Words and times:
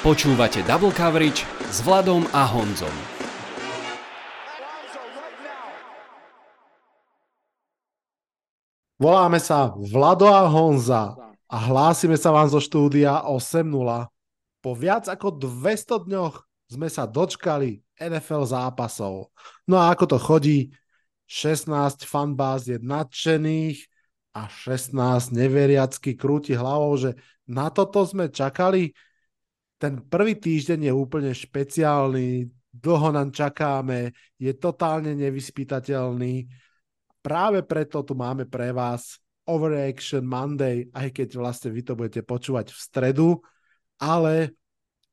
Počúvate 0.00 0.64
Double 0.64 0.96
Coverage 0.96 1.44
s 1.68 1.84
Vladom 1.84 2.24
a 2.32 2.48
Honzom. 2.48 2.96
Voláme 8.96 9.36
sa 9.44 9.76
Vlado 9.76 10.32
a 10.32 10.48
Honza 10.48 11.20
a 11.44 11.56
hlásime 11.68 12.16
sa 12.16 12.32
vám 12.32 12.48
zo 12.48 12.64
štúdia 12.64 13.28
8.0. 13.28 14.08
Po 14.64 14.72
viac 14.72 15.04
ako 15.04 15.36
200 15.36 16.08
dňoch 16.08 16.48
sme 16.72 16.88
sa 16.88 17.04
dočkali 17.04 17.84
NFL 18.00 18.48
zápasov. 18.48 19.28
No 19.68 19.84
a 19.84 19.92
ako 19.92 20.16
to 20.16 20.16
chodí, 20.16 20.72
16 21.28 22.08
fanbáz 22.08 22.72
je 22.72 22.80
nadšených 22.80 23.84
a 24.32 24.48
16 24.48 24.96
neveriacky 25.36 26.16
krúti 26.16 26.56
hlavou, 26.56 26.96
že 26.96 27.20
na 27.44 27.68
toto 27.68 28.00
sme 28.08 28.32
čakali. 28.32 28.96
Ten 29.80 30.04
prvý 30.04 30.36
týždeň 30.36 30.92
je 30.92 30.92
úplne 30.92 31.32
špeciálny, 31.32 32.52
dlho 32.68 33.08
nám 33.16 33.32
čakáme, 33.32 34.12
je 34.36 34.52
totálne 34.52 35.16
nevyspytateľný. 35.16 36.44
Práve 37.24 37.64
preto 37.64 38.04
tu 38.04 38.12
máme 38.12 38.44
pre 38.44 38.76
vás 38.76 39.16
Overreaction 39.48 40.20
Monday, 40.20 40.84
aj 40.92 41.16
keď 41.16 41.28
vlastne 41.40 41.72
vy 41.72 41.80
to 41.80 41.96
budete 41.96 42.22
počúvať 42.28 42.76
v 42.76 42.78
stredu, 42.78 43.28
ale 43.96 44.52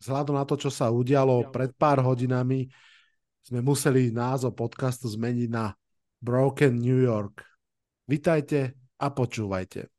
vzhľadom 0.03 0.35
na 0.35 0.43
to, 0.43 0.59
čo 0.59 0.67
sa 0.67 0.91
udialo 0.91 1.47
pred 1.47 1.71
pár 1.71 2.03
hodinami, 2.03 2.67
sme 3.47 3.63
museli 3.63 4.11
názov 4.11 4.51
podcastu 4.51 5.07
zmeniť 5.07 5.47
na 5.47 5.71
Broken 6.19 6.75
New 6.75 6.99
York. 6.99 7.39
Vitajte 8.03 8.75
a 8.99 9.07
počúvajte. 9.15 9.96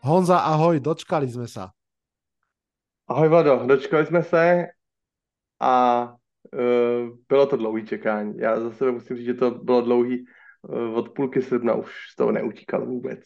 Honza, 0.00 0.38
ahoj, 0.46 0.78
dočkali 0.78 1.26
sme 1.26 1.50
sa. 1.50 1.74
Ahoj 3.08 3.28
Vado, 3.28 3.66
dočkali 3.66 4.06
jsme 4.06 4.22
se 4.22 4.66
a 5.60 6.04
uh, 6.52 7.16
bylo 7.28 7.46
to 7.46 7.56
dlouhý 7.56 7.86
čekání. 7.86 8.38
Já 8.38 8.60
za 8.60 8.70
sebe 8.70 8.92
musím 8.92 9.16
říct, 9.16 9.26
že 9.26 9.34
to 9.34 9.50
bylo 9.50 9.80
dlouhý. 9.82 10.24
Uh, 10.62 10.94
od 10.98 11.08
půlky 11.14 11.42
srpna 11.42 11.74
už 11.74 11.90
z 12.12 12.16
toho 12.16 12.32
neutíkal 12.32 12.86
vůbec. 12.86 13.20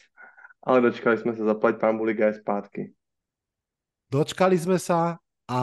Ale 0.62 0.80
dočkali 0.80 1.18
jsme 1.18 1.34
se, 1.34 1.44
zaplať 1.44 1.80
pán 1.80 2.00
Liga 2.00 2.26
je 2.26 2.34
zpátky. 2.34 2.92
Dočkali 4.12 4.60
sme 4.60 4.76
sa 4.76 5.16
a 5.48 5.60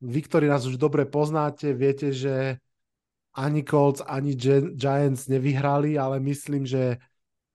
vy, 0.00 0.20
ktorí 0.24 0.48
nás 0.48 0.64
už 0.64 0.80
dobre 0.80 1.04
poznáte, 1.04 1.76
viete, 1.76 2.08
že 2.08 2.56
ani 3.36 3.60
Colts, 3.60 4.00
ani 4.00 4.32
Giants 4.72 5.28
nevyhrali, 5.28 6.00
ale 6.00 6.16
myslím, 6.24 6.64
že 6.64 6.96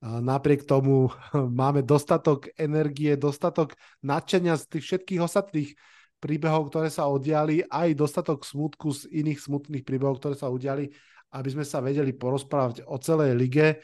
napriek 0.01 0.65
tomu 0.65 1.13
máme 1.61 1.85
dostatok 1.85 2.49
energie, 2.57 3.13
dostatok 3.15 3.77
nadšenia 4.01 4.57
z 4.57 4.63
tých 4.77 4.83
všetkých 4.89 5.21
ostatných 5.21 5.69
príbehov, 6.21 6.69
ktoré 6.69 6.89
sa 6.93 7.09
udiali, 7.09 7.65
aj 7.65 7.97
dostatok 7.97 8.45
smutku 8.45 8.93
z 8.93 9.09
iných 9.09 9.41
smutných 9.41 9.81
príbehov, 9.85 10.21
ktoré 10.21 10.37
sa 10.37 10.53
udiali, 10.53 10.89
aby 11.33 11.49
sme 11.49 11.65
sa 11.65 11.81
vedeli 11.81 12.13
porozprávať 12.13 12.85
o 12.85 12.97
celej 13.01 13.33
lige. 13.33 13.81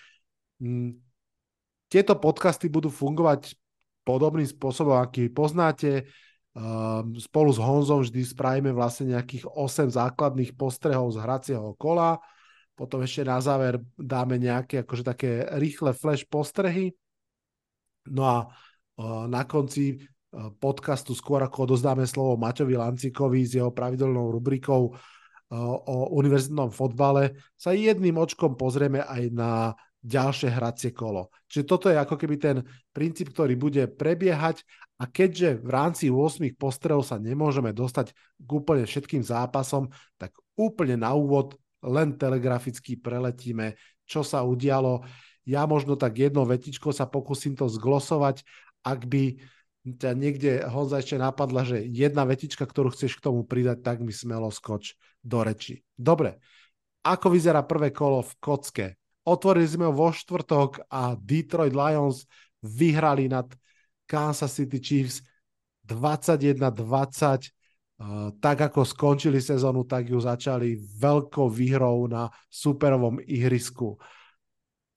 Mm, 0.61 1.01
tieto 1.89 2.13
podcasty 2.19 2.69
budú 2.69 2.91
fungovať 2.91 3.57
podobným 4.05 4.45
spôsobom, 4.45 4.99
aký 4.99 5.31
poznáte. 5.31 6.05
Ehm, 6.57 7.15
spolu 7.21 7.53
s 7.53 7.59
Honzom 7.61 8.01
vždy 8.01 8.21
spravíme 8.23 8.71
vlastne 8.73 9.13
nejakých 9.13 9.45
8 9.45 9.93
základných 9.93 10.57
postrehov 10.57 11.13
z 11.13 11.21
hracieho 11.21 11.77
kola, 11.77 12.17
potom 12.77 13.01
ešte 13.01 13.25
na 13.25 13.41
záver 13.41 13.81
dáme 13.97 14.37
nejaké 14.37 14.85
akože 14.85 15.01
také 15.01 15.49
rýchle 15.57 15.97
flash 15.97 16.29
postrehy. 16.29 16.93
No 18.05 18.23
a 18.23 18.37
na 19.25 19.41
konci 19.49 20.05
podcastu 20.61 21.17
skôr 21.17 21.41
ako 21.41 21.73
odozdáme 21.73 22.05
slovo 22.05 22.37
Maťovi 22.37 22.77
Lancikovi 22.77 23.41
s 23.41 23.57
jeho 23.57 23.73
pravidelnou 23.73 24.29
rubrikou 24.29 24.93
o 25.87 25.97
univerzitnom 26.13 26.69
fotbale, 26.75 27.39
sa 27.55 27.71
jedným 27.73 28.19
očkom 28.19 28.59
pozrieme 28.59 29.01
aj 29.01 29.23
na 29.31 29.73
ďalšie 30.03 30.51
hracie 30.51 30.91
kolo. 30.91 31.31
Čiže 31.47 31.63
toto 31.65 31.87
je 31.87 31.97
ako 31.97 32.15
keby 32.19 32.35
ten 32.37 32.57
princíp, 32.93 33.31
ktorý 33.31 33.55
bude 33.55 33.87
prebiehať 33.87 34.61
a 34.99 35.07
keďže 35.07 35.63
v 35.63 35.69
rámci 35.71 36.05
8 36.11 36.43
postrelov 36.59 37.07
sa 37.07 37.15
nemôžeme 37.15 37.71
dostať 37.71 38.11
k 38.39 38.49
úplne 38.49 38.83
všetkým 38.83 39.23
zápasom, 39.23 39.87
tak 40.19 40.35
úplne 40.59 40.99
na 40.99 41.15
úvod 41.15 41.55
len 41.87 42.19
telegraficky 42.19 42.99
preletíme, 42.99 43.79
čo 44.03 44.21
sa 44.21 44.43
udialo. 44.43 45.07
Ja 45.47 45.63
možno 45.63 45.95
tak 45.95 46.19
jednou 46.19 46.43
vetičkou 46.43 46.91
sa 46.91 47.07
pokúsim 47.07 47.55
to 47.55 47.71
zglosovať, 47.71 48.43
ak 48.83 49.07
by 49.07 49.39
ťa 49.95 50.11
niekde 50.11 50.51
Honza 50.67 50.99
ešte 50.99 51.15
napadla, 51.15 51.63
že 51.63 51.87
jedna 51.87 52.27
vetička, 52.27 52.67
ktorú 52.67 52.91
chceš 52.91 53.15
k 53.15 53.23
tomu 53.31 53.47
pridať, 53.47 53.79
tak 53.79 54.03
mi 54.03 54.11
smelo 54.11 54.51
skoč 54.51 54.99
do 55.23 55.39
reči. 55.47 55.79
Dobre, 55.95 56.43
ako 57.07 57.31
vyzerá 57.31 57.63
prvé 57.63 57.95
kolo 57.95 58.19
v 58.19 58.33
kocke? 58.43 58.87
Otvorili 59.23 59.67
sme 59.67 59.87
ho 59.87 59.95
vo 59.95 60.11
štvrtok 60.11 60.91
a 60.91 61.15
Detroit 61.15 61.71
Lions 61.71 62.27
vyhrali 62.63 63.31
nad 63.31 63.47
Kansas 64.07 64.55
City 64.55 64.79
Chiefs 64.79 65.23
21-20. 65.87 67.56
Tak 68.37 68.69
ako 68.69 68.85
skončili 68.85 69.41
sezónu, 69.41 69.81
tak 69.89 70.13
ju 70.13 70.21
začali 70.21 70.77
veľkou 70.77 71.49
výhrou 71.49 72.05
na 72.05 72.29
superovom 72.45 73.17
ihrisku. 73.25 73.97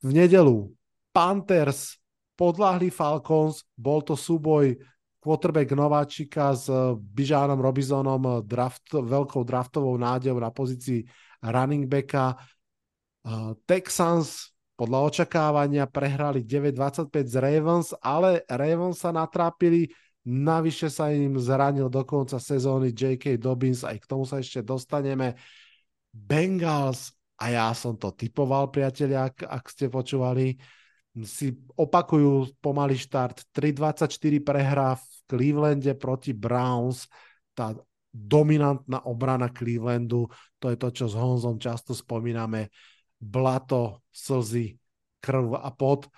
V 0.05 0.11
nedelu 0.13 0.69
Panthers 1.09 1.97
podľahli 2.37 2.89
Falcons, 2.89 3.65
bol 3.77 4.01
to 4.01 4.17
súboj 4.17 4.73
quarterback 5.21 5.77
nováčika 5.77 6.57
s 6.57 6.73
Bižánom 6.97 7.61
Robisonom, 7.61 8.41
draft, 8.45 8.97
veľkou 8.97 9.45
draftovou 9.45 9.97
nádejou 10.01 10.41
na 10.41 10.49
pozícii 10.49 11.05
running 11.45 11.85
backa. 11.85 12.41
Texans 13.69 14.57
podľa 14.73 15.13
očakávania 15.13 15.85
prehrali 15.85 16.41
9-25 16.41 17.13
z 17.29 17.37
Ravens, 17.37 17.93
ale 18.01 18.49
Ravens 18.49 19.05
sa 19.05 19.13
natrápili, 19.13 19.93
navyše 20.27 20.93
sa 20.93 21.09
im 21.13 21.41
zranil 21.41 21.89
do 21.89 22.05
konca 22.05 22.37
sezóny 22.37 22.93
J.K. 22.93 23.41
Dobbins, 23.41 23.85
aj 23.87 24.05
k 24.05 24.09
tomu 24.09 24.29
sa 24.29 24.41
ešte 24.41 24.61
dostaneme. 24.61 25.37
Bengals, 26.11 27.15
a 27.41 27.49
ja 27.49 27.69
som 27.73 27.97
to 27.97 28.13
typoval, 28.13 28.69
priatelia, 28.69 29.33
ak, 29.33 29.47
ak 29.49 29.65
ste 29.73 29.89
počúvali, 29.89 30.61
si 31.25 31.57
opakujú 31.75 32.61
pomalý 32.61 32.95
štart. 33.01 33.49
3-24 33.51 34.45
prehrá 34.45 34.95
v 34.95 35.05
Clevelande 35.27 35.93
proti 35.97 36.37
Browns. 36.37 37.09
Tá 37.57 37.75
dominantná 38.11 39.07
obrana 39.07 39.51
Clevelandu, 39.51 40.27
to 40.59 40.71
je 40.71 40.77
to, 40.77 40.89
čo 40.91 41.05
s 41.07 41.15
Honzom 41.15 41.63
často 41.63 41.95
spomíname 41.95 42.71
blato, 43.19 44.03
slzy, 44.11 44.75
krv 45.23 45.55
a 45.61 45.71
pot. 45.71 46.11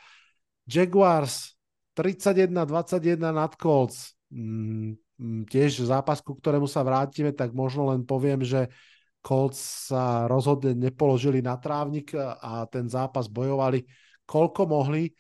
Jaguars 0.65 1.59
31-21 1.97 3.33
nad 3.33 3.53
Colts. 3.57 4.17
Mm, 4.33 4.97
mm, 5.21 5.43
tiež 5.49 5.85
zápas, 5.85 6.25
ku 6.25 6.37
ktorému 6.37 6.65
sa 6.67 6.81
vrátime, 6.85 7.37
tak 7.37 7.53
možno 7.53 7.93
len 7.93 8.03
poviem, 8.05 8.41
že 8.41 8.73
Colts 9.23 9.93
sa 9.93 10.27
rozhodne 10.27 10.75
nepoložili 10.75 11.39
na 11.45 11.55
trávnik 11.55 12.11
a 12.19 12.67
ten 12.67 12.91
zápas 12.91 13.31
bojovali 13.31 13.87
koľko 14.27 14.63
mohli. 14.67 15.13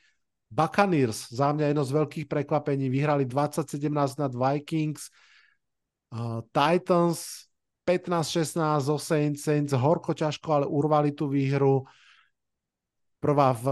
Buccaneers, 0.53 1.33
za 1.33 1.49
mňa 1.49 1.73
jedno 1.73 1.85
z 1.85 1.97
veľkých 1.97 2.27
prekvapení, 2.29 2.93
vyhrali 2.93 3.25
20-17 3.25 4.21
nad 4.21 4.33
Vikings. 4.37 5.09
Titans 6.53 7.49
15-16 7.89 8.85
zo 8.85 9.01
Saints, 9.01 9.41
Saints 9.49 9.73
horko 9.73 10.13
ťažko, 10.13 10.49
ale 10.61 10.67
urvali 10.69 11.17
tú 11.17 11.33
výhru. 11.33 11.89
Prvá 13.23 13.55
v, 13.55 13.65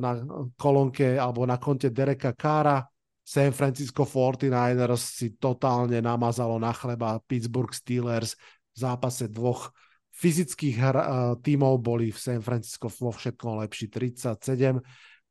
na 0.00 0.16
kolónke 0.56 1.20
alebo 1.20 1.44
na 1.44 1.60
konte 1.60 1.92
Dereka 1.92 2.32
Kára. 2.32 2.80
San 3.20 3.52
Francisco 3.52 4.08
49ers 4.08 5.00
si 5.00 5.36
totálne 5.36 6.00
namazalo 6.00 6.56
na 6.56 6.72
chleba 6.72 7.20
Pittsburgh 7.24 7.72
Steelers 7.72 8.36
v 8.72 8.76
zápase 8.76 9.28
dvoch 9.28 9.72
fyzických 10.14 10.76
hra, 10.78 11.02
tímov 11.42 11.82
boli 11.82 12.14
v 12.14 12.18
San 12.20 12.40
Francisco 12.40 12.86
vo 12.86 13.10
všetkom 13.10 13.60
lepší 13.66 13.90
37. 13.90 14.78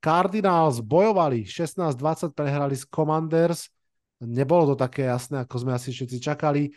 Cardinals 0.04 0.84
bojovali 0.84 1.48
16-20, 1.48 2.36
prehrali 2.36 2.76
s 2.76 2.84
Commanders. 2.84 3.72
Nebolo 4.20 4.76
to 4.76 4.76
také 4.76 5.08
jasné, 5.08 5.48
ako 5.48 5.64
sme 5.64 5.72
asi 5.72 5.96
všetci 5.96 6.18
čakali. 6.20 6.68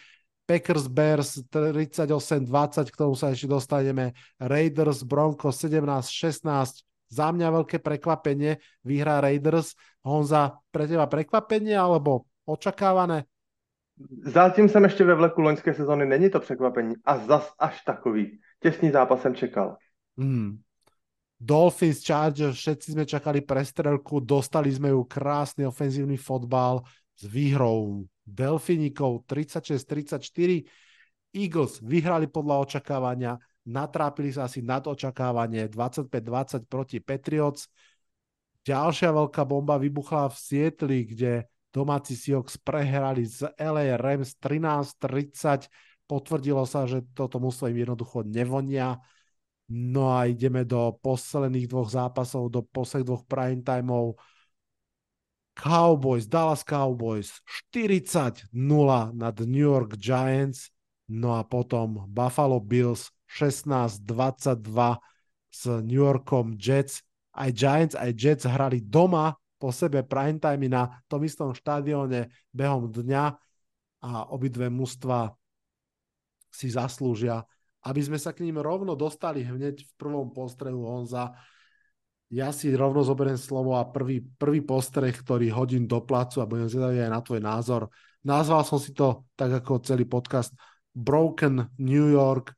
Packers 0.46 0.86
Bears 0.86 1.42
38-20, 1.50 2.46
k 2.86 2.94
tomu 2.94 3.18
sa 3.18 3.34
ešte 3.34 3.50
dostaneme. 3.50 4.14
Raiders 4.38 5.02
Broncos 5.02 5.58
17-16. 5.58 6.86
Za 7.06 7.30
mňa 7.30 7.62
veľké 7.62 7.78
prekvapenie, 7.78 8.58
vyhrá 8.82 9.22
Raiders. 9.22 9.78
Honza, 10.02 10.58
pre 10.70 10.90
teba 10.90 11.06
prekvapenie 11.06 11.78
alebo 11.78 12.26
očakávané? 12.46 13.24
Zatím 14.24 14.68
jsem 14.68 14.84
ještě 14.84 15.04
ve 15.04 15.14
vleku 15.14 15.40
loňské 15.40 15.74
sezóny, 15.74 16.06
není 16.06 16.30
to 16.30 16.40
překvapení. 16.40 16.94
A 17.04 17.18
zas 17.18 17.52
až 17.58 17.82
takový. 17.84 18.38
Těsný 18.60 18.90
zápas 18.90 19.22
jsem 19.22 19.34
čekal. 19.34 19.76
Hmm. 20.18 20.58
Dolphins, 21.40 22.00
Chargers, 22.00 22.56
všetci 22.56 22.96
sme 22.96 23.04
čakali 23.04 23.44
prestrelku, 23.44 24.24
dostali 24.24 24.72
sme 24.72 24.88
ju 24.96 25.04
krásny 25.04 25.68
ofenzívny 25.68 26.16
fotbal, 26.16 26.80
s 27.16 27.24
výhrou 27.28 28.08
Delfinikov 28.24 29.24
36-34. 29.28 30.64
Eagles 31.36 31.80
vyhrali 31.84 32.28
podľa 32.28 32.56
očakávania, 32.64 33.36
natrápili 33.66 34.30
sa 34.30 34.46
asi 34.46 34.62
nad 34.62 34.86
očakávanie 34.86 35.66
25-20 35.66 36.70
proti 36.70 37.02
Patriots. 37.02 37.66
Ďalšia 38.62 39.10
veľká 39.14 39.42
bomba 39.46 39.78
vybuchla 39.78 40.30
v 40.30 40.36
Sietli, 40.38 40.98
kde 41.06 41.46
domáci 41.74 42.18
Seahawks 42.18 42.58
prehrali 42.62 43.26
z 43.26 43.50
LA 43.58 43.98
Rams 43.98 44.38
13-30. 44.38 45.70
Potvrdilo 46.06 46.62
sa, 46.66 46.86
že 46.86 47.02
toto 47.14 47.42
muslo 47.42 47.70
im 47.70 47.82
jednoducho 47.82 48.22
nevonia. 48.26 48.98
No 49.66 50.14
a 50.14 50.30
ideme 50.30 50.62
do 50.62 50.94
posledných 51.02 51.66
dvoch 51.66 51.90
zápasov, 51.90 52.54
do 52.54 52.62
posledných 52.62 53.06
dvoch 53.06 53.24
prime 53.26 53.62
timeov. 53.66 54.14
Cowboys, 55.56 56.28
Dallas 56.28 56.62
Cowboys 56.62 57.42
40-0 57.74 58.52
nad 59.16 59.34
New 59.40 59.66
York 59.66 59.96
Giants, 59.96 60.68
no 61.08 61.34
a 61.34 61.42
potom 61.48 62.04
Buffalo 62.12 62.60
Bills 62.60 63.08
16-22 63.30 64.62
s 65.50 65.62
New 65.82 66.02
Yorkom 66.02 66.56
Jets. 66.56 67.02
Aj 67.36 67.50
Giants, 67.52 67.98
aj 67.98 68.10
Jets 68.16 68.44
hrali 68.48 68.80
doma 68.80 69.36
po 69.56 69.72
sebe 69.72 70.04
primetime 70.04 70.68
na 70.68 70.88
tom 71.08 71.24
istom 71.24 71.52
štadióne 71.52 72.28
behom 72.52 72.92
dňa 72.92 73.24
a 74.04 74.10
obidve 74.32 74.68
mužstva 74.68 75.32
si 76.52 76.72
zaslúžia, 76.72 77.44
aby 77.84 78.00
sme 78.00 78.16
sa 78.20 78.32
k 78.32 78.44
ním 78.44 78.60
rovno 78.60 78.96
dostali 78.96 79.44
hneď 79.44 79.84
v 79.84 79.92
prvom 79.96 80.32
postrehu 80.32 80.84
Honza 80.84 81.36
ja 82.26 82.50
si 82.50 82.74
rovno 82.74 83.06
zoberiem 83.06 83.38
slovo 83.38 83.78
a 83.78 83.86
prvý, 83.86 84.18
prvý 84.18 84.58
postreh, 84.58 85.14
ktorý 85.14 85.46
hodím 85.54 85.86
do 85.86 86.02
placu 86.02 86.42
a 86.42 86.48
budem 86.50 86.66
zvedavý 86.66 87.06
aj 87.06 87.12
na 87.14 87.20
tvoj 87.22 87.40
názor. 87.40 87.82
Nazval 88.26 88.66
som 88.66 88.82
si 88.82 88.90
to, 88.90 89.30
tak 89.38 89.62
ako 89.62 89.78
celý 89.86 90.10
podcast, 90.10 90.50
Broken 90.90 91.70
New 91.78 92.10
York. 92.10 92.50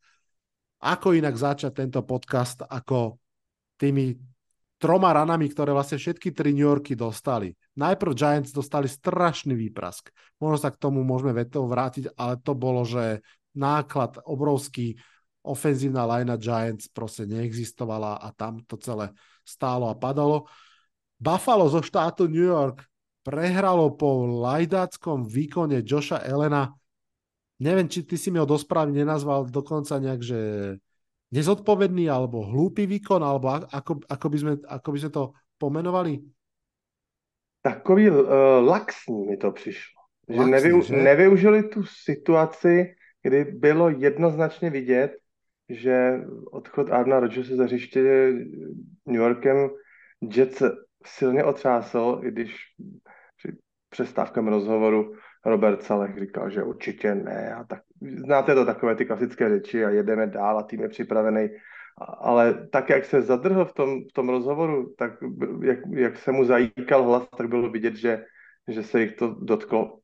Ako 0.78 1.14
inak 1.14 1.34
začať 1.34 1.74
tento 1.74 2.00
podcast 2.06 2.62
ako 2.62 3.18
tými 3.78 4.14
troma 4.78 5.10
ranami, 5.10 5.50
ktoré 5.50 5.74
vlastne 5.74 5.98
všetky 5.98 6.30
tri 6.30 6.54
New 6.54 6.62
Yorky 6.62 6.94
dostali. 6.94 7.50
Najprv 7.74 8.14
Giants 8.14 8.54
dostali 8.54 8.86
strašný 8.86 9.58
výprask. 9.58 10.10
Možno 10.38 10.58
sa 10.58 10.70
k 10.70 10.78
tomu 10.78 11.02
môžeme 11.02 11.34
vetou 11.34 11.66
vrátiť, 11.66 12.14
ale 12.14 12.38
to 12.38 12.54
bolo, 12.54 12.86
že 12.86 13.22
náklad 13.58 14.22
obrovský, 14.22 14.94
ofenzívna 15.42 16.06
linea 16.06 16.38
Giants 16.38 16.86
proste 16.94 17.26
neexistovala 17.26 18.22
a 18.22 18.30
tam 18.30 18.62
to 18.62 18.78
celé 18.78 19.10
stálo 19.42 19.90
a 19.90 19.98
padalo. 19.98 20.46
Buffalo 21.18 21.66
zo 21.66 21.82
štátu 21.82 22.30
New 22.30 22.46
York 22.46 22.86
prehralo 23.26 23.90
po 23.98 24.30
lajdáckom 24.46 25.26
výkone 25.26 25.82
Joša 25.82 26.22
Elena. 26.22 26.70
Neviem, 27.58 27.90
či 27.90 28.06
ty 28.06 28.14
si 28.14 28.30
mi 28.30 28.38
ho 28.38 28.46
dosprávne 28.46 28.94
nenazval 28.94 29.50
dokonca 29.50 29.98
nejak, 29.98 30.22
že 30.22 30.40
nezodpovedný 31.34 32.06
alebo 32.06 32.46
hlúpy 32.46 32.86
výkon, 32.86 33.20
alebo 33.20 33.50
ako, 33.50 34.00
ako, 34.06 34.26
by, 34.30 34.36
sme, 34.38 34.52
ako 34.62 34.88
by 34.94 34.98
sme 35.02 35.10
to 35.10 35.22
pomenovali? 35.58 36.22
Takový 37.62 38.10
uh, 38.10 38.22
laxní 38.62 39.26
mi 39.26 39.36
to 39.36 39.50
přišlo. 39.52 39.98
Laxní, 40.28 40.44
že, 40.44 40.50
nevyu, 40.50 40.82
že 40.82 40.96
nevyužili 40.96 41.62
tu 41.62 41.82
situaci, 41.84 42.94
kdy 43.22 43.44
bylo 43.44 43.90
jednoznačně 43.90 44.70
vidět, 44.70 45.18
že 45.68 46.20
odchod 46.50 46.90
Arna 46.90 47.20
Rodgersa 47.20 47.56
za 47.56 47.64
hřiště 47.64 48.00
New 49.06 49.20
Yorkem 49.20 49.68
Jets 50.20 50.62
silně 51.06 51.44
otřásl, 51.44 52.20
i 52.24 52.30
když 52.30 52.56
při 53.36 53.56
přestávkám 53.88 54.48
rozhovoru 54.48 55.14
Robert 55.44 55.82
Saleh 55.82 56.18
říkal, 56.18 56.50
že 56.50 56.62
určitě 56.62 57.14
ne. 57.14 57.54
A 57.54 57.64
tak, 57.64 57.82
znáte 58.24 58.54
to 58.54 58.64
takové 58.64 58.94
ty 58.94 59.06
klasické 59.06 59.48
řeči 59.48 59.84
a 59.84 59.90
jedeme 59.90 60.26
dál 60.26 60.58
a 60.58 60.62
tým 60.62 60.80
je 60.80 60.88
připravený. 60.88 61.48
Ale 62.20 62.68
tak, 62.72 62.90
jak 62.90 63.04
se 63.04 63.22
zadrhl 63.22 63.64
v 63.64 63.72
tom, 63.72 64.00
v 64.10 64.12
tom 64.12 64.28
rozhovoru, 64.28 64.94
tak 64.98 65.12
jak, 65.62 65.78
jak 65.90 66.18
se 66.18 66.32
mu 66.32 66.44
zajíkal 66.44 67.02
hlas, 67.02 67.28
tak 67.36 67.48
bylo 67.48 67.70
vidět, 67.70 67.96
že, 67.96 68.24
že 68.68 68.82
se 68.82 69.00
jich 69.00 69.16
to 69.16 69.34
dotklo 69.40 69.98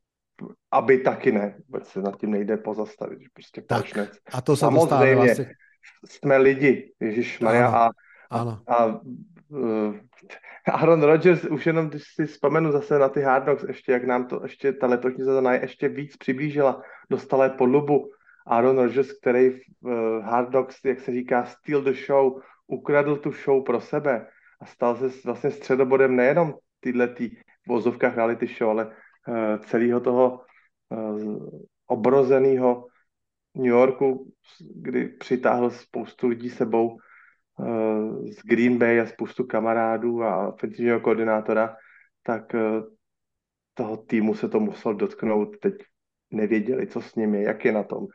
aby 0.73 0.99
taky 0.99 1.33
ne, 1.33 1.55
vůbec 1.67 1.89
se 1.89 2.03
nad 2.03 2.21
tím 2.21 2.31
nejde 2.31 2.57
pozastavit, 2.57 3.19
prostě 3.33 3.63
tak, 3.63 3.85
A 4.33 4.41
to 4.41 4.57
se 4.57 4.67
dostává 4.67 5.15
vlastně... 5.15 5.47
jsme 6.05 6.37
lidi, 6.37 6.93
Ježíš 7.01 7.41
Maria 7.41 7.69
a, 7.69 7.91
a, 8.31 8.41
a 8.69 9.01
Aaron 10.67 11.03
Rodgers, 11.03 11.45
už 11.45 11.67
jenom 11.67 11.89
když 11.89 12.03
si 12.15 12.27
vzpomenu 12.27 12.73
zase 12.73 12.99
na 12.99 13.09
ty 13.09 13.23
Hard 13.23 13.45
Knocks, 13.45 13.65
ještě 13.69 13.93
jak 13.93 14.05
nám 14.05 14.27
to 14.27 14.41
ještě 14.43 14.73
ta 14.73 14.87
letošní 14.87 15.25
sezóna 15.25 15.53
ještě 15.53 15.89
víc 15.89 16.17
přiblížila, 16.17 16.83
dostala 17.11 17.45
je 17.45 17.51
po 17.51 17.65
lubu. 17.65 18.11
Aaron 18.47 18.79
Rodgers, 18.79 19.13
který 19.13 19.51
v 19.51 19.61
uh, 19.81 20.25
Hard 20.25 20.49
Knocks, 20.49 20.85
jak 20.85 21.01
se 21.01 21.13
říká, 21.13 21.45
steal 21.45 21.83
the 21.83 21.93
show, 21.93 22.41
ukradl 22.67 23.17
tu 23.17 23.33
show 23.33 23.65
pro 23.65 23.81
sebe 23.81 24.27
a 24.61 24.67
stal 24.67 24.97
se 24.97 25.09
vlastně 25.25 25.51
středobodem 25.51 26.17
nejenom 26.17 26.55
tyhle 26.81 27.09
tý 27.09 27.31
vozovkách 27.69 28.17
reality 28.17 28.47
show, 28.47 28.71
ale 28.71 28.87
uh, 28.87 29.59
celého 29.59 30.01
toho 30.01 30.41
uh, 30.89 31.49
obrozeného 31.87 32.87
New 33.55 33.73
Yorku, 33.73 34.33
kdy 34.75 35.09
přitáhl 35.09 35.71
spoustu 35.71 36.29
lidí 36.29 36.51
sebou 36.51 36.99
z 38.31 38.43
Green 38.45 38.79
Bay 38.79 39.01
a 39.01 39.07
spoustu 39.07 39.45
kamarádů 39.45 40.23
a 40.23 40.49
ofenzivního 40.49 41.01
koordinátora, 41.01 41.77
tak 42.23 42.55
uh, 42.55 42.61
toho 43.75 43.97
týmu 43.97 44.35
se 44.35 44.49
to 44.49 44.61
musel 44.61 44.95
dotknout. 44.95 45.59
Teď 45.59 45.75
nevěděli, 46.31 46.87
co 46.87 47.01
s 47.01 47.15
nimi, 47.15 47.43
jak 47.43 47.65
je 47.65 47.73
na 47.73 47.83
tom. 47.83 48.07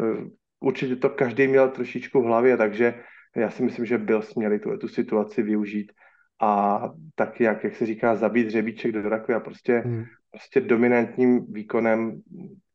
Uh, 0.00 0.28
určitě 0.60 0.96
to 0.96 1.10
každý 1.10 1.48
měl 1.48 1.68
trošičku 1.68 2.22
v 2.22 2.24
hlavě, 2.24 2.56
takže 2.56 2.94
já 3.36 3.50
si 3.50 3.62
myslím, 3.62 3.86
že 3.86 3.98
byl 3.98 4.22
směli 4.22 4.58
tu, 4.58 4.76
tu 4.76 4.88
situaci 4.88 5.42
využít 5.42 5.92
a 6.40 6.82
tak 7.14 7.40
jak, 7.40 7.64
jak 7.64 7.76
se 7.76 7.86
říká, 7.86 8.16
zabít 8.16 8.50
řebíček 8.50 8.92
do 8.92 9.08
rakve 9.08 9.34
a 9.34 9.40
prostě, 9.40 9.78
hmm. 9.78 10.04
prostě 10.30 10.60
dominantním 10.60 11.52
výkonem 11.52 12.20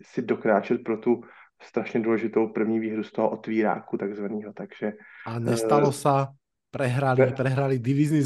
si 0.04 0.22
dokráčet 0.22 0.84
pro 0.84 0.98
tu 0.98 1.22
strašně 1.62 2.00
důležitou 2.00 2.48
první 2.48 2.80
výhru 2.80 3.04
z 3.04 3.12
toho 3.12 3.30
otvíráku 3.30 3.98
takzvaného, 3.98 4.54
takže... 4.54 4.94
A 5.25 5.39
nestalo 5.39 5.88
uh, 5.88 5.95
sa, 5.95 6.31
prehrali, 6.71 7.18
pre... 7.18 7.31
prehrali 7.33 7.75
divizný 7.80 8.21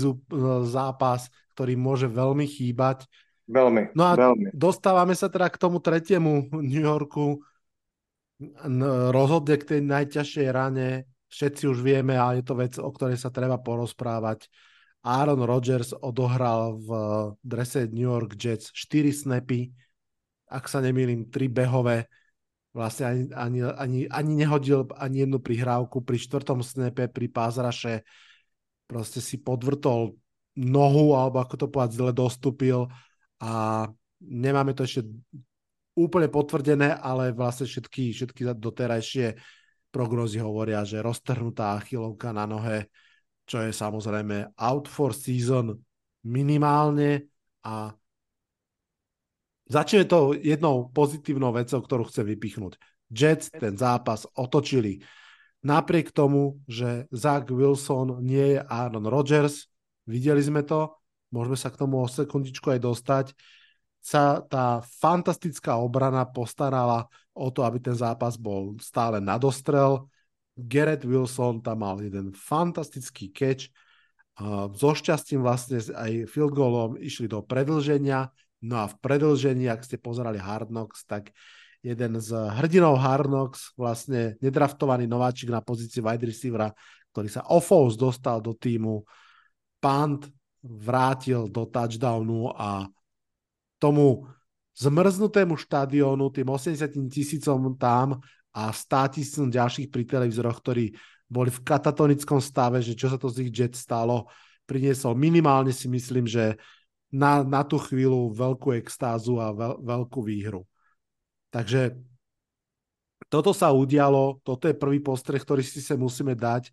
zápas, 0.68 1.32
ktorý 1.56 1.80
môže 1.80 2.08
veľmi 2.12 2.44
chýbať. 2.48 3.08
Veľmi, 3.52 3.92
No 3.96 4.04
a 4.08 4.14
veľmi. 4.16 4.56
dostávame 4.56 5.16
sa 5.16 5.28
teda 5.28 5.52
k 5.52 5.60
tomu 5.60 5.84
tretiemu 5.84 6.48
New 6.56 6.84
Yorku. 6.84 7.44
Rozhodne 9.12 9.56
k 9.60 9.68
tej 9.76 9.82
najťažšej 9.84 10.48
rane. 10.52 11.04
Všetci 11.32 11.64
už 11.68 11.80
vieme, 11.84 12.16
a 12.20 12.36
je 12.36 12.44
to 12.44 12.56
vec, 12.56 12.76
o 12.80 12.92
ktorej 12.92 13.20
sa 13.20 13.32
treba 13.32 13.60
porozprávať. 13.60 14.48
Aaron 15.02 15.42
Rodgers 15.42 15.96
odohral 15.98 16.78
v 16.78 16.90
drese 17.42 17.90
New 17.90 18.06
York 18.06 18.38
Jets 18.38 18.70
4 18.72 19.10
snapy, 19.12 19.72
ak 20.52 20.68
sa 20.68 20.84
nemýlim, 20.84 21.32
3 21.32 21.48
behové 21.50 22.06
vlastne 22.72 23.04
ani, 23.08 23.24
ani, 23.36 23.60
ani, 23.68 24.00
ani 24.08 24.32
nehodil 24.36 24.88
ani 24.96 25.28
jednu 25.28 25.44
prihrávku. 25.44 26.04
Pri 26.04 26.18
štvrtom 26.20 26.64
snepe, 26.64 27.12
pri 27.12 27.28
pázraše 27.28 28.08
proste 28.88 29.24
si 29.24 29.40
podvrtol 29.40 30.16
nohu, 30.60 31.16
alebo 31.16 31.40
ako 31.40 31.56
to 31.56 31.68
povedať, 31.72 31.92
zle 31.96 32.12
dostúpil 32.12 32.88
a 33.40 33.88
nemáme 34.20 34.76
to 34.76 34.84
ešte 34.84 35.08
úplne 35.96 36.28
potvrdené, 36.32 36.96
ale 37.00 37.36
vlastne 37.36 37.68
všetky, 37.68 38.12
všetky 38.16 38.42
doterajšie 38.56 39.36
prognozy 39.92 40.40
hovoria, 40.40 40.88
že 40.88 41.04
roztrhnutá 41.04 41.76
achilovka 41.80 42.32
na 42.32 42.48
nohe, 42.48 42.88
čo 43.44 43.60
je 43.60 43.76
samozrejme 43.76 44.56
out 44.56 44.88
for 44.88 45.12
season 45.12 45.76
minimálne 46.24 47.28
a 47.68 47.92
Začne 49.72 50.04
to 50.04 50.36
jednou 50.36 50.92
pozitívnou 50.92 51.56
vecou, 51.56 51.80
ktorú 51.80 52.12
chcem 52.12 52.28
vypichnúť. 52.28 52.76
Jets 53.08 53.48
ten 53.56 53.80
zápas 53.80 54.28
otočili. 54.36 55.00
Napriek 55.64 56.12
tomu, 56.12 56.60
že 56.68 57.08
Zach 57.08 57.48
Wilson 57.48 58.20
nie 58.20 58.58
je 58.58 58.60
Aaron 58.60 59.08
Rodgers, 59.08 59.72
videli 60.04 60.44
sme 60.44 60.68
to, 60.68 61.00
môžeme 61.32 61.56
sa 61.56 61.72
k 61.72 61.80
tomu 61.80 62.04
o 62.04 62.12
sekundičku 62.12 62.68
aj 62.68 62.80
dostať, 62.84 63.26
sa 64.02 64.42
tá 64.44 64.82
fantastická 65.00 65.78
obrana 65.78 66.26
postarala 66.28 67.06
o 67.32 67.54
to, 67.54 67.62
aby 67.64 67.80
ten 67.80 67.94
zápas 67.94 68.36
bol 68.36 68.76
stále 68.82 69.22
nadostrel. 69.22 70.10
Garrett 70.58 71.06
Wilson 71.08 71.64
tam 71.64 71.86
mal 71.86 72.02
jeden 72.02 72.36
fantastický 72.36 73.32
catch. 73.32 73.70
So 74.76 74.98
šťastím 74.98 75.46
vlastne 75.46 75.80
aj 75.80 76.28
field 76.28 76.58
goalom 76.58 76.98
išli 76.98 77.30
do 77.30 77.46
predlženia. 77.46 78.34
No 78.62 78.82
a 78.82 78.86
v 78.86 78.96
predlžení, 79.02 79.66
ak 79.66 79.82
ste 79.82 79.98
pozerali 79.98 80.38
Hard 80.38 80.70
Knocks, 80.70 81.06
tak 81.10 81.34
jeden 81.82 82.22
z 82.22 82.30
hrdinov 82.62 83.02
Hard 83.02 83.26
Knocks, 83.26 83.74
vlastne 83.74 84.38
nedraftovaný 84.38 85.10
nováčik 85.10 85.50
na 85.50 85.66
pozícii 85.66 86.02
wide 86.02 86.30
receivera, 86.30 86.70
ktorý 87.10 87.28
sa 87.28 87.42
offos 87.50 87.98
dostal 87.98 88.38
do 88.38 88.54
týmu, 88.54 89.02
punt 89.82 90.30
vrátil 90.62 91.50
do 91.50 91.66
touchdownu 91.66 92.54
a 92.54 92.86
tomu 93.82 94.30
zmrznutému 94.78 95.58
štadiónu, 95.58 96.30
tým 96.30 96.48
80 96.54 96.86
tisícom 97.10 97.74
tam 97.82 98.22
a 98.54 98.70
100 98.70 99.18
tisícom 99.18 99.50
ďalších 99.50 99.90
pri 99.90 100.06
televízoroch, 100.06 100.62
ktorí 100.62 100.94
boli 101.26 101.50
v 101.50 101.64
katatonickom 101.66 102.38
stave, 102.38 102.84
že 102.86 102.94
čo 102.94 103.10
sa 103.10 103.18
to 103.18 103.26
z 103.26 103.48
ich 103.48 103.52
jet 103.52 103.74
stalo, 103.74 104.30
priniesol 104.70 105.18
minimálne 105.18 105.74
si 105.74 105.90
myslím, 105.90 106.30
že 106.30 106.62
na, 107.12 107.44
na 107.44 107.62
tú 107.68 107.76
chvíľu 107.78 108.32
veľkú 108.32 108.72
extázu 108.80 109.38
a 109.38 109.52
veľ, 109.52 109.84
veľkú 109.84 110.24
výhru. 110.24 110.64
Takže 111.52 112.00
toto 113.28 113.52
sa 113.52 113.76
udialo, 113.76 114.40
toto 114.44 114.72
je 114.72 114.76
prvý 114.76 115.04
postreh, 115.04 115.40
ktorý 115.40 115.64
si 115.64 115.84
sa 115.84 116.00
musíme 116.00 116.36
dať. 116.36 116.72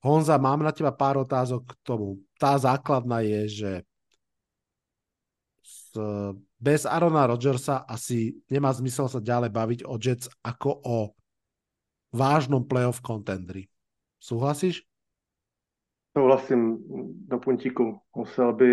Honza, 0.00 0.38
mám 0.40 0.62
na 0.62 0.72
teba 0.72 0.94
pár 0.94 1.20
otázok 1.20 1.66
k 1.66 1.72
tomu. 1.84 2.22
Tá 2.38 2.56
základná 2.56 3.20
je, 3.20 3.42
že 3.50 3.72
bez 6.58 6.86
Arona 6.86 7.26
Rodgersa 7.26 7.82
asi 7.82 8.38
nemá 8.46 8.70
zmysel 8.70 9.10
sa 9.10 9.18
ďalej 9.18 9.50
baviť 9.50 9.80
o 9.86 9.98
Jets 9.98 10.30
ako 10.42 10.70
o 10.86 10.98
vážnom 12.14 12.62
playoff 12.62 13.02
contendri. 13.02 13.66
Súhlasíš? 14.22 14.86
Souhlasím 16.14 16.78
do 17.26 17.38
puntíku. 17.38 18.02
Musel 18.14 18.50
by 18.54 18.70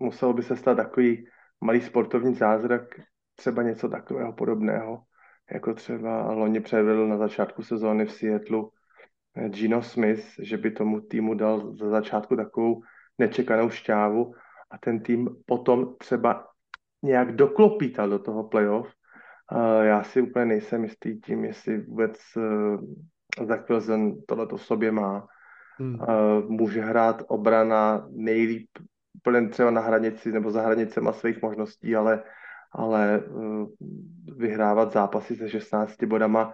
musel 0.00 0.32
by 0.32 0.42
se 0.42 0.56
stát 0.56 0.74
takový 0.74 1.26
malý 1.60 1.80
sportovní 1.80 2.34
zázrak, 2.34 2.82
třeba 3.36 3.62
něco 3.62 3.88
takového 3.88 4.32
podobného, 4.32 5.02
jako 5.52 5.74
třeba 5.74 6.32
loni 6.32 6.60
předvedl 6.60 7.08
na 7.08 7.16
začátku 7.16 7.62
sezóny 7.62 8.06
v 8.06 8.12
Seattleu 8.12 8.70
eh, 9.36 9.48
Gino 9.48 9.82
Smith, 9.82 10.24
že 10.38 10.56
by 10.56 10.70
tomu 10.70 11.00
týmu 11.00 11.34
dal 11.34 11.76
za 11.76 11.88
začátku 11.88 12.36
takovou 12.36 12.82
nečekanou 13.18 13.70
šťávu 13.70 14.34
a 14.70 14.78
ten 14.78 15.00
tým 15.00 15.28
potom 15.46 15.96
třeba 15.98 16.46
nějak 17.02 17.36
doklopítal 17.36 18.08
do 18.08 18.18
toho 18.18 18.44
playoff. 18.44 18.92
Já 19.82 20.02
si 20.02 20.22
úplně 20.22 20.44
nejsem 20.44 20.84
jistý 20.84 21.20
tím, 21.20 21.44
jestli 21.44 21.80
vůbec 21.80 22.18
eh, 22.36 23.44
Zach 23.44 23.68
Wilson 23.68 24.22
tohleto 24.26 24.56
v 24.56 24.62
sobě 24.62 24.92
má. 24.92 25.26
Hmm. 25.78 25.98
Může 26.48 26.80
hrát 26.80 27.22
obrana 27.28 28.06
nejlíp 28.10 28.68
úplně 29.14 29.48
třeba 29.48 29.70
na 29.70 29.80
hranici 29.80 30.32
nebo 30.32 30.50
za 30.50 30.62
hranicema 30.62 31.12
svých 31.12 31.42
možností, 31.42 31.96
ale, 31.96 32.22
ale 32.72 33.20
uh, 33.20 33.68
vyhrávat 34.36 34.92
zápasy 34.92 35.36
se 35.36 35.50
16 35.50 36.04
bodama 36.04 36.46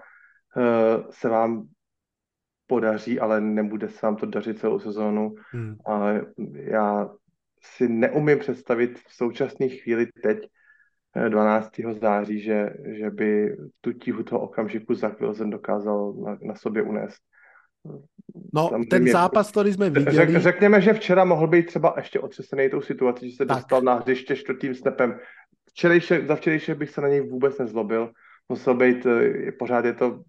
uh, 0.56 1.10
se 1.10 1.28
vám 1.28 1.68
podaří, 2.66 3.20
ale 3.20 3.40
nebude 3.40 3.88
se 3.88 4.06
vám 4.06 4.16
to 4.16 4.26
dařit 4.26 4.58
celou 4.58 4.78
sezónu. 4.78 5.34
Hmm. 5.52 5.76
Ale 5.84 6.26
já 6.54 7.08
si 7.62 7.88
neumím 7.88 8.38
představit 8.38 8.98
v 8.98 9.14
současné 9.14 9.68
chvíli 9.68 10.06
teď 10.22 10.38
12. 11.28 11.78
Eh, 11.78 11.94
září, 11.94 12.40
že, 12.40 12.70
že 12.98 13.10
by 13.10 13.56
tu 13.80 13.92
tíhu 13.92 14.22
toho 14.22 14.40
okamžiku 14.40 14.94
za 14.94 15.08
Wilson 15.08 15.50
dokázal 15.50 16.12
na, 16.12 16.38
na 16.42 16.54
sobě 16.54 16.82
unést. 16.82 17.22
No, 18.54 18.68
Samozřejmě, 18.68 18.88
ten 18.88 19.08
zápas, 19.08 19.50
který 19.50 19.72
jsme 19.72 19.90
viděli... 19.90 20.16
Řek, 20.16 20.36
řekněme, 20.36 20.80
že 20.80 20.92
včera 20.92 21.24
mohl 21.24 21.46
být 21.46 21.66
třeba 21.66 21.94
ještě 21.96 22.20
otřesený 22.20 22.70
tou 22.70 22.80
situací, 22.80 23.30
že 23.30 23.36
se 23.36 23.46
tak. 23.46 23.56
dostal 23.56 23.82
na 23.82 23.94
hřiště 23.94 24.36
čtvrtým 24.36 24.74
snapem. 24.74 25.18
Včerejšek, 25.68 26.26
za 26.26 26.36
včerejšek 26.36 26.78
bych 26.78 26.90
se 26.90 27.00
na 27.00 27.08
něj 27.08 27.20
vůbec 27.20 27.58
nezlobil. 27.58 28.10
Musel 28.48 28.74
být, 28.74 29.06
eh, 29.06 29.52
pořád 29.52 29.84
je 29.84 29.92
to 29.94 30.22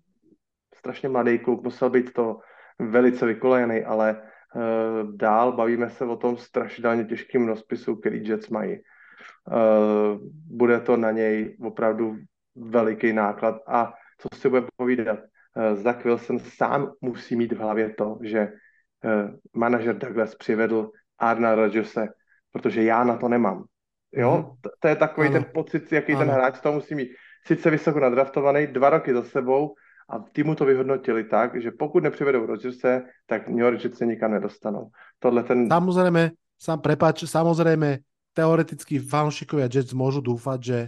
strašně 0.76 1.10
mladý 1.10 1.40
kluk, 1.40 1.64
musel 1.64 1.90
být 1.90 2.14
to 2.14 2.40
velice 2.80 3.26
vykolejený, 3.26 3.84
ale 3.84 4.22
uh, 4.56 5.16
dál 5.16 5.52
bavíme 5.52 5.90
se 5.90 6.06
o 6.06 6.16
tom 6.16 6.38
strašidelně 6.38 7.06
těžkým 7.06 7.48
rozpisu, 7.48 7.96
který 7.96 8.28
Jets 8.28 8.50
mají. 8.50 8.78
Uh, 8.78 10.18
bude 10.50 10.80
to 10.80 10.98
na 10.98 11.12
něj 11.12 11.58
opravdu 11.62 12.18
veliký 12.56 13.14
náklad 13.14 13.56
a 13.68 13.94
co 14.18 14.28
si 14.36 14.50
bude 14.50 14.64
povídat, 14.76 15.20
Eh, 15.58 15.76
Zach 15.76 16.06
Wilson 16.06 16.40
sám 16.40 16.92
musí 17.02 17.36
mít 17.36 17.52
v 17.52 17.58
hlavě 17.58 17.94
to, 17.98 18.18
že 18.22 18.40
eh, 18.40 19.28
manažer 19.54 19.98
Douglas 19.98 20.36
přivedl 20.36 20.92
Arna 21.20 21.56
Rodgerse, 21.56 22.08
protože 22.52 22.84
já 22.84 23.04
na 23.04 23.18
to 23.18 23.28
nemám. 23.28 23.64
Jo, 24.12 24.38
mm. 24.38 24.44
to, 24.62 24.70
to 24.80 24.88
je 24.88 24.96
takový 24.96 25.28
ano. 25.28 25.34
ten 25.34 25.46
pocit, 25.54 25.92
jaký 25.92 26.14
ano. 26.14 26.20
ten 26.20 26.30
hráč 26.30 26.60
to 26.60 26.72
musí 26.72 26.96
mít. 26.96 27.10
Sice 27.48 27.70
vysoko 27.70 28.00
nadraftovaný, 28.00 28.68
dva 28.68 28.90
roky 28.90 29.14
za 29.14 29.24
sebou 29.24 29.74
a 30.10 30.20
týmu 30.20 30.56
to 30.56 30.66
vyhodnotili 30.66 31.24
tak, 31.24 31.62
že 31.62 31.72
pokud 31.72 32.04
nepřivedou 32.04 32.46
Rodgerse, 32.46 33.04
tak 33.26 33.48
New 33.48 33.66
York 33.66 33.84
Jets 33.84 33.98
se 33.98 34.06
nikam 34.06 34.32
nedostanou. 34.32 34.90
Tohle 35.20 35.44
ten... 35.44 35.70
Samozrejme, 35.70 36.32
sám, 36.60 36.80
prepáč, 36.80 37.24
samozrejme, 37.24 37.98
teoreticky 38.36 39.00
fanúšikovia 39.00 39.68
Jets 39.68 39.92
môžu 39.92 40.24
dúfať, 40.24 40.60
že 40.62 40.80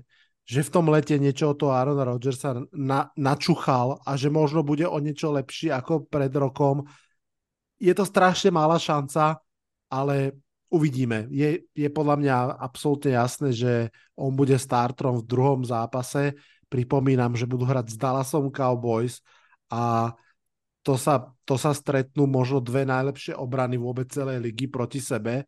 že 0.43 0.59
v 0.59 0.73
tom 0.73 0.91
lete 0.91 1.15
niečo 1.15 1.55
toho 1.55 1.71
Arona 1.71 2.03
Rodgersa 2.03 2.67
na, 2.75 3.07
načuchal 3.15 4.03
a 4.03 4.19
že 4.19 4.27
možno 4.27 4.59
bude 4.59 4.83
o 4.83 4.99
niečo 4.99 5.31
lepší 5.31 5.71
ako 5.71 6.03
pred 6.11 6.31
rokom. 6.35 6.83
Je 7.79 7.95
to 7.95 8.03
strašne 8.03 8.51
malá 8.51 8.75
šanca, 8.75 9.39
ale 9.87 10.35
uvidíme. 10.67 11.31
Je, 11.31 11.63
je 11.71 11.87
podľa 11.87 12.15
mňa 12.19 12.35
absolútne 12.59 13.15
jasné, 13.15 13.55
že 13.55 13.73
on 14.19 14.35
bude 14.35 14.59
startrom 14.59 15.23
v 15.23 15.27
druhom 15.27 15.61
zápase. 15.63 16.35
Pripomínam, 16.67 17.39
že 17.39 17.47
budú 17.47 17.63
hrať 17.63 17.93
s 17.93 17.95
Dallasom 17.95 18.51
Cowboys 18.51 19.23
a 19.71 20.11
to 20.83 20.99
sa, 20.99 21.31
to 21.47 21.55
sa 21.55 21.71
stretnú 21.71 22.27
možno 22.27 22.59
dve 22.59 22.83
najlepšie 22.83 23.31
obrany 23.39 23.79
vôbec 23.79 24.11
celej 24.11 24.43
ligy 24.43 24.67
proti 24.67 24.99
sebe, 24.99 25.47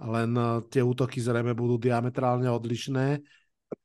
len 0.00 0.30
eh, 0.32 0.48
tie 0.72 0.80
útoky 0.80 1.20
zrejme 1.20 1.52
budú 1.52 1.76
diametrálne 1.76 2.48
odlišné 2.48 3.20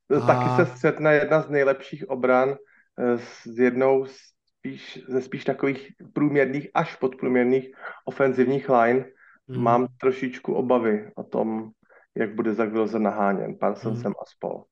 a... 0.09 0.27
Taky 0.27 0.49
se 0.55 0.65
střetne 0.75 1.13
jedna 1.13 1.41
z 1.41 1.49
nejlepších 1.49 2.09
obran 2.09 2.55
eh, 2.55 3.17
s 3.17 3.59
jednou 3.59 4.05
spíš, 4.05 4.99
ze 5.07 5.21
spíš 5.21 5.43
takových 5.45 5.91
průměrných 6.13 6.69
až 6.73 6.95
podprůměrných 6.95 7.71
ofenzivních 8.05 8.69
line. 8.69 9.05
Hmm. 9.49 9.63
Mám 9.63 9.87
trošičku 9.99 10.53
obavy 10.53 11.11
o 11.15 11.23
tom, 11.23 11.71
jak 12.15 12.35
bude 12.35 12.53
Zach 12.53 12.71
Wilson 12.71 13.03
naháněn 13.03 13.55
Parsonsem 13.55 14.11
hmm. 14.11 14.21
a 14.21 14.25
spol. 14.25 14.63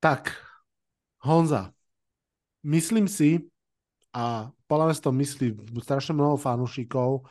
Tak, 0.00 0.30
Honza, 1.18 1.74
myslím 2.62 3.08
si, 3.08 3.50
a 4.14 4.50
podľa 4.70 4.94
to 4.98 5.10
myslí 5.12 5.48
strašne 5.82 6.14
mnoho 6.14 6.38
fanúšikov, 6.38 7.26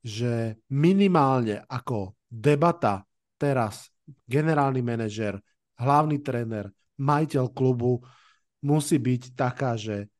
že 0.00 0.56
minimálne 0.72 1.64
ako 1.68 2.16
debata 2.28 3.04
teraz 3.36 3.88
generálny 4.28 4.80
manažer, 4.80 5.36
hlavný 5.80 6.20
tréner, 6.20 6.68
majiteľ 7.00 7.48
klubu 7.56 8.04
musí 8.60 9.00
byť 9.00 9.32
taká, 9.32 9.74
že 9.80 10.12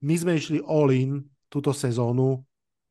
my 0.00 0.14
sme 0.16 0.32
išli 0.40 0.58
all-in 0.64 1.20
túto 1.52 1.76
sezónu, 1.76 2.40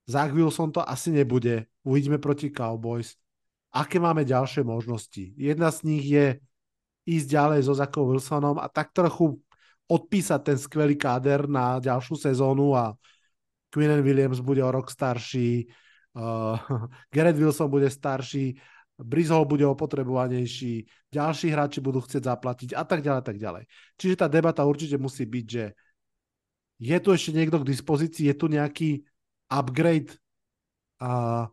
Zach 0.06 0.34
Wilson 0.34 0.70
to 0.70 0.82
asi 0.86 1.10
nebude, 1.14 1.66
uvidíme 1.82 2.18
proti 2.18 2.54
Cowboys. 2.54 3.18
Aké 3.72 3.98
máme 3.98 4.28
ďalšie 4.28 4.68
možnosti? 4.68 5.32
Jedna 5.40 5.72
z 5.72 5.80
nich 5.88 6.04
je 6.04 6.36
ísť 7.08 7.28
ďalej 7.32 7.60
so 7.66 7.74
Zackom 7.74 8.06
Wilsonom 8.12 8.60
a 8.60 8.68
tak 8.68 8.92
trochu 8.92 9.40
odpísať 9.88 10.40
ten 10.44 10.58
skvelý 10.60 11.00
káder 11.00 11.48
na 11.48 11.80
ďalšiu 11.80 12.16
sezónu 12.20 12.76
a 12.76 12.96
Quinnen 13.72 14.04
Williams 14.04 14.44
bude 14.44 14.60
o 14.60 14.72
rok 14.72 14.92
starší, 14.92 15.72
uh, 16.20 16.60
Garrett 17.14 17.40
Wilson 17.40 17.72
bude 17.72 17.88
starší 17.88 18.60
Brizol 19.02 19.50
bude 19.50 19.66
opotrebovanejší, 19.66 20.86
ďalší 21.10 21.50
hráči 21.50 21.82
budú 21.82 22.06
chcieť 22.06 22.24
zaplatiť 22.30 22.70
a 22.78 22.86
tak 22.86 23.02
ďalej, 23.02 23.24
tak 23.26 23.38
ďalej. 23.42 23.64
Čiže 23.98 24.16
tá 24.22 24.28
debata 24.30 24.62
určite 24.62 25.02
musí 25.02 25.26
byť, 25.26 25.46
že 25.50 25.74
je 26.82 26.98
tu 27.02 27.10
ešte 27.14 27.34
niekto 27.34 27.62
k 27.62 27.70
dispozícii, 27.70 28.30
je 28.30 28.36
tu 28.38 28.46
nejaký 28.50 29.02
upgrade 29.50 30.18
a 31.02 31.46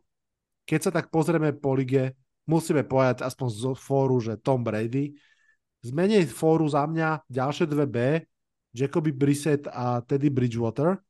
keď 0.68 0.80
sa 0.84 0.90
tak 0.92 1.08
pozrieme 1.08 1.56
po 1.56 1.72
lige, 1.72 2.12
musíme 2.44 2.84
povedať 2.84 3.24
aspoň 3.24 3.48
z 3.48 3.62
fóru, 3.80 4.20
že 4.20 4.36
Tom 4.36 4.60
Brady. 4.60 5.16
Zmenej 5.80 6.28
fóru 6.28 6.68
za 6.68 6.84
mňa 6.84 7.24
ďalšie 7.24 7.64
dve 7.64 7.86
B, 7.88 7.96
Jacoby 8.76 9.16
Brissett 9.16 9.64
a 9.72 10.04
Teddy 10.04 10.28
Bridgewater. 10.28 11.00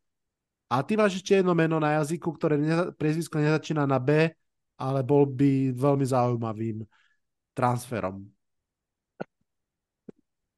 A 0.71 0.85
ty 0.87 0.95
máš 0.95 1.19
ešte 1.19 1.43
jedno 1.43 1.57
meno 1.59 1.83
na 1.83 1.99
jazyku, 1.99 2.31
ktoré 2.39 2.61
neza, 2.61 2.95
priezvisko 2.95 3.41
nezačína 3.41 3.89
na 3.89 3.99
B 3.99 4.31
ale 4.79 5.03
bol 5.03 5.27
by 5.27 5.75
veľmi 5.75 6.07
zaujímavým 6.07 6.87
transferom. 7.55 8.23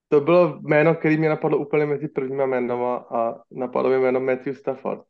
To 0.09 0.21
bylo 0.21 0.61
jméno, 0.63 0.95
který 0.95 1.17
mě 1.19 1.29
napadlo 1.29 1.59
úplně 1.59 1.87
mezi 1.87 2.09
prvníma 2.09 2.47
jménama 2.47 2.97
a 2.97 3.35
napadlo 3.51 3.91
mi 3.91 3.99
jméno 3.99 4.21
Matthew 4.21 4.55
Stafford. 4.55 5.01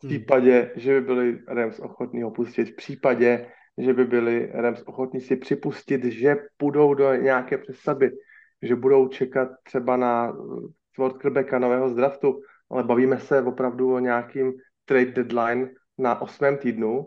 V 0.00 0.02
hmm. 0.02 0.08
případě, 0.08 0.60
hmm. 0.60 0.70
že 0.76 1.00
by 1.00 1.00
byli 1.00 1.38
Rams 1.48 1.80
ochotní 1.80 2.22
ho 2.22 2.30
pustit, 2.30 2.64
v 2.64 2.76
případě, 2.76 3.46
že 3.78 3.94
by 3.94 4.04
byli 4.04 4.50
Rams 4.54 4.82
ochotní 4.86 5.20
si 5.20 5.36
připustit, 5.36 6.04
že 6.04 6.36
půjdou 6.56 6.94
do 6.94 7.14
nějaké 7.14 7.58
přestavby, 7.58 8.10
že 8.62 8.76
budou 8.76 9.08
čekat 9.08 9.48
třeba 9.62 9.96
na 9.96 10.32
quarterbacka 10.96 11.58
nového 11.58 11.88
z 11.88 11.94
draftu, 11.94 12.40
ale 12.70 12.84
bavíme 12.84 13.18
se 13.20 13.42
opravdu 13.42 13.94
o 13.94 13.98
nějakým 13.98 14.52
trade 14.84 15.12
deadline 15.12 15.70
na 15.98 16.22
osmém 16.22 16.56
týdnu 16.58 17.06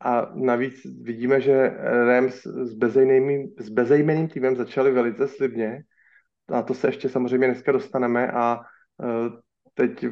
a 0.00 0.30
navíc 0.34 0.86
vidíme, 1.02 1.40
že 1.40 1.76
Rams 2.06 2.46
s 2.46 2.78
s 3.58 3.68
bezejmeným 3.68 4.28
týmem 4.28 4.56
začali 4.56 4.92
velice 4.92 5.28
slibně. 5.28 5.82
A 6.48 6.62
to 6.62 6.74
se 6.74 6.88
ještě 6.88 7.08
samozřejmě 7.08 7.46
dneska 7.46 7.72
dostaneme 7.72 8.32
a 8.32 8.60
uh, 8.98 9.28
teď 9.74 10.06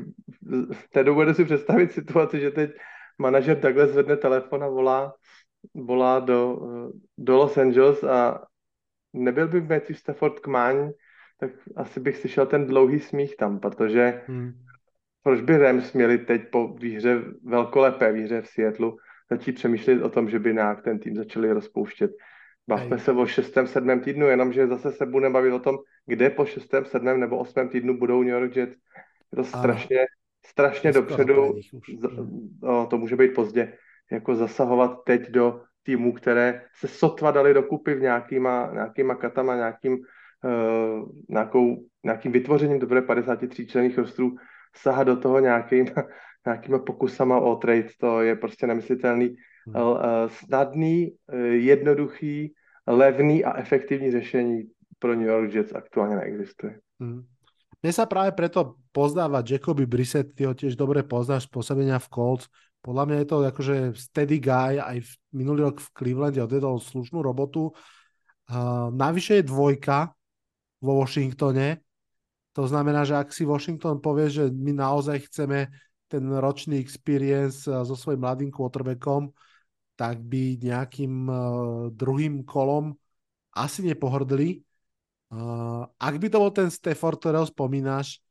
nedovedu 0.95 1.35
si 1.35 1.45
představit 1.45 1.92
situaci, 1.92 2.40
že 2.40 2.50
teď 2.50 2.71
manažer 3.18 3.61
takhle 3.61 3.87
zvedne 3.87 4.16
telefon 4.16 4.64
a 4.64 4.68
volá, 4.68 5.14
volá 5.75 6.21
do, 6.21 6.61
do 7.18 7.37
Los 7.37 7.59
Angeles 7.59 8.04
a 8.04 8.45
nebyl 9.12 9.49
by 9.49 9.61
Matthew 9.61 9.97
Stafford 9.97 10.40
kmáň, 10.40 10.90
tak 11.40 11.50
asi 11.76 12.00
bych 12.00 12.16
slyšel 12.16 12.47
ten 12.47 12.66
dlouhý 12.66 13.00
smích 13.00 13.37
tam, 13.37 13.61
protože 13.61 14.23
hmm. 14.26 14.52
proč 15.23 15.40
by 15.40 15.59
Rams 15.59 15.92
měli 15.92 16.18
teď 16.18 16.42
po 16.50 16.68
výhře, 16.68 17.23
velkolepé 17.45 18.12
výhře 18.12 18.42
v 18.42 18.47
Seattleu, 18.47 18.97
začít 19.30 19.52
přemýšlet 19.52 20.02
o 20.02 20.09
tom, 20.09 20.30
že 20.30 20.38
by 20.38 20.54
nějak 20.54 20.83
ten 20.83 20.99
tým 20.99 21.16
začali 21.16 21.52
rozpouštět. 21.52 22.11
Bavme 22.68 22.99
se 22.99 23.12
o 23.12 23.26
šestém, 23.26 23.66
sedmém 23.66 24.00
týdnu, 24.00 24.26
jenomže 24.26 24.66
zase 24.66 24.92
se 24.92 25.06
budeme 25.06 25.33
bavit 25.33 25.52
o 25.52 25.59
tom, 25.59 25.78
kde 26.06 26.30
po 26.30 26.45
šestém, 26.45 26.85
sedmém 26.85 27.21
nebo 27.21 27.38
osmém 27.38 27.68
týdnu 27.68 27.99
budou 27.99 28.23
New 28.23 28.35
York 28.35 28.56
Jets. 28.56 28.76
Je 29.33 29.37
to 29.37 29.45
strašně, 29.45 30.06
strašně 30.47 30.92
dopředu, 30.92 31.54
no, 32.62 32.87
to 32.87 32.99
může 32.99 33.16
být 33.16 33.35
pozdě, 33.35 33.73
jako 34.12 34.35
zasahovat 34.35 35.04
teď 35.04 35.30
do 35.30 35.62
týmů, 35.83 36.12
které 36.12 36.62
se 36.75 36.88
sotva 36.88 37.30
dali 37.30 37.54
dokupy 37.54 37.95
v 37.95 38.00
nějakýma, 38.00 38.71
nějakýma 38.73 39.14
katama, 39.14 39.56
nějakým, 39.56 39.92
uh, 39.92 41.09
nějakou, 41.28 41.85
nějakým 42.04 42.33
vytvořením 42.33 42.78
dobré 42.78 43.02
53 43.02 43.66
členných 43.66 43.99
rostrů, 43.99 44.37
sahat 44.76 45.06
do 45.06 45.16
toho 45.16 45.40
nějakým, 45.40 45.87
nějakýma 46.47 46.79
pokusama 46.79 47.41
o 47.41 47.57
trade, 47.57 47.88
to 48.00 48.21
je 48.21 48.37
prostě 48.37 48.67
nemyslitelný. 48.67 49.37
Hmm. 49.67 49.83
Uh, 49.83 49.99
snadný, 50.29 51.12
uh, 51.33 51.38
jednoduchý, 51.41 52.55
levný 52.87 53.45
a 53.45 53.59
efektivní 53.59 54.11
řešení 54.11 54.62
pro 54.99 55.15
New 55.15 55.26
York 55.26 55.55
Jets 55.55 55.75
aktuálně 55.75 56.17
neexistuje. 56.17 56.79
Hmm. 57.00 57.26
Mne 57.85 57.93
sa 57.93 58.09
práve 58.09 58.33
preto 58.33 58.81
pozdáva 58.91 59.45
Jacoby 59.45 59.87
Brissett, 59.87 60.33
ty 60.35 60.49
ho 60.49 60.57
tiež 60.57 60.75
dobre 60.75 61.05
poznáš, 61.05 61.47
pôsobenia 61.47 62.00
v 62.00 62.09
Colts. 62.09 62.49
Podľa 62.81 63.05
mňa 63.05 63.17
je 63.21 63.29
to 63.29 63.37
akože 63.47 63.76
steady 63.95 64.38
guy, 64.41 64.81
aj 64.81 65.05
v, 65.05 65.11
minulý 65.37 65.71
rok 65.71 65.85
v 65.85 65.93
Clevelande 65.93 66.41
odvedol 66.41 66.81
slušnú 66.81 67.21
robotu. 67.21 67.71
Uh, 68.49 68.88
navyše 68.91 69.38
je 69.38 69.50
dvojka 69.50 70.17
vo 70.83 70.99
Washingtone, 71.05 71.85
to 72.57 72.65
znamená, 72.65 73.05
že 73.05 73.12
ak 73.21 73.37
si 73.37 73.45
Washington 73.45 74.00
povie, 74.00 74.33
že 74.33 74.49
my 74.49 74.73
naozaj 74.73 75.29
chceme 75.29 75.69
ten 76.07 76.23
ročný 76.31 76.79
experience 76.79 77.67
so 77.67 77.95
svojím 77.99 78.23
mladým 78.23 78.51
quarterbackom, 78.51 79.35
tak 79.97 80.23
by 80.23 80.61
nejakým 80.61 81.15
uh, 81.27 81.39
druhým 81.91 82.45
kolom 82.45 82.95
asi 83.57 83.83
nepohrdli. 83.83 84.61
Uh, 85.33 85.89
ak 85.99 86.15
by 86.23 86.27
to 86.31 86.37
bol 86.39 86.53
ten 86.53 86.71
Stafford, 86.71 87.19
ktorého 87.19 87.49
spomínaš, 87.49 88.23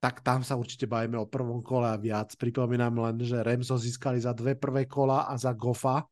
tak 0.00 0.24
tam 0.24 0.40
sa 0.40 0.56
určite 0.56 0.88
bavíme 0.88 1.20
o 1.20 1.28
prvom 1.28 1.60
kole 1.60 1.84
a 1.84 2.00
viac. 2.00 2.32
Pripomínam 2.40 2.96
len, 3.04 3.20
že 3.20 3.44
Remso 3.44 3.76
získali 3.76 4.16
za 4.16 4.32
dve 4.32 4.56
prvé 4.56 4.88
kola 4.88 5.28
a 5.28 5.36
za 5.36 5.52
Goffa. 5.52 6.06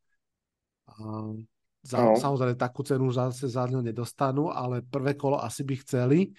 Uh, 0.85 1.41
za, 1.81 1.97
no. 2.03 2.19
Samozrejme, 2.19 2.59
takú 2.59 2.83
cenu 2.83 3.07
zase 3.09 3.47
za 3.47 3.63
ňo 3.65 3.79
nedostanú, 3.79 4.51
ale 4.51 4.83
prvé 4.83 5.15
kolo 5.15 5.39
asi 5.39 5.63
by 5.63 5.75
chceli. 5.81 6.35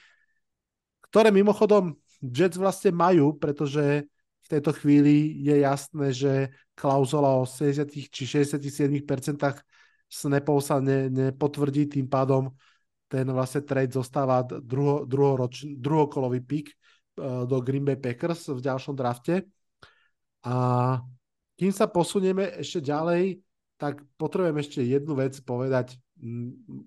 Ktoré 1.08 1.32
mimochodom 1.32 1.96
Jets 2.20 2.60
vlastne 2.60 2.92
majú, 2.92 3.34
pretože 3.34 4.04
tejto 4.50 4.74
chvíli 4.74 5.38
je 5.46 5.62
jasné, 5.62 6.06
že 6.10 6.32
klauzula 6.74 7.38
o 7.38 7.46
70 7.46 7.86
či 7.90 8.22
67% 8.26 9.62
snapov 10.10 10.58
sa 10.58 10.82
ne, 10.82 11.06
nepotvrdí, 11.06 11.86
tým 11.86 12.10
pádom 12.10 12.50
ten 13.10 13.26
vlastne 13.30 13.62
trade 13.66 13.94
zostáva 13.94 14.42
druho, 14.42 15.06
druhoroč, 15.06 15.66
druhokolový 15.66 16.40
pik 16.42 16.66
uh, 17.18 17.46
do 17.46 17.58
Green 17.62 17.82
Bay 17.82 17.98
Packers 17.98 18.50
v 18.50 18.62
ďalšom 18.62 18.94
drafte. 18.94 19.46
A 20.46 20.54
kým 21.58 21.74
sa 21.74 21.90
posunieme 21.90 22.54
ešte 22.58 22.80
ďalej, 22.86 23.42
tak 23.76 24.02
potrebujem 24.16 24.58
ešte 24.62 24.80
jednu 24.80 25.18
vec 25.18 25.36
povedať. 25.42 25.98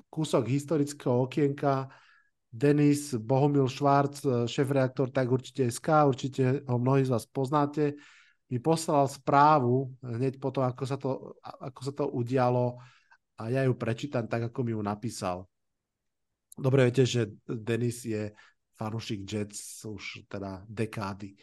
Kúsok 0.09 0.47
historického 0.47 1.25
okienka. 1.27 1.91
Denis 2.53 3.17
Bohumil 3.17 3.65
Švárc, 3.65 4.21
e, 4.21 4.45
šéf-reaktor 4.45 5.09
tak 5.09 5.25
určite 5.25 5.65
SK, 5.73 6.05
určite 6.05 6.61
ho 6.69 6.77
mnohí 6.77 7.01
z 7.01 7.09
vás 7.09 7.25
poznáte, 7.25 7.97
mi 8.53 8.61
poslal 8.61 9.09
správu 9.09 9.97
hneď 10.05 10.37
potom, 10.37 10.61
ako 10.61 10.83
sa 10.85 11.01
to, 11.01 11.33
ako 11.41 11.81
sa 11.81 11.93
to 11.97 12.05
udialo 12.13 12.77
a 13.41 13.49
ja 13.49 13.65
ju 13.65 13.73
prečítam 13.73 14.29
tak, 14.29 14.53
ako 14.53 14.61
mi 14.61 14.77
ju 14.77 14.81
napísal. 14.85 15.49
Dobre 16.53 16.85
viete, 16.85 17.09
že 17.09 17.33
Denis 17.49 18.05
je 18.05 18.29
fanúšik 18.77 19.25
Jets 19.25 19.81
už 19.89 20.29
teda 20.29 20.61
dekády. 20.69 21.33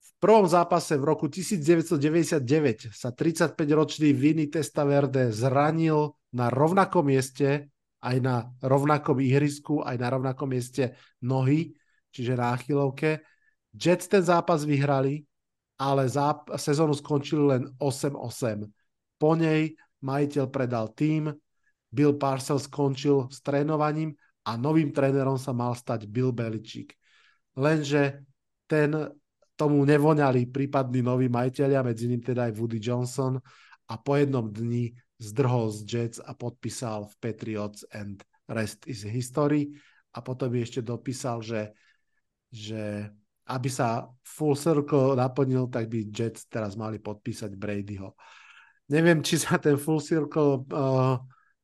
V 0.00 0.10
prvom 0.16 0.48
zápase 0.48 0.96
v 0.96 1.04
roku 1.04 1.28
1999 1.28 2.88
sa 2.88 3.12
35-ročný 3.12 4.16
Vinny 4.16 4.48
Testaverde 4.48 5.28
zranil 5.28 6.16
na 6.32 6.48
rovnakom 6.48 7.04
mieste, 7.04 7.71
aj 8.02 8.16
na 8.18 8.50
rovnakom 8.58 9.22
ihrisku, 9.22 9.80
aj 9.86 9.96
na 9.96 10.08
rovnakom 10.10 10.50
mieste 10.50 10.98
nohy, 11.22 11.70
čiže 12.10 12.34
na 12.34 12.58
achilovke. 12.58 13.22
Jets 13.72 14.10
ten 14.10 14.20
zápas 14.20 14.66
vyhrali, 14.66 15.22
ale 15.78 16.10
záp- 16.10 16.50
sezónu 16.58 16.92
skončili 16.92 17.42
len 17.56 17.62
8-8. 17.78 18.66
Po 19.16 19.38
nej 19.38 19.78
majiteľ 20.02 20.44
predal 20.50 20.90
tým, 20.92 21.30
Bill 21.92 22.18
Parcells 22.18 22.66
skončil 22.66 23.30
s 23.30 23.38
trénovaním 23.40 24.18
a 24.42 24.58
novým 24.58 24.90
trénerom 24.90 25.38
sa 25.38 25.54
mal 25.54 25.76
stať 25.78 26.10
Bill 26.10 26.34
Belichick. 26.34 26.98
Lenže 27.54 28.26
ten, 28.66 28.90
tomu 29.54 29.84
nevoňali 29.84 30.48
prípadní 30.48 31.04
noví 31.04 31.28
majiteľia, 31.28 31.84
medzi 31.86 32.08
ním 32.08 32.24
teda 32.24 32.48
aj 32.50 32.52
Woody 32.56 32.80
Johnson 32.80 33.38
a 33.86 33.94
po 34.00 34.16
jednom 34.16 34.48
dni 34.48 34.90
zdrhol 35.22 35.70
z 35.70 35.78
Jets 35.86 36.18
a 36.18 36.34
podpísal 36.34 37.06
v 37.06 37.14
Patriots 37.22 37.86
and 37.94 38.18
rest 38.50 38.82
is 38.90 39.06
history 39.06 39.70
a 40.12 40.18
potom 40.18 40.50
ešte 40.52 40.82
dopísal, 40.82 41.40
že, 41.40 41.70
že 42.50 43.06
aby 43.48 43.68
sa 43.70 44.10
full 44.26 44.58
circle 44.58 45.14
naplnil, 45.14 45.70
tak 45.70 45.86
by 45.86 46.10
Jets 46.10 46.50
teraz 46.50 46.74
mali 46.74 46.98
podpísať 46.98 47.54
Bradyho. 47.54 48.18
Neviem, 48.90 49.22
či 49.22 49.38
sa 49.40 49.56
ten 49.56 49.78
full 49.78 50.02
circle 50.02 50.66
uh, 50.68 51.16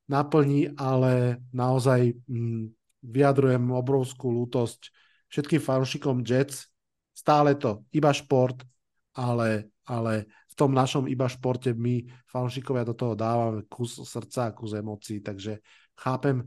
naplní, 0.09 0.73
ale 0.79 1.45
naozaj 1.53 2.15
mm, 2.25 2.73
vyjadrujem 3.05 3.63
obrovskú 3.69 4.33
lútosť 4.33 4.91
všetkým 5.29 5.61
fanúšikom 5.61 6.25
Jets. 6.25 6.73
Stále 7.13 7.59
to 7.59 7.85
iba 7.93 8.15
šport, 8.15 8.65
ale, 9.13 9.75
ale 9.85 10.31
tom 10.59 10.75
našom 10.75 11.07
iba 11.07 11.31
športe 11.31 11.71
my 11.71 12.03
fanúšikovia 12.27 12.83
do 12.83 12.99
toho 12.99 13.15
dávame 13.15 13.63
kus 13.71 14.03
srdca 14.03 14.51
kus 14.51 14.75
emócií, 14.75 15.23
takže 15.23 15.63
chápem, 15.95 16.43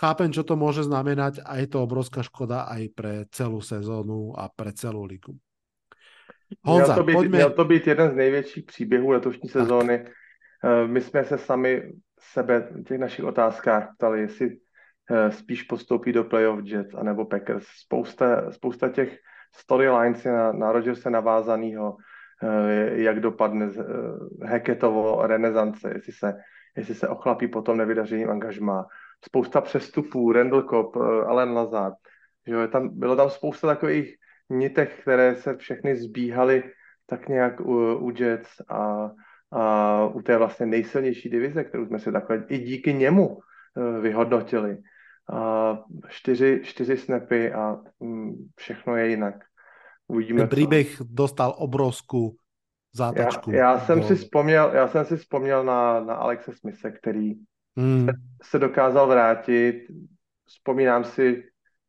chápem, 0.00 0.32
čo 0.32 0.40
to 0.40 0.56
môže 0.56 0.88
znamenať 0.88 1.44
a 1.44 1.60
je 1.60 1.68
to 1.68 1.84
obrovská 1.84 2.24
škoda 2.24 2.64
aj 2.64 2.82
pre 2.96 3.12
celú 3.28 3.60
sezónu 3.60 4.32
a 4.32 4.48
pre 4.48 4.72
celú 4.72 5.04
ligu. 5.04 5.36
Honza, 6.64 6.94
měl 6.94 6.96
to, 6.96 7.04
být, 7.04 7.14
pojďme... 7.14 7.36
měl 7.36 7.50
to 7.50 7.64
být 7.64 7.86
jeden 7.86 8.10
z 8.10 8.14
největších 8.14 8.64
příběhů 8.64 9.10
letošní 9.10 9.48
sezóny. 9.48 9.98
Tak. 9.98 10.12
Eh, 10.64 10.86
my 10.86 11.00
jsme 11.00 11.24
se 11.24 11.38
sami 11.38 11.92
sebe 12.20 12.60
v 12.60 12.82
těch 12.82 12.98
našich 12.98 13.24
otázkách 13.24 13.94
ptali, 13.96 14.20
jestli 14.20 14.58
eh, 15.10 15.32
spíš 15.32 15.62
postoupí 15.62 16.12
do 16.12 16.24
playoff 16.24 16.64
Jets 16.64 16.94
anebo 16.94 17.24
Packers. 17.24 17.66
Spousta, 17.66 18.52
spousta 18.52 18.88
těch 18.88 19.18
storylines 19.56 20.24
je 20.24 20.32
na, 20.32 20.52
na 20.52 20.72
Rodgerse 20.72 21.10
navázanýho, 21.10 21.96
jak 22.92 23.20
dopadne 23.20 23.70
Hackettovo 24.42 25.26
renesance, 25.26 25.92
jestli 25.94 26.12
se, 26.12 26.34
jestli 26.76 26.94
se 26.94 27.08
ochlapí 27.08 27.48
potom 27.48 27.76
nevydařením 27.76 28.30
angažmá. 28.30 28.86
Spousta 29.24 29.60
přestupů, 29.60 30.32
Randall 30.32 30.62
Cobb, 30.62 30.96
Allen 31.26 31.52
Lazard. 31.52 31.94
Že 32.46 32.54
je 32.54 32.68
tam, 32.68 32.98
bylo 32.98 33.16
tam 33.16 33.30
spousta 33.30 33.66
takových 33.66 34.14
nitek, 34.50 35.00
které 35.00 35.36
se 35.36 35.56
všechny 35.56 35.96
zbíhaly 35.96 36.62
tak 37.06 37.28
nějak 37.28 37.60
u, 37.60 37.94
u 37.94 38.12
Jets 38.16 38.50
a 38.68 39.10
a 39.52 40.06
u 40.06 40.22
té 40.22 40.38
vlastně 40.38 40.66
nejsilnější 40.66 41.28
divize, 41.28 41.64
kterou 41.64 41.86
jsme 41.86 41.98
si 41.98 42.12
takhle 42.12 42.44
i 42.48 42.58
díky 42.58 42.94
němu 42.94 43.38
eh, 43.38 44.00
vyhodnotili. 44.00 44.78
A 45.32 45.78
čtyři, 46.08 46.60
čtyři 46.64 46.96
snapy 46.96 47.52
a 47.52 47.76
mm, 48.00 48.34
všechno 48.56 48.96
je 48.96 49.08
jinak. 49.08 49.34
Uvidíme. 50.08 50.38
Ten 50.38 50.48
příběh 50.48 50.96
dostal 51.00 51.54
obrovskou 51.58 52.32
zátačku. 52.94 53.50
Já, 53.50 53.58
já, 53.58 53.80
jsem 53.80 54.02
si 54.02 54.14
vzpomněl, 54.14 54.70
já 54.74 54.88
jsem 54.88 55.04
si 55.04 55.16
vzpomněl 55.16 55.64
na, 55.64 56.00
na 56.00 56.14
Alexe 56.14 56.52
Smise, 56.52 56.90
který 56.90 57.32
hmm. 57.76 58.06
se, 58.06 58.12
se 58.42 58.58
dokázal 58.58 59.08
vrátit. 59.08 59.86
Vzpomínám 60.48 61.04
si 61.04 61.44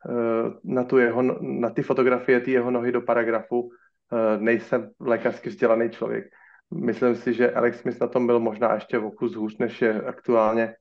uh, 0.09 0.53
na, 0.63 0.83
tu 0.83 0.97
jeho, 0.97 1.21
na 1.41 1.69
ty 1.69 1.83
fotografie, 1.83 2.39
ty 2.39 2.51
jeho 2.51 2.71
nohy 2.71 2.91
do 2.91 3.01
paragrafu. 3.01 3.61
Uh, 3.61 4.41
nejsem 4.41 4.89
lékařsky 4.99 5.49
vzdělaný 5.49 5.89
člověk, 5.89 6.25
Myslím 6.73 7.15
si, 7.15 7.33
že 7.33 7.51
Alex 7.51 7.79
Smith 7.79 8.01
na 8.01 8.07
tom 8.07 8.27
byl 8.27 8.39
možná 8.39 8.73
ještě 8.73 8.99
o 8.99 9.11
kus 9.11 9.35
hůř, 9.35 9.57
než 9.57 9.81
je 9.81 10.01
aktuálně 10.01 10.75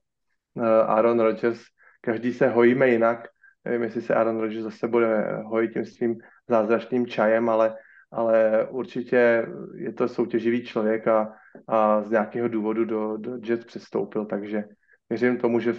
Aaron 0.85 1.19
Rodgers. 1.19 1.61
Každý 2.01 2.33
se 2.33 2.47
hojíme 2.47 2.89
jinak. 2.89 3.27
Nevím, 3.65 3.83
jestli 3.83 4.01
se 4.01 4.15
Aaron 4.15 4.39
Rodgers 4.39 4.63
zase 4.63 4.87
bude 4.87 5.41
hojit 5.45 5.73
tím 5.73 5.85
svým 5.85 6.17
zázračným 6.49 7.07
čajem, 7.07 7.49
ale, 7.49 7.75
ale 8.11 8.67
určitě 8.69 9.47
je 9.75 9.93
to 9.93 10.07
soutěživý 10.07 10.65
člověk 10.65 11.07
a, 11.07 11.33
a 11.67 12.01
z 12.01 12.11
nějakého 12.11 12.47
důvodu 12.47 12.85
do, 12.85 13.17
do 13.17 13.31
Jets 13.43 13.65
přestoupil, 13.65 14.25
takže 14.25 14.63
věřím 15.09 15.37
tomu, 15.37 15.59
že 15.59 15.75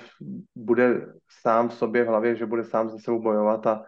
bude 0.54 1.06
sám 1.28 1.68
v 1.68 1.74
sobě 1.74 2.04
v 2.04 2.06
hlavě, 2.06 2.34
že 2.34 2.46
bude 2.46 2.64
sám 2.64 2.88
za 2.88 2.98
sebou 2.98 3.22
bojovat 3.22 3.66
a, 3.66 3.84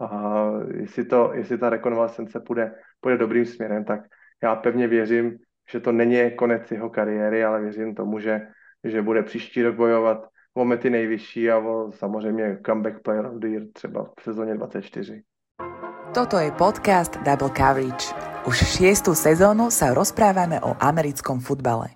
a 0.00 0.50
jestli, 0.74 1.04
to, 1.04 1.30
jestli 1.34 1.58
ta 1.58 1.70
rekonvalescence 1.70 2.40
půjde, 2.40 2.74
půjde 3.00 3.18
dobrým 3.18 3.46
směrem, 3.46 3.84
tak 3.84 4.00
já 4.42 4.56
pevně 4.56 4.88
věřím, 4.88 5.38
že 5.70 5.80
to 5.80 5.92
není 5.92 6.36
konec 6.36 6.70
jeho 6.70 6.90
kariéry, 6.90 7.44
ale 7.44 7.60
věřím 7.60 7.94
tomu, 7.94 8.18
že, 8.18 8.40
že 8.84 9.02
bude 9.02 9.22
příští 9.22 9.62
rok 9.62 9.76
bojovat 9.76 10.28
o 10.54 10.64
mety 10.64 10.90
nejvyšší 10.90 11.50
a 11.50 11.58
o 11.58 11.92
samozřejmě 11.92 12.58
comeback 12.66 13.02
player 13.02 13.26
of 13.26 13.34
the 13.34 13.48
year 13.48 13.62
třeba 13.72 14.12
v 14.18 14.22
sezóně 14.22 14.54
24. 14.54 15.22
Toto 16.10 16.42
je 16.42 16.50
podcast 16.50 17.22
Double 17.22 17.54
Coverage. 17.54 18.10
Už 18.42 18.58
šiestu 18.58 19.14
sezónu 19.14 19.70
sa 19.70 19.94
rozprávame 19.94 20.58
o 20.58 20.74
americkom 20.82 21.38
futbale. 21.38 21.94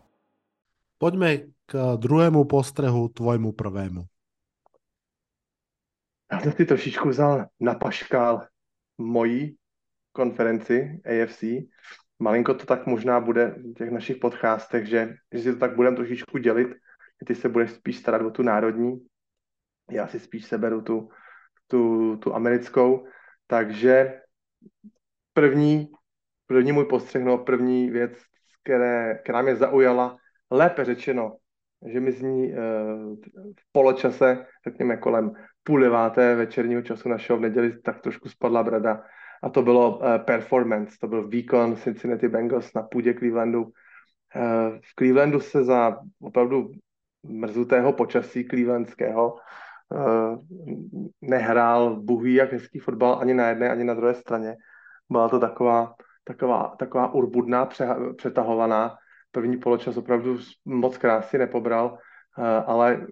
Poďme 1.02 1.50
k 1.66 1.98
druhému 1.98 2.46
postrehu, 2.46 3.10
tvojmu 3.10 3.52
prvému. 3.58 4.06
Já 6.32 6.40
jsem 6.40 6.52
si 6.52 6.64
trošičku 6.64 7.08
vzal 7.08 7.46
na 7.60 7.74
paškál 7.74 8.46
mojí 8.98 9.58
konferenci 10.12 11.02
AFC. 11.02 11.66
Malinko 12.18 12.54
to 12.54 12.66
tak 12.66 12.86
možná 12.86 13.20
bude 13.20 13.58
v 13.58 13.74
těch 13.74 13.90
našich 13.90 14.16
podcastech, 14.16 14.86
že, 14.86 15.14
že 15.34 15.42
si 15.42 15.52
to 15.52 15.58
tak 15.58 15.74
budeme 15.74 15.96
trošičku 15.96 16.38
dělit. 16.38 16.68
Ty 17.26 17.34
se 17.34 17.48
budeš 17.48 17.70
spíš 17.70 17.98
starat 17.98 18.22
o 18.22 18.30
tu 18.30 18.42
národní, 18.42 19.06
já 19.90 20.06
si 20.06 20.20
spíš 20.20 20.46
seberu 20.46 20.82
tu, 20.82 21.08
tu, 21.66 22.16
tu 22.16 22.34
americkou. 22.34 23.06
Takže 23.46 24.20
první, 25.32 25.88
první 26.46 26.72
můj 26.72 26.84
postřeh, 26.84 27.24
no, 27.24 27.38
první 27.38 27.90
věc, 27.90 28.12
které, 28.62 29.18
která 29.24 29.42
mě 29.42 29.56
zaujala, 29.56 30.16
lépe 30.50 30.84
řečeno, 30.84 31.36
že 31.92 32.00
mi 32.00 32.12
zní 32.12 32.52
uh, 32.52 32.56
v 33.58 33.72
poločase, 33.72 34.46
řekněme 34.64 34.96
kolem 34.96 35.32
půl 35.62 35.80
deváté 35.80 36.34
večerního 36.34 36.82
času 36.82 37.08
našeho 37.08 37.38
v 37.38 37.42
neděli, 37.42 37.80
tak 37.82 38.00
trošku 38.00 38.28
spadla 38.28 38.62
brada. 38.62 39.02
A 39.42 39.48
to 39.48 39.62
bylo 39.62 39.98
uh, 39.98 40.18
performance, 40.18 40.96
to 41.00 41.08
byl 41.08 41.28
výkon 41.28 41.76
Cincinnati 41.76 42.28
Bengals 42.28 42.74
na 42.74 42.82
půdě 42.82 43.14
Clevelandu. 43.14 43.62
Uh, 43.62 43.70
v 44.82 44.94
Clevelandu 44.98 45.40
se 45.40 45.64
za 45.64 45.98
opravdu 46.20 46.70
mrzutého 47.22 47.92
počasí 47.92 48.48
clevelandského 48.48 49.36
nehrál 51.20 52.00
buhý 52.00 52.34
jak 52.34 52.52
hezký 52.52 52.78
fotbal 52.78 53.18
ani 53.20 53.34
na 53.34 53.48
jedné, 53.48 53.70
ani 53.70 53.84
na 53.84 53.94
druhé 53.94 54.14
straně. 54.14 54.56
Byla 55.10 55.28
to 55.28 55.40
taková, 55.40 55.94
taková, 56.24 56.76
taková 56.78 57.14
urbudná, 57.14 57.68
přetahovaná. 58.16 58.96
První 59.30 59.56
poločas 59.56 59.96
opravdu 59.96 60.38
moc 60.64 60.98
krásy 60.98 61.38
nepobral, 61.38 61.98
uh, 62.38 62.44
ale 62.44 63.06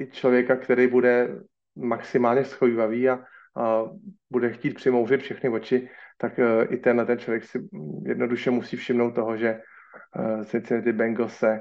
i 0.00 0.06
člověka, 0.06 0.56
který 0.56 0.86
bude 0.86 1.40
maximálně 1.76 2.44
schovývavý 2.44 3.08
a, 3.08 3.24
a 3.56 3.84
bude 4.30 4.52
chtít 4.52 4.74
přimouřit 4.74 5.20
všechny 5.20 5.50
oči, 5.50 5.88
tak 6.18 6.38
uh, 6.38 6.72
i 6.74 6.76
tenhle 6.76 7.06
ten 7.06 7.18
člověk 7.18 7.44
si 7.44 7.68
jednoduše 8.04 8.50
musí 8.50 8.76
všimnout 8.76 9.14
toho, 9.14 9.36
že 9.36 9.60
Cincinnati 10.44 10.92
Bengals 10.92 11.36
se 11.36 11.60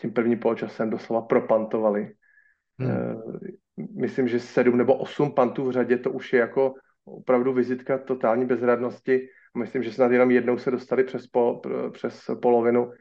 tím 0.00 0.12
prvním 0.12 0.38
poločasem 0.38 0.90
doslova 0.90 1.22
propantovali. 1.22 2.12
Hmm. 2.80 2.90
Uh, 2.90 3.38
myslím, 4.00 4.28
že 4.28 4.40
sedm 4.40 4.76
nebo 4.76 4.94
osm 4.94 5.34
pantů 5.34 5.64
v 5.64 5.72
řadě, 5.72 5.96
to 5.98 6.10
už 6.10 6.32
je 6.32 6.40
jako 6.40 6.74
opravdu 7.04 7.52
vizitka 7.52 7.98
totální 7.98 8.46
bezradnosti. 8.46 9.28
Myslím, 9.58 9.82
že 9.82 9.92
snad 9.92 10.12
jenom 10.12 10.30
jednou 10.30 10.58
se 10.58 10.70
dostali 10.70 11.04
přes, 11.04 11.26
pol, 11.26 11.60
přes 11.92 12.30
polovinu, 12.42 12.92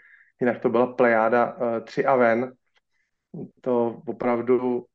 jinak 0.42 0.60
to 0.60 0.70
byla 0.70 0.94
plejáda 0.94 1.56
uh, 1.56 1.80
tři 1.84 2.06
a 2.06 2.16
ven. 2.16 2.52
To 3.62 4.02
opravdu 4.08 4.86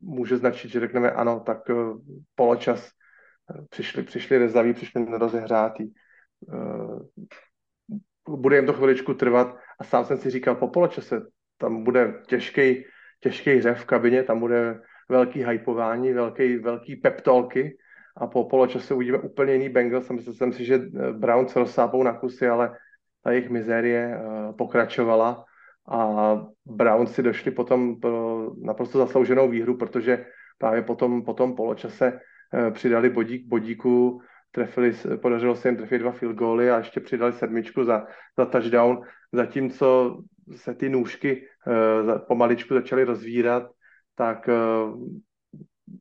může 0.00 0.36
značit, 0.36 0.70
že 0.70 0.80
řekneme 0.80 1.10
ano, 1.10 1.40
tak 1.40 1.68
uh, 1.68 1.98
poločas 2.34 2.90
přišli, 3.70 4.02
přišli 4.02 4.38
rezaví, 4.38 4.74
přišli 4.74 5.04
nerozehrátý. 5.04 5.84
Uh, 5.84 7.00
bude 8.28 8.56
jim 8.56 8.66
to 8.66 8.72
chviličku 8.72 9.14
trvat 9.14 9.56
a 9.80 9.84
sám 9.84 10.04
jsem 10.04 10.18
si 10.18 10.30
říkal, 10.30 10.54
po 10.54 10.68
poločase 10.68 11.22
tam 11.58 11.84
bude 11.84 12.22
těžký, 12.26 12.84
těžký 13.20 13.50
hřev 13.50 13.78
v 13.80 13.84
kabině, 13.84 14.22
tam 14.22 14.40
bude 14.40 14.80
velký 15.08 15.44
hypování, 15.44 16.12
velký, 16.12 16.56
velký 16.56 16.96
peptolky 16.96 17.76
a 18.16 18.26
po 18.26 18.44
poločase 18.44 18.94
uvidíme 18.94 19.18
úplně 19.18 19.52
jiný 19.52 19.68
Bengals. 19.68 20.10
Myslel 20.10 20.34
jsem 20.34 20.52
si, 20.52 20.64
že 20.64 20.74
eh, 20.74 21.12
Browns 21.12 21.56
rozsápou 21.56 22.02
na 22.02 22.12
kusy, 22.12 22.48
ale 22.48 22.76
ta 23.24 23.32
jejich 23.32 23.50
mizérie 23.50 24.14
uh, 24.16 24.56
pokračovala. 24.56 25.44
A 25.90 26.06
Browns 26.66 27.14
si 27.14 27.22
došli 27.22 27.50
potom 27.50 28.00
pro 28.00 28.50
naprosto 28.62 28.98
zaslouženou 28.98 29.50
výhru, 29.50 29.76
protože 29.76 30.26
právě 30.58 30.82
potom, 30.82 31.24
potom 31.24 31.56
poločase 31.56 32.12
uh, 32.12 32.70
přidali 32.70 33.10
bodík 33.10 33.46
bodíku, 33.46 34.22
trefili, 34.50 34.92
podařilo 35.16 35.56
se 35.56 35.68
jim 35.68 35.76
trefit 35.76 35.98
dva 35.98 36.12
field 36.12 36.36
goaly 36.36 36.70
a 36.70 36.78
ještě 36.78 37.00
přidali 37.00 37.32
sedmičku 37.32 37.84
za, 37.84 38.06
za 38.38 38.46
touchdown, 38.46 39.02
zatímco 39.32 40.18
se 40.54 40.74
ty 40.74 40.88
nůžky 40.88 41.48
uh, 41.66 42.18
pomaličku 42.18 42.74
začaly 42.74 43.04
rozvírat, 43.04 43.70
tak 44.14 44.48
uh, 44.48 45.08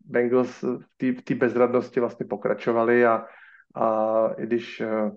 Bengals 0.05 0.61
v 0.61 1.21
té 1.23 1.35
bezradnosti 1.35 1.99
vlastně 1.99 2.25
pokračovali 2.25 3.05
a, 3.05 3.25
a 3.75 4.27
i 4.37 4.43
když 4.43 4.81
uh, 4.81 5.11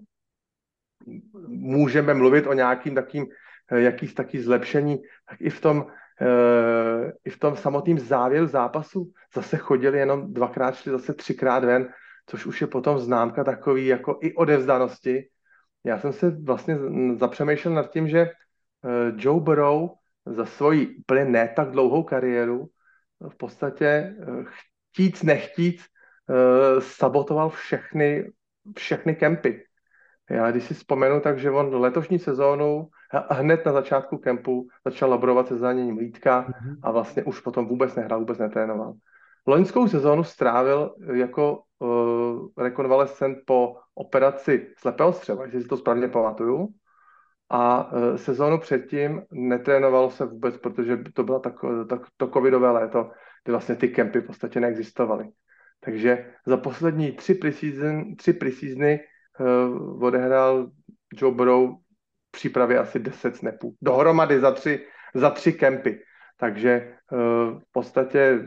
můžeme 1.48 2.14
mluvit 2.14 2.46
o 2.46 2.52
nějakým 2.52 2.94
takým, 2.94 3.26
jakýs 3.70 4.14
taký 4.14 4.38
zlepšení, 4.38 4.98
tak 5.28 5.40
i 5.40 5.50
v 5.50 5.60
tom, 5.60 5.86
i 7.24 7.30
v 7.30 7.38
tom 7.38 7.56
samotném 7.56 7.98
závěru 7.98 8.46
zápasu 8.46 9.12
zase 9.34 9.56
chodili 9.56 9.98
jenom 9.98 10.32
dvakrát, 10.32 10.76
šli 10.76 10.92
zase 10.92 11.14
třikrát 11.14 11.64
ven, 11.64 11.88
což 12.26 12.46
už 12.46 12.60
je 12.60 12.66
potom 12.66 12.98
známka 12.98 13.44
takový 13.44 13.86
jako 13.86 14.18
i 14.22 14.34
odevzdanosti. 14.34 15.28
Já 15.84 15.98
jsem 15.98 16.12
se 16.12 16.30
vlastně 16.30 16.78
zapřemýšlel 17.16 17.74
nad 17.74 17.90
tím, 17.90 18.08
že 18.08 18.30
Joe 19.16 19.40
Burrow 19.40 19.90
za 20.26 20.44
svoji 20.46 20.96
úplně 20.96 21.24
ne 21.24 21.52
tak 21.56 21.70
dlouhou 21.70 22.02
kariéru 22.02 22.68
v 23.28 23.36
podstatě 23.36 23.86
eh, 23.86 24.44
chtíc, 24.44 25.22
nechtíc 25.22 25.84
eh, 25.84 26.80
sabotoval 26.80 27.50
všechny, 27.50 28.32
všechny 28.76 29.14
kempy. 29.14 29.64
Já 30.30 30.50
když 30.50 30.64
si 30.64 30.74
vzpomenu, 30.74 31.20
takže 31.20 31.50
on 31.50 31.74
letošní 31.74 32.18
sezónu 32.18 32.88
hned 33.30 33.66
na 33.66 33.72
začátku 33.72 34.18
kempu 34.18 34.68
začal 34.84 35.10
laborovat 35.10 35.48
se 35.48 35.56
zraněním 35.56 35.98
lítka 35.98 36.42
mm-hmm. 36.42 36.76
a 36.82 36.90
vlastně 36.90 37.24
už 37.24 37.40
potom 37.40 37.66
vůbec 37.66 37.94
nehrál, 37.94 38.18
vůbec 38.18 38.38
netrénoval. 38.38 38.94
Loňskou 39.46 39.88
sezónu 39.88 40.24
strávil 40.24 40.94
jako 41.12 41.62
uh, 41.78 42.48
rekonvalescent 42.58 43.38
po 43.46 43.76
operaci 43.94 44.72
slepého 44.78 45.12
střeva, 45.12 45.44
jestli 45.44 45.62
si 45.62 45.68
to 45.68 45.76
správně 45.76 46.08
pamatuju. 46.08 46.68
A 47.50 47.92
uh, 47.92 48.16
sezónu 48.16 48.58
předtím 48.58 49.22
netrénovalo 49.32 50.10
se 50.10 50.24
vůbec, 50.24 50.56
protože 50.56 50.96
to 51.14 51.24
bylo 51.24 51.40
tak, 51.40 51.54
tak, 51.88 52.00
to 52.16 52.28
covidové 52.28 52.70
léto, 52.70 53.10
kdy 53.44 53.52
vlastně 53.52 53.76
ty 53.76 53.88
kempy 53.88 54.20
v 54.20 54.26
podstatě 54.26 54.60
neexistovaly. 54.60 55.28
Takže 55.80 56.34
za 56.46 56.56
poslední 56.56 57.12
tři 57.12 57.34
preseason, 57.34 58.16
tři 58.16 58.32
preseasony 58.32 59.00
uh, 59.40 60.04
odehrál 60.04 60.70
Joe 61.14 61.34
Burrow 61.34 61.70
v 62.28 62.30
přípravě 62.30 62.78
asi 62.78 62.98
10 62.98 63.36
snapů. 63.36 63.74
Dohromady 63.82 64.40
za 64.40 64.52
tři, 64.52 64.86
za 65.14 65.30
tři 65.30 65.52
kempy. 65.52 66.02
Takže 66.36 66.94
uh, 67.12 67.18
v 67.60 67.72
podstatě 67.72 68.38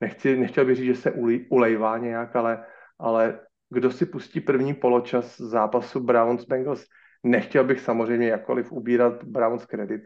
nechci, 0.00 0.36
nechtěl 0.36 0.64
bych 0.64 0.76
říct, 0.76 0.86
že 0.86 0.94
se 0.94 1.10
ulej, 1.10 1.46
ulejvá 1.50 1.98
nějak, 1.98 2.36
ale, 2.36 2.66
ale 2.98 3.40
kdo 3.70 3.90
si 3.90 4.06
pustí 4.06 4.40
první 4.40 4.74
poločas 4.74 5.40
zápasu 5.40 6.00
Browns 6.00 6.44
Bengals, 6.44 6.86
nechtěl 7.22 7.64
bych 7.64 7.80
samozřejmě 7.80 8.28
jakkoliv 8.28 8.72
ubírat 8.72 9.24
Browns 9.24 9.66
kredit. 9.66 10.02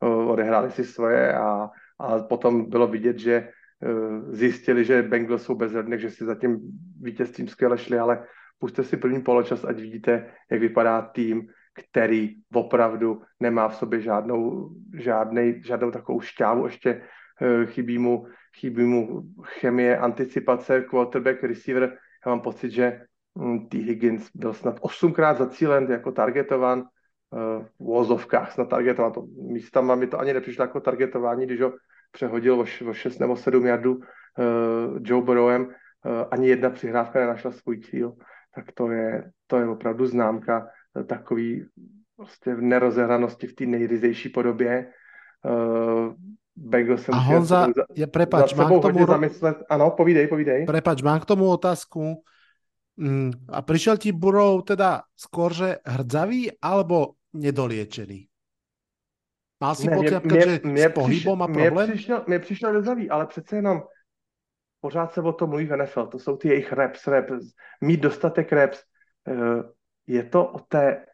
Odehráli 0.00 0.70
si 0.70 0.84
svoje 0.84 1.34
a, 1.34 1.70
a 1.98 2.18
potom 2.18 2.70
bylo 2.70 2.86
vidět, 2.86 3.18
že 3.18 3.34
e, 3.34 3.48
zjistili, 4.32 4.84
že 4.84 5.02
Bengals 5.02 5.42
jsou 5.42 5.54
bezradné, 5.54 5.98
že 5.98 6.10
si 6.10 6.24
zatím 6.24 6.60
vítězstvím 7.00 7.48
skvěle 7.48 7.78
šli, 7.78 7.98
ale 7.98 8.24
puste 8.58 8.84
si 8.84 8.96
první 8.96 9.22
poločas, 9.22 9.64
ať 9.64 9.76
vidíte, 9.76 10.32
jak 10.50 10.60
vypadá 10.60 11.02
tým, 11.02 11.48
který 11.74 12.36
opravdu 12.54 13.22
nemá 13.40 13.68
v 13.68 13.76
sobě 13.76 14.00
žádnou, 14.00 14.70
žádnej, 14.94 15.62
žádnou 15.64 15.90
takovou 15.90 16.20
šťávu, 16.20 16.64
ještě 16.64 16.90
e, 17.40 17.66
chybí 17.66 17.98
mu, 17.98 18.26
chybí 18.60 18.84
mu 18.84 19.22
chemie, 19.42 19.98
anticipace, 19.98 20.82
quarterback, 20.82 21.42
receiver. 21.42 21.96
Já 22.26 22.30
mám 22.30 22.40
pocit, 22.40 22.70
že 22.70 23.00
T. 23.68 23.78
Higgins 23.78 24.30
byl 24.34 24.52
snad 24.52 24.76
osmkrát 24.80 25.38
zacílen 25.38 25.90
jako 25.90 26.12
targetovan, 26.12 26.84
v 27.30 27.66
vozovkách 27.80 28.52
snad 28.52 28.68
targetovat. 28.68 29.14
To 29.14 29.26
místama 29.52 29.94
mi 29.94 30.06
to 30.06 30.18
ani 30.18 30.32
nepřišlo 30.32 30.64
jako 30.64 30.80
targetování, 30.80 31.46
když 31.46 31.60
ho 31.60 31.72
přehodil 32.12 32.60
o, 32.60 32.66
o 32.90 32.92
6 32.92 33.18
nebo 33.18 33.36
7 33.36 33.66
jardů 33.66 33.94
uh, 33.94 34.02
Joe 35.02 35.22
Burrowem, 35.22 35.62
uh, 35.62 35.70
ani 36.30 36.48
jedna 36.48 36.70
přihrávka 36.70 37.20
nenašla 37.20 37.50
svůj 37.50 37.80
cíl, 37.80 38.12
tak 38.54 38.64
to 38.74 38.90
je, 38.90 39.30
to 39.46 39.56
je 39.56 39.68
opravdu 39.68 40.06
známka 40.06 40.66
takový 41.06 41.66
prostě 42.16 42.54
v 42.54 42.62
nerozehranosti 42.62 43.46
v 43.46 43.54
té 43.54 43.66
nejryzejší 43.66 44.28
podobě. 44.28 44.92
Bengals 46.56 47.02
se 47.02 47.12
A 47.12 47.16
Honza, 47.16 47.66
za, 47.76 47.84
ja, 47.96 48.06
prepač, 48.06 48.54
mám 48.54 48.78
k 48.78 48.82
tomu... 48.82 49.06
Zamyslet. 49.06 49.56
Ano, 49.70 49.90
povídej, 49.90 50.26
povídej. 50.26 50.66
Prepač, 50.66 51.02
mám 51.02 51.20
k 51.20 51.24
tomu 51.24 51.48
otázku. 51.48 52.20
Mm, 53.00 53.32
a 53.48 53.64
prišiel 53.64 53.96
ti 53.96 54.12
Burrow 54.12 54.60
teda 54.60 55.08
skôr, 55.16 55.56
že 55.56 55.80
hrdzavý 55.88 56.52
alebo 56.60 57.16
nedoliečený? 57.32 58.28
Mal 59.60 59.74
si 59.74 59.88
ne, 59.88 59.96
mě, 59.96 60.08
že 60.08 60.60
mě, 60.64 60.88
s 60.88 60.92
pohybom 60.92 61.38
má 61.38 61.48
problém? 61.48 61.88
Mně 61.88 61.96
přišel, 61.96 62.24
mě 62.26 62.38
přišel 62.38 62.70
hrdzavý, 62.70 63.10
ale 63.10 63.26
přece 63.26 63.56
jenom 63.56 63.82
pořád 64.80 65.12
se 65.12 65.20
o 65.20 65.32
tom 65.32 65.50
mluví 65.50 65.66
v 65.66 65.76
NFL. 65.76 66.06
To 66.06 66.18
jsou 66.18 66.36
ty 66.36 66.48
jejich 66.48 66.72
reps, 66.72 67.06
reps. 67.06 67.32
Mít 67.80 68.00
dostatek 68.00 68.52
reps. 68.52 68.82
Eh, 69.28 69.62
je 70.06 70.24
to 70.24 70.46
o 70.46 70.58
té, 70.58 71.06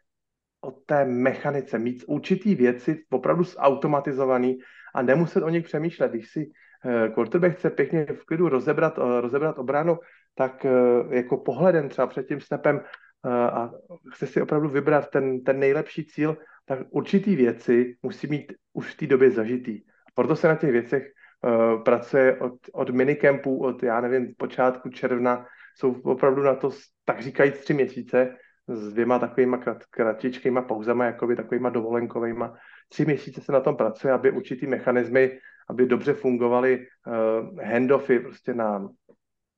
o 0.61 0.71
té 0.71 1.05
mechanice, 1.05 1.79
mít 1.79 2.03
určitý 2.07 2.55
věci 2.55 3.05
opravdu 3.09 3.43
zautomatizovaný 3.43 4.57
a 4.95 5.01
nemuset 5.01 5.43
o 5.43 5.49
nich 5.49 5.63
přemýšlet. 5.63 6.11
Když 6.11 6.31
si 6.31 6.51
eh, 6.85 7.09
quarterback 7.09 7.57
chce 7.57 7.69
pěkně 7.69 8.05
v 8.05 8.25
klidu 8.25 8.49
rozebrat, 8.49 8.97
eh, 8.97 9.21
rozebrat 9.21 9.59
obranu, 9.59 9.99
tak 10.37 10.65
jako 11.09 11.37
pohledem 11.37 11.89
třeba 11.89 12.07
před 12.07 12.27
tím 12.27 12.41
snapem 12.41 12.81
a 13.25 13.71
chce 14.13 14.27
si 14.27 14.41
opravdu 14.41 14.69
vybrat 14.69 15.09
ten, 15.09 15.43
ten 15.43 15.59
nejlepší 15.59 16.05
cíl, 16.05 16.37
tak 16.65 16.79
určitý 16.89 17.35
věci 17.35 17.95
musí 18.03 18.27
mít 18.27 18.53
už 18.73 18.93
v 18.93 18.97
té 18.97 19.07
době 19.07 19.31
zažitý. 19.31 19.81
Proto 20.15 20.35
se 20.35 20.47
na 20.47 20.55
těch 20.55 20.71
věcech 20.71 21.03
uh, 21.03 21.83
pracuje 21.83 22.37
od, 22.39 22.53
od 22.73 22.89
minikempů, 22.89 23.63
od, 23.63 23.83
já 23.83 24.01
nevím, 24.01 24.33
počátku 24.37 24.89
června, 24.89 25.45
jsou 25.75 26.01
opravdu 26.01 26.43
na 26.43 26.55
to, 26.55 26.69
tak 27.05 27.21
říkají 27.21 27.51
tři 27.51 27.73
měsíce, 27.73 28.35
s 28.67 28.93
dvěma 28.93 29.19
takovýma 29.19 29.57
krat, 29.57 29.85
kratičkýma 29.89 30.61
pauzama, 30.61 31.05
jakoby 31.05 31.35
takovýma 31.35 31.69
dovolenkovýma. 31.69 32.53
Tři 32.89 33.05
měsíce 33.05 33.41
se 33.41 33.51
na 33.51 33.59
tom 33.59 33.75
pracuje, 33.75 34.13
aby 34.13 34.31
určitý 34.31 34.67
mechanismy, 34.67 35.39
aby 35.69 35.85
dobře 35.85 36.13
fungovaly 36.13 36.87
uh, 37.07 37.59
handoffy 37.63 38.19
prostě 38.19 38.53
na, 38.53 38.89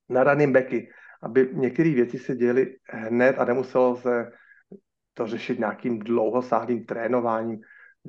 na 0.10 0.24
running 0.24 0.54
backy, 0.54 0.90
aby 1.24 1.50
některé 1.54 1.90
věci 1.90 2.20
se 2.20 2.36
děly 2.36 2.76
hned 2.90 3.40
a 3.40 3.46
nemuselo 3.46 3.96
se 3.96 4.32
to 5.14 5.28
řešit 5.28 5.60
nějakým 5.60 6.00
dlouhosáhlým 6.00 6.86
trénováním 6.86 7.60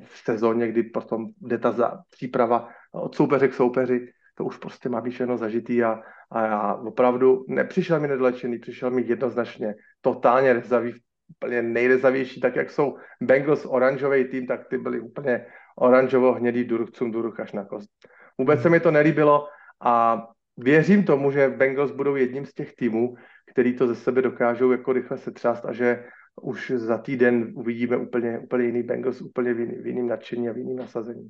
v 0.03 0.17
sezóně, 0.17 0.67
kdy 0.67 0.83
potom 0.83 1.27
jde 1.41 1.57
ta 1.57 1.71
za, 1.71 1.99
příprava 2.09 2.69
od 2.91 3.15
soupeře 3.15 3.47
k 3.47 3.53
soupeři, 3.53 4.11
to 4.35 4.45
už 4.45 4.57
prostě 4.57 4.89
má 4.89 5.01
být 5.01 5.11
všechno 5.11 5.37
zažitý 5.37 5.83
a, 5.83 6.01
a 6.31 6.45
já 6.45 6.73
opravdu 6.73 7.45
nepřišel 7.47 7.99
mi 7.99 8.07
nedolečený, 8.07 8.59
přišel 8.59 8.91
mi 8.91 9.01
jednoznačně 9.01 9.75
totálně 10.01 10.53
rezavý, 10.53 10.93
úplně 11.35 11.61
nejrezavější, 11.61 12.41
tak 12.41 12.55
jak 12.55 12.71
jsou 12.71 12.97
Bengals 13.21 13.65
oranžový 13.65 14.25
tým, 14.25 14.47
tak 14.47 14.67
ty 14.67 14.77
byly 14.77 14.99
úplně 14.99 15.45
oranžovo-hnědý 15.75 16.63
duruch, 16.63 16.91
cum 16.91 17.11
duruch 17.11 17.39
až 17.39 17.51
na 17.51 17.65
kost. 17.65 17.89
Vůbec 18.37 18.61
se 18.61 18.69
mi 18.69 18.79
to 18.79 18.91
nelíbilo 18.91 19.47
a 19.81 20.23
věřím 20.57 21.03
tomu, 21.03 21.31
že 21.31 21.49
Bengals 21.49 21.91
budou 21.91 22.15
jedním 22.15 22.45
z 22.45 22.53
těch 22.53 22.75
týmů, 22.75 23.15
který 23.51 23.73
to 23.73 23.87
ze 23.87 23.95
sebe 23.95 24.21
dokážou 24.21 24.71
jako 24.71 24.93
rychle 24.93 25.17
setřást 25.17 25.65
a 25.65 25.73
že 25.73 26.05
už 26.41 26.71
za 26.75 26.97
týden 26.97 27.51
uvidíme 27.55 27.97
úplně, 27.97 28.39
úplně 28.39 28.65
jiný 28.65 28.83
Bengals, 28.83 29.21
úplně 29.21 29.53
v, 29.53 29.59
jiný, 29.59 29.75
v 29.75 29.87
jiným 29.87 30.07
nadšení 30.07 30.49
a 30.49 30.53
v 30.53 30.57
jiným 30.57 30.77
nasazení. 30.77 31.29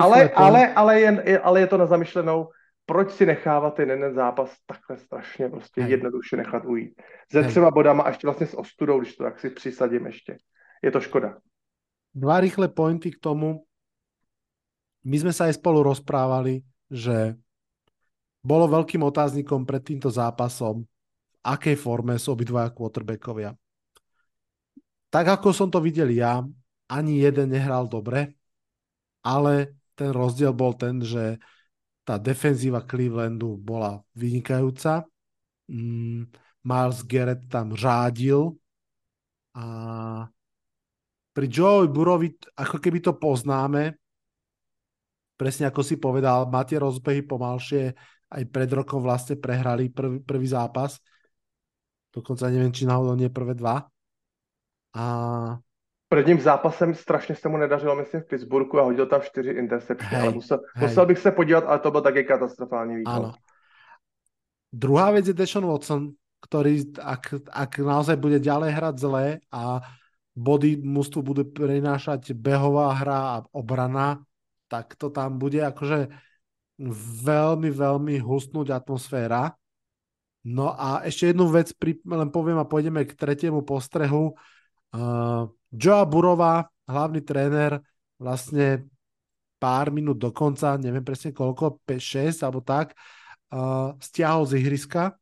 Ale, 0.00 0.30
ale, 0.30 0.74
ale, 0.74 1.00
je, 1.00 1.38
ale 1.38 1.60
je 1.60 1.66
to 1.66 1.76
na 1.76 1.86
zamyšlenou, 1.86 2.48
proč 2.86 3.10
si 3.10 3.26
nechávat 3.26 3.74
ten 3.74 3.90
jeden 3.90 4.14
zápas 4.14 4.56
takhle 4.66 4.96
strašně 4.96 5.48
prostě 5.48 5.82
Hej. 5.82 5.90
jednoduše 5.90 6.36
nechat 6.36 6.64
ujít. 6.64 7.02
Hej. 7.34 7.44
třeba 7.44 7.70
bodama 7.70 8.02
a 8.02 8.08
ještě 8.08 8.26
vlastně 8.26 8.46
s 8.46 8.58
ostudou, 8.58 9.00
když 9.00 9.16
to 9.16 9.24
tak 9.24 9.40
si 9.40 9.50
přisadím 9.50 10.06
ještě. 10.06 10.36
Je 10.82 10.90
to 10.90 11.00
škoda. 11.00 11.38
Dva 12.14 12.40
rýchle 12.40 12.68
pointy 12.68 13.10
k 13.10 13.18
tomu. 13.20 13.64
My 15.04 15.16
sme 15.20 15.30
sa 15.30 15.46
aj 15.46 15.60
spolu 15.60 15.86
rozprávali, 15.86 16.66
že 16.90 17.38
bolo 18.42 18.70
veľkým 18.70 19.02
otáznikom 19.02 19.66
pred 19.66 19.82
týmto 19.82 20.08
zápasom, 20.08 20.82
v 20.84 21.36
akej 21.42 21.76
forme 21.78 22.16
sú 22.16 22.34
obidvaja 22.34 22.70
quarterbackovia 22.74 23.54
tak 25.08 25.40
ako 25.40 25.52
som 25.56 25.68
to 25.72 25.80
videl 25.80 26.08
ja, 26.12 26.44
ani 26.88 27.24
jeden 27.24 27.52
nehral 27.52 27.88
dobre, 27.88 28.36
ale 29.24 29.76
ten 29.96 30.12
rozdiel 30.12 30.52
bol 30.52 30.76
ten, 30.76 31.00
že 31.00 31.40
tá 32.04 32.16
defenzíva 32.16 32.84
Clevelandu 32.84 33.56
bola 33.60 34.00
vynikajúca. 34.16 35.04
Mm, 35.68 36.28
Miles 36.64 37.00
Garrett 37.04 37.44
tam 37.48 37.76
řádil 37.76 38.56
a 39.56 39.64
pri 41.32 41.46
Joe 41.48 41.88
Burovi, 41.88 42.34
ako 42.56 42.76
keby 42.80 42.98
to 43.04 43.12
poznáme, 43.14 43.94
presne 45.38 45.68
ako 45.68 45.80
si 45.84 46.00
povedal, 46.00 46.48
má 46.50 46.64
tie 46.64 46.80
rozbehy 46.80 47.22
pomalšie, 47.24 47.94
aj 48.28 48.42
pred 48.52 48.70
rokom 48.72 49.00
vlastne 49.00 49.36
prehrali 49.40 49.88
prvý, 49.88 50.20
prvý 50.20 50.46
zápas. 50.48 51.00
Dokonca 52.12 52.48
neviem, 52.52 52.72
či 52.72 52.88
náhodou 52.88 53.16
nie 53.16 53.32
prvé 53.32 53.56
dva. 53.56 53.88
A 54.96 55.04
Prvním 56.08 56.40
zápasem 56.40 56.94
strašně 56.94 57.34
se 57.34 57.48
mu 57.48 57.56
nedařilo, 57.56 57.96
myslím, 57.96 58.20
v 58.20 58.26
Pittsburghu 58.26 58.80
a 58.80 58.82
hodil 58.82 59.06
tam 59.06 59.20
čtyři 59.20 59.50
intercepce, 59.50 60.16
ale 60.16 60.30
musel, 60.32 60.58
musel 60.80 61.06
bych 61.06 61.18
se 61.18 61.30
podívat, 61.30 61.64
ale 61.64 61.78
to 61.78 61.90
byl 61.90 62.00
taky 62.00 62.24
katastrofální 62.24 62.96
výkon. 62.96 63.14
Áno. 63.14 63.32
Druhá 64.72 65.10
vec 65.12 65.28
je 65.28 65.36
Deshaun 65.36 65.68
Watson, 65.68 66.12
ktorý, 66.40 66.96
ak, 66.96 67.52
ak 67.52 67.72
naozaj 67.80 68.16
bude 68.16 68.40
ďalej 68.40 68.70
hrať 68.72 68.94
zle 69.00 69.24
a 69.52 69.80
body 70.32 70.80
mústvu 70.80 71.20
bude 71.24 71.44
prinášať 71.44 72.32
behová 72.32 72.92
hra 72.96 73.20
a 73.20 73.36
obrana, 73.52 74.24
tak 74.68 74.96
to 74.96 75.12
tam 75.12 75.36
bude 75.40 75.60
akože 75.60 76.08
veľmi, 76.78 77.68
veľmi 77.74 78.14
hustnúť 78.22 78.70
atmosféra. 78.70 79.52
No 80.46 80.72
a 80.72 81.02
ešte 81.02 81.34
jednu 81.34 81.50
vec 81.50 81.74
pri, 81.74 81.98
len 82.06 82.30
poviem 82.30 82.56
a 82.62 82.68
pôjdeme 82.68 83.02
k 83.04 83.18
tretiemu 83.18 83.66
postrehu. 83.66 84.38
Uh, 84.94 85.50
Joa 85.74 86.06
Burova, 86.08 86.70
hlavný 86.88 87.20
tréner, 87.20 87.82
vlastne 88.16 88.88
pár 89.58 89.90
minút 89.90 90.22
do 90.22 90.30
konca, 90.30 90.78
neviem 90.78 91.02
presne 91.02 91.34
koľko, 91.34 91.82
5-6 91.82 92.46
alebo 92.46 92.62
tak, 92.62 92.94
uh, 93.52 93.98
stiahol 93.98 94.46
z 94.46 94.62
ihriska. 94.62 95.18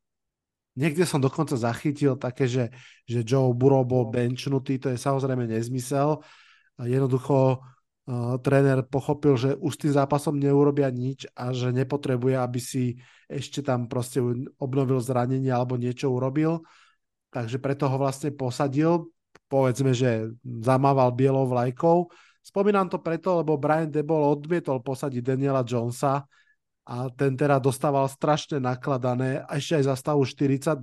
Niekde 0.76 1.08
som 1.08 1.24
dokonca 1.24 1.56
zachytil 1.56 2.20
také, 2.20 2.44
že, 2.44 2.68
že 3.08 3.24
Joe 3.24 3.56
Burrow 3.56 3.80
bol 3.80 4.12
benchnutý, 4.12 4.76
to 4.76 4.92
je 4.92 5.00
samozrejme 5.00 5.48
nezmysel. 5.48 6.20
Jednoducho 6.76 7.64
uh, 8.06 8.40
tréner 8.40 8.86
pochopil, 8.86 9.34
že 9.36 9.50
už 9.58 9.72
s 9.74 9.80
tým 9.86 9.92
zápasom 9.92 10.34
neurobia 10.38 10.90
nič 10.90 11.28
a 11.34 11.50
že 11.50 11.70
nepotrebuje, 11.70 12.34
aby 12.38 12.60
si 12.62 12.98
ešte 13.26 13.62
tam 13.62 13.90
proste 13.90 14.22
obnovil 14.56 15.02
zranenie 15.02 15.50
alebo 15.50 15.74
niečo 15.78 16.10
urobil. 16.10 16.62
Takže 17.34 17.58
preto 17.60 17.90
ho 17.90 17.96
vlastne 17.98 18.32
posadil 18.32 19.10
povedzme, 19.46 19.94
že 19.94 20.32
zamával 20.42 21.14
bielou 21.14 21.46
vlajkou. 21.46 22.10
Spomínam 22.42 22.86
to 22.86 23.02
preto, 23.02 23.42
lebo 23.42 23.58
Brian 23.58 23.90
Debol 23.90 24.22
odmietol 24.22 24.82
posadiť 24.82 25.22
Daniela 25.22 25.66
Jonesa 25.66 26.22
a 26.86 26.96
ten 27.10 27.34
teda 27.34 27.58
dostával 27.58 28.06
strašne 28.06 28.62
nakladané, 28.62 29.42
ešte 29.50 29.82
aj 29.82 29.84
za 29.90 29.94
stavu 29.98 30.22
40-0, 30.22 30.78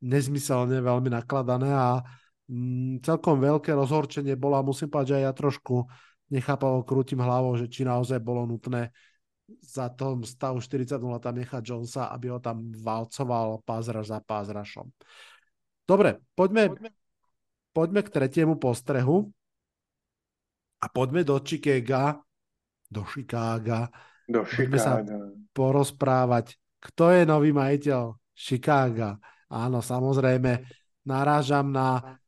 nezmyselne 0.00 0.78
veľmi 0.78 1.10
nakladané 1.10 1.70
a 1.74 1.98
mm, 2.46 3.02
celkom 3.02 3.42
veľké 3.42 3.74
rozhorčenie 3.74 4.38
bolo 4.38 4.62
a 4.62 4.66
musím 4.66 4.86
povedať, 4.86 5.08
že 5.10 5.16
aj 5.18 5.24
ja 5.26 5.32
trošku 5.34 5.74
nechápavo 6.30 6.86
krútim 6.86 7.18
hlavou, 7.18 7.58
že 7.58 7.66
či 7.66 7.82
naozaj 7.84 8.22
bolo 8.22 8.46
nutné 8.46 8.94
za 9.60 9.90
tom 9.90 10.22
stavu 10.22 10.62
40-0 10.62 10.96
tam 11.18 11.34
nechať 11.34 11.62
Jonesa, 11.62 12.06
aby 12.14 12.30
ho 12.30 12.38
tam 12.38 12.70
valcoval 12.70 13.66
pázraž 13.66 14.14
za 14.14 14.22
pázrašom. 14.22 14.86
Dobre, 15.82 16.22
poďme, 16.38 16.70
poďme 16.70 16.90
poďme 17.70 18.00
k 18.02 18.12
tretiemu 18.14 18.54
postrehu 18.58 19.30
a 20.80 20.86
poďme 20.90 21.22
do 21.22 21.38
Chicaga, 21.42 22.18
do 22.90 23.02
Chicaga. 23.06 23.90
Do 24.30 24.46
Poďme 24.46 24.78
sa 24.78 25.02
porozprávať, 25.50 26.54
kto 26.78 27.10
je 27.10 27.22
nový 27.26 27.50
majiteľ 27.50 28.14
Chicaga. 28.30 29.18
Áno, 29.50 29.82
samozrejme, 29.82 30.62
narážam 31.02 31.74
na 31.74 32.19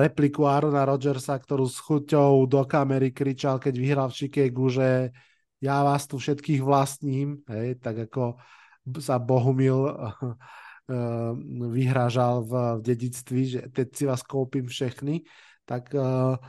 repliku 0.00 0.48
Arona 0.48 0.88
Rodgersa, 0.88 1.36
ktorú 1.36 1.68
s 1.68 1.76
chuťou 1.76 2.48
do 2.48 2.64
kamery 2.64 3.12
kričal, 3.12 3.60
keď 3.60 3.74
vyhral 3.76 4.08
v 4.08 4.16
Chicagu, 4.16 4.66
že 4.72 4.88
ja 5.60 5.84
vás 5.84 6.08
tu 6.08 6.16
všetkých 6.16 6.64
vlastním, 6.64 7.44
hej, 7.52 7.76
tak 7.84 8.08
ako 8.08 8.40
sa 8.96 9.20
Bohumil 9.20 9.76
uh, 9.92 10.32
vyhrážal 11.76 12.48
v, 12.48 12.52
v 12.80 12.82
dedictví, 12.82 13.42
že 13.44 13.60
teď 13.68 13.88
si 13.92 14.04
vás 14.08 14.24
koupím 14.24 14.64
všechny, 14.64 15.20
tak 15.68 15.92
uh, 15.92 16.40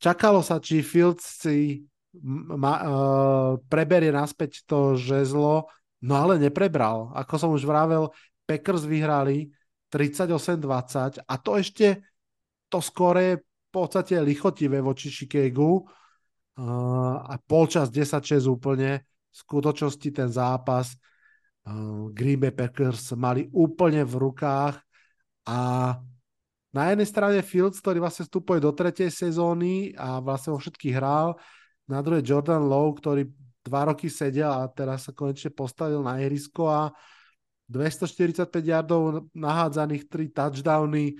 čakalo 0.00 0.40
sa, 0.40 0.56
či 0.56 0.80
Fields 0.80 1.44
si 1.44 1.84
ma, 2.24 2.74
uh, 2.80 3.50
preberie 3.68 4.08
naspäť 4.08 4.64
to 4.64 4.96
žezlo, 4.96 5.68
no 6.00 6.12
ale 6.16 6.40
neprebral. 6.40 7.12
Ako 7.12 7.34
som 7.36 7.50
už 7.52 7.68
vravel, 7.68 8.08
Packers 8.48 8.88
vyhrali 8.88 9.52
38-20 9.96 11.24
a 11.24 11.34
to 11.40 11.56
ešte 11.56 12.04
to 12.68 12.84
skore 12.84 13.40
v 13.40 13.68
podstate 13.72 14.20
lichotivé 14.20 14.84
voči 14.84 15.08
Chicagu 15.08 15.80
uh, 15.80 15.84
a 17.24 17.40
polčas 17.40 17.88
10-6 17.88 18.44
úplne. 18.44 19.08
V 19.32 19.36
skutočnosti 19.40 20.08
ten 20.12 20.28
zápas 20.28 20.92
uh, 20.92 22.12
Green 22.12 22.36
Bay 22.36 22.52
Packers 22.52 23.16
mali 23.16 23.48
úplne 23.56 24.04
v 24.04 24.14
rukách 24.20 24.76
a 25.48 25.58
na 26.76 26.92
jednej 26.92 27.08
strane 27.08 27.40
Fields, 27.40 27.80
ktorý 27.80 28.04
vlastne 28.04 28.28
vstupuje 28.28 28.60
do 28.60 28.68
tretej 28.68 29.08
sezóny 29.08 29.96
a 29.96 30.20
vlastne 30.20 30.52
vo 30.52 30.60
všetkých 30.60 30.92
hral, 30.92 31.40
na 31.88 32.04
druhej 32.04 32.20
Jordan 32.20 32.68
Lowe, 32.68 33.00
ktorý 33.00 33.32
dva 33.64 33.88
roky 33.88 34.12
sedel 34.12 34.50
a 34.50 34.68
teraz 34.68 35.08
sa 35.08 35.16
konečne 35.16 35.54
postavil 35.54 36.04
na 36.04 36.20
ihrisko 36.20 36.68
a 36.68 36.92
245 37.66 38.46
yardov 38.62 39.26
nahádzaných, 39.34 40.06
3 40.06 40.30
touchdowny, 40.30 41.18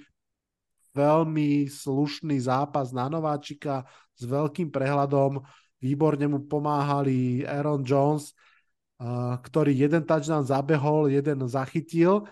veľmi 0.94 1.66
slušný 1.68 2.38
zápas 2.40 2.94
na 2.94 3.10
nováčika 3.10 3.84
s 4.16 4.22
veľkým 4.24 4.70
prehľadom. 4.70 5.42
Výborne 5.76 6.24
mu 6.30 6.40
pomáhali 6.46 7.44
Aaron 7.44 7.84
Jones, 7.84 8.32
ktorý 9.42 9.76
jeden 9.76 10.08
touchdown 10.08 10.46
zabehol, 10.46 11.12
jeden 11.12 11.44
zachytil. 11.44 12.24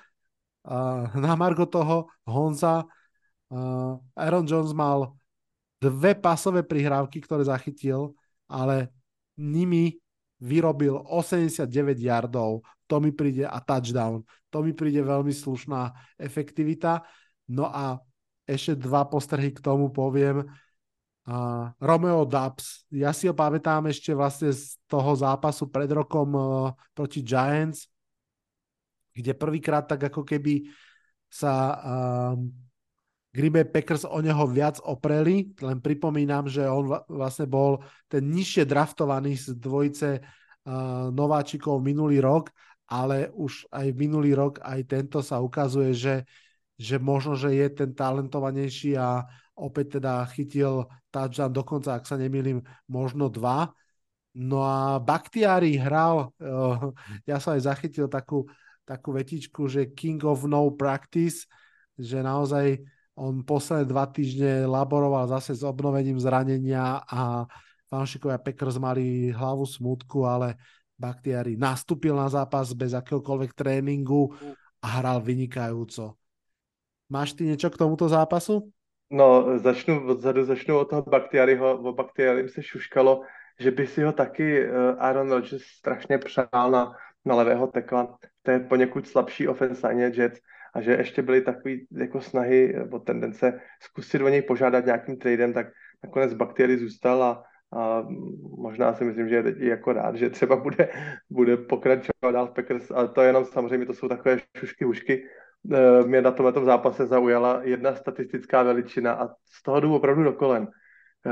Na 1.12 1.36
margo 1.36 1.68
toho 1.68 2.08
Honza 2.24 2.88
Aaron 4.16 4.48
Jones 4.48 4.72
mal 4.72 5.12
dve 5.76 6.16
pasové 6.16 6.64
prihrávky, 6.64 7.20
ktoré 7.20 7.44
zachytil, 7.44 8.16
ale 8.48 8.88
nimi 9.36 10.00
vyrobil 10.40 10.98
89 11.06 11.68
yardov, 11.98 12.64
to 12.84 13.00
mi 13.00 13.10
príde 13.10 13.48
a 13.48 13.58
touchdown. 13.62 14.22
To 14.52 14.62
mi 14.62 14.76
príde 14.76 15.00
veľmi 15.00 15.32
slušná 15.32 15.90
efektivita. 16.20 17.02
No 17.50 17.68
a 17.68 17.98
ešte 18.44 18.76
dva 18.76 19.08
postrhy 19.08 19.50
k 19.50 19.60
tomu 19.64 19.88
poviem. 19.88 20.44
Uh, 21.24 21.72
Romeo 21.80 22.28
Dubs, 22.28 22.84
ja 22.92 23.08
si 23.16 23.24
ho 23.24 23.32
pamätám 23.32 23.88
ešte 23.88 24.12
vlastne 24.12 24.52
z 24.52 24.76
toho 24.84 25.16
zápasu 25.16 25.72
pred 25.72 25.88
rokom 25.88 26.36
uh, 26.36 26.68
proti 26.92 27.24
Giants, 27.24 27.88
kde 29.16 29.32
prvýkrát 29.32 29.88
tak 29.88 30.12
ako 30.12 30.20
keby 30.20 30.68
sa 31.32 31.52
uh, 31.80 32.36
Green 33.34 33.50
Bay 33.50 33.66
Packers 33.66 34.06
o 34.06 34.22
neho 34.22 34.46
viac 34.46 34.78
opreli, 34.86 35.50
len 35.58 35.82
pripomínam, 35.82 36.46
že 36.46 36.62
on 36.70 37.02
vlastne 37.10 37.50
bol 37.50 37.82
ten 38.06 38.22
nižšie 38.30 38.62
draftovaný 38.62 39.34
z 39.34 39.58
dvojice 39.58 40.22
uh, 40.22 41.10
nováčikov 41.10 41.82
minulý 41.82 42.22
rok, 42.22 42.54
ale 42.86 43.34
už 43.34 43.66
aj 43.74 43.90
minulý 43.98 44.38
rok, 44.38 44.62
aj 44.62 44.86
tento 44.86 45.18
sa 45.18 45.42
ukazuje, 45.42 45.90
že, 45.98 46.22
že 46.78 47.02
možno, 47.02 47.34
že 47.34 47.50
je 47.58 47.66
ten 47.74 47.90
talentovanejší 47.90 48.94
a 48.94 49.26
opäť 49.58 49.98
teda 49.98 50.22
chytil 50.30 50.86
touchdown, 51.10 51.50
dokonca, 51.50 51.98
ak 51.98 52.06
sa 52.06 52.14
nemýlim, 52.14 52.62
možno 52.86 53.26
dva. 53.26 53.74
No 54.38 54.62
a 54.62 55.02
Baktiari 55.02 55.74
hral, 55.74 56.30
uh, 56.38 56.94
ja 57.26 57.42
som 57.42 57.58
aj 57.58 57.66
zachytil 57.66 58.06
takú, 58.06 58.46
takú 58.86 59.10
vetičku, 59.10 59.66
že 59.66 59.90
King 59.90 60.22
of 60.22 60.46
No 60.46 60.70
Practice, 60.70 61.50
že 61.98 62.22
naozaj 62.22 62.93
on 63.14 63.46
posledné 63.46 63.86
dva 63.86 64.06
týždne 64.10 64.66
laboroval 64.66 65.30
zase 65.30 65.54
s 65.54 65.62
obnovením 65.62 66.18
zranenia 66.18 67.02
a 67.06 67.46
fanšikovia 67.86 68.38
Packers 68.42 68.76
mali 68.78 69.30
hlavu 69.30 69.66
smutku, 69.66 70.26
ale 70.26 70.58
Baktiari 70.98 71.58
nastúpil 71.58 72.14
na 72.14 72.30
zápas 72.30 72.70
bez 72.74 72.94
akéhokoľvek 72.94 73.54
tréninku 73.54 74.34
a 74.82 74.86
hral 74.98 75.22
vynikajúco. 75.22 76.18
Máš 77.10 77.34
ty 77.34 77.46
niečo 77.46 77.70
k 77.70 77.78
tomuto 77.78 78.06
zápasu? 78.10 78.70
No, 79.10 79.58
začnu 79.58 80.10
odzadu, 80.10 80.44
začnu 80.44 80.78
od 80.78 80.90
toho 80.90 81.02
Baktiariho. 81.02 81.78
O 81.82 81.92
Baktiarim 81.92 82.48
se 82.48 82.62
šuškalo, 82.62 83.22
že 83.58 83.70
by 83.70 83.86
si 83.86 84.02
ho 84.02 84.12
taky 84.12 84.64
eh, 84.64 84.70
Aaron 84.98 85.30
Rodgers 85.30 85.62
strašně 85.62 86.18
přál 86.18 86.70
na, 86.70 86.92
na 87.24 87.34
levého 87.34 87.66
tekla. 87.66 88.18
To 88.42 88.50
je 88.50 88.60
poněkud 88.60 89.06
slabší 89.06 89.48
ofensáně 89.48 90.10
Jets 90.14 90.40
a 90.74 90.80
že 90.80 90.92
ještě 90.92 91.22
byly 91.22 91.40
takové 91.40 91.74
jako 91.92 92.20
snahy 92.20 92.72
nebo 92.72 92.98
tendence 92.98 93.60
zkusit 93.82 94.22
o 94.22 94.28
něj 94.28 94.42
požádat 94.42 94.86
nějakým 94.86 95.16
tradem, 95.16 95.52
tak 95.52 95.66
nakonec 96.04 96.34
bakterie 96.34 96.78
zůstal 96.78 97.22
a, 97.22 97.44
a 97.72 98.06
možná 98.58 98.94
si 98.94 99.04
myslím, 99.04 99.28
že 99.28 99.34
je 99.34 99.42
teď 99.42 99.58
jako 99.58 99.92
rád, 99.92 100.16
že 100.16 100.30
třeba 100.30 100.56
bude, 100.56 100.88
bude 101.30 101.56
pokračovat 101.56 102.32
dál 102.32 102.46
v 102.46 102.54
Packers, 102.54 102.90
ale 102.90 103.08
to 103.08 103.22
jenom 103.22 103.44
samozřejmě, 103.44 103.86
to 103.86 103.94
jsou 103.94 104.08
takové 104.08 104.38
šušky, 104.56 104.84
hušky. 104.84 105.28
E, 105.72 106.06
mě 106.06 106.22
na 106.22 106.30
tomto 106.30 106.64
zápase 106.64 107.06
zaujala 107.06 107.60
jedna 107.62 107.94
statistická 107.94 108.62
veličina 108.62 109.12
a 109.12 109.28
z 109.28 109.62
toho 109.62 109.80
jdu 109.80 109.94
opravdu 109.94 110.24
do 110.24 110.32
kolen. 110.32 110.68
E, 111.26 111.30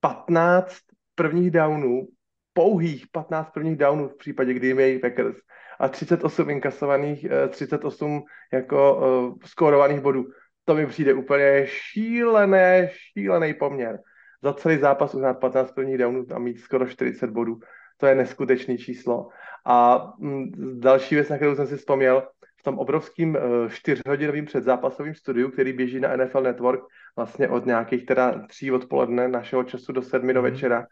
15 0.00 0.76
prvních 1.14 1.50
downů, 1.50 2.08
pouhých 2.56 3.06
15 3.12 3.50
prvních 3.50 3.76
downů 3.76 4.08
v 4.08 4.16
případě 4.16 4.54
Green 4.54 4.76
Bay 4.76 4.98
Packers 4.98 5.36
a 5.80 5.88
38 5.88 6.50
inkasovaných, 6.50 7.26
38 7.48 8.22
eh, 8.22 8.56
jako 8.56 8.96
uh, 8.96 9.34
skórovaných 9.44 10.00
bodů. 10.00 10.24
To 10.64 10.74
mi 10.74 10.86
přijde 10.86 11.14
úplně 11.14 11.66
šílené, 11.66 12.90
šílený 12.92 13.54
poměr. 13.54 13.98
Za 14.42 14.52
celý 14.52 14.78
zápas 14.78 15.14
uhrát 15.14 15.38
15 15.40 15.72
prvních 15.72 15.98
downů 15.98 16.26
a 16.34 16.38
mít 16.38 16.60
skoro 16.60 16.86
40 16.86 17.30
bodů. 17.30 17.60
To 17.96 18.06
je 18.06 18.14
neskutečný 18.14 18.78
číslo. 18.78 19.28
A 19.64 20.06
mm, 20.18 20.80
další 20.80 21.14
věc, 21.14 21.28
na 21.28 21.36
kterou 21.36 21.56
jsem 21.56 21.66
si 21.66 21.76
vzpomněl, 21.76 22.28
v 22.56 22.62
tom 22.62 22.78
obrovským 22.78 23.36
uh, 23.36 23.68
čtyřhodinovým 23.68 24.44
předzápasovým 24.44 25.14
studiu, 25.14 25.50
který 25.50 25.72
běží 25.72 26.00
na 26.00 26.16
NFL 26.16 26.42
Network 26.42 26.80
vlastně 27.16 27.48
od 27.48 27.66
nějakých 27.66 28.06
teda 28.06 28.46
tří 28.48 28.72
odpoledne 28.72 29.28
našeho 29.28 29.64
času 29.64 29.92
do 29.92 30.02
sedmi 30.02 30.34
do 30.34 30.42
mhm. 30.42 30.50
večera, 30.50 30.78
uh, 30.78 30.86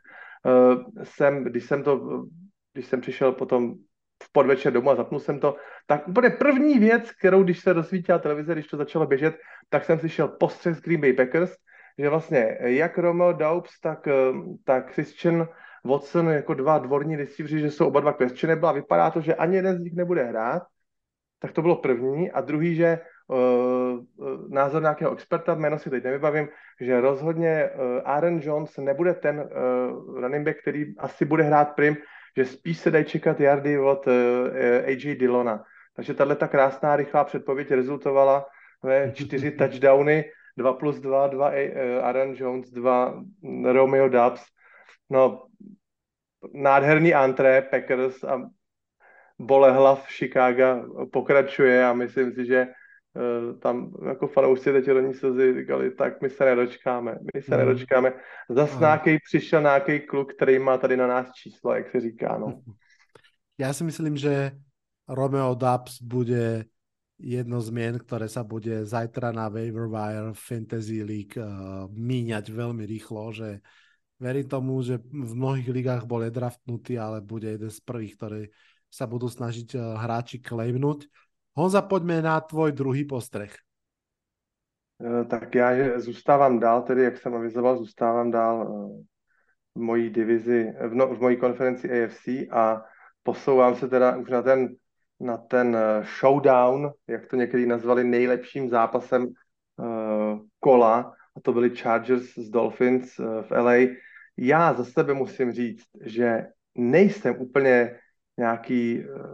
jsem, 1.02 1.44
když 1.44 1.64
jsem 1.64 1.82
to, 1.82 2.24
když 2.72 2.86
jsem 2.86 3.00
přišel 3.00 3.32
potom 3.32 3.74
v 4.22 4.32
podvečer 4.32 4.72
domů 4.72 4.90
a 4.90 4.94
zapnul 4.94 5.20
jsem 5.20 5.40
to, 5.40 5.56
tak 5.86 6.08
úplně 6.08 6.30
první 6.30 6.78
věc, 6.78 7.12
kterou 7.12 7.42
když 7.42 7.60
se 7.60 7.72
rozsvítila 7.72 8.18
televize, 8.18 8.52
když 8.52 8.66
to 8.66 8.76
začalo 8.76 9.06
běžet, 9.06 9.36
tak 9.68 9.84
jsem 9.84 9.98
slyšel 9.98 10.28
postřeh 10.28 10.76
z 10.76 10.80
Green 10.80 11.00
Bay 11.00 11.12
Packers, 11.12 11.56
že 11.98 12.08
vlastně 12.08 12.58
jak 12.60 12.98
Romeo 12.98 13.32
Daubs, 13.32 13.80
tak, 13.80 14.08
eh, 14.08 14.12
tak 14.64 14.92
Christian 14.92 15.48
Watson 15.84 16.28
jako 16.28 16.54
dva 16.54 16.78
dvorní 16.78 17.16
receiveri, 17.16 17.60
že 17.60 17.70
jsou 17.70 17.86
oba 17.86 18.00
dva 18.00 18.12
questionable 18.12 18.68
a 18.68 18.72
vypadá 18.72 19.10
to, 19.10 19.20
že 19.20 19.34
ani 19.34 19.56
jeden 19.56 19.76
z 19.76 19.80
nich 19.80 19.94
nebude 19.94 20.24
hrát, 20.24 20.62
tak 21.38 21.52
to 21.52 21.62
bylo 21.62 21.76
první. 21.76 22.30
A 22.30 22.40
druhý, 22.40 22.74
že 22.74 23.00
názor 24.48 24.82
nějakého 24.82 25.12
experta, 25.12 25.54
jméno 25.54 25.78
si 25.78 25.90
teď 25.90 26.04
nevybavím, 26.04 26.48
že 26.80 27.00
rozhodně 27.00 27.70
uh, 27.70 28.00
Aaron 28.04 28.40
Jones 28.42 28.76
nebude 28.76 29.14
ten 29.14 29.48
running 30.16 30.44
back, 30.46 30.60
který 30.60 30.98
asi 30.98 31.24
bude 31.24 31.42
hrát 31.42 31.74
prim, 31.74 31.96
že 32.36 32.44
spíš 32.44 32.78
se 32.78 32.90
dají 32.90 33.04
čekat 33.04 33.40
jardy 33.40 33.78
od 33.78 34.08
eh, 34.08 34.84
AJ 34.86 35.14
Dillona. 35.14 35.64
Takže 35.96 36.14
tahle 36.14 36.36
ta 36.36 36.48
krásná, 36.48 36.96
rychlá 36.96 37.24
předpověď 37.24 37.70
rezultovala 37.70 38.46
ve 38.82 39.12
čtyři 39.12 39.50
touchdowny, 39.58 40.24
2 40.56 40.72
plus 40.72 40.96
2, 40.96 41.26
2 41.26 41.48
uh, 41.48 41.54
Aaron 42.02 42.34
Jones, 42.36 42.70
2 42.70 43.22
Romeo 43.64 44.08
Dubs. 44.08 44.42
No, 45.10 45.46
nádherný 46.52 47.14
antré 47.14 47.62
Packers 47.62 48.24
a 48.24 48.50
bolehlav 49.38 50.08
Chicago 50.08 51.06
pokračuje 51.12 51.84
a 51.84 51.92
myslím 51.92 52.32
si, 52.32 52.46
že 52.46 52.66
Eh, 52.66 52.83
tam 53.58 53.94
jako 54.08 54.26
fanoušci 54.26 54.72
teď 54.72 54.88
roní 54.88 55.14
slzy 55.14 55.54
říkali, 55.54 55.90
tak 55.90 56.22
my 56.22 56.30
se 56.30 56.44
nedočkáme, 56.44 57.18
my 57.34 57.42
se 57.42 57.54
mm. 57.54 57.60
nedočkáme. 57.60 58.12
Zas 58.50 58.78
nějaký 58.78 59.18
přišel 59.18 59.60
nějaký 59.60 60.00
kluk, 60.00 60.34
který 60.34 60.58
má 60.58 60.78
tady 60.78 60.96
na 60.96 61.06
nás 61.06 61.32
číslo, 61.32 61.74
jak 61.74 61.90
se 61.90 62.00
říká, 62.00 62.38
no. 62.38 62.62
Já 63.58 63.72
si 63.72 63.84
myslím, 63.84 64.16
že 64.16 64.50
Romeo 65.08 65.54
Dubs 65.54 66.02
bude 66.02 66.64
jedno 67.18 67.62
z 67.62 67.70
mien, 67.70 67.94
ktoré 67.94 68.26
sa 68.26 68.42
bude 68.42 68.82
zajtra 68.82 69.30
na 69.30 69.46
waiver 69.46 69.86
wire 69.86 70.34
Fantasy 70.34 71.06
League 71.06 71.38
uh, 71.38 71.86
míňať 71.86 72.50
veľmi 72.50 72.82
rýchlo, 72.82 73.30
že 73.30 73.62
verím 74.18 74.50
tomu, 74.50 74.82
že 74.82 74.98
v 74.98 75.32
mnohých 75.38 75.70
ligách 75.70 76.02
bol 76.10 76.26
draftnutý, 76.26 76.98
ale 76.98 77.22
bude 77.22 77.54
jeden 77.54 77.70
z 77.70 77.78
prvých, 77.78 78.18
ktoré 78.18 78.40
sa 78.90 79.06
budú 79.06 79.30
snažiť 79.30 79.78
uh, 79.78 79.94
hráči 80.02 80.42
claimnúť. 80.42 81.06
Honza, 81.54 81.82
pojďme 81.82 82.22
na 82.22 82.40
tvoj 82.40 82.72
druhý 82.72 83.04
postreh. 83.04 83.54
Eh, 85.00 85.24
tak 85.24 85.54
já 85.54 86.00
zůstávám 86.00 86.58
dál, 86.58 86.82
tedy 86.82 87.02
jak 87.02 87.16
jsem 87.18 87.34
avizoval, 87.34 87.76
zůstávám 87.76 88.30
dál 88.30 88.56
eh, 88.62 89.02
v 89.74 89.80
mojí 89.80 90.10
divizi, 90.10 90.72
v, 90.88 90.94
no, 90.94 91.14
v 91.14 91.20
mojí 91.20 91.36
konferenci 91.36 91.90
AFC 91.90 92.28
a 92.50 92.84
posouvám 93.22 93.76
se 93.76 93.88
teda 93.88 94.16
už 94.16 94.30
na 94.30 94.42
ten 94.42 94.68
na 95.20 95.36
ten 95.36 95.76
eh, 95.76 96.04
showdown, 96.20 96.92
jak 97.06 97.26
to 97.26 97.36
někdy 97.36 97.66
nazvali, 97.66 98.04
nejlepším 98.04 98.68
zápasem 98.68 99.26
uh, 99.76 100.38
kola, 100.60 101.14
a 101.36 101.40
to 101.40 101.52
byli 101.52 101.76
Chargers 101.76 102.34
z 102.34 102.50
Dolphins 102.50 103.18
uh, 103.18 103.42
v 103.42 103.50
LA. 103.50 103.74
Já 104.36 104.74
za 104.74 104.84
sebe 104.84 105.14
musím 105.14 105.52
říct, 105.52 105.86
že 106.04 106.46
nejsem 106.74 107.34
úplně 107.38 107.98
nějaký 108.38 108.98
uh, 108.98 109.26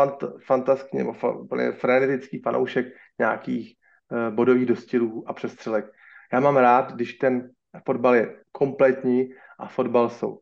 fant, 0.00 0.24
fantaský 0.46 0.98
nebo 0.98 1.12
fa, 1.12 1.34
frenetický 1.72 2.38
fanoušek 2.38 2.86
nějakých 3.18 3.74
uh, 4.10 4.34
bodových 4.34 4.66
dostilů 4.66 5.24
a 5.26 5.32
přestřelek. 5.32 5.92
Já 6.32 6.40
mám 6.40 6.56
rád, 6.56 6.92
když 6.92 7.12
ten 7.14 7.50
fotbal 7.86 8.14
je 8.14 8.36
kompletní 8.52 9.28
a 9.58 9.68
fotbal 9.68 10.10
jsou 10.10 10.40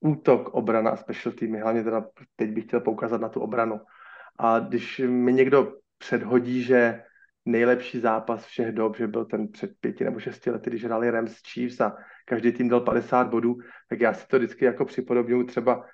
útok, 0.00 0.48
obrana 0.48 0.90
a 0.90 0.96
special 0.96 1.32
teamy. 1.32 1.60
Hlavně 1.60 1.84
teda 1.84 2.04
teď 2.36 2.50
bych 2.50 2.64
chtěl 2.64 2.80
poukázat 2.80 3.20
na 3.20 3.28
tu 3.28 3.40
obranu. 3.40 3.80
A 4.38 4.58
když 4.58 4.98
mi 5.06 5.32
někdo 5.32 5.72
předhodí, 5.98 6.62
že 6.62 7.02
nejlepší 7.44 8.00
zápas 8.00 8.44
všech 8.44 8.72
dob, 8.72 8.96
že 8.96 9.06
byl 9.06 9.24
ten 9.24 9.48
před 9.48 9.70
pěti 9.80 10.04
nebo 10.04 10.20
šesti 10.20 10.50
lety, 10.50 10.70
když 10.70 10.84
hráli 10.84 11.10
Rams 11.10 11.36
Chiefs 11.52 11.80
a 11.80 11.96
každý 12.24 12.52
tým 12.52 12.68
dal 12.68 12.80
50 12.80 13.28
bodů, 13.28 13.58
tak 13.88 14.00
já 14.00 14.14
si 14.14 14.26
to 14.26 14.38
vždycky 14.38 14.64
jako 14.64 14.84
připodobňuji 14.84 15.44
třeba 15.44 15.84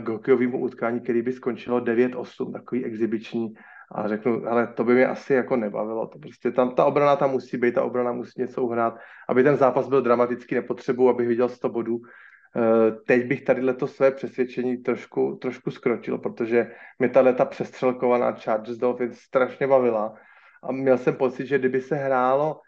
k 0.00 0.08
hokejovému 0.08 0.58
utkání, 0.58 1.00
který 1.00 1.22
by 1.22 1.32
skončilo 1.32 1.80
9-8, 1.80 2.52
takový 2.52 2.84
exibiční 2.84 3.54
a 3.92 4.08
řeknu, 4.08 4.48
ale 4.48 4.66
to 4.66 4.84
by 4.84 4.94
mě 4.94 5.06
asi 5.06 5.34
jako 5.34 5.56
nebavilo. 5.56 6.06
To 6.06 6.18
prostě 6.18 6.50
tam 6.50 6.74
ta 6.74 6.84
obrana 6.84 7.16
tam 7.16 7.30
musí 7.30 7.56
být, 7.56 7.74
ta 7.74 7.82
obrana 7.82 8.12
musí 8.12 8.40
něco 8.40 8.62
uhrát. 8.62 8.98
Aby 9.28 9.42
ten 9.42 9.56
zápas 9.56 9.88
byl 9.88 10.02
dramatický, 10.02 10.54
nepotřebuji, 10.54 11.08
abych 11.08 11.28
viděl 11.28 11.48
100 11.48 11.68
bodů. 11.68 12.00
Eh, 12.56 12.92
teď 13.06 13.26
bych 13.26 13.42
tady 13.42 13.74
to 13.74 13.86
své 13.86 14.10
přesvědčení 14.10 14.76
trošku, 14.76 15.38
trošku 15.40 15.70
skročil, 15.70 16.18
protože 16.18 16.70
mě 16.98 17.08
ta 17.08 17.20
leta 17.20 17.44
přestřelkovaná 17.44 18.32
Chargers 18.32 18.78
Dolphins 18.78 19.18
strašně 19.18 19.66
bavila 19.66 20.14
a 20.62 20.72
měl 20.72 20.98
jsem 20.98 21.14
pocit, 21.14 21.46
že 21.46 21.58
kdyby 21.58 21.80
se 21.80 21.94
hrálo, 21.94 22.60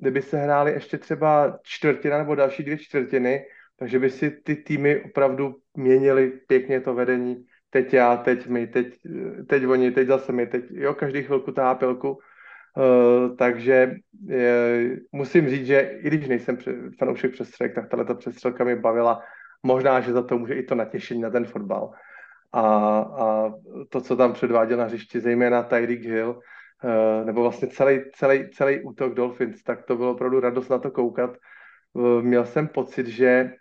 kdyby 0.00 0.22
se 0.22 0.36
hrály 0.36 0.72
ještě 0.72 0.98
třeba 0.98 1.58
čtvrtina 1.62 2.18
nebo 2.18 2.34
další 2.34 2.62
dvě 2.62 2.78
čtvrtiny, 2.78 3.44
takže 3.80 3.98
by 3.98 4.10
si 4.10 4.30
ty 4.30 4.56
týmy 4.56 5.02
opravdu 5.02 5.56
měnili 5.76 6.40
pěkně 6.46 6.80
to 6.80 6.94
vedení 6.94 7.46
teď 7.70 7.94
já, 7.94 8.16
teď 8.16 8.46
my, 8.46 8.66
teď, 8.66 8.98
teď 9.48 9.66
oni, 9.66 9.90
teď 9.90 10.08
zase 10.08 10.32
my, 10.32 10.46
teď 10.46 10.64
jo, 10.70 10.94
každý 10.94 11.22
chvilku 11.22 11.52
tahá 11.52 11.74
pilku. 11.74 12.18
Uh, 12.76 13.36
takže 13.36 13.96
je, 14.26 14.96
musím 15.12 15.48
říct, 15.48 15.66
že 15.66 15.80
i 15.80 16.06
když 16.06 16.28
nejsem 16.28 16.58
fanoušek 16.98 17.32
přestřelek, 17.32 17.74
tak 17.74 17.88
tahle 17.88 18.14
přestřelka 18.14 18.64
mi 18.64 18.76
bavila. 18.76 19.22
Možná, 19.62 20.00
že 20.00 20.12
za 20.12 20.22
to 20.22 20.38
může 20.38 20.54
i 20.54 20.62
to 20.62 20.74
natěšení 20.74 21.20
na 21.20 21.30
ten 21.30 21.44
fotbal. 21.44 21.90
A, 22.52 22.62
a 22.98 23.54
to, 23.88 24.00
co 24.00 24.16
tam 24.16 24.32
předváděl 24.32 24.78
na 24.78 24.84
hřišti, 24.84 25.20
zejména 25.20 25.62
Tyreek 25.62 26.00
Hill, 26.00 26.30
uh, 26.30 27.26
nebo 27.26 27.42
vlastně 27.42 27.68
celý, 27.68 28.00
celý, 28.14 28.50
celý 28.50 28.80
útok 28.80 29.14
Dolphins, 29.14 29.62
tak 29.62 29.82
to 29.82 29.96
bylo 29.96 30.10
opravdu 30.10 30.40
radost 30.40 30.68
na 30.68 30.78
to 30.78 30.90
koukat. 30.90 31.36
Uh, 31.92 32.22
měl 32.22 32.44
jsem 32.44 32.68
pocit, 32.68 33.06
že 33.06 33.52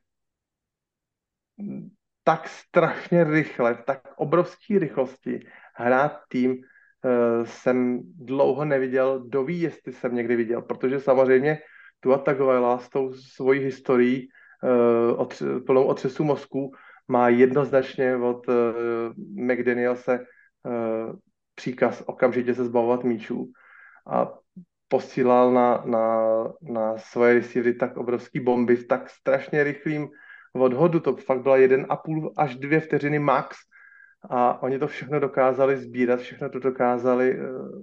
tak 2.24 2.48
strašně 2.48 3.24
rychle, 3.24 3.76
tak 3.86 4.02
obrovské 4.16 4.80
rychlosti 4.80 5.40
hrát 5.76 6.20
tým 6.30 6.52
uh, 6.52 7.46
jsem 7.46 8.00
dlouho 8.04 8.66
neviděl, 8.66 9.24
doví, 9.28 9.62
jestli 9.62 9.94
jsem 9.94 10.16
někdy 10.16 10.36
viděl, 10.36 10.62
protože 10.62 11.00
samozřejmě 11.00 11.60
tu 12.00 12.18
Tagovailoa 12.18 12.80
s 12.80 12.90
tou 12.90 13.14
svojí 13.14 13.62
historií 13.62 14.28
uh, 14.64 15.22
otř- 15.22 15.66
plnou 15.66 15.84
otřesu 15.84 16.24
mozku 16.24 16.72
má 17.08 17.30
jednoznačně 17.30 18.16
od 18.16 18.48
uh, 18.48 18.56
McDanielse 19.36 20.26
příkaz 21.56 22.04
okamžitě 22.06 22.56
se 22.56 22.66
zbavovat 22.66 23.04
míčů 23.04 23.52
a 24.08 24.34
posílal 24.88 25.54
na, 25.54 25.84
na, 25.86 26.08
na 26.62 26.98
svoje 26.98 27.34
receivery 27.34 27.74
tak 27.74 27.98
obrovský 27.98 28.40
bomby 28.40 28.76
v 28.76 28.88
tak 28.88 29.10
strašně 29.10 29.64
rychlým 29.64 30.08
v 30.08 30.12
odhodu, 30.54 31.00
to 31.00 31.16
fakt 31.16 31.42
byla 31.42 31.58
jeden 31.58 31.86
a 31.90 31.96
půl 31.96 32.34
až 32.38 32.56
dvě 32.56 32.80
vteřiny 32.80 33.20
max 33.20 33.58
a 34.30 34.64
oni 34.64 34.80
to 34.80 34.88
všechno 34.88 35.20
dokázali 35.20 35.78
sbírat, 35.78 36.20
všechno 36.20 36.50
to 36.50 36.60
dokázali 36.60 37.40
uh, 37.40 37.82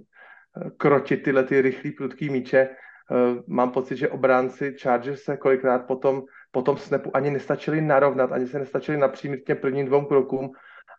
krotit 0.77 1.23
tyhle 1.23 1.43
ty 1.43 1.61
rychlý, 1.61 1.91
prudký 1.91 2.29
míče. 2.29 2.69
Uh, 3.09 3.41
mám 3.47 3.71
pocit, 3.71 3.97
že 3.97 4.09
obránci 4.09 4.75
Chargers 4.81 5.21
se 5.21 5.37
kolikrát 5.37 5.79
potom, 5.87 6.23
potom 6.51 6.77
snapu 6.77 7.15
ani 7.15 7.31
nestačili 7.31 7.81
narovnat, 7.81 8.31
ani 8.31 8.47
se 8.47 8.59
nestačili 8.59 8.97
napřímit 8.97 9.43
těm 9.45 9.57
prvním 9.57 9.85
dvou 9.85 10.05
krokům 10.05 10.49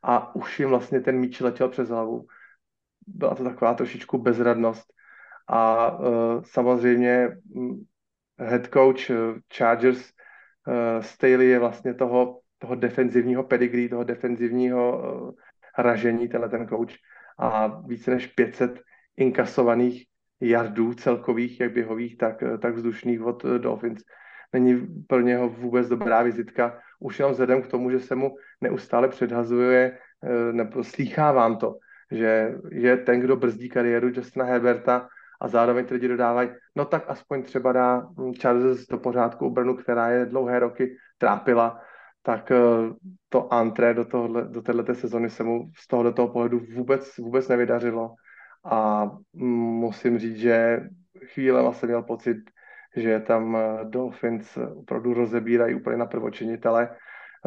a 0.02 0.34
už 0.34 0.60
jim 0.60 0.68
vlastně 0.68 1.00
ten 1.00 1.18
míč 1.18 1.40
letěl 1.40 1.68
přes 1.68 1.88
hlavu. 1.88 2.26
Byla 3.06 3.34
to 3.34 3.44
taková 3.44 3.74
trošičku 3.74 4.18
bezradnost. 4.18 4.92
A 5.48 5.90
uh, 5.98 6.42
samozřejmě 6.42 7.28
mm, 7.54 7.84
head 8.38 8.66
coach 8.66 9.10
Chargers 9.56 10.17
Staley 11.00 11.48
je 11.48 11.58
vlastně 11.58 11.94
toho, 11.94 12.40
toho 12.58 12.74
defenzivního 12.74 13.42
pedigree, 13.42 13.88
toho 13.88 14.04
defenzivního 14.04 14.98
uh, 14.98 15.30
ražení, 15.78 16.28
tenhle 16.28 16.48
ten 16.48 16.68
coach. 16.68 16.92
A 17.38 17.80
více 17.86 18.10
než 18.10 18.26
500 18.26 18.80
inkasovaných 19.16 20.04
jardů 20.40 20.94
celkových, 20.94 21.60
jak 21.60 21.72
běhových, 21.72 22.18
tak, 22.18 22.42
eh, 22.42 22.58
tak 22.58 22.74
vzdušných 22.74 23.22
od 23.22 23.42
Dolphins. 23.42 24.02
Není 24.52 24.86
pro 25.06 25.20
něho 25.20 25.48
vůbec 25.48 25.88
dobrá 25.88 26.22
vizitka, 26.22 26.78
už 27.00 27.18
jenom 27.18 27.32
vzhledem 27.32 27.62
k 27.62 27.66
tomu, 27.66 27.90
že 27.90 28.00
se 28.00 28.14
mu 28.14 28.36
neustále 28.60 29.08
předhazuje, 29.08 29.98
nebo 30.52 30.84
slýchávám 30.84 31.56
to, 31.56 31.76
že 32.10 32.54
je 32.70 32.96
ten, 32.96 33.20
kdo 33.20 33.36
brzdí 33.36 33.68
kariéru 33.68 34.08
Justina 34.08 34.44
Herberta 34.44 35.08
a 35.40 35.48
zároveň 35.48 35.86
ty 35.86 35.94
lidi 35.94 36.08
dodávají, 36.08 36.50
no 36.76 36.84
tak 36.84 37.04
aspoň 37.08 37.42
třeba 37.42 37.72
dá 37.72 37.98
hm, 37.98 38.34
Charles 38.34 38.86
do 38.86 38.98
pořádku 38.98 39.46
obranu, 39.46 39.76
která 39.76 40.10
je 40.10 40.26
dlouhé 40.26 40.58
roky 40.58 40.96
trápila, 41.18 41.80
tak 42.22 42.50
eh, 42.50 42.56
to 43.28 43.52
antré 43.52 43.94
do, 43.94 44.04
tohle, 44.04 44.44
do 44.44 44.62
této 44.62 44.94
sezony 44.94 45.30
se 45.30 45.44
mu 45.44 45.70
z 45.76 45.86
toho 45.86 46.02
do 46.02 46.12
toho 46.12 46.28
pohledu 46.28 46.60
vůbec, 46.74 47.16
vůbec 47.18 47.48
nevydařilo. 47.48 48.14
A 48.64 49.04
hm, 49.36 49.46
musím 49.80 50.18
říct, 50.18 50.36
že 50.36 50.80
chvíle 51.24 51.74
jsem 51.74 51.88
měl 51.88 52.02
pocit, 52.02 52.36
že 52.96 53.20
tam 53.20 53.56
eh, 53.56 53.84
Dolphins 53.84 54.56
opravdu 54.56 55.14
rozebírají 55.14 55.74
úplně 55.74 55.96
na 55.96 56.06
prvočinitele. 56.06 56.96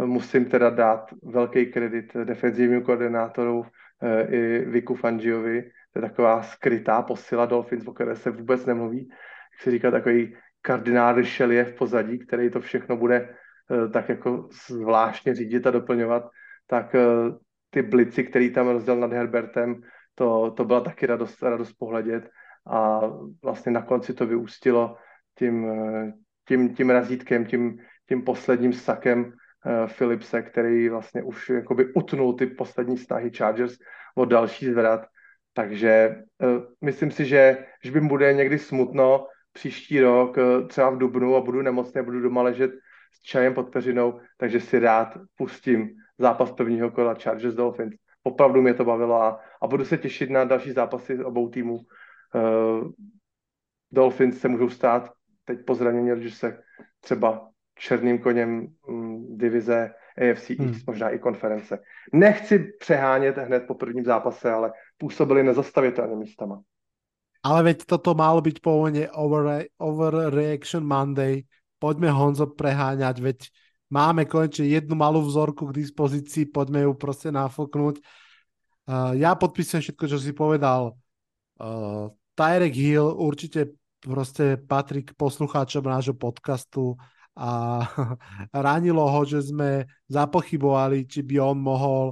Musím 0.05 0.45
teda 0.45 0.69
dát 0.69 1.13
velký 1.23 1.65
kredit 1.65 2.13
defenzivnímu 2.23 2.81
koordinátoru 2.81 3.65
eh, 4.01 4.23
i 4.35 4.65
Viku 4.65 4.95
Fangiovi, 4.95 5.71
to 5.93 5.99
je 5.99 6.09
taková 6.09 6.43
skrytá 6.43 7.01
posila 7.01 7.45
Dolphins, 7.45 7.87
o 7.87 7.93
které 7.93 8.15
se 8.15 8.31
vůbec 8.31 8.65
nemluví. 8.65 9.09
Jak 9.53 9.61
se 9.61 9.71
říká, 9.71 9.91
takový 9.91 10.35
kardinál 10.61 11.15
Richelieu 11.15 11.65
v 11.65 11.73
pozadí, 11.73 12.19
který 12.19 12.49
to 12.49 12.59
všechno 12.59 12.97
bude 12.97 13.35
uh, 13.69 13.91
tak 13.91 14.09
jako 14.09 14.49
zvláštně 14.67 15.35
řídit 15.35 15.67
a 15.67 15.71
doplňovat, 15.71 16.29
tak 16.67 16.93
uh, 16.93 17.35
ty 17.69 17.81
blici, 17.81 18.23
který 18.23 18.53
tam 18.53 18.67
rozděl 18.67 18.95
nad 18.95 19.13
Herbertem, 19.13 19.81
to, 20.15 20.51
to 20.51 20.65
byla 20.65 20.79
taky 20.79 21.05
radost, 21.05 21.43
radost 21.43 21.73
pohledět. 21.73 22.29
A 22.67 23.01
vlastně 23.43 23.71
na 23.71 23.81
konci 23.81 24.13
to 24.13 24.25
vyústilo 24.25 24.97
tím, 25.37 25.63
uh, 25.63 26.09
tím, 26.47 26.75
tím 26.75 26.89
razítkem, 26.89 27.45
tím, 27.45 27.79
tím 28.07 28.21
posledním 28.21 28.73
sakem 28.73 29.33
Philipse, 29.97 30.41
který 30.41 30.89
vlastně 30.89 31.23
už 31.23 31.49
jakoby 31.49 31.93
utnul 31.93 32.33
ty 32.33 32.47
poslední 32.47 32.97
snahy 32.97 33.29
Chargers 33.29 33.77
o 34.15 34.25
další 34.25 34.65
zvrat 34.65 35.05
takže 35.53 36.23
uh, 36.43 36.63
myslím 36.81 37.11
si, 37.11 37.25
že 37.25 37.65
když 37.81 37.93
by 37.93 38.01
bude 38.01 38.33
někdy 38.33 38.59
smutno 38.59 39.27
příští 39.51 39.99
rok, 39.99 40.37
uh, 40.37 40.67
třeba 40.67 40.89
v 40.89 40.97
Dubnu 40.97 41.35
a 41.35 41.41
budu 41.41 41.61
nemocný, 41.61 42.01
budu 42.01 42.21
doma 42.21 42.41
ležet 42.41 42.71
s 43.13 43.21
čajem 43.21 43.53
pod 43.53 43.69
peřinou, 43.69 44.19
takže 44.37 44.59
si 44.59 44.79
rád 44.79 45.17
pustím 45.35 45.89
zápas 46.17 46.51
prvního 46.51 46.91
kola 46.91 47.13
Chargers 47.13 47.55
Dolphins. 47.55 47.93
Opravdu 48.23 48.61
mě 48.61 48.73
to 48.73 48.85
bavilo 48.85 49.21
a, 49.21 49.39
a 49.61 49.67
budu 49.67 49.85
se 49.85 49.97
těšit 49.97 50.29
na 50.29 50.43
další 50.43 50.71
zápasy 50.71 51.23
obou 51.23 51.49
týmů. 51.49 51.75
Uh, 51.75 52.91
Dolphins 53.91 54.39
se 54.39 54.47
můžou 54.47 54.69
stát 54.69 55.11
teď 55.45 55.65
po 55.65 55.75
zranění 55.75 56.29
se 56.29 56.61
třeba 56.99 57.49
černým 57.75 58.19
koněm 58.19 58.67
um, 58.87 59.37
divize 59.37 59.93
AFC 60.17 60.49
East, 60.49 60.59
hmm. 60.59 60.81
možná 60.87 61.09
i 61.09 61.19
konference. 61.19 61.79
Nechci 62.13 62.59
přehánět 62.79 63.37
hned 63.37 63.63
po 63.67 63.75
prvním 63.75 64.05
zápase, 64.05 64.51
ale 64.51 64.71
působili 64.97 65.43
nezastavitelně 65.43 66.15
místama. 66.15 66.61
Ale 67.41 67.63
veď 67.63 67.89
toto 67.89 68.13
malo 68.13 68.37
byť 68.37 68.61
pôvodne 68.61 69.09
over, 69.17 69.65
Overreaction 69.81 70.85
Monday. 70.85 71.41
Poďme 71.81 72.13
Honzo 72.13 72.45
preháňať, 72.53 73.17
veď 73.17 73.39
máme 73.89 74.29
konečne 74.29 74.69
jednu 74.69 74.93
malú 74.93 75.25
vzorku 75.25 75.73
k 75.73 75.81
dispozícii, 75.81 76.53
poďme 76.53 76.85
ju 76.85 76.93
proste 76.93 77.33
nafoknúť. 77.33 77.97
Uh, 78.85 79.17
ja 79.17 79.33
podpisujem 79.33 79.81
všetko, 79.81 80.05
čo 80.05 80.17
si 80.21 80.37
povedal. 80.37 80.93
Uh, 81.57 82.13
Tyrek 82.37 82.77
Hill 82.77 83.09
určite 83.09 83.73
proste 84.01 84.61
patrí 84.61 85.01
k 85.01 85.17
poslucháčom 85.17 85.81
nášho 85.81 86.13
podcastu 86.13 86.93
a 87.35 87.49
ranilo 88.65 89.07
ho, 89.07 89.21
že 89.23 89.41
sme 89.41 89.87
zapochybovali, 90.11 91.07
či 91.07 91.23
by 91.23 91.35
on 91.39 91.57
mohol 91.59 92.05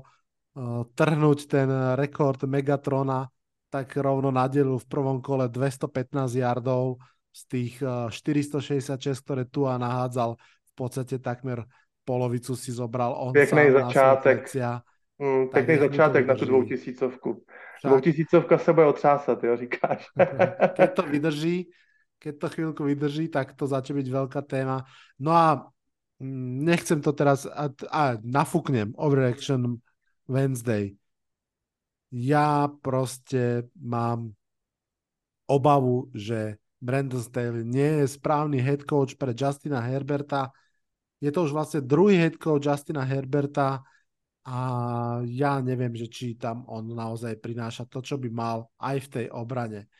trhnúť 0.96 1.40
ten 1.48 1.70
rekord 1.96 2.44
Megatrona, 2.44 3.30
tak 3.70 3.96
rovno 3.96 4.34
nadelil 4.34 4.82
v 4.82 4.88
prvom 4.90 5.22
kole 5.22 5.48
215 5.48 6.36
yardov 6.36 7.00
z 7.30 7.42
tých 7.46 7.74
466, 7.80 8.98
ktoré 9.24 9.46
tu 9.46 9.70
a 9.70 9.78
nahádzal, 9.78 10.36
v 10.40 10.74
podstate 10.74 11.22
takmer 11.22 11.64
polovicu 12.04 12.58
si 12.58 12.74
zobral 12.74 13.14
on 13.14 13.34
Pěkný 13.34 13.70
sám 13.70 13.72
začátek. 13.72 14.56
Na 14.56 14.82
mm, 15.22 15.48
pěkný 15.48 15.78
začátek 15.78 16.28
na 16.28 16.36
tu 16.36 16.46
dvoutisícovku. 16.46 17.46
Dvoutisícovka 17.86 18.58
se 18.58 18.74
bude 18.74 18.86
otřásat, 18.86 19.44
jo, 19.44 19.58
říkáš. 19.58 20.08
Keď 20.74 20.94
to 20.94 21.04
vydrží, 21.04 21.70
keď 22.20 22.34
to 22.36 22.48
chvíľku 22.52 22.82
vydrží, 22.84 23.32
tak 23.32 23.56
to 23.56 23.64
začne 23.66 24.04
byť 24.04 24.08
veľká 24.12 24.42
téma. 24.44 24.84
No 25.18 25.32
a 25.32 25.72
mm, 26.20 26.68
nechcem 26.68 27.00
to 27.00 27.16
teraz, 27.16 27.48
a, 27.48 27.72
a 27.90 28.20
nafúknem 28.20 28.92
Overreaction 29.00 29.80
Wednesday. 30.28 31.00
Ja 32.12 32.68
proste 32.84 33.72
mám 33.80 34.36
obavu, 35.50 36.12
že 36.14 36.60
Brandon 36.80 37.24
Staley 37.24 37.64
nie 37.64 38.04
je 38.04 38.16
správny 38.16 38.60
head 38.60 38.84
coach 38.84 39.16
pre 39.16 39.32
Justina 39.36 39.84
Herberta. 39.84 40.52
Je 41.20 41.32
to 41.32 41.48
už 41.48 41.52
vlastne 41.52 41.84
druhý 41.84 42.16
head 42.16 42.40
coach 42.40 42.64
Justina 42.64 43.04
Herberta 43.04 43.84
a 44.48 44.60
ja 45.28 45.60
neviem, 45.60 45.94
že 45.94 46.08
či 46.08 46.40
tam 46.40 46.64
on 46.66 46.88
naozaj 46.96 47.38
prináša 47.44 47.86
to, 47.86 48.00
čo 48.00 48.16
by 48.16 48.30
mal 48.32 48.58
aj 48.80 48.98
v 49.06 49.08
tej 49.12 49.26
obrane. 49.30 49.92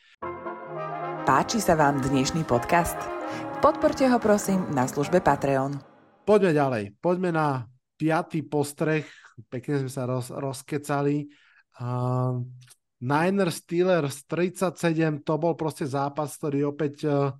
Páči 1.30 1.62
sa 1.62 1.78
vám 1.78 2.02
dnešný 2.02 2.42
podcast? 2.42 2.98
Podporte 3.62 4.02
ho 4.02 4.18
prosím 4.18 4.66
na 4.74 4.90
službe 4.90 5.22
Patreon. 5.22 5.78
Poďme 6.26 6.50
ďalej. 6.50 6.84
Poďme 6.98 7.30
na 7.30 7.70
piatý 7.94 8.42
postreh. 8.42 9.06
Pekne 9.46 9.86
sme 9.86 9.90
sa 9.94 10.10
roz, 10.10 10.34
rozkecali. 10.34 11.30
Uh, 11.78 12.42
Niners 12.98 13.62
Steelers 13.62 14.26
37, 14.26 15.22
to 15.22 15.38
bol 15.38 15.54
proste 15.54 15.86
zápas, 15.86 16.34
ktorý 16.34 16.66
opäť 16.66 17.06
uh, 17.06 17.30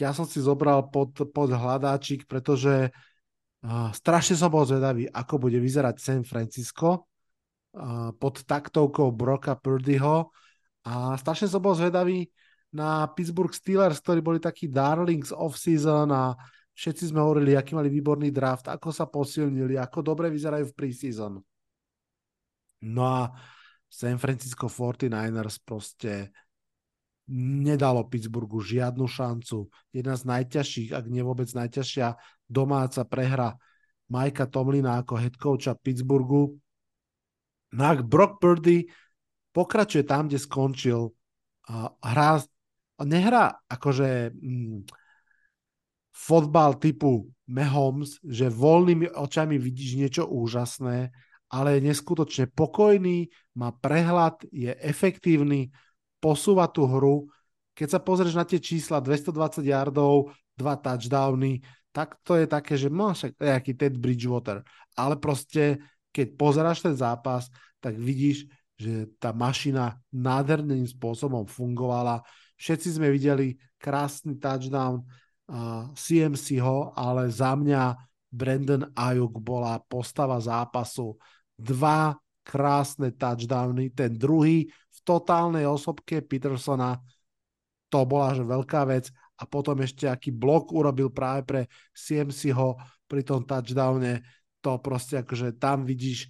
ja 0.00 0.16
som 0.16 0.24
si 0.24 0.40
zobral 0.40 0.88
pod, 0.88 1.12
pod 1.12 1.52
hľadáčik, 1.52 2.24
pretože 2.24 2.88
uh, 2.88 3.92
strašne 3.92 4.32
som 4.32 4.48
bol 4.48 4.64
zvedavý, 4.64 5.04
ako 5.12 5.44
bude 5.44 5.60
vyzerať 5.60 6.00
San 6.00 6.24
Francisco 6.24 7.04
uh, 7.76 8.16
pod 8.16 8.48
taktovkou 8.48 9.12
Broka 9.12 9.60
Purdyho 9.60 10.32
a 10.88 11.20
strašne 11.20 11.52
som 11.52 11.60
bol 11.60 11.76
zvedavý, 11.76 12.24
na 12.70 13.06
Pittsburgh 13.10 13.50
Steelers, 13.50 13.98
ktorí 13.98 14.22
boli 14.22 14.38
takí 14.38 14.70
darlings 14.70 15.34
off-season 15.34 16.06
a 16.14 16.38
všetci 16.74 17.10
sme 17.10 17.18
hovorili, 17.18 17.58
aký 17.58 17.74
mali 17.74 17.90
výborný 17.90 18.30
draft, 18.30 18.70
ako 18.70 18.94
sa 18.94 19.10
posilnili, 19.10 19.74
ako 19.74 20.06
dobre 20.06 20.30
vyzerajú 20.30 20.70
v 20.70 20.76
preseason. 20.78 21.34
No 22.86 23.02
a 23.04 23.28
San 23.90 24.16
Francisco 24.22 24.70
49ers 24.70 25.60
proste 25.60 26.30
nedalo 27.34 28.06
Pittsburghu 28.06 28.62
žiadnu 28.62 29.06
šancu. 29.06 29.66
Jedna 29.90 30.14
z 30.14 30.22
najťažších, 30.30 30.90
ak 30.94 31.04
nie 31.10 31.22
vôbec 31.26 31.50
najťažšia 31.50 32.14
domáca 32.46 33.02
prehra 33.06 33.54
Majka 34.10 34.50
Tomlina 34.50 35.02
ako 35.02 35.14
head 35.18 35.34
coacha 35.38 35.74
Pittsburghu. 35.78 36.58
No 37.70 37.82
ak 37.86 38.02
Brock 38.02 38.42
Purdy 38.42 38.90
pokračuje 39.54 40.02
tam, 40.02 40.26
kde 40.26 40.42
skončil, 40.42 41.14
hrá 42.02 42.42
nehrá 43.04 43.60
akože 43.68 44.34
mm, 44.34 44.78
fotbal 46.10 46.76
typu 46.76 47.28
Mahomes, 47.50 48.20
že 48.22 48.52
voľnými 48.52 49.10
očami 49.10 49.58
vidíš 49.58 49.90
niečo 49.98 50.24
úžasné, 50.28 51.10
ale 51.50 51.68
je 51.76 51.90
neskutočne 51.90 52.46
pokojný, 52.54 53.26
má 53.58 53.74
prehľad, 53.74 54.46
je 54.54 54.70
efektívny, 54.70 55.74
posúva 56.22 56.70
tú 56.70 56.86
hru. 56.86 57.26
Keď 57.74 57.88
sa 57.90 58.00
pozrieš 58.00 58.38
na 58.38 58.46
tie 58.46 58.62
čísla 58.62 59.02
220 59.02 59.66
yardov, 59.66 60.30
dva 60.54 60.78
touchdowny, 60.78 61.64
tak 61.90 62.20
to 62.22 62.38
je 62.38 62.46
také, 62.46 62.78
že 62.78 62.86
máš 62.86 63.34
nejaký 63.34 63.74
Ted 63.74 63.98
Bridgewater. 63.98 64.62
Ale 64.94 65.18
proste, 65.18 65.82
keď 66.14 66.38
pozeráš 66.38 66.86
ten 66.86 66.94
zápas, 66.94 67.50
tak 67.82 67.98
vidíš, 67.98 68.46
že 68.78 69.10
tá 69.18 69.34
mašina 69.34 69.98
nádherným 70.14 70.86
spôsobom 70.86 71.50
fungovala, 71.50 72.22
Všetci 72.60 73.00
sme 73.00 73.08
videli 73.08 73.56
krásny 73.80 74.36
touchdown 74.36 75.00
uh, 75.00 75.88
CMC 75.96 76.60
ho, 76.60 76.92
ale 76.92 77.32
za 77.32 77.56
mňa 77.56 77.96
Brandon 78.28 78.84
Ayuk 78.92 79.40
bola 79.40 79.80
postava 79.80 80.36
zápasu. 80.36 81.16
Dva 81.56 82.12
krásne 82.44 83.16
touchdowny, 83.16 83.96
ten 83.96 84.12
druhý 84.12 84.68
v 84.68 84.98
totálnej 85.08 85.64
osobke 85.64 86.20
Petersona, 86.20 87.00
to 87.90 88.04
bola 88.06 88.36
že 88.36 88.44
veľká 88.46 88.86
vec 88.86 89.10
a 89.40 89.48
potom 89.48 89.80
ešte 89.80 90.06
aký 90.06 90.30
blok 90.30 90.70
urobil 90.70 91.10
práve 91.10 91.42
pre 91.42 91.60
CMC 91.96 92.52
ho 92.54 92.76
pri 93.08 93.24
tom 93.24 93.42
touchdowne, 93.42 94.20
to 94.60 94.76
proste 94.78 95.24
akože 95.24 95.56
tam 95.56 95.82
vidíš 95.88 96.28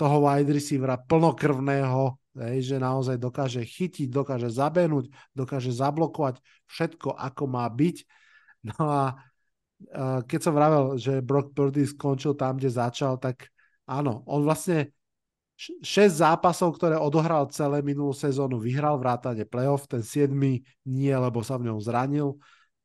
toho 0.00 0.24
wide 0.24 0.50
receivera 0.50 0.96
plnokrvného, 0.98 2.21
Hej, 2.32 2.72
že 2.72 2.76
naozaj 2.80 3.20
dokáže 3.20 3.60
chytiť, 3.60 4.08
dokáže 4.08 4.48
zabenúť, 4.48 5.12
dokáže 5.36 5.68
zablokovať 5.68 6.40
všetko, 6.64 7.12
ako 7.12 7.44
má 7.44 7.68
byť. 7.68 7.96
No 8.62 8.78
a 8.88 9.02
uh, 9.12 10.20
keď 10.24 10.40
som 10.40 10.54
vravel, 10.56 10.96
že 10.96 11.18
Brock 11.18 11.52
Purdy 11.52 11.84
skončil 11.84 12.32
tam, 12.38 12.56
kde 12.56 12.72
začal, 12.72 13.20
tak 13.20 13.52
áno, 13.84 14.24
on 14.24 14.46
vlastne 14.46 14.94
6 15.58 15.82
zápasov, 16.18 16.74
ktoré 16.80 16.96
odohral 16.98 17.46
celé 17.52 17.84
minulú 17.84 18.10
sezónu, 18.16 18.58
vyhral 18.58 18.96
vrátane 18.98 19.44
playoff, 19.46 19.86
ten 19.86 20.02
7 20.02 20.32
nie, 20.88 21.14
lebo 21.14 21.44
sa 21.44 21.60
v 21.60 21.70
ňom 21.70 21.78
zranil. 21.78 22.40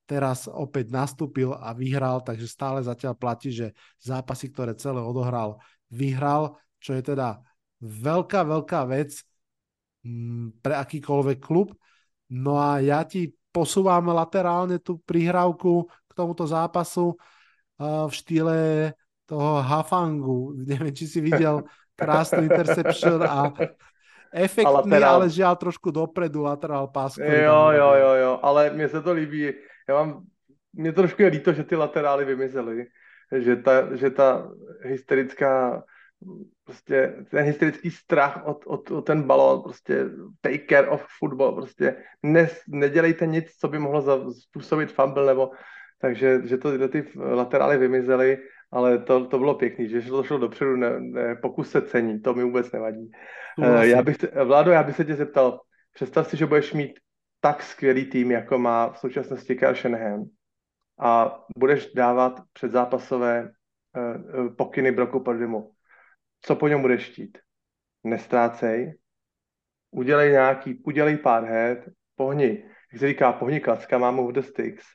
Teraz 0.07 0.47
opäť 0.47 0.91
nastúpil 0.91 1.51
a 1.51 1.75
vyhral, 1.75 2.23
takže 2.23 2.47
stále 2.47 2.79
zatiaľ 2.79 3.15
platí, 3.19 3.51
že 3.51 3.75
zápasy, 3.99 4.51
ktoré 4.51 4.71
celé 4.75 5.03
odohral, 5.03 5.59
vyhral, 5.91 6.55
čo 6.79 6.95
je 6.95 7.03
teda 7.03 7.43
veľká, 7.83 8.47
veľká 8.47 8.87
vec 8.87 9.26
pre 10.61 10.73
akýkoľvek 10.77 11.39
klub. 11.41 11.73
No 12.27 12.59
a 12.59 12.83
ja 12.83 13.03
ti 13.07 13.31
posúvam 13.51 14.11
laterálne 14.11 14.77
tú 14.77 14.99
prihrávku 15.01 15.87
k 15.87 16.11
tomuto 16.11 16.45
zápasu 16.45 17.15
v 17.79 18.11
štýle 18.11 18.57
toho 19.25 19.61
Hafangu. 19.61 20.53
Neviem, 20.69 20.93
či 20.93 21.05
si 21.07 21.19
videl 21.23 21.63
krásny 21.97 22.45
interception 22.45 23.21
a 23.25 23.49
efektný, 24.47 25.01
a 25.01 25.17
ale 25.17 25.25
žiaľ 25.31 25.55
trošku 25.57 25.89
dopredu 25.89 26.45
laterál 26.45 26.91
pás. 26.91 27.17
Jo, 27.17 27.73
jo, 27.73 27.89
jo, 27.95 28.11
jo, 28.13 28.31
ale 28.43 28.69
mně 28.69 28.87
se 28.89 29.01
to 29.01 29.11
líbí. 29.13 29.53
Já 29.89 29.93
mám, 29.95 30.25
mě 30.73 30.91
trošku 30.91 31.21
je 31.21 31.27
líto, 31.27 31.53
že 31.53 31.63
ty 31.63 31.75
laterály 31.75 32.25
vymizely. 32.25 32.85
Že 33.31 33.55
ta, 33.55 33.95
že 33.95 34.09
ta 34.09 34.47
hysterická 34.81 35.83
prostě 36.63 37.15
ten 37.31 37.45
hysterický 37.45 37.91
strach 37.91 38.41
od, 38.45 38.63
od, 38.65 38.91
od 38.91 39.01
ten 39.01 39.23
balón, 39.23 39.61
prostě 39.61 40.05
take 40.41 40.65
care 40.69 40.87
of 40.87 41.05
football, 41.19 41.55
prostě 41.55 41.95
ne, 42.23 42.49
nedělejte 42.67 43.25
nic, 43.25 43.51
co 43.59 43.67
by 43.67 43.79
mohlo 43.79 44.01
za, 44.01 44.31
způsobit 44.31 44.91
fumble, 44.91 45.25
nebo 45.25 45.51
takže 46.01 46.41
že 46.43 46.57
to, 46.57 46.89
ty 46.89 47.05
laterály 47.15 47.77
vymizely, 47.77 48.37
ale 48.71 48.97
to, 48.97 49.25
to 49.25 49.37
bylo 49.39 49.55
pěkný, 49.55 49.89
že 49.89 50.01
to 50.01 50.23
šlo 50.23 50.37
dopředu, 50.37 50.75
ne, 50.75 50.99
ne, 50.99 51.35
pokus 51.35 51.71
se 51.71 51.81
cení, 51.81 52.21
to 52.21 52.33
mi 52.33 52.43
vůbec 52.43 52.71
nevadí. 52.71 53.11
Uh, 53.57 53.81
já 53.81 54.01
bych, 54.03 54.17
Vládo, 54.45 54.71
já 54.71 54.83
bych 54.83 54.95
se 54.95 55.05
tě 55.05 55.15
zeptal, 55.15 55.59
představ 55.93 56.27
si, 56.27 56.37
že 56.37 56.45
budeš 56.45 56.73
mít 56.73 56.99
tak 57.41 57.63
skvělý 57.63 58.05
tým, 58.05 58.31
jako 58.31 58.59
má 58.59 58.89
v 58.89 58.99
současnosti 58.99 59.55
Kyle 59.55 59.75
Shanahan 59.75 60.23
a 60.99 61.39
budeš 61.57 61.93
dávat 61.93 62.41
předzápasové 62.53 63.49
uh, 63.49 64.55
pokyny 64.55 64.91
Broku 64.91 65.19
Purdymu 65.19 65.71
co 66.41 66.55
po 66.55 66.67
něm 66.67 66.81
budeš 66.81 67.01
štít. 67.03 67.37
Nestrácej, 68.03 68.93
udělej 69.91 70.31
nějaký, 70.31 70.81
udělej 70.83 71.17
pár 71.17 71.43
head, 71.43 71.77
pohni, 72.15 72.63
jak 72.91 72.99
se 72.99 73.07
říká, 73.07 73.33
pohni 73.33 73.59
klacka, 73.59 74.11
move 74.11 74.33
the 74.33 74.41
sticks, 74.41 74.85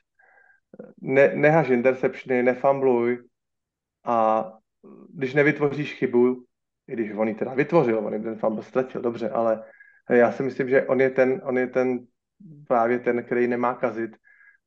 ne, 1.01 1.35
nehaž 1.35 1.69
interceptiony, 1.69 2.43
nefambluj 2.43 3.23
a 4.03 4.45
když 5.09 5.33
nevytvoříš 5.33 5.93
chybu, 5.93 6.45
i 6.87 6.93
když 6.93 7.11
on 7.11 7.27
ji 7.27 7.35
teda 7.35 7.53
vytvořil, 7.53 7.97
on 7.97 8.23
ten 8.23 8.35
fumble 8.35 8.63
ztratil, 8.63 9.01
dobře, 9.01 9.29
ale 9.29 9.63
já 10.09 10.31
si 10.31 10.43
myslím, 10.43 10.69
že 10.69 10.87
on 10.87 11.01
je 11.01 11.09
ten, 11.09 11.41
on 11.43 11.57
je 11.57 11.67
ten 11.67 11.99
právě 12.67 12.99
ten, 12.99 13.23
který 13.23 13.47
nemá 13.47 13.73
kazit 13.73 14.11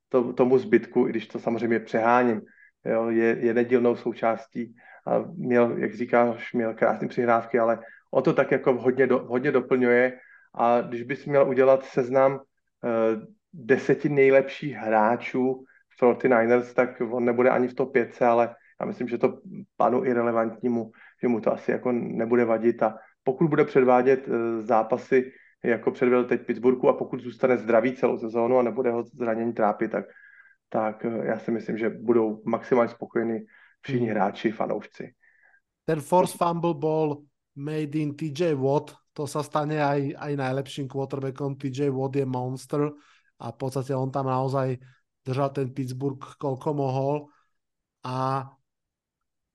to, 0.08 0.32
tomu 0.32 0.58
zbytku, 0.58 1.06
i 1.06 1.10
když 1.10 1.26
to 1.26 1.38
samozřejmě 1.38 1.80
přeháním, 1.80 2.42
jo, 2.84 3.10
je, 3.10 3.36
je 3.40 3.54
nedílnou 3.54 3.96
součástí 3.96 4.76
a 5.06 5.24
měl, 5.34 5.78
jak 5.78 5.94
říkáš, 5.94 6.52
měl 6.52 6.74
krásné 6.74 7.08
přihrávky, 7.08 7.58
ale 7.58 7.78
o 8.10 8.22
to 8.22 8.32
tak 8.32 8.50
jako 8.50 8.72
hodně, 8.72 9.06
do, 9.06 9.18
hodně 9.18 9.52
doplňuje. 9.52 10.18
A 10.54 10.80
když 10.80 11.02
bys 11.02 11.26
měl 11.26 11.48
udělat 11.48 11.84
seznam 11.84 12.32
uh, 12.34 12.40
deseti 13.52 14.08
nejlepších 14.08 14.74
hráčů 14.74 15.64
49ers, 16.02 16.74
tak 16.74 17.00
on 17.00 17.24
nebude 17.24 17.50
ani 17.50 17.68
v 17.68 17.74
top 17.74 17.92
5, 17.92 18.22
ale 18.22 18.54
já 18.80 18.86
myslím, 18.86 19.08
že 19.08 19.18
to 19.18 19.38
panu 19.76 20.04
irrelevantnímu 20.04 20.90
že 21.22 21.28
mu 21.28 21.40
to 21.40 21.52
asi 21.52 21.70
jako 21.70 21.92
nebude 21.92 22.44
vadit. 22.44 22.82
A 22.82 22.98
pokud 23.22 23.48
bude 23.48 23.64
předvádět 23.64 24.28
eh, 24.28 24.62
zápasy, 24.62 25.32
jako 25.64 25.90
předvedl 25.90 26.24
teď 26.24 26.46
Pittsburghu 26.46 26.88
a 26.88 26.92
pokud 26.92 27.20
zůstane 27.20 27.56
zdravý 27.56 27.96
celou 27.96 28.18
sezónu 28.18 28.58
a 28.58 28.62
nebude 28.62 28.90
ho 28.90 29.02
zranění 29.02 29.52
trápit, 29.52 29.90
tak, 29.90 30.04
tak 30.68 31.04
eh, 31.04 31.26
já 31.26 31.38
si 31.38 31.50
myslím, 31.50 31.78
že 31.78 31.90
budou 31.90 32.42
maximálně 32.44 32.88
spokojení 32.88 33.38
všichni 33.86 34.10
hráči, 34.10 34.50
fanoušci. 34.50 35.04
Ten 35.86 36.02
force 36.02 36.34
fumble 36.34 36.74
bol 36.74 37.22
made 37.54 37.94
in 37.94 38.18
TJ 38.18 38.58
Watt, 38.58 38.90
to 39.14 39.24
sa 39.24 39.40
stane 39.46 39.78
aj, 39.78 40.18
aj 40.18 40.32
najlepším 40.34 40.90
quarterbackom. 40.90 41.54
TJ 41.54 41.94
Watt 41.94 42.18
je 42.18 42.26
monster 42.26 42.90
a 43.38 43.46
v 43.54 43.56
podstate 43.56 43.94
on 43.94 44.10
tam 44.10 44.26
naozaj 44.26 44.76
držal 45.22 45.54
ten 45.54 45.70
Pittsburgh 45.70 46.18
koľko 46.18 46.68
mohol 46.74 47.16
a 48.02 48.46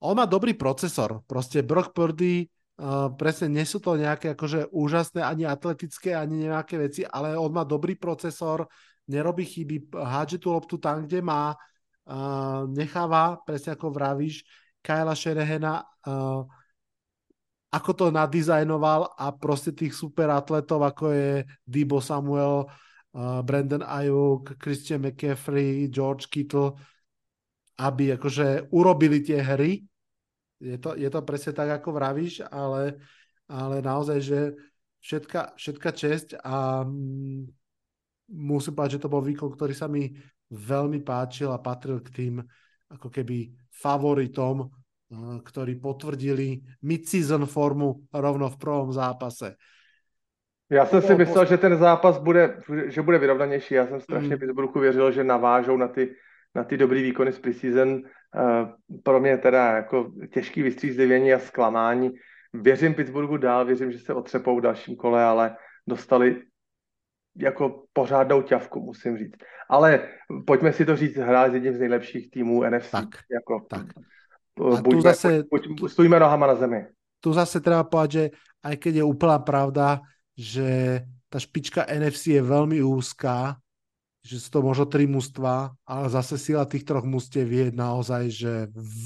on 0.02 0.14
má 0.18 0.26
dobrý 0.26 0.56
procesor. 0.56 1.22
Proste 1.28 1.60
Brock 1.60 1.92
Purdy 1.92 2.48
Uh, 2.82 3.12
presne 3.14 3.52
nie 3.52 3.68
sú 3.68 3.84
to 3.84 4.00
nejaké 4.00 4.32
akože 4.32 4.72
úžasné 4.72 5.20
ani 5.20 5.44
atletické, 5.44 6.16
ani 6.16 6.48
nejaké 6.48 6.80
veci, 6.80 7.04
ale 7.04 7.36
on 7.36 7.52
má 7.52 7.68
dobrý 7.68 7.94
procesor, 8.00 8.64
nerobí 9.12 9.44
chyby, 9.44 9.92
hádže 9.92 10.40
tú 10.40 10.56
loptu 10.56 10.80
tam, 10.80 11.04
kde 11.04 11.20
má, 11.20 11.52
uh, 12.08 12.66
necháva, 12.70 13.38
presne 13.44 13.74
ako 13.76 13.92
vravíš, 13.94 14.42
Kyla 14.82 15.14
Shanahana 15.14 15.86
uh, 16.06 16.42
ako 17.72 17.90
to 17.96 18.06
nadizajnoval 18.12 19.16
a 19.16 19.32
proste 19.32 19.72
tých 19.72 19.96
super 19.96 20.28
atletov, 20.28 20.84
ako 20.84 21.08
je 21.08 21.48
Debo 21.64 22.04
Samuel, 22.04 22.68
uh, 22.68 23.40
Brandon 23.40 23.80
Ayuk, 23.80 24.60
Christian 24.60 25.00
McCaffrey, 25.00 25.88
George 25.88 26.28
Kittle, 26.28 26.76
aby 27.80 28.12
akože 28.20 28.68
urobili 28.76 29.24
tie 29.24 29.40
hry. 29.40 29.80
Je 30.60 30.76
to, 30.76 30.94
je 31.00 31.08
to 31.08 31.24
presne 31.24 31.56
tak, 31.56 31.80
ako 31.80 31.96
vravíš, 31.96 32.44
ale, 32.52 33.00
ale 33.48 33.80
naozaj, 33.80 34.18
že 34.20 34.40
všetka, 35.00 35.56
všetka 35.56 35.90
česť 35.96 36.28
a 36.44 36.84
mm, 36.84 37.48
musím 38.36 38.76
povedať, 38.76 39.00
že 39.00 39.02
to 39.02 39.10
bol 39.10 39.24
výkon, 39.24 39.48
ktorý 39.48 39.72
sa 39.72 39.88
mi 39.88 40.12
veľmi 40.52 41.00
páčil 41.00 41.48
a 41.48 41.58
patril 41.58 42.04
k 42.04 42.12
tým 42.12 42.34
ako 42.92 43.08
keby 43.08 43.56
favoritom 43.72 44.68
ktorí 45.44 45.76
potvrdili 45.76 46.64
mid-season 46.82 47.44
formu 47.44 48.08
rovno 48.12 48.48
v 48.48 48.56
prvom 48.56 48.92
zápase. 48.92 49.56
Já 50.70 50.86
jsem 50.86 51.02
si 51.02 51.14
myslel, 51.14 51.44
že 51.46 51.58
ten 51.58 51.76
zápas 51.76 52.18
bude, 52.18 52.60
že 52.86 53.02
bude 53.02 53.18
vyrovnanější. 53.18 53.74
Já 53.74 53.86
jsem 53.86 54.00
strašně 54.00 54.34
mm. 54.34 54.38
Pittsburghu 54.38 54.80
věřil, 54.80 55.12
že 55.12 55.24
navážou 55.24 55.76
na 55.76 55.88
ty, 55.88 56.16
na 56.54 56.64
ty 56.64 56.76
dobrý 56.76 57.02
výkony 57.02 57.32
z 57.32 57.38
preseason. 57.38 58.02
Pro 59.02 59.20
mě 59.20 59.38
teda 59.38 59.76
jako 59.76 60.12
těžký 60.32 60.62
vystřízlivění 60.62 61.34
a 61.34 61.38
zklamání. 61.38 62.10
Věřím 62.52 62.94
Pittsburghu 62.94 63.36
dál, 63.36 63.64
věřím, 63.64 63.92
že 63.92 63.98
se 63.98 64.14
otřepou 64.14 64.58
v 64.58 64.60
dalším 64.60 64.96
kole, 64.96 65.24
ale 65.24 65.56
dostali 65.86 66.42
jako 67.36 67.84
pořádnou 67.92 68.42
ťavku, 68.42 68.80
musím 68.80 69.18
říct. 69.18 69.34
Ale 69.70 70.08
pojďme 70.46 70.72
si 70.72 70.84
to 70.84 70.96
říct, 70.96 71.16
hrát 71.16 71.50
s 71.50 71.54
jedním 71.54 71.74
z 71.74 71.78
nejlepších 71.78 72.30
týmů 72.30 72.62
NFC. 72.64 72.90
Tak, 72.90 73.08
jako, 73.32 73.66
tak. 73.70 73.86
A 74.60 74.82
buďme, 74.82 75.00
tu 75.00 75.00
zase, 75.00 75.42
buď, 75.50 75.68
buď, 75.80 75.92
stojíme 75.92 76.20
nohama 76.20 76.46
na 76.46 76.54
zemi. 76.54 76.84
Tu 77.20 77.32
zase 77.32 77.60
treba 77.60 77.84
povedať, 77.86 78.10
že 78.10 78.24
aj 78.66 78.74
keď 78.76 78.92
je 79.00 79.04
úplná 79.06 79.38
pravda, 79.38 80.02
že 80.36 81.00
tá 81.32 81.40
špička 81.40 81.88
NFC 81.88 82.36
je 82.36 82.42
veľmi 82.44 82.84
úzká, 82.84 83.56
že 84.22 84.38
sú 84.38 84.48
to 84.52 84.60
možno 84.62 84.86
tri 84.86 85.08
mužstva, 85.08 85.72
ale 85.88 86.06
zase 86.12 86.38
sila 86.38 86.68
tých 86.68 86.84
troch 86.84 87.02
mužstiev 87.02 87.48
je 87.48 87.66
naozaj, 87.74 88.22
že 88.28 88.52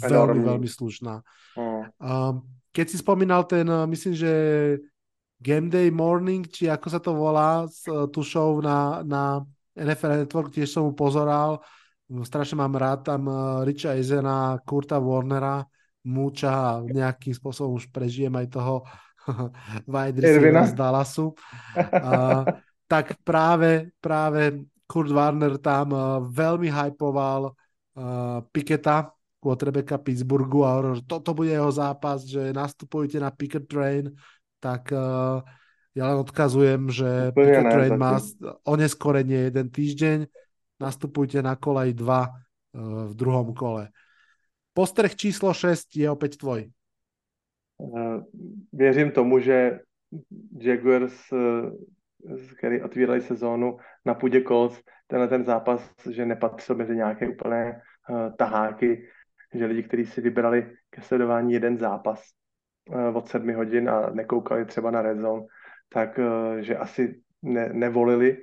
veľmi, 0.02 0.12
Enormný. 0.12 0.44
veľmi 0.44 0.68
slušná. 0.68 1.14
Mm. 1.56 1.82
Um, 2.02 2.34
keď 2.74 2.86
si 2.92 2.96
spomínal 3.00 3.48
ten, 3.48 3.64
myslím, 3.64 4.12
že 4.12 4.32
Game 5.36 5.68
Day 5.68 5.92
Morning, 5.92 6.48
či 6.48 6.68
ako 6.72 6.86
sa 6.88 7.00
to 7.00 7.12
volá, 7.12 7.68
tu 8.08 8.20
show 8.24 8.60
na, 8.64 9.04
na 9.04 9.44
NFL 9.76 10.24
Network, 10.24 10.48
tiež 10.52 10.72
som 10.72 10.88
mu 10.88 10.92
pozoral, 10.96 11.60
No, 12.06 12.22
strašne 12.22 12.62
mám 12.62 12.78
rád 12.78 13.02
tam 13.02 13.26
eh, 13.26 13.34
Richa 13.66 13.98
Ezena, 13.98 14.62
Kurta 14.62 15.02
Warnera, 15.02 15.66
Múča 16.06 16.78
a 16.78 16.86
nejakým 16.86 17.34
spôsobom 17.34 17.82
už 17.82 17.90
prežijem 17.90 18.30
aj 18.30 18.46
toho 18.54 18.86
wide 19.90 20.22
z 20.22 20.70
Dallasu. 20.70 21.34
A, 21.74 22.46
tak 22.86 23.18
práve, 23.26 23.90
práve 23.98 24.70
Kurt 24.86 25.10
Warner 25.10 25.58
tam 25.58 25.90
uh, 25.90 26.22
veľmi 26.22 26.70
hypoval 26.70 27.50
uh, 27.50 28.38
Piketa, 28.54 29.10
quarterbacka 29.42 29.98
Pittsburghu 29.98 30.62
a 30.62 30.78
hovoril, 30.78 31.02
že 31.02 31.10
toto 31.10 31.34
bude 31.34 31.50
jeho 31.50 31.74
zápas, 31.74 32.22
že 32.22 32.54
nastupujete 32.54 33.18
na 33.18 33.34
Picket 33.34 33.66
Train, 33.66 34.14
tak 34.60 34.92
uh, 34.92 35.44
ja 35.96 36.12
len 36.12 36.20
odkazujem, 36.20 36.92
že 36.92 37.32
Picket 37.32 37.72
Train 37.72 37.96
má 37.96 38.20
oneskorenie 38.68 39.48
jeden 39.48 39.72
týždeň, 39.72 40.28
nastupujte 40.76 41.40
na 41.40 41.56
kolej 41.56 41.96
2 41.96 42.04
eh, 42.04 42.30
v 43.08 43.12
druhom 43.16 43.56
kole. 43.56 43.88
Postreh 44.76 45.16
číslo 45.16 45.56
6 45.56 45.96
je 45.96 46.04
opäť 46.04 46.36
tvoj. 46.36 46.68
Eh, 46.68 48.18
věřím 48.72 49.10
tomu, 49.10 49.40
že 49.40 49.80
Jaguars, 50.60 51.16
který 52.56 52.82
otvírali 52.82 53.20
sezónu 53.20 53.76
na 54.04 54.14
půdě 54.14 54.44
Colts, 54.44 54.80
tenhle 55.06 55.28
ten 55.28 55.44
zápas, 55.44 55.80
že 56.10 56.26
nepatřil 56.26 56.76
mezi 56.76 56.96
nějaké 56.96 57.28
úplné 57.28 57.80
taháky, 58.38 59.08
že 59.54 59.66
lidi, 59.66 59.82
kteří 59.82 60.06
si 60.06 60.20
vybrali 60.20 60.76
ke 60.90 61.02
sledování 61.02 61.52
jeden 61.52 61.78
zápas 61.78 62.22
od 63.14 63.28
sedmi 63.28 63.52
hodin 63.52 63.90
a 63.90 64.10
nekoukali 64.10 64.64
třeba 64.64 64.90
na 64.90 65.02
Red 65.02 65.18
Zone, 65.18 65.46
tak 65.88 66.20
že 66.60 66.76
asi 66.76 67.20
ne, 67.42 67.70
nevolili 67.72 68.38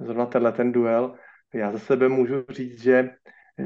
zrovna 0.00 0.26
tenhle 0.26 0.52
ten 0.52 0.72
duel 0.72 1.14
já 1.54 1.72
za 1.72 1.78
sebe 1.78 2.08
můžu 2.08 2.44
říct, 2.48 2.82
že, 2.82 3.10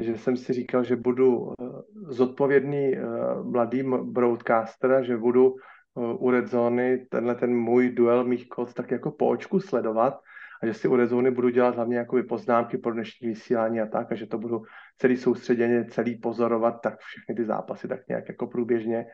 že 0.01 0.19
jsem 0.19 0.37
si 0.37 0.53
říkal, 0.53 0.85
že 0.85 0.97
budu 0.97 1.53
eh, 1.53 1.65
zodpovědný 2.09 2.97
eh, 2.97 3.03
mladý 3.43 3.83
broadcaster, 4.03 5.05
že 5.05 5.17
budu 5.17 5.55
eh, 5.57 6.15
u 6.19 6.31
Red 6.31 6.47
Zony 6.47 7.07
tenhle 7.11 7.35
ten 7.35 7.57
můj 7.57 7.91
duel 7.91 8.25
mých 8.25 8.49
kod 8.49 8.75
tak 8.75 8.91
jako 8.91 9.11
po 9.11 9.29
očku 9.29 9.61
sledovat 9.61 10.21
a 10.63 10.67
že 10.67 10.75
si 10.75 10.89
u 10.89 10.97
Red 10.97 11.11
Zony 11.11 11.31
budu 11.31 11.49
dělat 11.49 11.75
hlavně 11.75 11.97
jako 11.97 12.23
poznámky 12.29 12.79
pro 12.79 12.93
dnešní 12.93 13.29
vysílání 13.29 13.81
a 13.81 13.87
tak 13.87 14.13
a 14.13 14.15
že 14.15 14.27
to 14.27 14.39
budu 14.39 14.63
celý 14.99 15.17
soustředěně, 15.17 15.85
celý 15.85 16.19
pozorovat, 16.19 16.81
tak 16.83 16.99
všechny 16.99 17.35
ty 17.35 17.45
zápasy 17.45 17.89
tak 17.89 18.09
nějak 18.09 18.29
jako 18.29 18.47
průběžně. 18.47 19.07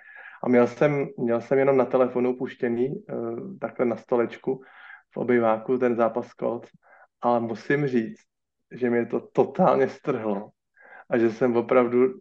A 0.43 0.49
měl 0.49 0.67
jsem, 0.67 1.07
měl 1.19 1.41
jsem 1.41 1.59
jenom 1.59 1.77
na 1.77 1.85
telefonu 1.85 2.37
puštěný, 2.37 3.05
takhle 3.61 3.87
na 3.87 3.97
stolečku 3.97 4.63
v 5.15 5.17
obyváku 5.17 5.79
ten 5.79 5.97
zápas 5.97 6.33
kod, 6.33 6.67
ale 7.21 7.41
musím 7.41 7.87
říct, 7.87 8.21
že 8.71 8.91
mě 8.91 9.07
to 9.07 9.21
totálně 9.21 9.89
strhlo 9.89 10.51
a 11.11 11.19
že 11.19 11.31
jsem 11.31 11.57
opravdu 11.57 12.15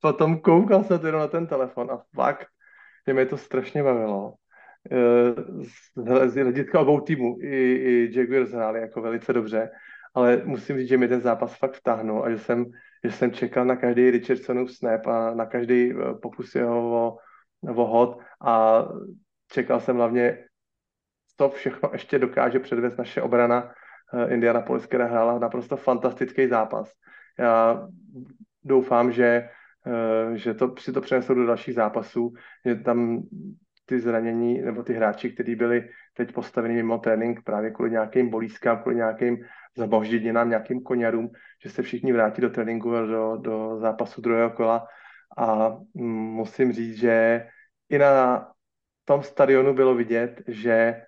potom 0.00 0.40
koukal 0.40 0.84
se 0.84 1.00
jenom 1.04 1.20
na 1.20 1.28
ten 1.28 1.46
telefon 1.46 1.90
a 1.90 2.02
fakt, 2.14 2.46
že 3.06 3.14
mě 3.14 3.26
to 3.26 3.36
strašně 3.36 3.82
bavilo. 3.82 4.34
Eh, 4.92 6.28
z 6.28 6.34
hlediska 6.34 6.80
obou 6.80 7.00
týmů 7.00 7.36
i, 7.40 7.74
i 7.74 8.18
Jaguars 8.18 8.50
hráli 8.50 8.80
jako 8.80 9.02
velice 9.02 9.32
dobře, 9.32 9.70
ale 10.14 10.42
musím 10.44 10.78
říct, 10.78 10.88
že 10.88 10.96
mi 10.96 11.08
ten 11.08 11.20
zápas 11.20 11.58
fakt 11.58 11.74
vtáhnul 11.74 12.24
a 12.24 12.30
že 12.30 12.38
jsem, 12.38 12.64
že 13.04 13.12
jsem 13.12 13.32
čekal 13.32 13.64
na 13.64 13.76
každý 13.76 14.10
Richardsonův 14.10 14.72
snap 14.72 15.06
a 15.06 15.34
na 15.34 15.46
každý 15.46 15.92
eh, 15.92 16.14
pokus 16.22 16.54
jeho 16.54 16.92
o, 16.92 17.16
o 17.62 17.86
hod 17.86 18.18
a 18.40 18.84
čekal 19.52 19.80
jsem 19.80 19.96
hlavně, 19.96 20.44
co 21.36 21.48
všechno 21.48 21.90
ještě 21.92 22.18
dokáže 22.18 22.58
předvést 22.58 22.96
naše 22.96 23.22
obrana 23.22 23.72
Eh, 24.14 24.34
Indianapolis, 24.34 24.86
která 24.86 25.06
hrála 25.06 25.38
naprosto 25.38 25.76
fantastický 25.76 26.48
zápas. 26.48 26.92
Já 27.38 27.88
doufám, 28.64 29.12
že, 29.12 29.48
eh, 29.86 30.38
že 30.38 30.54
to, 30.54 30.74
si 30.78 30.92
to 30.92 31.00
přenesou 31.00 31.34
do 31.34 31.46
dalších 31.46 31.74
zápasů, 31.74 32.32
že 32.66 32.74
tam 32.74 33.22
ty 33.86 34.00
zranění 34.00 34.60
nebo 34.60 34.82
ty 34.82 34.92
hráči, 34.92 35.30
kteří 35.32 35.54
byli 35.54 35.88
teď 36.14 36.32
postaveni 36.32 36.74
mimo 36.74 36.98
trénink 36.98 37.42
právě 37.44 37.70
kvůli 37.70 37.90
nějakým 37.90 38.30
bolízkám, 38.30 38.82
kvůli 38.82 38.96
nějakým 38.96 39.38
zbožděninám, 39.76 40.48
nějakým 40.48 40.82
koněrům, 40.82 41.30
že 41.62 41.70
se 41.70 41.82
všichni 41.82 42.12
vrátí 42.12 42.42
do 42.42 42.50
tréninku 42.50 42.90
do, 42.90 43.36
do 43.36 43.78
zápasu 43.78 44.20
druhého 44.20 44.50
kola 44.50 44.86
a 45.36 45.76
musím 45.94 46.72
říct, 46.72 46.96
že 46.96 47.46
i 47.88 47.98
na 47.98 48.48
tom 49.04 49.22
stadionu 49.22 49.74
bylo 49.74 49.94
vidět, 49.94 50.42
že 50.46 51.02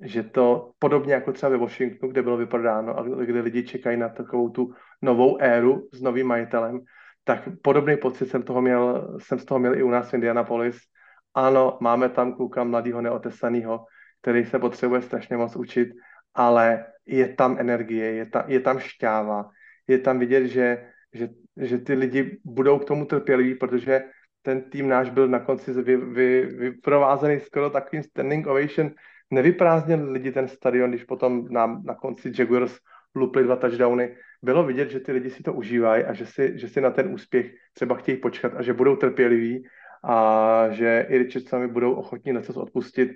že 0.00 0.22
to 0.22 0.70
podobně 0.78 1.14
jako 1.14 1.32
třeba 1.32 1.50
ve 1.50 1.58
Washingtonu, 1.58 2.12
kde 2.12 2.22
bylo 2.22 2.36
vyprodáno 2.36 2.98
a 2.98 3.02
kde 3.02 3.40
lidi 3.40 3.62
čekají 3.62 3.96
na 3.96 4.08
takovou 4.08 4.48
tu 4.48 4.74
novou 5.02 5.38
éru 5.40 5.88
s 5.92 6.02
novým 6.02 6.26
majitelem, 6.26 6.80
tak 7.24 7.48
podobný 7.62 7.96
pocit 7.96 8.28
jsem, 8.28 8.42
toho 8.42 8.62
měl, 8.62 9.16
jsem 9.18 9.38
z 9.38 9.44
toho 9.44 9.58
měl 9.58 9.74
i 9.74 9.82
u 9.82 9.90
nás 9.90 10.10
v 10.10 10.14
Indianapolis. 10.14 10.78
Ano, 11.34 11.78
máme 11.80 12.08
tam 12.08 12.32
kluka 12.34 12.64
mladého 12.64 13.00
neotesaného, 13.00 13.84
který 14.22 14.44
se 14.44 14.58
potřebuje 14.58 15.02
strašně 15.02 15.36
moc 15.36 15.56
učit, 15.56 15.88
ale 16.34 16.86
je 17.06 17.34
tam 17.34 17.56
energie, 17.58 18.12
je 18.12 18.26
tam, 18.26 18.44
je 18.46 18.60
tam 18.60 18.78
šťáva, 18.78 19.50
je 19.88 19.98
tam 19.98 20.18
vidět, 20.18 20.46
že, 20.46 20.90
že, 21.14 21.28
že 21.56 21.78
ty 21.78 21.94
lidi 21.94 22.38
budou 22.44 22.78
k 22.78 22.84
tomu 22.84 23.04
trpěliví, 23.04 23.54
protože 23.54 24.04
ten 24.42 24.70
tým 24.70 24.88
náš 24.88 25.10
byl 25.10 25.28
na 25.28 25.40
konci 25.40 25.72
vy, 25.72 25.96
vy, 25.96 26.46
vyprovázený 26.46 27.40
skoro 27.40 27.70
takovým 27.70 28.02
standing 28.02 28.46
ovation. 28.46 28.90
Nevyprázdnil 29.30 30.12
lidi 30.12 30.32
ten 30.32 30.48
stadion, 30.48 30.90
když 30.90 31.04
potom 31.04 31.48
na, 31.50 31.66
na 31.84 31.94
konci 31.94 32.32
Jaguars 32.38 32.78
lupli 33.14 33.44
dva 33.44 33.56
touchdowny. 33.56 34.16
Bylo 34.42 34.64
vidět, 34.64 34.90
že 34.90 35.00
ty 35.00 35.12
lidi 35.12 35.30
si 35.30 35.42
to 35.42 35.52
užívají 35.52 36.04
a 36.04 36.12
že 36.12 36.26
si, 36.26 36.58
že 36.58 36.68
si 36.68 36.80
na 36.80 36.90
ten 36.90 37.14
úspěch 37.14 37.52
třeba 37.72 37.96
chtějí 37.96 38.18
počkat 38.18 38.54
a 38.54 38.62
že 38.62 38.72
budou 38.72 38.96
trpěliví 38.96 39.64
a 40.04 40.66
že 40.70 41.06
i 41.08 41.18
Richardsonovi 41.18 41.68
budou 41.68 41.92
ochotní 41.94 42.32
něco 42.32 42.54
odpustit. 42.54 43.10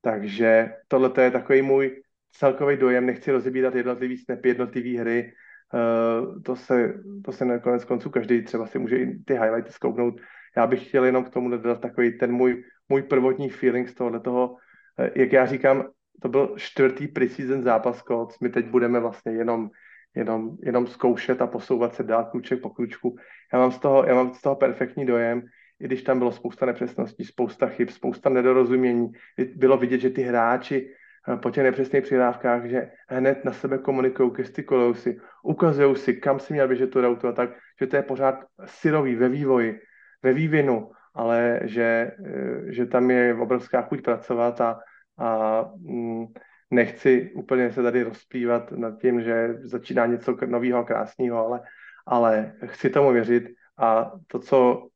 Takže 0.00 0.70
tohle 0.88 1.10
je 1.20 1.30
takový 1.30 1.62
můj 1.62 2.02
celkový 2.32 2.76
dojem. 2.76 3.06
Nechci 3.06 3.32
rozebírat 3.32 3.74
jednotlivý 3.74 4.18
snapy, 4.18 4.48
jednotlivý 4.48 4.96
hry. 4.96 5.32
Uh, 5.74 6.42
to, 6.42 6.56
se, 6.56 6.94
to 7.24 7.32
se 7.32 7.44
nakonec 7.44 7.84
konců 7.84 8.10
každý 8.10 8.42
třeba 8.42 8.66
si 8.66 8.78
může 8.78 8.96
i 8.96 9.18
ty 9.24 9.34
highlighty 9.34 9.72
zkouknout. 9.72 10.20
Já 10.56 10.66
bych 10.66 10.88
chtěl 10.88 11.04
jenom 11.04 11.24
k 11.24 11.30
tomu 11.30 11.50
dodat 11.50 11.80
takový 11.80 12.18
ten 12.18 12.32
můj, 12.32 12.64
můj 12.88 13.02
prvotní 13.02 13.50
feeling 13.50 13.88
z 13.88 13.94
tohohle 13.94 14.20
toho, 14.20 14.56
eh, 14.98 15.10
jak 15.14 15.32
já 15.32 15.46
říkám, 15.46 15.84
to 16.22 16.28
byl 16.28 16.54
čtvrtý 16.56 17.08
preseason 17.08 17.62
zápas 17.62 18.02
Colts. 18.02 18.38
My 18.40 18.48
teď 18.48 18.66
budeme 18.66 19.00
vlastně 19.00 19.32
jenom, 19.32 19.70
jenom, 20.14 20.56
jenom 20.62 20.86
zkoušet 20.86 21.42
a 21.42 21.46
posouvat 21.46 21.94
se 21.94 22.02
dál 22.02 22.24
kruček 22.24 22.60
po 22.60 22.70
kručku. 22.70 23.16
Já 23.52 23.58
mám, 23.58 23.72
z 23.72 23.78
toho, 23.78 24.04
já 24.04 24.14
mám 24.14 24.34
z 24.34 24.42
toho 24.42 24.56
perfektní 24.56 25.06
dojem, 25.06 25.42
i 25.80 25.84
když 25.84 26.02
tam 26.02 26.18
bylo 26.18 26.32
spousta 26.32 26.66
nepřesností, 26.66 27.24
spousta 27.24 27.66
chyb, 27.66 27.88
spousta 27.88 28.30
nedorozumění. 28.30 29.12
Bylo 29.56 29.76
vidět, 29.76 30.00
že 30.00 30.10
ty 30.10 30.22
hráči 30.22 30.88
eh, 30.88 30.94
po 31.42 31.50
těch 31.50 31.64
nepřesných 31.64 32.02
přihrávkách, 32.02 32.64
že 32.64 32.90
hned 33.08 33.44
na 33.44 33.52
sebe 33.52 33.78
komunikují, 33.78 34.30
gestikulují 34.30 34.94
si, 34.94 35.18
ukazují 35.42 35.96
si, 35.96 36.14
kam 36.14 36.38
si 36.38 36.52
měl 36.52 36.68
běžet 36.68 36.90
tu 36.90 37.00
rautu 37.00 37.28
a 37.28 37.32
tak, 37.32 37.50
že 37.80 37.86
to 37.86 37.96
je 37.96 38.02
pořád 38.02 38.44
syrový 38.64 39.14
ve 39.14 39.28
vývoji, 39.28 39.80
ve 40.22 40.32
vývinu, 40.32 40.90
ale 41.14 41.60
že, 41.64 42.10
eh, 42.26 42.72
že 42.72 42.86
tam 42.86 43.10
je 43.10 43.34
obrovská 43.34 43.82
chuť 43.82 44.02
pracovat 44.02 44.60
a, 44.60 44.78
a 45.18 45.62
mm, 45.76 46.26
nechci 46.70 47.32
úplně 47.34 47.72
se 47.72 47.82
tady 47.82 48.02
rozplývat 48.02 48.72
nad 48.72 49.00
tím, 49.00 49.20
že 49.20 49.54
začíná 49.62 50.06
něco 50.06 50.36
nového 50.46 50.84
krásného, 50.84 51.46
ale, 51.46 51.60
ale 52.06 52.52
chci 52.66 52.90
tomu 52.90 53.12
věřit 53.12 53.44
a 53.78 54.12
to, 54.26 54.38
co 54.38 54.88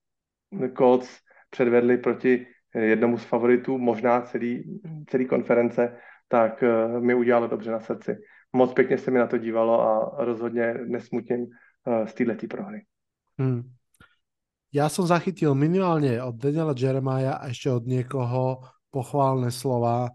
Colts 0.76 1.18
předvedli 1.51 1.99
proti 1.99 2.47
jednomu 2.74 3.18
z 3.18 3.24
favoritů, 3.24 3.78
možná 3.78 4.20
celý, 4.20 4.81
celý 5.07 5.26
konference, 5.26 5.97
tak 6.31 6.62
uh, 6.62 7.03
mi 7.03 7.14
udělalo 7.14 7.51
dobře 7.51 7.70
na 7.70 7.81
srdci. 7.81 8.16
Moc 8.53 8.72
pěkně 8.72 8.99
se 8.99 9.11
mi 9.11 9.18
na 9.18 9.26
to 9.26 9.39
dívalo 9.39 9.83
a 9.83 10.24
rozhodně 10.24 10.74
nesmutním 10.87 11.41
uh, 11.43 12.07
z 12.07 12.14
této 12.14 12.47
prohry. 12.47 12.87
Hmm. 13.35 13.66
Ja 14.70 14.87
som 14.87 15.03
zachytil 15.03 15.51
minimálne 15.59 16.22
od 16.22 16.39
Daniela 16.39 16.78
Jeremiah 16.78 17.43
a 17.43 17.51
ešte 17.51 17.74
od 17.74 17.91
niekoho 17.91 18.62
pochválne 18.87 19.51
slova, 19.51 20.14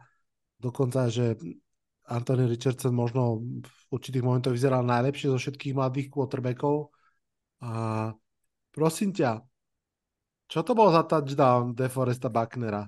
dokonca, 0.56 1.12
že 1.12 1.36
Anthony 2.08 2.48
Richardson 2.48 2.96
možno 2.96 3.44
v 3.60 3.82
určitých 3.92 4.24
momentoch 4.24 4.56
vyzeral 4.56 4.88
najlepšie 4.88 5.28
zo 5.28 5.42
všetkých 5.42 5.76
mladých 5.76 6.08
quarterbackov. 6.08 6.88
A 7.68 7.72
prosím 8.72 9.12
ťa, 9.12 9.44
čo 10.48 10.64
to 10.64 10.72
bol 10.72 10.88
za 10.88 11.04
touchdown 11.04 11.76
DeForesta 11.76 12.32
Bucknera? 12.32 12.88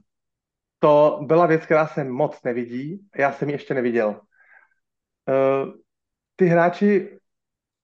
To 0.79 1.19
byla 1.21 1.45
věc, 1.45 1.65
která 1.65 1.87
se 1.87 2.03
moc 2.03 2.43
nevidí. 2.43 3.07
Já 3.17 3.31
jsem 3.31 3.49
ji 3.49 3.55
ještě 3.55 3.73
neviděl. 3.73 4.07
Uh, 4.09 5.73
ty 6.35 6.45
hráči 6.45 7.19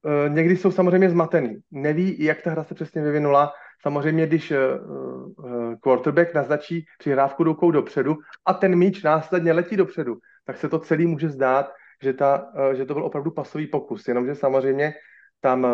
uh, 0.04 0.34
někdy 0.36 0.58
jsou 0.58 0.72
samozřejmě 0.72 1.10
zmatený. 1.10 1.58
Neví, 1.72 2.24
jak 2.24 2.41
ta 2.41 2.52
hra 2.52 2.64
se 2.64 2.76
přesně 2.76 3.02
vyvinula. 3.02 3.54
Samozřejmě, 3.82 4.28
když 4.28 4.52
uh, 4.52 5.76
quarterback 5.82 6.34
naznačí 6.34 6.86
přihrávku 6.98 7.44
rukou 7.44 7.72
dopředu 7.72 8.16
a 8.46 8.54
ten 8.54 8.76
míč 8.76 9.04
následně 9.04 9.54
letí 9.54 9.78
dopředu, 9.78 10.18
tak 10.46 10.58
se 10.58 10.70
to 10.70 10.80
celý 10.80 11.08
může 11.08 11.30
zdát, 11.30 11.72
že, 12.04 12.14
ta, 12.14 12.52
že 12.74 12.86
to 12.86 12.94
byl 12.94 13.06
opravdu 13.06 13.32
pasový 13.32 13.68
pokus. 13.68 14.08
Jenomže 14.08 14.36
samozřejmě 14.36 14.94
tam, 15.41 15.68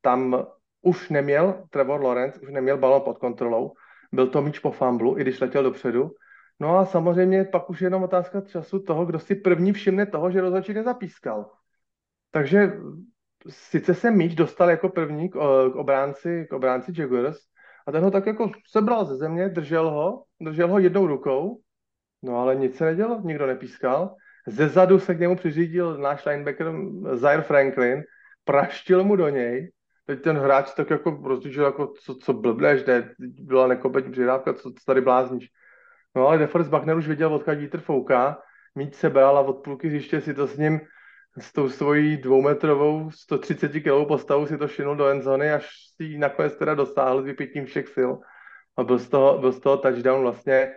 tam 0.00 0.46
už 0.82 1.08
neměl 1.08 1.64
Trevor 1.70 2.02
Lawrence, 2.02 2.40
už 2.40 2.50
neměl 2.50 2.78
balon 2.78 3.02
pod 3.02 3.18
kontrolou, 3.18 3.72
byl 4.12 4.26
to 4.26 4.42
míč 4.42 4.58
po 4.58 4.70
famblu, 4.70 5.18
i 5.18 5.20
když 5.20 5.40
letěl 5.40 5.62
dopředu. 5.62 6.10
No 6.60 6.78
a 6.78 6.84
samozřejmě 6.84 7.44
pak 7.44 7.70
už 7.70 7.80
je 7.80 7.86
jenom 7.86 8.02
otázka 8.02 8.40
času 8.40 8.78
toho, 8.82 9.06
kdo 9.06 9.18
si 9.18 9.34
první 9.34 9.72
všimne 9.72 10.06
toho, 10.06 10.30
že 10.30 10.40
rozhodčí 10.40 10.74
nezapískal. 10.74 11.50
Takže 12.30 12.72
sice 13.48 13.94
se 13.94 14.10
míč 14.10 14.34
dostal 14.34 14.70
jako 14.70 14.88
první 14.88 15.28
k, 15.28 15.32
k 15.72 15.76
obránci, 15.76 16.46
k 16.50 16.52
obránci 16.52 16.92
Jaguars 16.96 17.38
a 17.86 17.92
ten 17.92 18.04
ho 18.04 18.10
tak 18.10 18.26
jako 18.26 18.50
sebral 18.70 19.04
ze 19.04 19.16
země, 19.16 19.48
držel 19.48 19.90
ho, 19.90 20.24
držel 20.40 20.68
ho 20.68 20.78
jednou 20.78 21.06
rukou, 21.06 21.60
no 22.22 22.38
ale 22.38 22.56
nic 22.56 22.76
se 22.76 22.84
nedělo, 22.84 23.20
nikdo 23.24 23.46
nepískal. 23.46 24.14
Ze 24.46 24.68
zadu 24.68 24.98
se 24.98 25.14
k 25.14 25.20
němu 25.20 25.36
přiřídil 25.36 25.98
náš 25.98 26.26
linebacker 26.26 26.72
Zaire 27.12 27.42
Franklin, 27.42 28.02
praštil 28.44 29.04
mu 29.04 29.16
do 29.16 29.28
něj 29.28 29.72
teď 30.06 30.22
ten 30.22 30.36
hráč 30.36 30.74
tak 30.74 30.90
jako 30.90 31.20
rozličil, 31.24 31.64
jako 31.64 31.86
co, 31.86 32.14
co 32.14 32.32
blbleš, 32.32 32.84
ne, 32.84 33.14
byla 33.18 33.66
nekompletní 33.66 34.12
přidávka, 34.12 34.52
co, 34.52 34.70
co 34.70 34.84
tady 34.86 35.00
blázníš. 35.00 35.48
No 36.16 36.28
ale 36.28 36.38
DeForest 36.38 36.70
Buckner 36.70 36.96
už 36.96 37.06
věděl, 37.06 37.34
odkud 37.34 37.54
vítr 37.54 37.80
fouká, 37.80 38.42
mít 38.74 38.94
sebe, 38.94 39.22
ale 39.22 39.40
od 39.40 39.52
půlky 39.52 39.88
hřiště 39.88 40.20
si 40.20 40.34
to 40.34 40.46
s 40.46 40.56
ním 40.56 40.80
s 41.38 41.52
tou 41.52 41.68
svojí 41.68 42.16
dvoumetrovou 42.16 43.10
130 43.10 43.68
kg 43.68 44.08
postavou 44.08 44.46
si 44.46 44.58
to 44.58 44.68
šinul 44.68 44.96
do 44.96 45.08
endzony, 45.08 45.52
až 45.52 45.70
si 45.96 46.18
nakonec 46.18 46.56
teda 46.56 46.74
dosáhl 46.74 47.22
s 47.22 47.24
vypětím 47.24 47.66
všech 47.66 47.88
sil. 47.96 48.10
A 48.76 48.84
byl 48.84 48.98
z 48.98 49.08
toho, 49.08 49.38
byl 49.38 49.52
z 49.52 49.60
toho 49.60 49.76
touchdown 49.76 50.22
vlastně, 50.22 50.72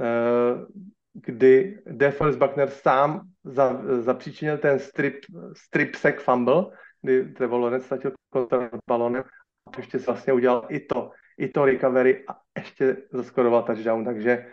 uh, 0.00 0.66
kdy 1.14 1.78
DeForest 1.86 2.38
Buckner 2.38 2.70
sám 2.70 3.20
za, 3.44 3.80
zapříčinil 4.00 4.58
ten 4.58 4.78
strip, 4.78 5.16
strip 5.56 5.94
sack 5.94 6.20
fumble, 6.20 6.66
kdy 7.02 7.24
Trevor 7.24 7.60
Lawrence 7.60 7.86
ztratil 7.86 8.12
kontrolu 8.30 8.62
nad 8.72 8.80
balonem. 8.88 9.24
A 9.66 9.70
ještě 9.76 9.98
si 9.98 10.06
vlastně 10.06 10.32
udělal 10.32 10.66
i 10.68 10.80
to, 10.80 11.10
i 11.38 11.48
to 11.48 11.64
recovery 11.64 12.24
a 12.28 12.36
ještě 12.58 12.96
zaskoroval 13.12 13.62
touchdown, 13.62 14.04
takže 14.04 14.46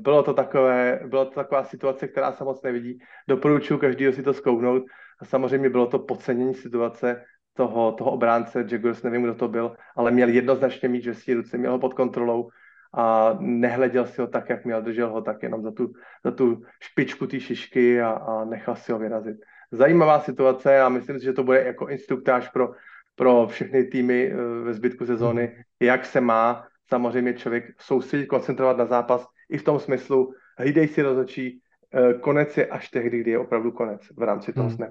bylo 0.00 0.22
to 0.22 0.34
takové, 0.34 1.00
byla 1.06 1.24
to 1.24 1.30
taková 1.30 1.64
situace, 1.64 2.08
která 2.08 2.32
se 2.32 2.44
moc 2.44 2.62
nevidí. 2.62 2.98
Doporučuji 3.28 3.78
každého 3.78 4.12
si 4.12 4.22
to 4.22 4.32
zkouknout. 4.32 4.82
A 5.20 5.24
samozřejmě 5.24 5.68
bylo 5.70 5.86
to 5.86 5.98
podcenění 5.98 6.54
situace 6.54 7.24
toho, 7.54 7.92
toho 7.92 8.10
obránce, 8.10 8.66
Jaguars, 8.70 9.02
nevím, 9.02 9.22
kdo 9.22 9.34
to 9.34 9.48
byl, 9.48 9.76
ale 9.96 10.10
měl 10.10 10.28
jednoznačně 10.28 10.88
mít 10.88 11.02
že 11.02 11.14
si 11.14 11.34
ruce, 11.34 11.58
měl 11.58 11.72
ho 11.72 11.78
pod 11.78 11.94
kontrolou. 11.94 12.48
A 12.96 13.36
nehleděl 13.40 14.06
si 14.06 14.20
ho 14.20 14.26
tak, 14.26 14.50
jak 14.50 14.64
měl, 14.64 14.82
držel 14.82 15.10
ho 15.10 15.22
tak 15.22 15.42
jenom 15.42 15.62
za 15.62 15.70
tu, 15.70 15.92
za 16.24 16.30
tu 16.30 16.62
špičku 16.80 17.26
té 17.26 17.40
šišky 17.40 18.02
a, 18.02 18.10
a 18.10 18.44
nechal 18.44 18.76
si 18.76 18.92
ho 18.92 18.98
vyrazit. 18.98 19.36
Zajímavá 19.72 20.20
situace 20.20 20.80
a 20.80 20.88
myslím 20.88 21.18
si, 21.18 21.24
že 21.24 21.32
to 21.32 21.42
bude 21.42 21.64
jako 21.64 21.88
instruktáž 21.88 22.48
pro, 22.48 22.70
pro 23.14 23.46
všechny 23.46 23.84
týmy 23.84 24.32
eh, 24.32 24.36
ve 24.64 24.74
zbytku 24.74 25.06
sezóny, 25.06 25.64
jak 25.80 26.06
se 26.06 26.20
má 26.20 26.66
samozřejmě 26.88 27.34
člověk 27.34 27.64
soustředit, 27.80 28.26
koncentrovat 28.26 28.76
na 28.76 28.86
zápas 28.86 29.26
i 29.48 29.58
v 29.58 29.64
tom 29.64 29.80
smyslu, 29.80 30.34
hlídej 30.58 30.88
si 30.88 31.02
rozhodčí, 31.02 31.60
eh, 31.92 32.14
konec 32.14 32.56
je 32.56 32.66
až 32.66 32.88
tehdy, 32.88 33.20
kdy 33.20 33.30
je 33.30 33.38
opravdu 33.38 33.72
konec 33.72 34.00
v 34.16 34.22
rámci 34.22 34.52
toho 34.52 34.68
hmm. 34.68 34.76
sne. 34.76 34.88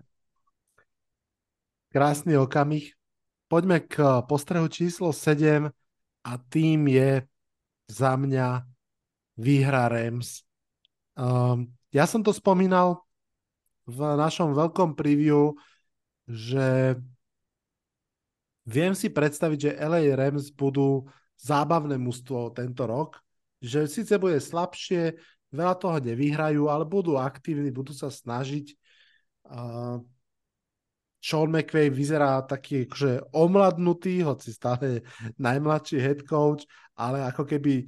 Krásný 1.93 2.37
okamih. 2.37 2.93
Poďme 3.47 3.79
k 3.79 3.99
eh, 3.99 4.21
postrehu 4.25 4.67
číslo 4.67 5.13
7 5.13 5.69
a 6.23 6.31
tým 6.49 6.87
je 6.87 7.27
za 7.91 8.15
mňa 8.15 8.63
výhra 9.37 9.89
Rams. 9.89 10.41
Um, 11.13 11.69
ja 11.93 12.09
som 12.09 12.25
to 12.25 12.33
spomínal 12.33 13.05
v 13.85 13.99
našom 14.17 14.55
veľkom 14.55 14.95
preview, 14.95 15.53
že 16.25 16.97
viem 18.63 18.95
si 18.95 19.11
predstaviť, 19.11 19.57
že 19.59 19.77
LA 19.77 20.15
Rams 20.15 20.49
budú 20.49 21.05
zábavné 21.43 21.99
mužstvo 21.99 22.55
tento 22.55 22.87
rok, 22.87 23.19
že 23.59 23.87
síce 23.91 24.15
bude 24.15 24.39
slabšie, 24.39 25.19
veľa 25.51 25.75
toho 25.75 25.99
nevyhrajú, 25.99 26.71
ale 26.71 26.87
budú 26.87 27.19
aktívni, 27.19 27.69
budú 27.69 27.91
sa 27.91 28.07
snažiť. 28.07 28.73
Uh, 29.43 29.99
Sean 31.23 31.47
McVay 31.51 31.87
vyzerá 31.87 32.43
taký 32.43 32.87
akože 32.87 33.31
omladnutý, 33.31 34.23
hoci 34.23 34.51
stále 34.51 35.07
najmladší 35.39 35.99
head 35.99 36.19
coach, 36.27 36.67
ale 36.99 37.23
ako 37.23 37.47
keby 37.47 37.87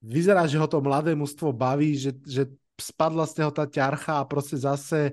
vyzerá, 0.00 0.48
že 0.48 0.56
ho 0.56 0.64
to 0.64 0.80
mladé 0.80 1.12
mužstvo 1.12 1.52
baví, 1.52 1.96
že, 1.96 2.16
že 2.24 2.48
spadla 2.80 3.28
z 3.28 3.44
neho 3.44 3.52
tá 3.52 3.68
ťarcha 3.68 4.20
a 4.20 4.28
proste 4.28 4.56
zase 4.56 5.12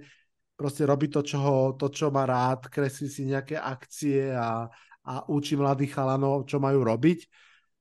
proste 0.59 0.83
robí 0.83 1.07
to, 1.07 1.23
čo, 1.23 1.39
ho, 1.39 1.57
to, 1.79 1.87
čo 1.87 2.11
má 2.11 2.27
rád, 2.27 2.67
kreslí 2.67 3.07
si 3.07 3.23
nejaké 3.31 3.55
akcie 3.55 4.35
a, 4.35 4.67
a 5.07 5.13
učí 5.31 5.55
mladých 5.55 5.95
chalanov, 5.95 6.43
čo 6.43 6.59
majú 6.59 6.83
robiť. 6.83 7.23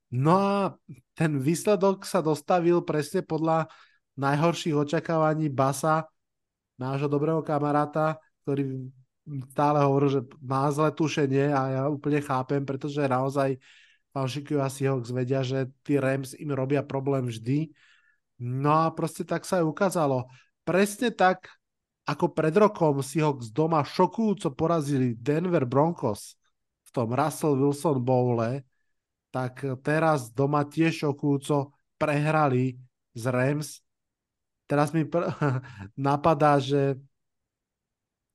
No 0.09 0.33
a 0.41 0.57
ten 1.13 1.37
výsledok 1.37 2.09
sa 2.09 2.25
dostavil 2.25 2.81
presne 2.81 3.21
podľa 3.21 3.69
najhorších 4.17 4.73
očakávaní 4.73 5.53
Basa, 5.53 6.09
nášho 6.81 7.13
dobrého 7.13 7.45
kamaráta, 7.45 8.17
ktorý 8.43 8.89
stále 9.53 9.85
hovoril, 9.85 10.09
že 10.09 10.23
má 10.41 10.65
zlé 10.73 10.91
tušenie 10.97 11.53
a 11.53 11.63
ja 11.69 11.83
úplne 11.93 12.25
chápem, 12.25 12.65
pretože 12.65 13.05
naozaj 13.05 13.61
fanšikovia 14.17 14.73
Seahawks 14.73 15.13
vedia, 15.13 15.45
že 15.45 15.69
tí 15.85 16.01
Rams 16.01 16.33
im 16.41 16.51
robia 16.57 16.81
problém 16.81 17.29
vždy. 17.29 17.69
No 18.41 18.89
a 18.89 18.95
proste 18.95 19.29
tak 19.29 19.45
sa 19.45 19.61
aj 19.61 19.69
ukázalo. 19.69 20.25
Presne 20.65 21.13
tak, 21.13 21.53
ako 22.09 22.33
pred 22.33 22.57
rokom 22.57 23.05
Seahawks 23.05 23.53
doma 23.53 23.85
šokujúco 23.85 24.57
porazili 24.57 25.13
Denver 25.13 25.69
Broncos 25.69 26.41
v 26.89 26.91
tom 26.97 27.13
Russell 27.13 27.61
Wilson 27.61 28.01
Bowle, 28.01 28.65
tak 29.29 29.61
teraz 29.85 30.33
doma 30.33 30.65
tiež 30.65 31.05
šokujúco 31.05 31.73
prehrali 32.01 32.81
z 33.13 33.25
Rams. 33.29 33.69
Teraz 34.65 34.93
mi 34.93 35.05
pr- 35.05 35.29
napadá, 35.97 36.61
že, 36.61 36.97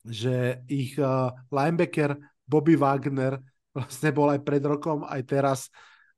že 0.06 0.62
ich 0.70 0.98
uh, 1.00 1.34
linebacker 1.50 2.18
Bobby 2.46 2.78
Wagner 2.78 3.40
vlastne 3.76 4.14
bol 4.14 4.30
aj 4.30 4.42
pred 4.46 4.62
rokom, 4.62 5.08
aj 5.08 5.22
teraz 5.26 5.60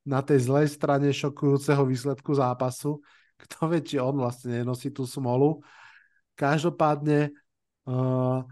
na 0.06 0.22
tej 0.22 0.46
zlej 0.46 0.70
strane 0.70 1.08
šokujúceho 1.10 1.82
výsledku 1.86 2.36
zápasu. 2.36 3.00
Kto 3.42 3.68
vie, 3.68 3.84
či 3.84 3.96
on 4.00 4.16
vlastne 4.16 4.64
nenosí 4.64 4.88
tú 4.88 5.04
smolu. 5.04 5.60
Každopádne 6.36 7.32
uh, 7.88 8.44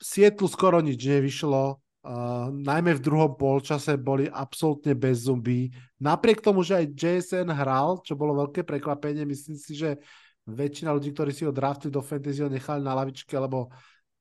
Sietlu 0.00 0.48
skoro 0.48 0.80
nič 0.80 0.96
nevyšlo, 0.96 1.76
uh, 2.04 2.48
najmä 2.52 2.96
v 2.96 3.04
druhom 3.04 3.32
polčase 3.36 3.96
boli 4.00 4.28
absolútne 4.28 4.96
bez 4.96 5.28
zuby. 5.28 5.68
Napriek 6.00 6.40
tomu, 6.40 6.64
že 6.64 6.80
aj 6.80 6.96
JSN 6.96 7.48
hral, 7.52 8.00
čo 8.04 8.16
bolo 8.16 8.36
veľké 8.46 8.64
prekvapenie, 8.64 9.24
myslím 9.28 9.56
si, 9.56 9.76
že 9.76 10.00
väčšina 10.48 10.90
ľudí, 10.90 11.12
ktorí 11.12 11.30
si 11.30 11.44
ho 11.44 11.52
draftili 11.52 11.92
do 11.92 12.02
fantasy, 12.02 12.42
ho 12.42 12.50
nechali 12.50 12.80
na 12.80 12.96
lavičke, 12.96 13.32
lebo 13.36 13.70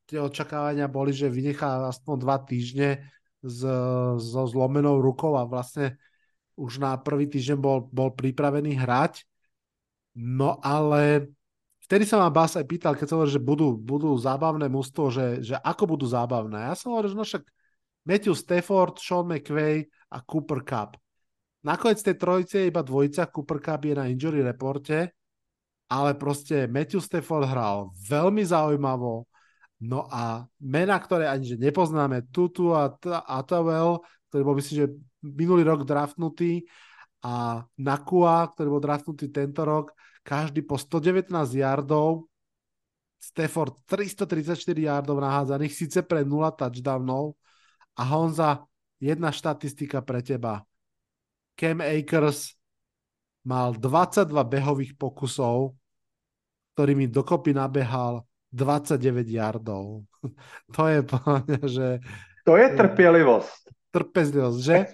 tie 0.09 0.19
očakávania 0.19 0.89
boli, 0.89 1.13
že 1.13 1.29
vynechá 1.29 1.85
aspoň 1.89 2.15
dva 2.19 2.37
týždne 2.41 3.05
s, 3.39 3.61
so 4.19 4.43
zlomenou 4.49 4.99
rukou 4.99 5.37
a 5.39 5.47
vlastne 5.47 5.95
už 6.59 6.83
na 6.83 6.97
prvý 6.99 7.29
týždeň 7.31 7.57
bol, 7.57 7.87
bol 7.87 8.11
pripravený 8.11 8.75
hrať. 8.75 9.23
No 10.19 10.59
ale 10.59 11.31
vtedy 11.87 12.03
sa 12.03 12.19
ma 12.19 12.27
Bas 12.27 12.59
aj 12.59 12.67
pýtal, 12.67 12.99
keď 12.99 13.07
som 13.07 13.15
hovoril, 13.21 13.37
že 13.39 13.41
budú, 13.41 13.79
budú 13.79 14.11
zábavné 14.19 14.67
mústvo, 14.67 15.07
že, 15.07 15.39
že 15.39 15.55
ako 15.55 15.95
budú 15.95 16.05
zábavné. 16.09 16.67
Ja 16.67 16.75
som 16.75 16.91
hovoril, 16.91 17.15
že 17.15 17.19
no 17.19 17.23
však 17.23 17.43
Matthew 18.09 18.33
Stafford, 18.33 18.97
Sean 18.97 19.29
McVay 19.29 19.85
a 20.09 20.25
Cooper 20.25 20.65
Cup. 20.65 20.97
Nakoniec 21.61 22.01
tej 22.01 22.17
trojice 22.17 22.65
je 22.65 22.73
iba 22.73 22.81
dvojica, 22.81 23.29
Cooper 23.29 23.61
Cup 23.61 23.85
je 23.85 23.93
na 23.93 24.09
injury 24.09 24.41
reporte, 24.41 25.13
ale 25.93 26.17
proste 26.17 26.65
Matthew 26.65 27.05
Stafford 27.05 27.45
hral 27.45 27.93
veľmi 28.09 28.41
zaujímavo, 28.41 29.29
No 29.79 30.11
a 30.11 30.43
mena, 30.59 30.99
ktoré 30.99 31.31
ani 31.31 31.55
že 31.55 31.55
nepoznáme, 31.55 32.27
Tutu 32.35 32.75
a 32.75 32.91
Atawel, 33.31 34.03
ktorý 34.27 34.41
bol 34.43 34.55
myslím, 34.59 34.75
že 34.75 34.87
minulý 35.23 35.63
rok 35.63 35.87
draftnutý 35.87 36.67
a 37.23 37.63
Nakua, 37.79 38.51
ktorý 38.51 38.75
bol 38.75 38.83
draftnutý 38.83 39.31
tento 39.31 39.63
rok, 39.63 39.95
každý 40.19 40.67
po 40.67 40.75
119 40.75 41.31
yardov, 41.55 42.27
Stafford 43.23 43.79
334 43.87 44.59
yardov 44.83 45.23
nahádzaných, 45.23 45.71
síce 45.71 46.03
pre 46.03 46.27
0 46.27 46.51
touchdownov 46.59 47.39
a 47.99 48.03
Honza, 48.07 48.63
jedna 49.03 49.27
štatistika 49.27 49.99
pre 49.99 50.23
teba. 50.23 50.63
Cam 51.59 51.83
Akers 51.83 52.55
mal 53.43 53.75
22 53.75 54.31
behových 54.47 54.95
pokusov, 54.95 55.75
ktorými 56.79 57.11
dokopy 57.11 57.51
nabehal 57.51 58.23
29 58.55 59.27
yardov. 59.27 60.07
To 60.75 60.87
je 60.87 61.03
že... 61.67 61.87
To 62.45 62.55
je 62.55 62.69
trpělivost. 62.69 63.67
Trpezlivost, 63.91 64.59
že? 64.63 64.85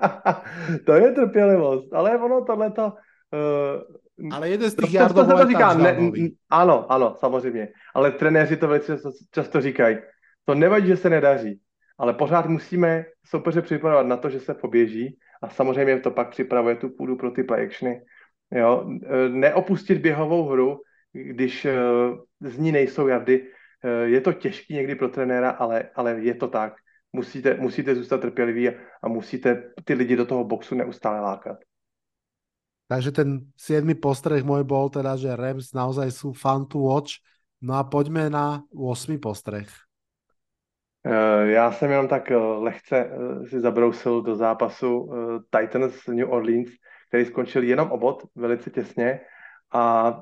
to 0.86 0.92
je 0.92 1.12
trpělivost, 1.12 1.92
ale 1.92 2.18
ono 2.18 2.44
tohleto... 2.44 2.92
Uh, 3.30 4.32
ale 4.32 4.48
jeden 4.48 4.70
z 4.70 4.74
těch 4.74 4.94
yardů 4.94 5.14
to, 5.14 5.36
to, 5.36 5.48
říká, 5.48 5.74
ne, 5.74 6.10
Ano, 6.50 6.92
ano, 6.92 7.14
samozřejmě. 7.18 7.68
Ale 7.94 8.10
trenéři 8.10 8.56
to 8.56 8.68
velice 8.68 8.92
často, 8.92 9.10
často 9.30 9.60
říkají. 9.60 9.96
To 10.44 10.54
nevadí, 10.54 10.86
že 10.86 10.96
se 10.96 11.10
nedaří, 11.10 11.60
ale 11.98 12.14
pořád 12.14 12.46
musíme 12.46 13.04
soupeře 13.26 13.62
připravovat 13.62 14.06
na 14.06 14.16
to, 14.16 14.30
že 14.30 14.40
se 14.40 14.54
poběží 14.54 15.18
a 15.42 15.48
samozřejmě 15.48 16.00
to 16.00 16.10
pak 16.10 16.30
připravuje 16.30 16.76
tu 16.76 16.88
půdu 16.88 17.16
pro 17.16 17.30
ty 17.30 17.42
play 17.42 17.64
actiony. 17.64 18.02
Jo? 18.50 18.86
E, 19.06 19.28
neopustit 19.28 19.98
běhovou 19.98 20.48
hru, 20.48 20.80
když 21.14 21.64
eh, 21.64 21.74
z 22.40 22.58
ní 22.58 22.72
nejsou 22.72 23.06
jardy. 23.06 23.46
Eh, 23.84 23.88
je 23.88 24.20
to 24.20 24.32
těžký 24.32 24.74
někdy 24.74 24.94
pro 24.94 25.08
trenéra, 25.08 25.50
ale, 25.50 25.90
ale 25.94 26.20
je 26.20 26.34
to 26.34 26.48
tak. 26.48 26.74
Musíte, 27.12 27.54
musíte 27.54 27.94
zůstat 27.94 28.20
trpěliví 28.20 28.68
a 29.02 29.08
musíte 29.08 29.70
ty 29.84 29.94
lidi 29.94 30.16
do 30.16 30.26
toho 30.26 30.44
boxu 30.44 30.74
neustále 30.74 31.20
lákat. 31.20 31.58
Takže 32.84 33.12
ten 33.16 33.48
7. 33.56 33.96
postreh 33.96 34.44
môj 34.44 34.60
bol 34.60 34.92
teda, 34.92 35.16
že 35.16 35.32
Rams 35.32 35.72
naozaj 35.72 36.12
sú 36.12 36.36
fun 36.36 36.68
to 36.68 36.84
watch. 36.84 37.16
No 37.64 37.80
a 37.80 37.82
poďme 37.88 38.28
na 38.28 38.60
8. 38.76 39.16
postreh. 39.16 39.64
Eh, 41.06 41.46
já 41.50 41.72
jsem 41.72 41.90
jenom 41.90 42.08
tak 42.08 42.30
lehce 42.58 43.10
si 43.48 43.60
zabrousil 43.60 44.22
do 44.22 44.36
zápasu 44.36 45.10
Titans 45.58 46.06
New 46.06 46.32
Orleans, 46.32 46.68
který 47.08 47.24
skončil 47.24 47.62
jenom 47.62 47.90
obod, 47.90 48.22
velice 48.34 48.70
těsně 48.70 49.20
a 49.72 50.14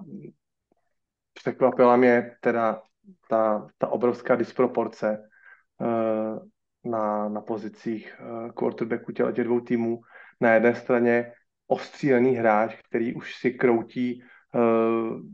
překvapila 1.34 1.96
mě 1.96 2.36
teda 2.40 2.82
ta, 3.28 3.66
ta 3.78 3.88
obrovská 3.88 4.36
disproporce 4.36 5.28
na, 6.84 7.28
na 7.28 7.40
pozicích 7.40 8.20
quarterbacku 8.54 9.12
těch 9.12 9.44
dvou 9.44 9.60
týmů. 9.60 10.00
Na 10.40 10.54
jedné 10.54 10.74
straně 10.74 11.32
ostřílený 11.66 12.34
hráč, 12.34 12.76
který 12.88 13.14
už 13.14 13.34
si 13.34 13.50
kroutí, 13.50 14.22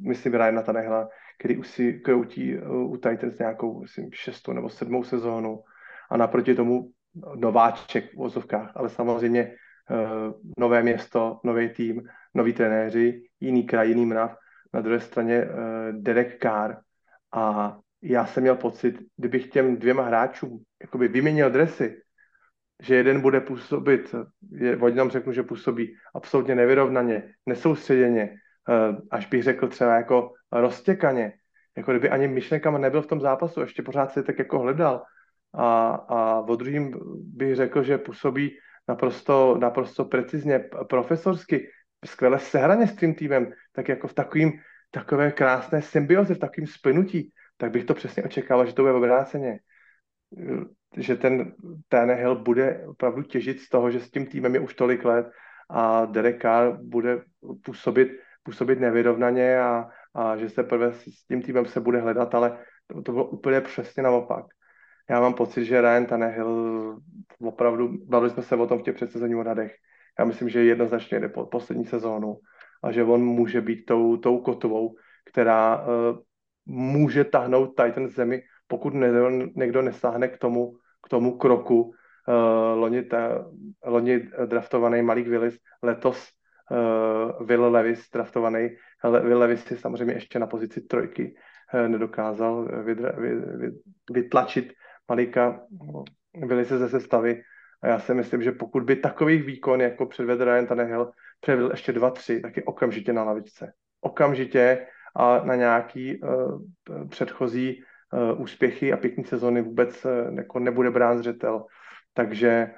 myslím 0.06 0.34
Ryana 0.34 0.62
Tanehla, 0.62 1.08
který 1.38 1.56
už 1.56 1.68
si 1.68 1.92
kroutí 1.92 2.58
uh, 2.58 2.92
u 2.92 2.96
Titans 2.96 3.38
nějakou, 3.38 3.80
myslím, 3.80 4.10
šestou 4.12 4.52
nebo 4.52 4.68
sedmou 4.68 5.04
sezónu. 5.04 5.62
A 6.10 6.16
naproti 6.16 6.54
tomu 6.54 6.90
nováček 7.36 8.12
v 8.12 8.16
vozovkách, 8.16 8.72
ale 8.74 8.88
samozřejmě 8.88 9.54
uh, 9.90 10.32
nové 10.58 10.82
město, 10.82 11.40
nový 11.44 11.68
tým, 11.68 12.02
noví 12.34 12.52
trenéři, 12.52 13.22
jiný 13.40 13.64
kraj, 13.64 13.88
jiný 13.88 14.06
mrav. 14.06 14.36
Na 14.74 14.80
druhé 14.80 15.00
straně 15.00 15.44
uh, 15.44 15.50
Derek 16.02 16.42
Carr. 16.42 16.76
A 17.34 17.76
já 18.02 18.26
jsem 18.26 18.42
měl 18.42 18.56
pocit, 18.56 18.98
kdybych 19.16 19.48
těm 19.48 19.76
dvěma 19.76 20.02
hráčům 20.02 20.58
jakoby 20.82 21.08
vyměnil 21.08 21.50
dresy, 21.50 22.02
že 22.82 22.94
jeden 22.94 23.20
bude 23.20 23.40
působit, 23.40 24.14
je, 24.52 24.78
jednom 24.86 25.10
řeknu, 25.10 25.32
že 25.32 25.42
působí 25.42 25.94
absolutně 26.14 26.54
nevyrovnaně, 26.54 27.34
nesoustředěně, 27.46 28.34
až 29.10 29.26
bych 29.26 29.42
řekl 29.42 29.68
třeba 29.68 29.94
jako 29.94 30.32
roztěkaně, 30.52 31.32
jako 31.76 31.90
kdyby 31.90 32.10
ani 32.10 32.28
myšlenkama 32.28 32.78
nebyl 32.78 33.02
v 33.02 33.06
tom 33.06 33.20
zápasu, 33.20 33.60
ještě 33.60 33.82
pořád 33.82 34.12
se 34.12 34.22
tak 34.22 34.38
jako 34.38 34.58
hledal. 34.58 35.02
A, 35.54 35.88
a 35.90 36.40
o 36.40 36.56
druhým 36.56 36.94
bych 37.16 37.56
řekl, 37.56 37.82
že 37.82 37.98
působí 37.98 38.50
naprosto, 38.88 39.58
naprosto 39.60 40.04
precizně, 40.04 40.58
profesorsky, 40.88 41.68
skvěle 42.04 42.38
sehraně 42.38 42.86
s 42.86 42.96
tím 42.96 43.14
týmem, 43.14 43.52
tak 43.72 43.88
jako 43.88 44.08
v 44.08 44.14
takovým, 44.14 44.52
takové 44.90 45.32
krásné 45.32 45.82
symbioze, 45.82 46.34
v 46.34 46.38
takovým 46.38 46.66
splnutí, 46.66 47.32
tak 47.56 47.70
bych 47.70 47.84
to 47.84 47.94
přesně 47.94 48.22
očekával, 48.22 48.66
že 48.66 48.74
to 48.74 48.82
bude 48.82 48.94
obráceně. 48.94 49.58
Že 50.96 51.16
ten 51.16 51.54
Tannehill 51.88 52.42
bude 52.42 52.84
opravdu 52.86 53.22
těžit 53.22 53.60
z 53.60 53.68
toho, 53.68 53.90
že 53.90 54.00
s 54.00 54.10
tím 54.10 54.26
týmem 54.26 54.54
je 54.54 54.60
už 54.60 54.74
tolik 54.74 55.04
let 55.04 55.26
a 55.70 56.04
Derek 56.04 56.42
Carr 56.42 56.76
bude 56.82 57.22
působit, 57.64 58.08
působit 58.48 58.80
nevyrovnaně 58.80 59.60
a, 59.60 59.88
a 60.14 60.36
že 60.36 60.48
se 60.48 60.64
prvé 60.64 60.92
s 60.92 61.26
tím 61.28 61.42
týmem 61.42 61.66
se 61.66 61.80
bude 61.80 62.00
hledat, 62.00 62.34
ale 62.34 62.58
to, 62.86 63.02
to 63.02 63.12
bylo 63.12 63.24
úplně 63.24 63.60
přesně 63.60 64.02
naopak. 64.02 64.44
Já 65.10 65.20
mám 65.20 65.34
pocit, 65.34 65.64
že 65.64 65.80
Ryan 65.80 66.06
Tannehill 66.06 66.96
opravdu, 67.40 68.08
bavili 68.08 68.30
jsme 68.30 68.42
se 68.42 68.56
o 68.56 68.66
tom 68.66 68.78
v 68.78 68.82
těch 68.82 68.94
předsezení 68.94 69.34
odhadech, 69.34 69.76
já 70.18 70.24
myslím, 70.24 70.48
že 70.48 70.64
jednoznačně 70.64 71.20
jde 71.20 71.28
po 71.28 71.46
poslední 71.46 71.84
sezónu 71.84 72.40
a 72.82 72.92
že 72.92 73.04
on 73.04 73.20
může 73.20 73.60
být 73.60 73.84
tou, 73.84 74.16
tou 74.16 74.40
kotovou, 74.40 74.96
která 75.28 75.76
uh, 75.76 76.16
může 76.66 77.24
tahnout 77.24 77.76
Titan 77.76 78.08
zemi, 78.08 78.42
pokud 78.66 78.94
ne, 78.94 79.12
někdo 79.56 79.82
nesáhne 79.82 80.28
k 80.28 80.38
tomu, 80.38 80.72
k 81.04 81.08
tomu 81.08 81.36
kroku. 81.36 81.92
Uh, 82.28 82.80
loni, 82.80 83.02
ta, 83.02 83.44
loni 83.84 84.28
draftovaný 84.46 85.02
Malik 85.02 85.28
Willis, 85.28 85.56
letos 85.82 86.37
uh, 86.70 87.46
Will 87.46 87.70
Levis 87.70 88.10
draftovaný. 88.10 88.68
Will 89.22 89.38
Levis 89.38 89.64
si 89.64 89.76
samozřejmě 89.76 90.14
ještě 90.14 90.38
na 90.38 90.46
pozici 90.46 90.80
trojky 90.80 91.34
uh, 91.74 91.88
nedokázal 91.88 92.82
vydra, 92.84 93.12
vy, 93.16 93.34
vy, 93.34 93.70
vytlačit 94.10 94.72
Malika 95.08 95.60
Willise 96.46 96.78
ze 96.78 96.88
sestavy 96.88 97.42
a 97.82 97.88
já 97.88 97.98
si 97.98 98.14
myslím, 98.14 98.42
že 98.42 98.52
pokud 98.52 98.82
by 98.82 98.96
takových 98.96 99.44
výkon, 99.44 99.80
jako 99.80 100.06
předvedl 100.06 100.44
Ryan 100.44 100.66
Tannehill, 100.66 101.10
předvedl 101.40 101.70
ještě 101.70 101.92
dva, 101.92 102.10
tři, 102.10 102.40
tak 102.40 102.56
je 102.56 102.62
okamžitě 102.62 103.12
na 103.12 103.24
lavičce. 103.24 103.72
Okamžitě 104.00 104.86
a 105.16 105.44
na 105.44 105.54
nějaký 105.54 106.22
uh, 106.22 106.60
předchozí 107.08 107.82
uh, 108.12 108.42
úspěchy 108.42 108.92
a 108.92 108.96
pěkný 108.96 109.24
sezony 109.24 109.62
vůbec 109.62 110.04
uh, 110.04 110.36
jako 110.36 110.58
nebude 110.58 110.90
brán 110.90 111.18
zřetel. 111.18 111.64
Takže 112.14 112.70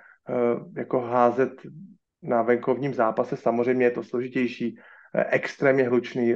jako 0.77 1.01
házet 1.01 1.53
na 2.23 2.43
venkovním 2.43 2.95
zápase. 2.95 3.37
Samozřejmě 3.37 3.87
je 3.87 3.91
to 3.91 4.03
složitější, 4.03 4.79
extrémně 5.15 5.89
hlučný 5.89 6.35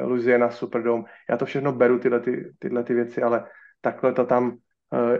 Louisiana 0.00 0.50
Superdome. 0.50 1.04
Já 1.30 1.36
to 1.36 1.46
všechno 1.46 1.72
beru, 1.72 1.98
tyhle, 1.98 2.20
ty, 2.20 2.52
tyhle 2.58 2.84
ty 2.84 2.94
věci, 2.94 3.22
ale 3.22 3.44
takhle 3.80 4.12
to 4.12 4.24
tam, 4.24 4.56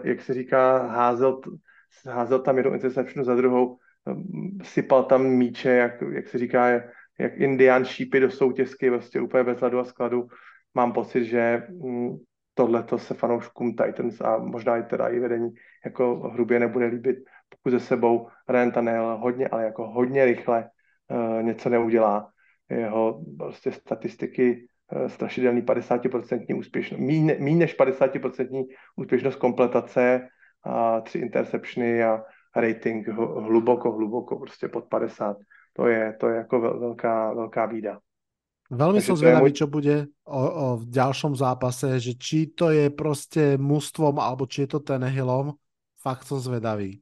jak 0.04 0.20
se 0.20 0.34
říká, 0.34 0.78
házel, 0.86 1.40
házel 2.08 2.38
tam 2.38 2.56
jednu 2.56 2.74
interception 2.74 3.24
za 3.24 3.34
druhou, 3.34 3.78
sypal 4.62 5.04
tam 5.04 5.26
míče, 5.26 5.70
jak, 5.70 6.02
jak 6.12 6.28
se 6.28 6.38
říká, 6.38 6.68
jak 7.18 7.36
indián 7.36 7.84
šípy 7.84 8.20
do 8.20 8.30
soutězky, 8.30 8.90
vlastně 8.90 9.20
úplně 9.20 9.44
bez 9.44 9.58
hladu 9.58 9.78
a 9.78 9.84
skladu. 9.84 10.26
Mám 10.74 10.92
pocit, 10.92 11.24
že 11.24 11.62
mm, 11.68 12.16
tohle 12.54 12.82
to 12.82 12.98
se 12.98 13.14
fanouškům 13.14 13.76
Titans 13.76 14.20
a 14.20 14.38
možná 14.38 14.76
i 14.76 14.82
teda 14.82 15.08
i 15.08 15.20
vedení 15.20 15.50
jako 15.84 16.30
hrubě 16.32 16.60
nebude 16.60 16.86
líbit, 16.86 17.16
pokud 17.48 17.70
ze 17.70 17.80
sebou 17.80 18.28
Ryan 18.48 18.70
Tannehill 18.70 19.16
hodně, 19.16 19.48
ale 19.48 19.64
jako 19.64 19.86
hodně 19.86 20.24
rychle 20.24 20.70
uh, 21.10 21.42
něco 21.42 21.68
neudělá. 21.68 22.30
Jeho 22.70 23.24
prostě 23.38 23.72
statistiky 23.72 24.68
uh, 24.92 25.06
strašidelný 25.06 25.62
50% 25.62 26.58
úspěšnost, 26.58 27.00
méně 27.00 27.56
než 27.56 27.78
50% 27.78 28.66
úspěšnost 28.96 29.36
kompletace 29.36 30.28
a 30.64 31.00
tři 31.00 31.18
interceptiony 31.18 32.04
a 32.04 32.22
rating 32.56 33.08
hluboko, 33.08 33.92
hluboko, 33.92 34.38
prostě 34.38 34.68
pod 34.68 34.84
50 34.84 35.36
to 35.76 35.86
je, 35.86 36.16
to 36.20 36.28
je 36.28 36.36
jako 36.36 36.60
velká, 36.60 37.32
velká 37.34 37.66
bída. 37.66 38.00
Veľmi 38.66 38.98
som 38.98 39.14
zvedavý, 39.14 39.54
čo 39.54 39.70
bude 39.70 40.10
o, 40.26 40.42
o, 40.42 40.66
v 40.82 40.90
ďalšom 40.90 41.38
zápase, 41.38 42.02
že 42.02 42.18
či 42.18 42.50
to 42.50 42.74
je 42.74 42.90
prostě 42.90 43.54
mustvom, 43.54 44.18
alebo 44.18 44.46
či 44.50 44.66
je 44.66 44.74
to 44.74 44.80
Tenehillom. 44.82 45.54
Fakt 46.02 46.26
som 46.26 46.42
zvedavý. 46.42 46.98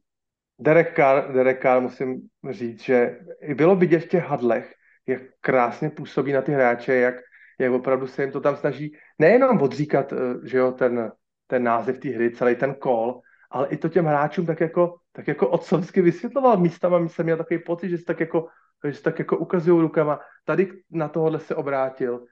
Derek 0.58 0.96
Carr, 0.96 1.32
Derek 1.32 1.62
Carr, 1.62 1.80
musím 1.80 2.20
říct, 2.50 2.82
že 2.82 3.18
bylo 3.54 3.76
vidět 3.76 3.98
v 3.98 4.08
těch 4.08 4.24
hadlech, 4.24 4.74
jak 5.06 5.22
krásně 5.40 5.90
působí 5.90 6.32
na 6.32 6.42
ty 6.42 6.52
hráče, 6.52 6.94
jak, 6.94 7.14
jak 7.58 7.72
opravdu 7.72 8.06
se 8.06 8.22
jim 8.22 8.32
to 8.32 8.40
tam 8.40 8.56
snaží 8.56 8.96
nejenom 9.18 9.62
odříkat, 9.62 10.12
eh, 10.12 10.16
že 10.48 10.58
jo, 10.58 10.72
ten, 10.72 11.12
ten 11.46 11.62
název 11.62 11.98
té 11.98 12.08
hry, 12.08 12.30
celý 12.30 12.54
ten 12.54 12.74
call, 12.82 13.20
ale 13.50 13.68
i 13.68 13.76
to 13.76 13.88
těm 13.88 14.04
hráčům 14.04 14.46
tak 14.46 14.60
jako, 14.60 14.96
tak 15.12 15.28
jako 15.28 15.48
otcovsky 15.48 16.02
vysvětloval. 16.02 16.56
Místama, 16.56 17.08
jsem 17.08 17.24
měl 17.24 17.36
takový 17.36 17.58
pocit, 17.58 17.88
že 17.88 17.98
se 17.98 18.04
tak 18.04 18.20
jako 18.20 18.48
že 18.90 19.02
tak 19.02 19.18
jako 19.18 19.36
ukazují 19.36 19.80
rukama, 19.80 20.20
tady 20.44 20.72
na 20.90 21.08
tohohle 21.08 21.40
se 21.40 21.54
obrátil, 21.54 22.24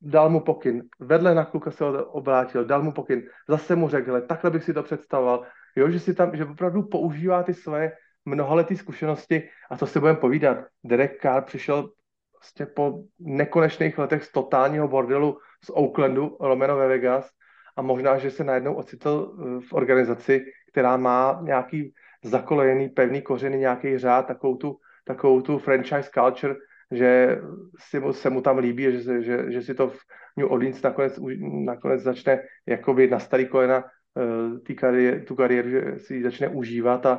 dal 0.00 0.30
mu 0.30 0.40
pokyn, 0.40 0.82
vedle 1.00 1.34
na 1.34 1.44
kluka 1.44 1.70
se 1.70 1.84
obrátil, 2.04 2.64
dal 2.64 2.82
mu 2.82 2.92
pokyn, 2.92 3.22
zase 3.48 3.76
mu 3.76 3.88
řekl, 3.88 4.20
takhle 4.20 4.50
bych 4.50 4.64
si 4.64 4.74
to 4.74 4.82
představoval, 4.82 5.46
jo, 5.76 5.90
že 5.90 6.00
si 6.00 6.14
tam, 6.14 6.36
že 6.36 6.44
opravdu 6.44 6.82
používá 6.82 7.42
ty 7.42 7.54
své 7.54 7.92
mnohaletý 8.24 8.76
zkušenosti 8.76 9.48
a 9.70 9.76
co 9.76 9.86
si 9.86 10.00
budeme 10.00 10.18
povídat, 10.18 10.58
Derek 10.84 11.20
Carr 11.22 11.42
přišel 11.42 11.90
vlastně 12.38 12.66
po 12.66 13.02
nekonečných 13.18 13.98
letech 13.98 14.24
z 14.24 14.32
totálního 14.32 14.88
bordelu 14.88 15.38
z 15.64 15.70
Oaklandu, 15.70 16.36
lomeno 16.40 16.76
ve 16.76 16.88
Vegas 16.88 17.30
a 17.76 17.82
možná, 17.82 18.18
že 18.18 18.30
se 18.30 18.44
najednou 18.44 18.74
ocitl 18.74 19.36
eh, 19.38 19.60
v 19.68 19.72
organizaci, 19.72 20.44
která 20.70 20.96
má 20.96 21.40
nějaký 21.42 21.94
zakolejený 22.24 22.88
pevný 22.88 23.22
kořeny, 23.22 23.58
nějaký 23.58 23.98
řád, 23.98 24.26
takovou 24.26 24.56
tu 24.56 24.76
takovou 25.06 25.40
tu 25.40 25.58
franchise 25.58 26.10
culture, 26.14 26.54
že 26.90 27.38
si 27.78 28.02
se 28.10 28.30
mu 28.30 28.40
tam 28.40 28.58
líbí, 28.58 28.82
že, 28.82 29.22
že, 29.22 29.52
že 29.52 29.62
si 29.62 29.74
to 29.74 29.88
v 29.88 29.98
New 30.36 30.52
Orleans 30.52 30.82
nakonec, 30.82 31.18
nakonec 31.64 32.02
začne 32.02 32.42
jakoby 32.66 33.10
na 33.10 33.18
starý 33.18 33.46
kolena 33.46 33.84
uh, 34.16 34.74
kariér, 34.76 35.24
tu 35.24 35.36
kariéru, 35.36 35.68
že 35.68 35.80
si 35.98 36.22
začne 36.22 36.48
užívat 36.48 37.06
a, 37.06 37.14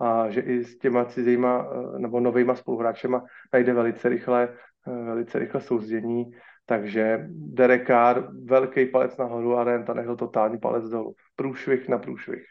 a 0.00 0.30
že 0.30 0.40
i 0.40 0.64
s 0.64 0.78
těma 0.78 1.04
cizíma 1.04 1.62
uh, 1.62 1.98
nebo 1.98 2.20
novýma 2.20 2.54
spoluhráčema 2.54 3.24
najde 3.52 3.72
velice 3.72 4.08
rychle, 4.08 4.48
velice 4.86 5.38
rychle 5.38 5.60
souzdění. 5.60 6.30
Takže 6.66 7.26
Derek 7.30 7.86
Carr, 7.86 8.30
velký 8.44 8.86
palec 8.86 9.16
nahoru 9.16 9.56
a 9.58 9.64
Renta 9.64 9.94
nechal 9.94 10.16
totální 10.16 10.58
palec 10.58 10.88
dolů. 10.88 11.14
Průšvih 11.36 11.88
na 11.88 11.98
průšvih. 11.98 12.46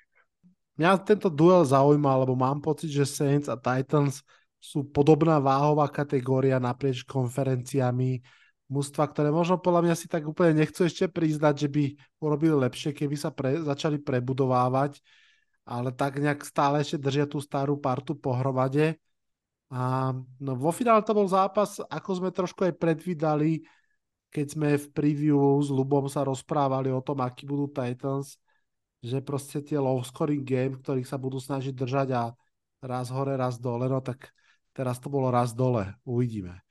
Mňa 0.79 0.97
tento 1.03 1.27
duel 1.27 1.67
zaujíma, 1.67 2.15
lebo 2.23 2.35
mám 2.39 2.63
pocit, 2.63 2.87
že 2.87 3.03
Saints 3.03 3.51
a 3.51 3.59
Titans 3.59 4.23
sú 4.59 4.87
podobná 4.87 5.39
váhová 5.39 5.87
kategória 5.91 6.55
naprieč 6.59 7.03
konferenciami. 7.03 8.23
Mústva, 8.69 9.09
ktoré 9.09 9.33
možno 9.33 9.57
podľa 9.57 9.81
mňa 9.89 9.95
si 9.97 10.05
tak 10.05 10.29
úplne 10.29 10.61
nechcú 10.61 10.85
ešte 10.85 11.09
priznať, 11.09 11.65
že 11.65 11.69
by 11.73 11.83
urobili 12.21 12.53
lepšie, 12.53 12.93
keby 12.93 13.17
sa 13.17 13.33
pre, 13.33 13.57
začali 13.65 13.97
prebudovávať, 13.97 15.01
ale 15.65 15.89
tak 15.89 16.21
nejak 16.21 16.45
stále 16.45 16.85
ešte 16.85 17.01
držia 17.01 17.25
tú 17.25 17.41
starú 17.41 17.81
partu 17.81 18.13
pohromade. 18.13 19.01
A 19.73 20.13
no, 20.37 20.53
vo 20.53 20.69
finále 20.69 21.01
to 21.01 21.17
bol 21.17 21.25
zápas, 21.25 21.81
ako 21.81 22.09
sme 22.21 22.29
trošku 22.29 22.69
aj 22.69 22.77
predvídali, 22.77 23.65
keď 24.29 24.45
sme 24.53 24.69
v 24.77 24.87
preview 24.93 25.41
s 25.61 25.73
Lubom 25.73 26.05
sa 26.05 26.21
rozprávali 26.21 26.93
o 26.93 27.01
tom, 27.01 27.25
aký 27.25 27.49
budú 27.49 27.73
Titans, 27.73 28.37
že 29.01 29.17
proste 29.25 29.65
tie 29.65 29.81
low 29.81 29.97
scoring 30.05 30.45
game, 30.45 30.77
ktorých 30.77 31.09
sa 31.09 31.17
budú 31.17 31.41
snažiť 31.41 31.73
držať 31.73 32.07
a 32.13 32.23
raz 32.85 33.09
hore, 33.09 33.33
raz 33.33 33.57
dole, 33.57 33.89
no 33.89 33.97
tak 34.05 34.29
Teraz 34.79 34.95
to 35.03 35.11
bolo 35.11 35.27
raz 35.27 35.51
dole. 35.51 35.91
Uvidíme. 36.07 36.63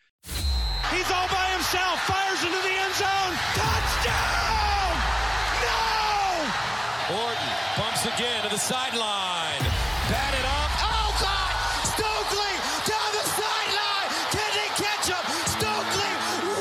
He's 1.68 1.76
all 1.76 1.96
by 1.96 2.00
himself. 2.00 2.00
Fires 2.06 2.42
into 2.44 2.60
the 2.62 2.74
end 2.80 2.94
zone. 2.94 3.34
Touchdown! 3.52 4.92
No! 5.60 7.20
Orton 7.20 7.52
bumps 7.76 8.04
again 8.06 8.42
to 8.44 8.48
the 8.48 8.58
sideline. 8.58 9.60
Batted 10.08 10.46
up. 10.48 10.70
Oh, 10.80 11.12
God! 11.20 11.52
Stokely 11.84 12.54
down 12.88 13.10
the 13.12 13.24
sideline. 13.36 14.08
Can 14.32 14.50
they 14.56 14.70
catch 14.80 15.12
him? 15.12 15.24
Stokely! 15.44 16.12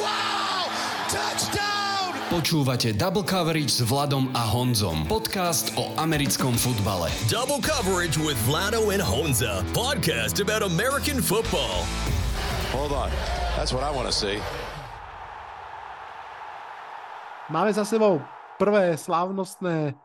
Wow! 0.03 0.67
Touchdown! 1.07 2.19
Počúvate 2.29 2.97
Double 2.97 3.23
Coverage 3.23 3.71
s 3.71 3.81
Vladom 3.81 4.27
a 4.35 4.43
Honzom. 4.43 5.07
Podcast 5.07 5.71
o 5.77 5.93
americkom 5.95 6.57
futbale. 6.57 7.07
Double 7.29 7.61
Coverage 7.61 8.17
with 8.17 8.35
Vlado 8.45 8.91
and 8.91 9.01
Honza. 9.01 9.63
Podcast 9.71 10.41
about 10.41 10.63
American 10.63 11.21
football. 11.21 11.85
Hold 12.75 12.91
on. 12.91 13.09
That's 13.55 13.71
what 13.71 13.83
I 13.83 13.91
want 13.91 14.07
to 14.07 14.13
see. 14.13 14.39
Máme 17.47 17.71
za 17.71 17.87
sebou 17.87 18.19
prvé 18.59 18.99
slávnostné 18.99 19.95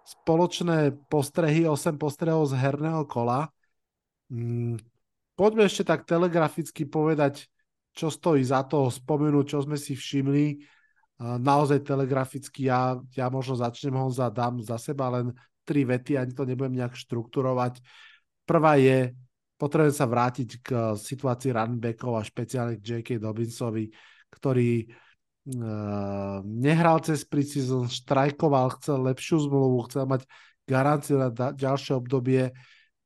spoločné 0.00 0.96
postrehy, 1.12 1.68
8 1.68 2.00
postrehov 2.00 2.48
z 2.48 2.56
herného 2.56 3.04
kola. 3.04 3.52
Mm, 4.32 4.80
poďme 5.36 5.68
ešte 5.68 5.84
tak 5.84 6.08
telegraficky 6.08 6.88
povedať, 6.88 7.52
čo 7.92 8.08
stojí 8.08 8.40
za 8.40 8.64
to 8.64 8.88
spomenúť, 8.88 9.44
čo 9.44 9.58
sme 9.60 9.76
si 9.76 9.92
všimli 9.92 10.56
naozaj 11.20 11.84
telegraficky, 11.84 12.72
ja, 12.72 12.96
ja 13.12 13.28
možno 13.28 13.60
začnem 13.60 13.92
ho 13.92 14.08
dám 14.32 14.64
za 14.64 14.80
seba 14.80 15.12
len 15.20 15.36
tri 15.68 15.84
vety, 15.84 16.16
ani 16.16 16.32
to 16.32 16.48
nebudem 16.48 16.80
nejak 16.80 16.96
štrukturovať. 16.96 17.76
Prvá 18.48 18.80
je, 18.80 19.12
potrebujem 19.60 19.92
sa 19.92 20.08
vrátiť 20.08 20.48
k 20.64 20.68
situácii 20.96 21.52
runbackov 21.52 22.16
a 22.16 22.24
špeciálne 22.24 22.80
k 22.80 23.00
J.K. 23.00 23.20
Dobinsovi, 23.20 23.84
ktorý 24.32 24.88
uh, 24.88 25.05
nehral 26.42 26.98
cez 27.06 27.22
preseason, 27.22 27.86
štrajkoval, 27.86 28.82
chcel 28.82 28.98
lepšiu 29.06 29.46
zmluvu, 29.46 29.86
chcel 29.86 30.04
mať 30.10 30.22
garanciu 30.66 31.22
na 31.22 31.30
da- 31.30 31.54
ďalšie 31.54 31.94
obdobie, 31.94 32.50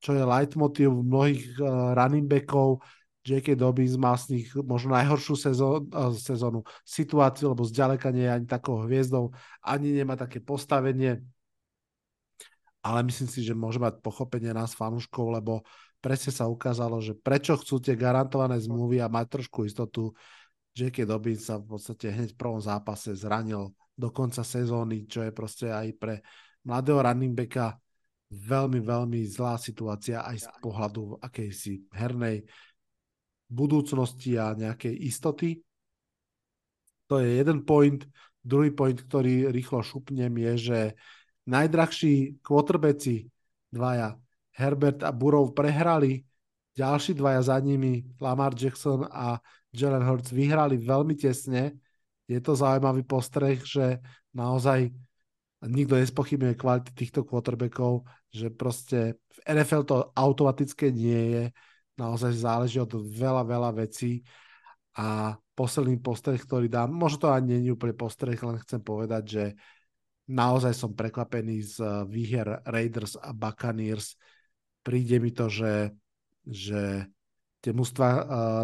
čo 0.00 0.16
je 0.16 0.24
leitmotiv 0.24 0.88
mnohých 0.88 1.60
uh, 1.60 1.92
running 1.92 2.24
backov, 2.24 2.80
J.K. 3.20 3.52
Dobbins 3.52 4.00
má 4.00 4.16
z 4.16 4.32
nich 4.32 4.48
možno 4.56 4.96
najhoršiu 4.96 5.36
sezó, 5.36 5.84
eh, 5.84 6.12
sezónu, 6.16 6.64
situáciu, 6.88 7.52
lebo 7.52 7.68
zďaleka 7.68 8.08
nie 8.16 8.24
je 8.24 8.32
ani 8.32 8.46
takou 8.48 8.80
hviezdou, 8.88 9.36
ani 9.60 9.92
nemá 9.92 10.16
také 10.16 10.40
postavenie. 10.40 11.20
Ale 12.80 13.04
myslím 13.04 13.28
si, 13.28 13.44
že 13.44 13.52
môže 13.52 13.76
mať 13.76 14.00
pochopenie 14.00 14.56
nás 14.56 14.72
fanúškov, 14.72 15.36
lebo 15.36 15.60
presne 16.00 16.32
sa 16.32 16.48
ukázalo, 16.48 16.96
že 17.04 17.12
prečo 17.12 17.60
chcú 17.60 17.76
tie 17.76 17.92
garantované 17.92 18.56
zmluvy 18.56 19.04
a 19.04 19.12
mať 19.12 19.36
trošku 19.36 19.68
istotu. 19.68 20.16
J.K. 20.74 21.02
Dobbins 21.04 21.42
sa 21.44 21.58
v 21.58 21.76
podstate 21.76 22.14
hneď 22.14 22.34
v 22.34 22.40
prvom 22.40 22.62
zápase 22.62 23.12
zranil 23.18 23.74
do 23.98 24.08
konca 24.14 24.46
sezóny, 24.46 25.04
čo 25.04 25.26
je 25.26 25.32
proste 25.34 25.68
aj 25.68 25.88
pre 25.98 26.14
mladého 26.64 27.02
running 27.02 27.34
backa 27.34 27.76
veľmi, 28.30 28.78
veľmi 28.80 29.20
zlá 29.26 29.58
situácia 29.58 30.22
aj 30.22 30.46
z 30.46 30.48
pohľadu 30.62 31.18
akejsi 31.18 31.90
hernej 31.90 32.46
budúcnosti 33.50 34.38
a 34.38 34.54
nejakej 34.54 34.94
istoty. 35.10 35.58
To 37.10 37.18
je 37.18 37.42
jeden 37.42 37.66
point. 37.66 38.06
Druhý 38.40 38.70
point, 38.70 38.96
ktorý 38.96 39.50
rýchlo 39.50 39.82
šupnem, 39.82 40.30
je, 40.30 40.52
že 40.56 40.78
najdrahší 41.50 42.40
quarterbacki 42.40 43.26
dvaja, 43.74 44.14
Herbert 44.54 45.02
a 45.02 45.10
Burov, 45.10 45.52
prehrali. 45.52 46.22
Ďalší 46.78 47.18
dvaja 47.18 47.42
za 47.42 47.58
nimi, 47.58 48.06
Lamar 48.22 48.54
Jackson 48.54 49.04
a 49.10 49.42
Jalen 49.70 50.02
Hurts, 50.02 50.34
vyhrali 50.34 50.78
veľmi 50.78 51.14
tesne. 51.14 51.78
Je 52.26 52.38
to 52.42 52.54
zaujímavý 52.54 53.02
postreh, 53.06 53.58
že 53.62 54.02
naozaj 54.34 54.90
nikto 55.66 55.98
nespochybňuje 55.98 56.54
kvality 56.56 56.90
týchto 56.96 57.26
quarterbackov, 57.26 58.06
že 58.32 58.48
proste 58.48 59.20
v 59.28 59.38
NFL 59.44 59.84
to 59.84 59.96
automatické 60.16 60.88
nie 60.88 61.22
je, 61.36 61.44
naozaj 62.00 62.32
záleží 62.32 62.80
od 62.80 62.96
veľa, 62.96 63.44
veľa 63.44 63.70
vecí 63.76 64.24
a 64.96 65.36
posledný 65.52 66.00
postreh, 66.00 66.40
ktorý 66.40 66.72
dám, 66.72 66.88
možno 66.88 67.28
to 67.28 67.28
ani 67.28 67.60
nie 67.60 67.68
je 67.68 67.76
úplne 67.76 67.92
postreh, 67.92 68.40
len 68.40 68.56
chcem 68.64 68.80
povedať, 68.80 69.22
že 69.28 69.44
naozaj 70.32 70.72
som 70.72 70.96
prekvapený 70.96 71.60
z 71.60 71.76
výher 72.08 72.64
Raiders 72.64 73.20
a 73.20 73.36
Buccaneers. 73.36 74.16
Príde 74.80 75.20
mi 75.20 75.36
to, 75.36 75.52
že, 75.52 75.92
že 76.48 77.04
tie 77.60 77.76
mužstva, 77.76 78.08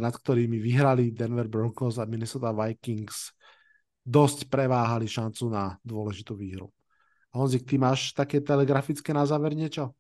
nad 0.01 0.13
ktorými 0.17 0.57
vyhrali 0.57 1.13
Denver 1.13 1.47
Broncos 1.47 2.01
a 2.01 2.09
Minnesota 2.09 2.51
Vikings, 2.51 3.37
dosť 4.07 4.47
preváhali 4.49 5.05
šancu 5.05 5.51
na 5.51 5.77
dôležitú 5.85 6.33
výhru. 6.39 6.71
Honzik, 7.35 7.69
ty 7.69 7.77
máš 7.77 8.17
také 8.17 8.41
telegrafické 8.41 9.13
na 9.13 9.29
záver 9.29 9.53
niečo? 9.53 9.93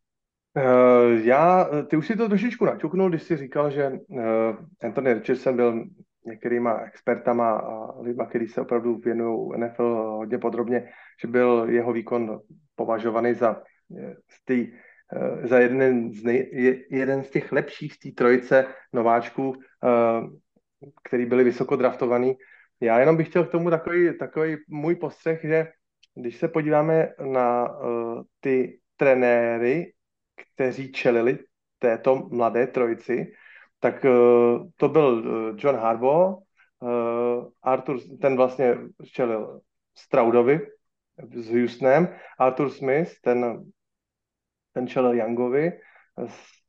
Uh, 0.56 1.20
já, 1.20 1.68
ty 1.86 1.96
už 1.96 2.06
si 2.06 2.16
to 2.16 2.28
trošičku 2.28 2.64
načuknul, 2.64 3.08
když 3.08 3.22
jsi 3.22 3.36
říkal, 3.36 3.70
že 3.70 3.90
uh, 3.90 4.20
Anthony 4.82 5.14
Richardson 5.14 5.56
byl 5.56 5.84
některýma 6.26 6.80
expertama 6.80 7.50
a 7.50 8.00
lidma, 8.00 8.26
kteří 8.26 8.46
se 8.46 8.60
opravdu 8.60 8.96
věnují 8.96 9.52
NFL 9.60 10.16
hodně 10.16 10.38
podrobně, 10.38 10.88
že 11.22 11.28
byl 11.28 11.66
jeho 11.68 11.92
výkon 11.92 12.40
považovaný 12.74 13.34
za, 13.34 13.62
z 14.28 14.50
uh, 14.50 14.56
za 15.42 15.58
jeden, 15.58 16.12
z 16.12 16.22
nej, 16.22 16.50
jeden 16.90 17.22
z 17.22 17.30
těch 17.30 17.52
lepších 17.52 17.92
z 17.92 17.98
té 17.98 18.10
trojice 18.10 18.66
nováčků, 18.92 19.54
který 21.04 21.26
byli 21.26 21.44
vysoko 21.44 21.76
draftovaný. 21.76 22.34
Já 22.80 23.00
jenom 23.00 23.16
bych 23.16 23.28
chtěl 23.28 23.44
k 23.44 23.50
tomu 23.50 23.70
takový, 23.70 24.18
takový 24.18 24.56
můj 24.68 24.94
postřeh, 24.94 25.40
že 25.42 25.68
když 26.14 26.36
se 26.36 26.48
podíváme 26.48 27.08
na 27.32 27.78
uh, 27.78 28.22
ty 28.40 28.80
trenéry, 28.96 29.92
kteří 30.54 30.92
čelili 30.92 31.38
této 31.78 32.28
mladé 32.32 32.66
trojici, 32.66 33.32
tak 33.80 34.06
to 34.76 34.88
byl 34.88 35.24
John 35.58 35.76
Harbaugh, 35.76 36.36
uh, 36.80 37.48
Arthur, 37.62 37.98
ten 38.20 38.36
vlastně 38.36 38.78
čelil 39.12 39.60
Straudovi 39.94 40.60
s 41.34 41.50
Houstonem, 41.50 42.08
Arthur 42.38 42.70
Smith, 42.70 43.12
ten, 43.20 43.64
ten 44.76 44.86
čelil 44.86 45.14
Youngovi 45.14 45.72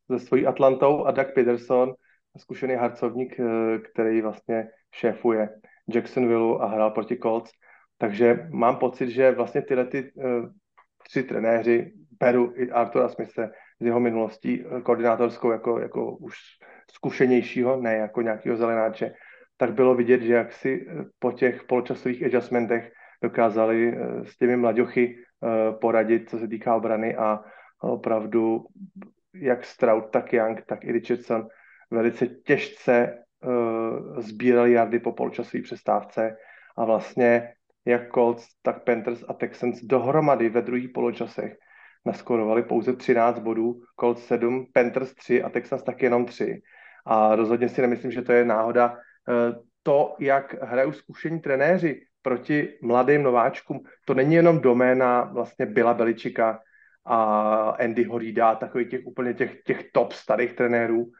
se 0.07 0.19
svojí 0.19 0.47
Atlantou 0.47 1.05
a 1.05 1.11
Doug 1.11 1.27
Peterson, 1.35 1.93
zkušený 2.37 2.75
harcovník, 2.75 3.35
který 3.91 4.21
vlastně 4.21 4.67
šéfuje 4.91 5.49
Jacksonville 5.93 6.57
a 6.59 6.65
hrál 6.65 6.91
proti 6.91 7.17
Colts. 7.17 7.51
Takže 7.97 8.47
mám 8.51 8.75
pocit, 8.75 9.09
že 9.09 9.31
vlastně 9.31 9.61
tyhle 9.61 9.85
ty 9.85 10.11
uh, 10.15 10.23
tři 11.03 11.23
trenéři, 11.23 11.93
beru 12.19 12.53
i 12.55 12.71
Artura 12.71 13.09
Smise 13.09 13.51
z 13.79 13.85
jeho 13.85 13.99
minulostí 13.99 14.63
koordinátorskou 14.83 15.51
jako, 15.51 15.79
jako 15.79 16.17
už 16.17 16.35
zkušenějšího, 16.91 17.81
ne 17.81 17.95
jako 17.95 18.21
nějakého 18.21 18.57
zelenáče, 18.57 19.13
tak 19.57 19.73
bylo 19.73 19.95
vidět, 19.95 20.21
že 20.21 20.33
jak 20.33 20.53
si 20.53 20.87
po 21.19 21.31
těch 21.31 21.63
poločasových 21.63 22.23
adjustmentech 22.23 22.91
dokázali 23.23 23.97
s 24.23 24.37
těmi 24.37 24.57
mladěchy 24.57 25.15
uh, 25.15 25.79
poradit, 25.79 26.29
co 26.29 26.39
se 26.39 26.47
týká 26.47 26.75
obrany 26.75 27.15
a 27.15 27.39
opravdu 27.81 28.65
jak 29.33 29.65
Stroud, 29.65 30.09
tak 30.11 30.33
Young, 30.33 30.65
tak 30.65 30.83
i 30.83 30.91
Richardson 30.91 31.47
velice 31.91 32.27
těžce 32.27 33.23
uh, 33.45 34.19
sbírali 34.19 34.71
jardy 34.71 34.99
po 34.99 35.11
poločasové 35.11 35.63
přestávce 35.63 36.37
a 36.77 36.85
vlastně 36.85 37.53
jak 37.85 38.13
Colts, 38.13 38.47
tak 38.61 38.83
Panthers 38.83 39.23
a 39.27 39.33
Texans 39.33 39.81
dohromady 39.83 40.49
ve 40.49 40.61
druhých 40.61 40.89
poločasech 40.89 41.57
naskorovali 42.05 42.63
pouze 42.63 42.95
13 42.95 43.39
bodů, 43.39 43.81
Colts 43.99 44.25
7, 44.25 44.65
Panthers 44.73 45.13
3 45.13 45.43
a 45.43 45.49
Texans 45.49 45.83
taky 45.83 46.05
jenom 46.05 46.25
3. 46.25 46.61
A 47.05 47.35
rozhodně 47.35 47.69
si 47.69 47.81
nemyslím, 47.81 48.11
že 48.11 48.21
to 48.21 48.31
je 48.31 48.45
náhoda. 48.45 48.97
Eh, 49.29 49.55
to, 49.83 50.15
jak 50.19 50.55
hrajou 50.63 50.91
zkušení 50.91 51.39
trenéři 51.39 52.01
proti 52.21 52.77
mladým 52.81 53.23
nováčkům, 53.23 53.79
to 54.05 54.13
není 54.13 54.35
jenom 54.35 54.59
doména 54.59 55.23
vlastně 55.23 55.65
Bila 55.65 55.93
Beličika 55.93 56.59
a 57.07 57.69
Andy 57.79 58.03
Horida, 58.03 58.55
takových 58.55 58.89
těch 58.89 59.01
úplně 59.05 59.33
těch, 59.33 59.61
těch 59.63 59.91
top 59.91 60.11
starých 60.13 60.53
trenérů, 60.53 61.11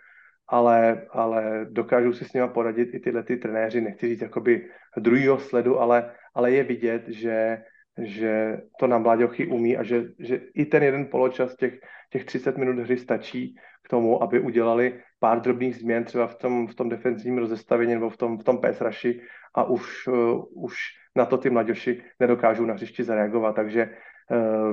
ale, 0.48 1.08
ale 1.12 1.68
dokážou 1.70 2.14
si 2.14 2.26
s 2.26 2.34
nimi 2.34 2.48
poradit 2.48 2.94
i 2.94 3.00
tyhle 3.00 3.24
ty 3.24 3.38
trenéři, 3.38 3.82
nechci 3.82 4.08
říct 4.08 4.22
jakoby 4.22 4.70
druhýho 4.98 5.40
sledu, 5.40 5.80
ale, 5.80 6.12
ale 6.36 6.52
je 6.52 6.64
vidět, 6.64 7.04
že, 7.08 7.64
že 8.02 8.62
to 8.80 8.88
na 8.88 8.98
mladěchy 8.98 9.48
umí 9.48 9.78
a 9.78 9.84
že, 9.84 10.04
že 10.20 10.42
i 10.54 10.66
ten 10.66 10.84
jeden 10.84 11.06
poločas 11.06 11.56
těch, 11.56 11.80
těch 12.10 12.26
30 12.26 12.58
minut 12.58 12.80
hry 12.80 12.98
stačí 12.98 13.56
k 13.84 13.90
tomu, 13.90 14.24
aby 14.24 14.40
udělali 14.40 15.00
pár 15.20 15.42
drobných 15.42 15.76
změn 15.76 16.04
třeba 16.04 16.28
v 16.28 16.36
tom, 16.36 16.68
v 16.68 16.76
tom 16.76 16.90
defenzivním 16.90 17.38
rozestavení 17.38 17.94
nebo 17.94 18.10
v 18.10 18.18
tom, 18.18 18.38
v 18.38 18.44
tom 18.44 18.62
pass 18.62 18.82
rushi 18.82 19.22
a 19.56 19.64
už, 19.64 20.08
uh, 20.08 20.64
už 20.64 20.76
na 21.16 21.26
to 21.26 21.38
ty 21.38 21.50
mladěši 21.50 22.04
nedokážou 22.20 22.66
na 22.66 22.74
hřišti 22.74 23.04
zareagovat. 23.04 23.56
Takže 23.56 23.90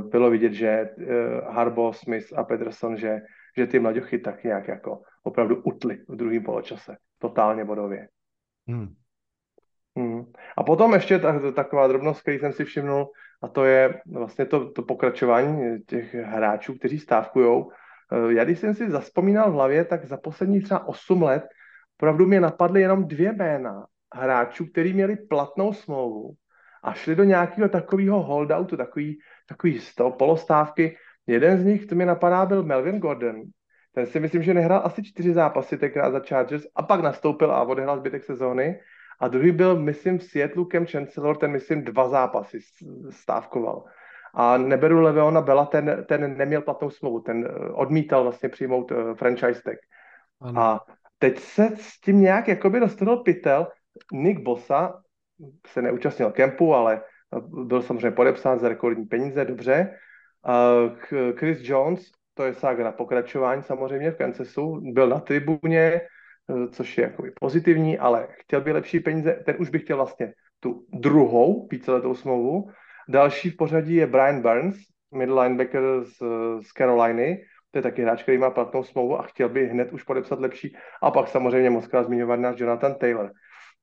bylo 0.00 0.30
vidět, 0.30 0.52
že 0.52 0.90
uh, 0.96 1.04
Harbo, 1.54 1.92
Smith 1.92 2.32
a 2.36 2.44
Pederson, 2.44 2.96
že, 2.96 3.20
že 3.56 3.66
ty 3.66 3.78
mladěchy 3.78 4.18
tak 4.18 4.44
nějak 4.44 4.68
jako 4.68 5.02
opravdu 5.22 5.62
utli 5.62 5.98
v 6.08 6.16
druhém 6.16 6.42
poločase. 6.42 6.96
Totálně 7.18 7.64
bodově. 7.64 8.08
Hmm. 8.68 8.94
Hmm. 9.96 10.24
A 10.56 10.62
potom 10.62 10.94
ještě 10.94 11.18
tak, 11.18 11.54
taková 11.54 11.86
drobnost, 11.86 12.20
který 12.20 12.38
jsem 12.38 12.52
si 12.52 12.64
všimnul, 12.64 13.10
a 13.42 13.48
to 13.48 13.64
je 13.64 14.00
vlastně 14.06 14.46
to, 14.46 14.70
to 14.70 14.82
pokračování 14.82 15.82
těch 15.86 16.14
hráčů, 16.14 16.74
kteří 16.74 16.98
stávkují. 16.98 17.64
Eh, 18.12 18.32
já 18.32 18.44
když 18.44 18.58
jsem 18.58 18.74
si 18.74 18.90
zaspomínal 18.90 19.50
v 19.50 19.54
hlavě, 19.54 19.84
tak 19.84 20.04
za 20.04 20.16
poslední 20.16 20.60
třeba 20.60 20.88
8 20.88 21.22
let 21.22 21.44
opravdu 21.98 22.26
mě 22.26 22.40
napadly 22.40 22.80
jenom 22.80 23.08
dvě 23.08 23.32
jména 23.32 23.86
hráčů, 24.14 24.66
kteří 24.66 24.92
měli 24.92 25.16
platnou 25.16 25.72
smlouvu 25.72 26.34
a 26.84 26.92
šli 26.92 27.14
do 27.14 27.24
nějakého 27.24 27.68
takového 27.68 28.22
holdoutu, 28.22 28.76
takový, 28.76 29.18
takový 29.48 29.80
polostávky. 30.18 30.96
Jeden 31.26 31.58
z 31.58 31.64
nich, 31.64 31.86
to 31.86 31.94
mi 31.94 32.06
napadá, 32.06 32.46
byl 32.46 32.62
Melvin 32.62 32.98
Gordon, 32.98 33.42
ten 33.94 34.06
si 34.06 34.20
myslím, 34.20 34.42
že 34.42 34.54
nehrál 34.54 34.80
asi 34.84 35.02
čtyři 35.02 35.32
zápasy 35.32 35.78
tenkrát 35.78 36.10
za 36.10 36.20
Chargers 36.20 36.66
a 36.74 36.82
pak 36.82 37.00
nastoupil 37.00 37.52
a 37.52 37.62
odehrál 37.62 37.98
zbytek 37.98 38.24
sezóny. 38.24 38.80
A 39.20 39.28
druhý 39.28 39.52
byl, 39.52 39.80
myslím, 39.80 40.18
v 40.18 40.22
Seattle 40.22 40.64
Cam 40.72 40.86
Chancellor, 40.86 41.36
ten, 41.36 41.50
myslím, 41.50 41.84
dva 41.84 42.08
zápasy 42.08 42.58
stávkoval. 43.10 43.84
A 44.34 44.56
neberu 44.56 45.00
Leveona 45.00 45.40
Bela, 45.40 45.66
ten, 45.66 46.04
ten 46.08 46.36
neměl 46.36 46.62
platnou 46.62 46.90
smlouvu, 46.90 47.20
ten 47.20 47.44
eh, 47.44 47.68
odmítal 47.70 48.22
vlastně 48.22 48.48
přijmout 48.48 48.90
uh, 48.90 49.14
franchise 49.14 49.62
tag. 49.62 49.76
Ano. 50.40 50.60
A 50.60 50.84
teď 51.18 51.38
se 51.38 51.70
s 51.76 52.00
tím 52.00 52.20
nějak 52.20 52.48
jakoby 52.48 52.80
dostal 52.80 53.16
pytel. 53.16 53.68
Nick 54.12 54.42
Bosa 54.42 55.03
se 55.66 55.82
neúčastnil 55.82 56.30
kempu, 56.30 56.74
ale 56.74 57.02
byl 57.48 57.82
samozřejmě 57.82 58.10
podepsán 58.10 58.58
za 58.58 58.68
rekordní 58.68 59.04
peníze, 59.04 59.44
dobře. 59.44 59.94
Chris 61.36 61.58
Jones 61.62 62.10
to 62.34 62.44
je 62.44 62.54
sága 62.54 62.84
na 62.84 62.92
pokračování 62.92 63.62
samozřejmě 63.62 64.10
v 64.10 64.16
Kansasu, 64.16 64.80
byl 64.92 65.08
na 65.08 65.20
tribuně, 65.20 66.00
což 66.70 66.98
je 66.98 67.04
jakoby 67.04 67.32
pozitivní, 67.40 67.98
ale 67.98 68.28
chtěl 68.30 68.60
by 68.60 68.72
lepší 68.72 69.00
peníze, 69.00 69.42
ten 69.44 69.56
už 69.58 69.70
by 69.70 69.78
chtěl 69.78 69.96
vlastně 69.96 70.32
tu 70.60 70.86
druhou 70.92 71.68
víceletou 71.70 72.14
smlouvu. 72.14 72.70
Další 73.08 73.50
v 73.50 73.56
pořadí 73.56 73.94
je 73.94 74.06
Brian 74.06 74.42
Burns, 74.42 74.76
middle 75.14 75.42
linebacker 75.42 75.82
z, 76.02 76.18
z 76.60 76.68
Caroliny, 76.76 77.44
to 77.70 77.78
je 77.78 77.82
taky 77.82 78.02
hráč, 78.02 78.22
který 78.22 78.38
má 78.38 78.50
platnou 78.50 78.82
smlouvu 78.82 79.20
a 79.20 79.22
chtěl 79.22 79.48
by 79.48 79.66
hned 79.66 79.92
už 79.92 80.02
podepsat 80.02 80.40
lepší. 80.40 80.76
A 81.02 81.10
pak 81.10 81.28
samozřejmě 81.28 81.70
moc 81.70 81.86
krát 81.86 82.02
zmiňovat 82.06 82.40
náš 82.40 82.60
Jonathan 82.60 82.94
Taylor. 82.94 83.32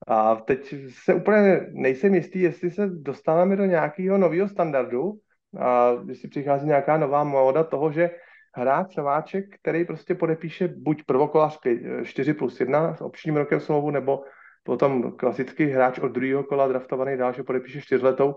A 0.07 0.35
teď 0.35 0.75
se 0.89 1.13
úplně 1.13 1.67
nejsem 1.71 2.15
jistý, 2.15 2.41
jestli 2.41 2.71
se 2.71 2.87
dostáváme 2.87 3.55
do 3.55 3.65
nějakého 3.65 4.17
nového 4.17 4.47
standardu, 4.47 5.13
a 5.59 5.91
jestli 6.07 6.29
přichází 6.29 6.67
nějaká 6.67 6.97
nová 6.97 7.23
móda 7.23 7.63
toho, 7.63 7.91
že 7.91 8.09
hráč, 8.55 8.95
nováček, 8.95 9.45
který 9.61 9.85
prostě 9.85 10.15
podepíše 10.15 10.67
buď 10.67 11.03
prvokolář 11.03 11.59
4 12.03 12.33
plus 12.33 12.59
1 12.59 12.95
s 12.95 13.01
občním 13.01 13.37
rokem 13.37 13.59
smlouvu, 13.59 13.91
nebo 13.91 14.23
potom 14.63 15.11
klasický 15.11 15.65
hráč 15.65 15.99
od 15.99 16.07
druhého 16.07 16.43
kola 16.43 16.67
draftovaný 16.67 17.17
dál, 17.17 17.33
že 17.33 17.43
podepíše 17.43 17.81
čtyřletou, 17.81 18.35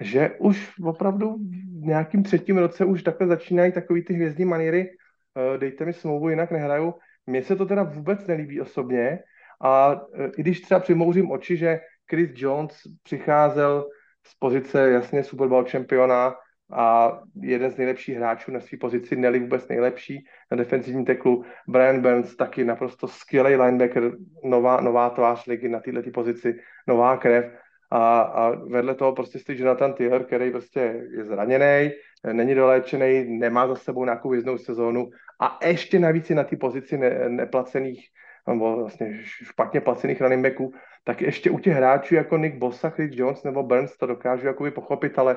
že 0.00 0.30
už 0.38 0.72
opravdu 0.84 1.34
v 1.80 1.86
nějakým 1.86 2.22
třetím 2.22 2.58
roce 2.58 2.84
už 2.84 3.02
takhle 3.02 3.26
začínají 3.26 3.72
takový 3.72 4.04
ty 4.04 4.14
hvězdní 4.14 4.44
maníry, 4.44 4.90
eh, 4.90 5.58
dejte 5.58 5.84
mi 5.84 5.92
smlouvu, 5.92 6.28
jinak 6.28 6.50
nehraju. 6.50 6.94
Mně 7.26 7.42
se 7.42 7.56
to 7.56 7.66
teda 7.66 7.82
vůbec 7.82 8.26
nelíbí 8.26 8.60
osobně 8.60 9.18
a 9.60 10.00
eh, 10.14 10.30
i 10.38 10.42
když 10.42 10.60
třeba 10.60 10.80
přimouřím 10.80 11.30
oči, 11.30 11.56
že 11.56 11.80
Chris 12.10 12.30
Jones 12.34 12.76
přicházel 13.02 13.88
z 14.26 14.34
pozice 14.38 14.90
jasně 14.90 15.24
Super 15.24 15.48
Bowl 15.48 15.64
čempiona, 15.64 16.34
a 16.72 17.18
jeden 17.40 17.70
z 17.70 17.76
nejlepších 17.76 18.16
hráčů 18.16 18.50
na 18.50 18.60
své 18.60 18.78
pozici, 18.78 19.16
Nelly 19.16 19.40
vůbec 19.40 19.68
nejlepší 19.68 20.26
na 20.50 20.56
defenzivní 20.56 21.04
teklu. 21.04 21.44
Brian 21.68 22.02
Burns 22.02 22.36
taky 22.36 22.64
naprosto 22.64 23.08
skvělý 23.08 23.56
linebacker, 23.56 24.12
nová, 24.44 24.80
nová 24.80 25.10
tvář 25.10 25.46
ligy 25.46 25.68
na 25.68 25.80
této 25.80 26.10
pozici, 26.10 26.58
nová 26.86 27.16
krev. 27.16 27.44
a, 27.90 28.20
a 28.20 28.50
vedle 28.50 28.94
toho 28.94 29.12
prostě 29.12 29.38
stojí 29.38 29.58
Jonathan 29.58 29.92
Taylor, 29.92 30.24
který 30.24 30.50
prostě 30.50 30.80
je 31.16 31.24
zraněný, 31.24 31.90
není 32.32 32.54
doléčený, 32.54 33.38
nemá 33.38 33.68
za 33.68 33.74
sebou 33.74 34.04
nějakou 34.04 34.30
věznou 34.30 34.58
sezónu 34.58 35.10
a 35.40 35.58
ještě 35.66 35.98
navíc 35.98 36.30
je 36.30 36.36
na 36.36 36.44
té 36.44 36.56
pozici 36.56 36.98
ne, 36.98 37.28
neplacených 37.28 38.08
nebo 38.48 38.76
vlastně 38.76 39.18
špatně 39.22 39.80
placených 39.80 40.20
running 40.20 40.42
backů, 40.42 40.72
tak 41.04 41.22
ještě 41.22 41.50
u 41.50 41.58
těch 41.58 41.74
hráčů 41.74 42.14
jako 42.14 42.36
Nick 42.36 42.56
Bossa, 42.56 42.90
Chris 42.90 43.10
Jones 43.14 43.44
nebo 43.44 43.62
Burns 43.62 43.96
to 43.96 44.06
dokážu 44.06 44.46
jakoby 44.46 44.70
pochopit, 44.70 45.18
ale 45.18 45.36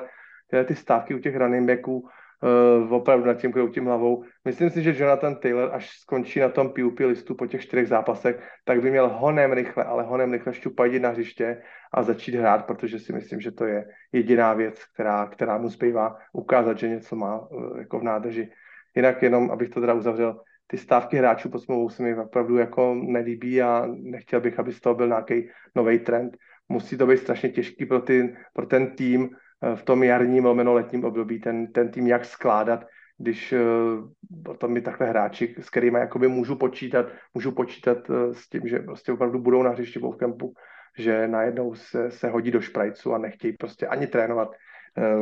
tyhle 0.50 0.64
ty 0.64 0.74
stávky 0.74 1.14
u 1.14 1.18
těch 1.18 1.36
running 1.36 1.68
backů 1.68 1.98
uh, 1.98 2.92
opravdu 2.92 3.26
nad 3.26 3.34
tím 3.34 3.52
kroutím 3.52 3.86
hlavou. 3.86 4.24
Myslím 4.44 4.70
si, 4.70 4.82
že 4.82 4.94
Jonathan 4.98 5.36
Taylor, 5.36 5.70
až 5.72 5.90
skončí 5.90 6.40
na 6.40 6.48
tom 6.48 6.68
PUP 6.68 6.98
listu 6.98 7.34
po 7.34 7.46
těch 7.46 7.62
čtyřech 7.62 7.88
zápasech, 7.88 8.48
tak 8.64 8.82
by 8.82 8.90
měl 8.90 9.08
honem 9.08 9.52
rychle, 9.52 9.84
ale 9.84 10.02
honem 10.02 10.32
rychle 10.32 10.54
šťupat 10.54 10.92
na 10.92 11.08
hřiště 11.08 11.62
a 11.94 12.02
začít 12.02 12.34
hrát, 12.34 12.66
protože 12.66 12.98
si 12.98 13.12
myslím, 13.12 13.40
že 13.40 13.52
to 13.52 13.64
je 13.64 13.86
jediná 14.12 14.54
věc, 14.54 14.84
která, 14.94 15.26
která 15.26 15.58
mu 15.58 15.68
zbývá 15.68 16.16
ukázat, 16.32 16.78
že 16.78 16.88
něco 16.88 17.16
má 17.16 17.38
uh, 17.38 17.78
jako 17.78 17.98
v 17.98 18.02
nádrži. 18.02 18.52
Jinak 18.96 19.22
jenom, 19.22 19.50
abych 19.50 19.68
to 19.68 19.80
teda 19.80 19.94
uzavřel, 19.94 20.40
ty 20.70 20.78
stávky 20.78 21.16
hráčů 21.16 21.50
pod 21.50 21.58
smlouvou 21.58 21.88
se 21.88 22.02
mi 22.02 22.14
opravdu 22.14 22.56
jako 22.56 22.94
nelíbí 22.94 23.62
a 23.62 23.86
nechtěl 23.86 24.40
bych, 24.40 24.58
aby 24.58 24.72
z 24.72 24.80
toho 24.80 24.94
byl 24.94 25.08
nějaký 25.08 25.48
nový 25.74 25.98
trend. 25.98 26.36
Musí 26.68 26.96
to 26.96 27.06
být 27.06 27.18
strašně 27.18 27.48
těžký 27.48 27.86
pro, 27.86 28.00
ty, 28.00 28.36
pro 28.52 28.66
ten 28.66 28.96
tým 28.96 29.30
eh, 29.62 29.76
v 29.76 29.82
tom 29.82 30.02
jarním 30.02 30.44
lomeno 30.44 30.74
letním 30.74 31.04
období, 31.04 31.40
ten, 31.40 31.72
ten 31.72 31.90
tým 31.90 32.06
jak 32.06 32.24
skládat, 32.24 32.86
když 33.18 33.52
uh, 33.52 34.54
tam 34.58 34.70
mi 34.70 34.80
takhle 34.80 35.06
hráči, 35.06 35.54
s 35.58 35.70
kterými 35.70 35.98
jakoby 35.98 36.28
můžu 36.28 36.56
počítat, 36.56 37.06
můžu 37.34 37.52
počítat 37.52 38.10
uh, 38.10 38.32
s 38.32 38.48
tím, 38.48 38.62
že 38.64 38.78
prostě 38.78 39.12
opravdu 39.12 39.38
budou 39.38 39.62
na 39.62 39.70
hřišti 39.70 39.98
v 39.98 40.16
kempu, 40.16 40.54
že 40.98 41.28
najednou 41.28 41.74
se, 41.74 42.10
se 42.10 42.28
hodí 42.28 42.50
do 42.50 42.60
šprajcu 42.60 43.14
a 43.14 43.18
nechtějí 43.18 43.56
prostě 43.56 43.86
ani 43.86 44.06
trénovat. 44.06 44.52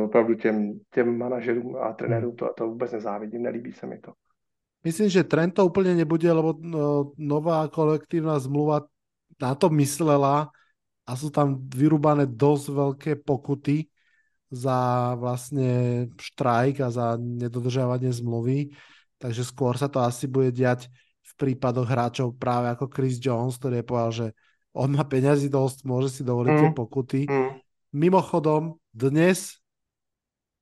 Opravdu 0.03 0.35
těm, 0.35 0.79
těm 0.93 1.17
manažerům 1.17 1.77
a 1.77 1.93
trenérům 1.93 2.35
to, 2.35 2.53
to 2.57 2.67
vůbec 2.67 2.91
nezávidím, 2.91 3.43
nelíbí 3.43 3.71
se 3.71 3.87
mi 3.87 3.99
to. 3.99 4.13
Myslím, 4.79 5.11
že 5.11 5.27
trend 5.27 5.59
to 5.59 5.67
úplne 5.67 5.91
nebude, 5.91 6.27
lebo 6.27 6.55
no, 6.55 7.11
nová 7.19 7.67
kolektívna 7.67 8.39
zmluva 8.39 8.87
na 9.35 9.51
to 9.51 9.67
myslela 9.75 10.47
a 11.03 11.11
sú 11.19 11.27
tam 11.27 11.59
vyrúbané 11.67 12.23
dosť 12.23 12.65
veľké 12.71 13.11
pokuty 13.25 13.91
za 14.49 15.13
vlastne 15.19 16.05
štrajk 16.15 16.75
a 16.85 16.89
za 16.89 17.07
nedodržiavanie 17.19 18.09
zmluvy. 18.09 18.71
Takže 19.19 19.43
skôr 19.43 19.75
sa 19.75 19.91
to 19.91 19.99
asi 19.99 20.31
bude 20.31 20.55
diať 20.55 20.87
v 21.21 21.31
prípadoch 21.35 21.85
hráčov 21.85 22.39
práve 22.39 22.71
ako 22.71 22.87
Chris 22.87 23.19
Jones, 23.19 23.59
ktorý 23.59 23.83
je 23.83 23.85
povedal, 23.85 24.11
že 24.15 24.27
on 24.71 24.95
má 24.95 25.03
peňazí 25.03 25.51
dosť, 25.51 25.83
môže 25.83 26.09
si 26.13 26.21
dovoliť 26.23 26.51
mm. 26.55 26.59
tie 26.61 26.71
pokuty. 26.71 27.21
Mm. 27.27 27.51
Mimochodom, 27.93 28.79
dnes 28.95 29.59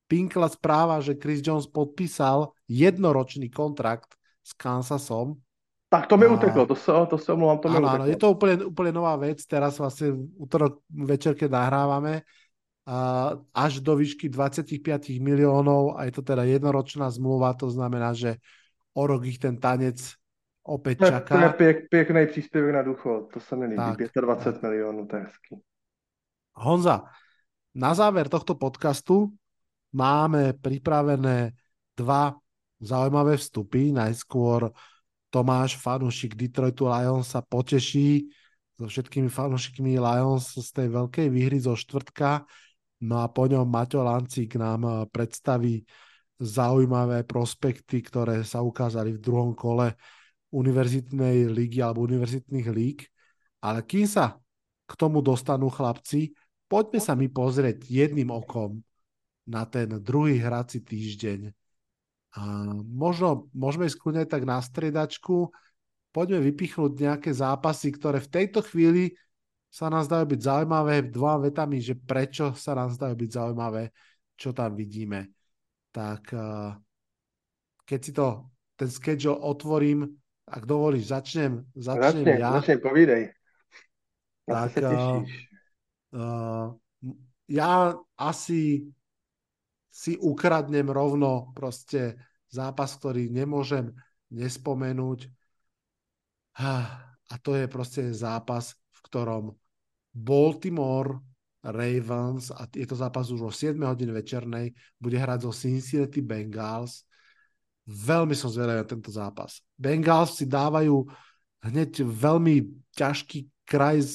pinkla 0.07 0.49
správa, 0.49 1.03
že 1.03 1.19
Chris 1.19 1.43
Jones 1.43 1.67
podpísal 1.67 2.55
jednoročný 2.67 3.47
kontrakt 3.49 4.15
s 4.43 4.51
Kansasom. 4.53 5.39
Tak 5.87 6.11
to 6.11 6.19
mi 6.19 6.27
a... 6.27 6.35
uteklo, 6.35 6.67
to 6.67 6.75
sa, 6.75 7.07
to 7.07 7.15
sa 7.15 7.31
omlouvám, 7.31 7.59
to 7.63 7.67
mi 7.71 7.79
áno, 7.79 7.87
áno, 7.87 8.05
je 8.11 8.19
to 8.19 8.27
úplne, 8.35 8.67
úplne 8.67 8.91
nová 8.91 9.15
vec, 9.15 9.39
teraz 9.47 9.79
vlastne 9.79 10.11
útorok 10.35 10.83
večer, 10.91 11.31
keď 11.31 11.47
nahrávame, 11.47 12.27
a 12.87 13.35
až 13.51 13.83
do 13.83 13.99
výšky 13.99 14.31
25 14.31 15.19
miliónov 15.19 15.99
a 15.99 16.07
je 16.07 16.15
to 16.15 16.23
teda 16.23 16.47
jednoročná 16.47 17.11
zmluva, 17.11 17.51
to 17.51 17.67
znamená, 17.67 18.15
že 18.15 18.39
o 18.95 19.03
rok 19.03 19.27
ich 19.27 19.39
ten 19.39 19.59
tanec 19.59 19.99
opäť 20.63 21.11
čaká. 21.11 21.35
To 21.35 21.43
je 21.43 21.49
pěk, 21.49 21.77
pěkný 21.91 22.27
příspěvek 22.27 22.73
na 22.75 22.83
důchod, 22.83 23.31
to 23.31 23.39
sa 23.39 23.55
mi 23.55 23.67
líbí, 23.75 24.07
25 24.07 24.63
miliónov, 24.63 25.07
to 25.07 25.15
je 25.15 25.21
hezký. 25.23 25.53
Honza, 26.55 27.03
na 27.75 27.91
záver 27.93 28.31
tohto 28.31 28.55
podcastu 28.55 29.35
máme 29.91 30.55
pripravené 30.55 31.51
dva 31.95 32.39
zaujímavé 32.81 33.37
vstupy. 33.37 33.91
Najskôr 33.93 34.71
Tomáš, 35.27 35.75
fanúšik 35.75 36.39
Detroitu 36.39 36.87
Lions 36.87 37.35
sa 37.35 37.43
poteší 37.43 38.29
so 38.77 38.85
všetkými 38.85 39.27
fanúšikmi 39.27 39.97
Lions 39.97 40.53
z 40.53 40.69
tej 40.71 40.87
veľkej 40.93 41.27
výhry 41.33 41.57
zo 41.57 41.73
štvrtka. 41.73 42.45
No 43.01 43.21
a 43.21 43.27
po 43.29 43.49
ňom 43.49 43.65
Maťo 43.65 44.05
Lancík 44.05 44.57
nám 44.57 45.09
predstaví 45.09 45.85
zaujímavé 46.37 47.25
prospekty, 47.25 48.05
ktoré 48.05 48.45
sa 48.45 48.61
ukázali 48.61 49.17
v 49.17 49.21
druhom 49.21 49.57
kole 49.57 49.97
univerzitnej 50.53 51.49
ligy 51.49 51.81
alebo 51.81 52.05
univerzitných 52.05 52.67
líg. 52.69 53.09
Ale 53.65 53.81
kým 53.81 54.05
sa 54.05 54.37
k 54.85 54.93
tomu 54.93 55.25
dostanú 55.25 55.73
chlapci, 55.73 56.37
poďme 56.69 56.99
sa 57.01 57.17
mi 57.17 57.27
pozrieť 57.27 57.89
jedným 57.89 58.29
okom 58.29 58.79
na 59.49 59.65
ten 59.65 59.89
druhý 59.97 60.37
hrací 60.37 60.85
týždeň. 60.85 61.56
Možno 62.85 63.49
môžeme 63.57 63.89
ísť 63.89 63.97
kľudne 63.97 64.25
tak 64.29 64.45
na 64.45 64.61
stredačku, 64.61 65.49
poďme 66.13 66.45
vypichnúť 66.53 66.91
nejaké 66.97 67.31
zápasy, 67.33 67.89
ktoré 67.93 68.21
v 68.21 68.29
tejto 68.29 68.61
chvíli 68.61 69.17
sa 69.67 69.89
nám 69.89 70.05
zdajú 70.05 70.37
byť 70.37 70.41
zaujímavé 70.41 71.09
dvoma 71.09 71.49
vetami, 71.49 71.81
že 71.81 71.97
prečo 71.97 72.53
sa 72.53 72.77
nám 72.77 72.93
zdajú 72.93 73.13
byť 73.17 73.29
zaujímavé, 73.29 73.89
čo 74.37 74.53
tam 74.53 74.77
vidíme. 74.77 75.33
Tak 75.91 76.29
keď 77.87 77.99
si 78.03 78.11
to, 78.13 78.51
ten 78.77 78.89
schedule 78.91 79.39
otvorím, 79.39 80.05
ak 80.47 80.63
dovolíš, 80.63 81.11
začnem, 81.11 81.65
začnem 81.75 82.23
začne, 82.23 82.33
ja. 82.39 82.49
Začne, 82.59 82.75
povídej. 82.79 83.23
tak, 84.47 84.71
uh, 84.79 85.19
uh, 86.15 86.67
ja 87.51 87.95
asi 88.15 88.87
si 89.97 90.13
ukradnem 90.13 90.85
rovno 90.93 91.49
proste 91.57 92.21
zápas, 92.53 92.93
ktorý 93.01 93.33
nemôžem 93.33 93.89
nespomenúť. 94.29 95.25
A 96.61 97.33
to 97.41 97.57
je 97.57 97.65
proste 97.65 98.13
zápas, 98.13 98.77
v 98.93 98.99
ktorom 99.09 99.43
Baltimore 100.13 101.17
Ravens, 101.65 102.53
a 102.53 102.69
je 102.69 102.85
to 102.85 102.93
zápas 102.93 103.33
už 103.33 103.41
o 103.41 103.51
7 103.51 103.73
hodine 103.81 104.13
večernej, 104.13 104.69
bude 105.01 105.17
hrať 105.17 105.49
zo 105.49 105.51
Cincinnati 105.51 106.21
Bengals. 106.21 107.01
Veľmi 107.89 108.37
som 108.37 108.53
zvedavý 108.53 108.85
na 108.85 108.87
tento 108.87 109.09
zápas. 109.09 109.65
Bengals 109.73 110.37
si 110.37 110.45
dávajú 110.45 111.09
hneď 111.65 112.05
veľmi 112.05 112.85
ťažký 112.93 113.65
kraj 113.65 114.05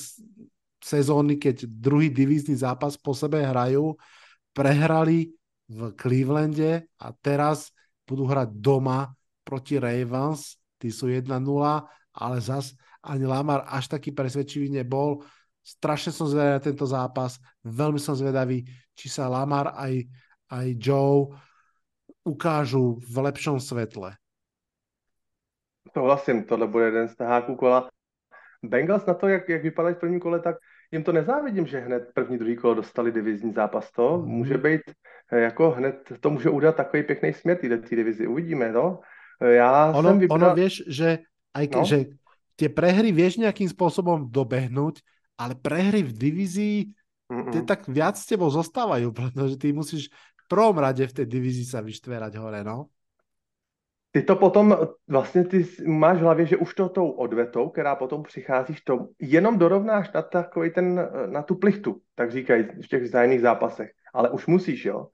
sezóny, 0.78 1.42
keď 1.42 1.66
druhý 1.66 2.06
divízny 2.06 2.54
zápas 2.54 2.94
po 2.94 3.18
sebe 3.18 3.42
hrajú. 3.42 3.98
Prehrali 4.54 5.34
v 5.72 5.96
Clevelande 5.96 6.92
a 7.00 7.16
teraz 7.16 7.72
budú 8.04 8.28
hrať 8.28 8.52
doma 8.60 9.08
proti 9.40 9.80
Ravens, 9.80 10.60
tí 10.76 10.92
sú 10.92 11.08
1-0, 11.08 11.32
ale 12.12 12.36
zas 12.44 12.76
ani 13.02 13.24
Lamar 13.24 13.64
až 13.66 13.88
taký 13.88 14.12
presvedčivý 14.12 14.68
nebol. 14.68 15.24
Strašne 15.64 16.12
som 16.12 16.28
zvedavý 16.28 16.58
na 16.58 16.62
tento 16.62 16.86
zápas, 16.86 17.40
veľmi 17.64 17.98
som 17.98 18.12
zvedavý, 18.12 18.66
či 18.92 19.06
sa 19.08 19.32
Lamar 19.32 19.72
aj, 19.74 20.06
aj 20.52 20.66
Joe 20.76 21.32
ukážu 22.22 23.00
v 23.02 23.16
lepšom 23.30 23.58
svetle. 23.58 24.14
Souhlasím, 25.92 26.44
tohle 26.44 26.66
bude 26.66 26.84
jeden 26.84 27.08
z 27.08 27.16
taháků 27.16 27.56
kola. 27.56 27.88
Bengals 28.62 29.06
na 29.06 29.14
to, 29.14 29.28
jak, 29.28 29.48
jak 29.48 29.62
vypadají 29.62 29.94
v 29.94 29.98
prvním 29.98 30.20
kole, 30.20 30.40
tak 30.40 30.56
jim 30.92 31.04
to 31.04 31.12
nezávidím, 31.12 31.66
že 31.66 31.80
hned 31.80 32.10
první, 32.14 32.38
druhý 32.38 32.56
kolo 32.56 32.74
dostali 32.74 33.12
divizní 33.12 33.52
zápas. 33.52 33.90
To 33.92 34.18
mm. 34.18 34.28
může 34.28 34.58
být 34.58 34.80
jako 35.32 35.70
hned, 35.70 35.96
to 36.20 36.30
může 36.30 36.50
udělat 36.50 36.76
takový 36.76 37.02
pěkný 37.02 37.32
směr 37.32 37.56
té 37.56 37.96
divizi. 37.96 38.26
Uvidíme, 38.26 38.72
no. 38.72 39.00
Já 39.40 39.90
ono, 39.90 40.08
jsem 40.08 40.18
vybral... 40.18 40.36
ono 40.36 40.54
vieš, 40.54 40.82
že 40.86 41.18
aj 41.54 41.66
ke, 41.66 41.78
no? 41.78 41.84
že 41.84 41.98
tie 42.54 42.68
prehry 42.70 43.10
vieš 43.10 43.42
nejakým 43.42 43.66
spôsobom 43.66 44.30
dobehnúť, 44.30 45.02
ale 45.34 45.58
prehry 45.58 46.06
v 46.06 46.12
divízii 46.14 46.78
tie 47.50 47.62
tak 47.66 47.88
viac 47.90 48.14
s 48.14 48.28
tebou 48.28 48.46
zostávajú, 48.52 49.10
pretože 49.18 49.58
ty 49.58 49.74
musíš 49.74 50.12
v 50.12 50.44
prvom 50.46 50.78
rade 50.78 51.02
v 51.02 51.16
tej 51.16 51.26
divízii 51.26 51.66
sa 51.66 51.82
vyštverať 51.82 52.32
hore, 52.38 52.62
no. 52.62 52.92
Ty 54.14 54.22
to 54.22 54.36
potom, 54.36 54.78
vlastně 55.08 55.44
ty 55.44 55.66
máš 55.86 56.18
v 56.18 56.20
hlavě, 56.20 56.46
že 56.46 56.56
už 56.56 56.74
to 56.74 56.88
tou 56.88 57.10
odvetou, 57.10 57.68
která 57.68 57.96
potom 57.96 58.22
přicházíš, 58.22 58.80
to 58.80 59.08
jenom 59.20 59.58
dorovnáš 59.58 60.12
na, 60.12 60.22
takový 60.22 60.70
ten, 60.70 61.08
na 61.26 61.42
tu 61.42 61.54
plichtu, 61.54 62.00
tak 62.14 62.30
říkají 62.30 62.64
v 62.84 62.88
těch 62.88 63.02
vzájemných 63.02 63.40
zápasech. 63.40 63.90
Ale 64.14 64.30
už 64.30 64.46
musíš, 64.46 64.84
jo. 64.84 65.08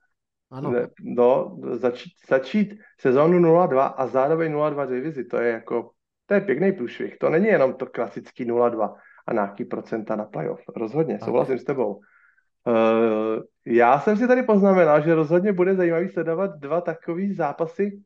Ano. 0.51 0.73
No, 1.01 1.59
začít, 1.73 2.13
začít 2.29 2.75
sezónu 3.01 3.39
0-2 3.39 3.95
a 3.97 4.07
zároveň 4.07 4.55
0-2 4.55 4.87
divizi, 4.87 5.25
to 5.25 5.37
je 5.37 5.53
jako, 5.53 5.91
to 6.27 6.35
je 6.35 6.41
pěkný 6.41 6.73
průšvih. 6.73 7.19
To 7.19 7.31
není 7.31 7.47
jenom 7.47 7.75
to 7.75 7.87
klasický 7.87 8.47
0-2 8.47 8.95
a 9.27 9.33
nějaký 9.33 9.65
procenta 9.65 10.17
na 10.17 10.25
playoff. 10.25 10.63
Rozhodně, 10.77 11.19
tak. 11.19 11.25
souhlasím 11.25 11.59
s 11.59 11.65
tebou. 11.65 11.95
Uh, 11.95 13.43
já 13.67 14.01
jsem 14.01 14.17
si 14.17 14.29
tady 14.29 14.43
poznamenal, 14.43 15.03
že 15.03 15.15
rozhodně 15.15 15.53
bude 15.53 15.75
zajímavý 15.75 16.09
sledovat 16.09 16.51
dva 16.59 16.81
takové 16.81 17.35
zápasy, 17.35 18.03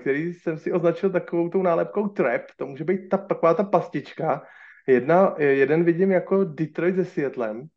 který 0.00 0.34
jsem 0.34 0.58
si 0.58 0.72
označil 0.72 1.10
takovou 1.10 1.48
tou 1.48 1.62
nálepkou 1.62 2.08
trap. 2.08 2.42
To 2.56 2.66
může 2.66 2.84
být 2.84 3.08
ta, 3.08 3.16
taková 3.16 3.54
ta 3.54 3.64
pastička. 3.64 4.42
Jedna, 4.86 5.34
jeden 5.38 5.84
vidím 5.84 6.12
jako 6.12 6.44
Detroit 6.44 6.94
se 6.96 7.04
Seattlem, 7.04 7.68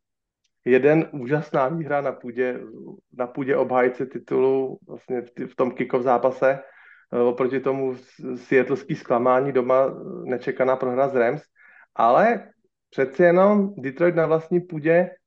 jeden 0.64 1.08
úžasná 1.12 1.68
výhra 1.68 2.00
na 2.00 2.12
půdě, 2.12 2.60
na 3.12 3.26
půdě 3.26 3.56
obhájce 3.56 4.06
titulu 4.06 4.78
vlastně 4.88 5.22
v, 5.46 5.56
tom 5.56 5.70
kickov 5.70 6.02
zápase 6.02 6.58
eh, 7.12 7.18
oproti 7.18 7.60
tomu 7.60 7.96
světlský 8.34 8.94
zklamání 8.94 9.52
doma 9.52 9.94
nečekaná 10.24 10.76
prohra 10.76 11.08
z 11.08 11.14
Rams, 11.14 11.42
ale 11.94 12.48
přeci 12.90 13.22
jenom 13.22 13.74
Detroit 13.78 14.14
na 14.14 14.26
vlastní 14.26 14.60
půdě 14.60 14.92
eh, 14.92 15.17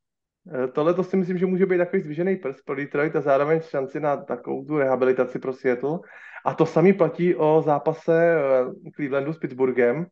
tohle 0.74 0.94
to 0.94 1.04
si 1.04 1.18
myslím, 1.18 1.38
že 1.38 1.46
může 1.46 1.66
být 1.66 1.78
takový 1.78 2.02
zvýšený 2.02 2.36
prst 2.36 2.66
pro 2.66 2.76
Detroit 2.76 3.16
a 3.16 3.22
zároveň 3.22 3.62
šanci 3.62 4.00
na 4.00 4.18
takovou 4.18 4.66
tu 4.66 4.78
rehabilitaci 4.78 5.40
pro 5.40 5.54
Seattle. 5.54 6.00
A 6.46 6.54
to 6.54 6.66
samý 6.66 6.94
platí 6.94 7.36
o 7.36 7.62
zápase 7.66 8.36
eh, 8.36 8.92
Clevelandu 8.96 9.34
s 9.34 9.40
Pittsburghem, 9.40 10.06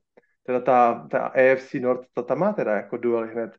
teda 0.46 0.60
ta, 0.60 1.08
ta 1.12 1.20
AFC 1.20 1.74
North, 1.74 2.06
ta 2.14 2.22
tam 2.22 2.40
má 2.40 2.54
teda 2.54 2.76
jako 2.76 2.98
duel 2.98 3.28
hned 3.28 3.52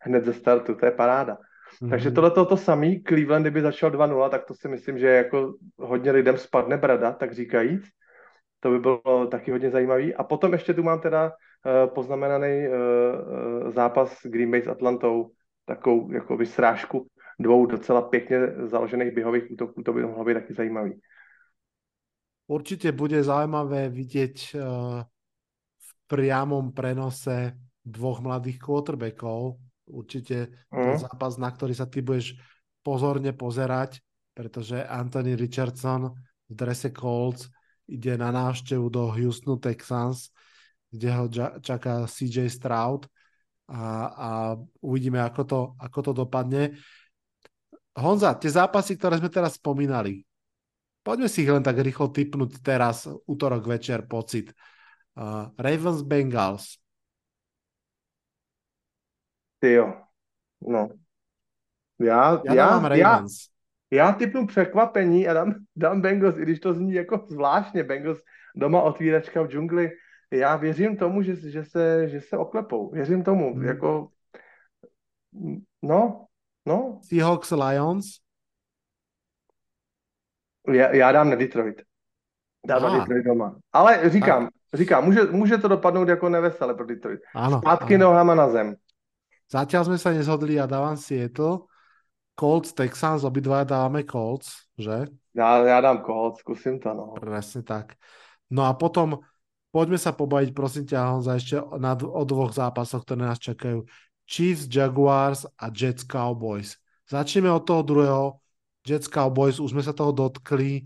hned 0.00 0.24
ze 0.24 0.32
startu, 0.32 0.74
to 0.74 0.86
je 0.86 0.92
paráda. 0.92 1.34
Mm-hmm. 1.34 1.90
Takže 1.90 2.10
tohle 2.10 2.30
to 2.30 2.56
samý, 2.56 3.02
Cleveland, 3.02 3.42
kdyby 3.42 3.60
začal 3.60 3.90
2-0, 3.90 4.30
tak 4.30 4.44
to 4.44 4.54
si 4.54 4.68
myslím, 4.68 4.98
že 4.98 5.06
jako 5.06 5.54
hodně 5.78 6.10
lidem 6.10 6.36
spadne 6.36 6.76
brada, 6.76 7.12
tak 7.12 7.32
říkajíc. 7.32 7.82
To 8.60 8.70
by 8.70 8.78
bylo 8.78 9.26
taky 9.26 9.50
hodně 9.50 9.70
zajímavý. 9.70 10.14
A 10.14 10.24
potom 10.24 10.52
ještě 10.52 10.74
tu 10.74 10.82
mám 10.82 11.00
teda 11.00 11.24
uh, 11.24 11.94
poznamenaný 11.94 12.68
uh, 12.68 13.70
zápas 13.70 14.18
Green 14.24 14.50
Bay 14.50 14.62
s 14.62 14.68
Atlantou, 14.68 15.30
takovou 15.68 16.12
jako 16.12 16.38
srážku 16.46 17.06
dvou 17.38 17.66
docela 17.66 18.02
pěkně 18.02 18.38
založených 18.66 19.14
běhových 19.14 19.50
útoků, 19.50 19.82
to 19.82 19.92
by 19.92 20.02
mohlo 20.02 20.24
být 20.24 20.34
taky 20.34 20.54
zajímavý. 20.54 21.00
Určite 22.48 22.96
bude 22.96 23.20
zaujímavé 23.20 23.92
vidieť 23.92 24.56
uh, 24.56 25.04
v 25.76 25.90
priamom 26.08 26.72
prenose 26.72 27.52
dvoch 27.84 28.24
mladých 28.24 28.56
quarterbackov, 28.56 29.60
určite 29.84 30.48
mm. 30.72 30.96
zápas, 30.96 31.36
na 31.36 31.52
ktorý 31.52 31.76
sa 31.76 31.84
ty 31.84 32.00
budeš 32.00 32.40
pozorne 32.80 33.36
pozerať, 33.36 34.00
pretože 34.32 34.80
Anthony 34.80 35.36
Richardson 35.36 36.08
v 36.48 36.52
drese 36.56 36.88
Colts 36.88 37.52
ide 37.84 38.16
na 38.16 38.32
návštevu 38.32 38.88
do 38.88 39.12
Houstonu 39.12 39.60
Texans, 39.60 40.32
kde 40.88 41.08
ho 41.12 41.28
čaká 41.60 42.08
CJ 42.08 42.48
Stroud 42.48 43.04
a, 43.68 43.82
a 44.08 44.28
uvidíme, 44.80 45.20
ako 45.20 45.42
to, 45.44 45.60
ako 45.76 45.98
to 46.00 46.12
dopadne. 46.24 46.74
Honza, 47.92 48.32
tie 48.40 48.48
zápasy, 48.48 48.96
ktoré 48.96 49.20
sme 49.20 49.28
teraz 49.28 49.60
spomínali, 49.60 50.24
poďme 51.04 51.28
si 51.28 51.44
ich 51.44 51.52
len 51.52 51.62
tak 51.62 51.76
rýchlo 51.78 52.08
typnúť 52.08 52.64
teraz, 52.64 53.04
útorok 53.28 53.68
večer, 53.68 54.08
pocit. 54.08 54.56
Uh, 55.18 55.50
Ravens 55.58 56.06
Bengals, 56.06 56.78
jo. 59.62 59.94
No. 60.60 60.88
Já, 61.98 62.42
já, 62.44 62.54
já, 62.54 62.94
já, 62.94 63.26
já 63.90 64.12
typnu 64.12 64.46
překvapení 64.46 65.28
a 65.28 65.34
dám, 65.34 65.54
dám 65.76 66.00
Bengals, 66.00 66.38
i 66.38 66.42
když 66.42 66.60
to 66.60 66.74
zní 66.74 66.92
jako 66.92 67.26
zvláštně, 67.28 67.84
Bengals 67.84 68.18
doma 68.56 68.82
otvíračka 68.82 69.42
v 69.42 69.48
džungli. 69.48 69.90
Já 70.30 70.56
věřím 70.56 70.96
tomu, 70.96 71.22
že, 71.22 71.36
že, 71.36 71.64
se, 71.64 72.08
že 72.08 72.20
se 72.20 72.36
oklepou. 72.36 72.90
Věřím 72.90 73.24
tomu. 73.24 73.54
Hmm. 73.54 73.64
Jako, 73.64 74.08
no, 75.82 76.26
no. 76.66 77.00
Seahawks 77.02 77.50
Lions? 77.50 78.04
Já, 80.68 80.94
já 80.94 81.12
dám 81.12 81.30
na 81.30 81.36
Detroit. 81.36 81.82
Dám 82.66 82.82
na 82.82 82.98
Detroit 82.98 83.24
doma. 83.24 83.56
Ale 83.72 84.10
říkám, 84.10 84.44
tak. 84.44 84.52
říkám, 84.74 85.04
může, 85.04 85.24
může 85.24 85.58
to 85.58 85.68
dopadnout 85.68 86.08
jako 86.08 86.28
nevesele 86.28 86.74
pro 86.74 86.86
Detroit. 86.86 87.20
Ano, 87.34 87.58
Zpátky 87.58 87.94
ano. 87.94 88.04
nohama 88.04 88.34
na 88.34 88.48
zem. 88.48 88.76
Zatiaľ 89.48 89.88
sme 89.88 89.96
sa 89.96 90.12
nezhodli 90.12 90.60
a 90.60 90.68
dávam 90.68 90.92
Seattle. 90.92 91.64
Colts, 92.36 92.76
Texans, 92.76 93.24
obidvaja 93.24 93.64
dávame 93.64 94.04
Colts, 94.04 94.68
že? 94.76 95.08
Ja, 95.32 95.64
ja 95.64 95.80
dám 95.80 96.04
Colts, 96.04 96.44
skúsim 96.44 96.76
to, 96.76 96.92
no. 96.92 97.16
Presne 97.16 97.64
tak. 97.64 97.96
No 98.52 98.68
a 98.68 98.76
potom 98.76 99.24
poďme 99.72 99.98
sa 100.00 100.12
pobaviť, 100.16 100.50
prosím 100.56 100.84
ťa, 100.88 101.10
Honza, 101.12 101.36
ešte 101.36 101.60
na, 101.76 101.92
o 101.94 102.22
dvoch 102.24 102.52
zápasoch, 102.52 103.04
ktoré 103.04 103.28
nás 103.28 103.40
čakajú. 103.40 103.84
Chiefs, 104.28 104.68
Jaguars 104.68 105.48
a 105.56 105.72
Jets, 105.72 106.04
Cowboys. 106.04 106.76
Začneme 107.08 107.48
od 107.48 107.64
toho 107.64 107.80
druhého. 107.80 108.24
Jets, 108.84 109.08
Cowboys, 109.08 109.56
už 109.56 109.72
sme 109.72 109.80
sa 109.80 109.96
toho 109.96 110.12
dotkli. 110.12 110.84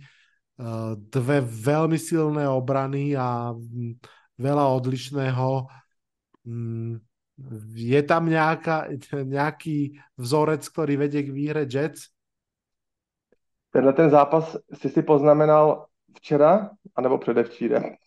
Dve 1.11 1.43
veľmi 1.43 1.99
silné 1.99 2.47
obrany 2.47 3.19
a 3.19 3.51
veľa 4.39 4.65
odlišného. 4.79 5.67
Mm, 6.47 7.03
je 7.75 8.01
tam 8.07 8.31
nejaká, 8.31 8.95
nejaký 9.37 9.99
vzorec, 10.15 10.63
ktorý 10.63 10.95
vedie 10.99 11.27
k 11.27 11.35
výhre 11.35 11.67
Jets? 11.67 12.15
Tenhle 13.73 13.93
ten 13.97 14.11
zápas 14.11 14.53
si 14.77 14.89
si 14.93 15.03
poznamenal 15.03 15.89
včera, 16.15 16.71
anebo 16.95 17.19
předevčírem? 17.19 18.02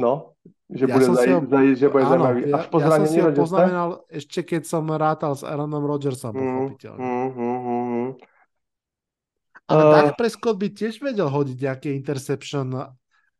No, 0.00 0.32
že 0.72 0.88
ja 0.88 0.96
bude, 0.96 1.06
zaj, 1.12 1.28
ho, 1.28 1.38
zaj, 1.44 1.66
že 1.76 1.86
bude 1.92 2.04
áno, 2.08 2.12
zaujímavý. 2.16 2.40
Až 2.56 2.66
po 2.72 2.78
ja, 2.80 2.84
ja 2.88 2.90
som 2.96 3.04
si 3.04 3.18
ho 3.20 3.30
poznamenal 3.36 3.88
ešte 4.08 4.40
keď 4.40 4.62
som 4.64 4.84
rátal 4.88 5.36
s 5.36 5.44
Aaronom 5.44 5.84
Rodgersom, 5.84 6.32
mm, 6.32 6.40
pochopiteľne. 6.40 7.00
Mm, 7.04 7.28
mm, 7.36 7.58
mm, 7.60 7.84
mm. 7.84 8.08
Ale 9.70 9.82
uh, 9.84 9.92
Dak 9.92 10.16
Prescott 10.16 10.56
by 10.56 10.68
tiež 10.72 11.04
vedel 11.04 11.28
hodiť 11.28 11.58
nejaké 11.60 11.88
interception 11.92 12.72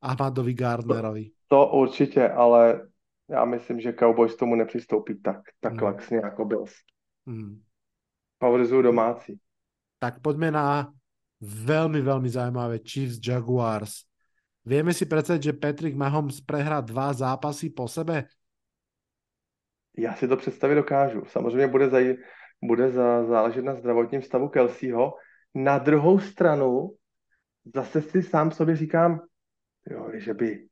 Ahmadovi 0.05 0.53
Gardnerovi. 0.53 1.25
To, 1.49 1.57
to 1.57 1.61
určite, 1.73 2.23
ale 2.29 2.87
já 3.31 3.45
myslím, 3.45 3.81
že 3.81 3.93
Cowboys 3.93 4.37
tomu 4.37 4.55
nepřistoupí 4.55 5.23
tak, 5.23 5.41
tak 5.61 5.73
hmm. 5.73 5.83
laxně 5.83 6.17
jako 6.17 6.45
Bills. 6.45 6.73
Hmm. 7.27 7.63
Favorizujú 8.41 8.83
domáci. 8.83 9.37
Tak 10.01 10.25
poďme 10.25 10.49
na 10.49 10.89
veľmi, 11.45 12.01
veľmi 12.01 12.29
zaujímavé 12.33 12.81
Chiefs 12.81 13.21
Jaguars. 13.21 14.09
Vieme 14.71 14.95
si 14.95 15.03
predstaviť, 15.03 15.43
že 15.43 15.59
Patrick 15.59 15.99
Mahomes 15.99 16.39
prehrá 16.39 16.79
dva 16.79 17.11
zápasy 17.11 17.75
po 17.75 17.91
sebe? 17.91 18.31
Já 19.99 20.15
si 20.15 20.29
to 20.29 20.37
představit 20.37 20.75
dokážu. 20.75 21.25
Samozřejmě 21.27 21.67
bude, 21.67 21.89
za, 21.91 21.99
bude 22.63 22.91
za, 22.91 23.25
záležet 23.25 23.65
na 23.65 23.75
zdravotním 23.75 24.23
stavu 24.23 24.49
Kelseyho. 24.49 25.15
Na 25.55 25.79
druhou 25.79 26.19
stranu 26.19 26.95
zase 27.75 28.03
si 28.03 28.23
sám 28.23 28.51
sobě 28.51 28.77
říkám, 28.77 29.21
jo, 29.91 30.11
že 30.15 30.35
by 30.35 30.69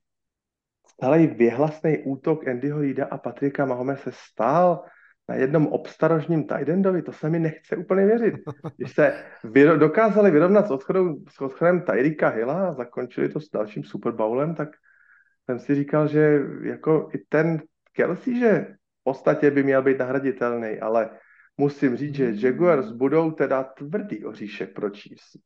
celý 1.00 1.26
věhlasný 1.26 1.98
útok 2.06 2.48
Andyho 2.48 2.78
Reida 2.80 3.06
a 3.10 3.18
Patrika 3.18 3.66
Mahome 3.66 3.96
se 3.96 4.10
stál 4.14 4.84
na 5.28 5.34
jednom 5.34 5.66
obstarožním 5.66 6.46
Tidendovi, 6.48 7.02
to 7.02 7.12
se 7.12 7.30
mi 7.30 7.38
nechce 7.38 7.76
úplně 7.76 8.06
věřit. 8.06 8.34
Když 8.76 8.92
se 8.92 9.24
vyro- 9.44 9.78
dokázali 9.78 10.30
vyrovnat 10.30 10.66
s, 10.66 10.70
odchodem, 10.70 11.24
s 11.28 11.40
odchodem 11.40 11.82
Tyrika 11.82 12.28
Hilla 12.28 12.68
a 12.68 12.74
zakončili 12.74 13.28
to 13.28 13.40
s 13.40 13.50
dalším 13.50 13.84
Super 13.84 14.12
Bowlem, 14.12 14.54
tak 14.54 14.68
jsem 15.44 15.58
si 15.58 15.74
říkal, 15.74 16.08
že 16.08 16.40
jako 16.62 17.08
i 17.14 17.18
ten 17.28 17.62
Kelsey, 17.92 18.38
že 18.38 18.66
v 19.00 19.04
podstatě 19.04 19.50
by 19.50 19.62
měl 19.62 19.82
být 19.82 19.98
nahraditelný, 19.98 20.80
ale 20.80 21.10
musím 21.56 21.96
říct, 21.96 22.14
že 22.14 22.46
Jaguars 22.46 22.90
budou 22.90 23.30
teda 23.30 23.62
tvrdý 23.62 24.24
oříšek 24.24 24.74
pro 24.74 24.90
Chiefs. 24.90 25.36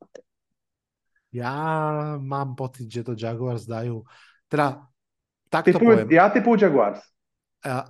Já 1.33 2.17
mám 2.17 2.55
pocit, 2.55 2.91
že 2.91 3.03
to 3.03 3.15
Jaguars 3.17 3.65
dajú. 3.65 4.05
Teda 4.45 4.85
tak 5.49 5.65
to 5.65 5.81
poviem. 5.81 6.05
Ja 6.09 6.29
typujem 6.29 6.61
Jaguars. 6.61 7.01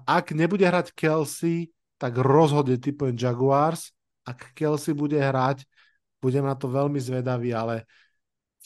Ak 0.07 0.31
nebude 0.31 0.63
hrať 0.63 0.95
Kelsey, 0.95 1.72
tak 2.03 2.19
rozhodne 2.19 2.75
typujem 2.75 3.15
Jaguars. 3.15 3.95
Ak 4.27 4.51
Kelsey 4.51 4.91
bude 4.91 5.15
hrať, 5.15 5.63
budem 6.19 6.43
na 6.43 6.51
to 6.51 6.67
veľmi 6.67 6.99
zvedavý, 6.99 7.55
ale 7.55 7.87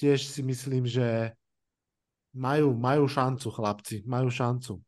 tiež 0.01 0.25
si 0.25 0.41
myslím, 0.41 0.89
že 0.89 1.37
majú, 2.33 2.73
majú 2.73 3.05
šancu, 3.05 3.53
chlapci, 3.53 3.95
majú 4.09 4.33
šancu. 4.33 4.81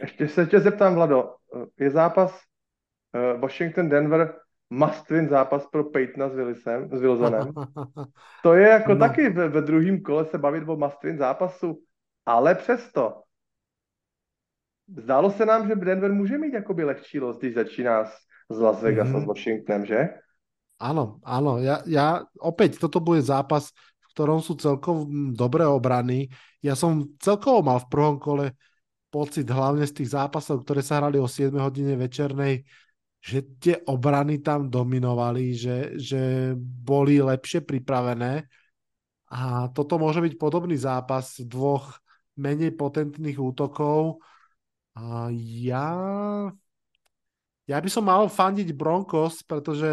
Ešte 0.00 0.24
sa 0.32 0.48
ťa 0.48 0.64
zeptám, 0.64 0.96
Vlado. 0.96 1.36
Je 1.76 1.92
zápas 1.92 2.32
uh, 2.32 3.36
Washington-Denver 3.40 4.32
must 4.72 5.04
win 5.12 5.28
zápas 5.28 5.68
pro 5.68 5.84
Peytona 5.92 6.32
s, 6.32 6.34
Willisem, 6.34 6.88
s 6.88 7.00
Wilsonem. 7.00 7.52
To 8.44 8.54
je 8.54 8.68
jako 8.68 8.94
no. 8.94 9.00
taky 9.00 9.28
ve, 9.28 9.48
ve 9.48 9.62
druhém 9.62 10.00
kole 10.00 10.24
se 10.24 10.38
bavit 10.38 10.68
o 10.68 10.76
must 10.76 11.04
win 11.04 11.18
zápasu, 11.18 11.80
ale 12.26 12.54
přesto 12.54 13.23
zdálo 14.88 15.30
se 15.30 15.46
nám, 15.46 15.68
že 15.68 15.74
Denver 15.74 16.12
může 16.12 16.38
mít 16.38 16.52
jakoby 16.52 16.84
lehčí 16.84 17.20
los, 17.20 17.38
když 17.38 17.54
začíná 17.54 18.04
s, 18.04 18.12
s 18.50 18.58
Las 18.58 18.82
Vegas 18.82 19.08
mm-hmm. 19.08 19.16
a 19.16 19.20
s 19.20 19.22
mhm. 19.22 19.28
Washingtonem, 19.28 19.86
že? 19.86 20.00
Áno, 20.74 21.22
áno. 21.22 21.62
Ja, 21.62 21.86
ja, 21.86 22.26
opäť, 22.42 22.82
toto 22.82 22.98
bude 22.98 23.22
zápas, 23.22 23.70
v 23.70 24.06
ktorom 24.12 24.42
sú 24.42 24.58
celkovo 24.58 25.06
dobré 25.32 25.64
obrany. 25.64 26.28
Ja 26.60 26.74
som 26.74 27.14
celkovo 27.22 27.62
mal 27.62 27.78
v 27.78 27.90
prvom 27.90 28.16
kole 28.18 28.58
pocit, 29.08 29.46
hlavne 29.46 29.86
z 29.86 30.02
tých 30.02 30.18
zápasov, 30.18 30.66
ktoré 30.66 30.82
sa 30.82 30.98
hrali 30.98 31.22
o 31.22 31.30
7 31.30 31.54
hodine 31.62 31.94
večernej, 31.94 32.66
že 33.22 33.46
tie 33.62 33.78
obrany 33.86 34.42
tam 34.42 34.66
dominovali, 34.66 35.54
že, 35.54 35.94
že 35.96 36.52
boli 36.58 37.22
lepšie 37.22 37.62
pripravené. 37.62 38.44
A 39.30 39.70
toto 39.70 39.96
môže 39.96 40.18
byť 40.18 40.34
podobný 40.34 40.74
zápas 40.74 41.38
dvoch 41.40 42.02
menej 42.34 42.74
potentných 42.74 43.38
útokov, 43.38 44.18
a 44.94 45.28
ja... 45.62 45.88
Ja 47.64 47.80
by 47.80 47.88
som 47.88 48.04
mal 48.04 48.28
fandiť 48.28 48.76
Broncos, 48.76 49.40
pretože 49.40 49.88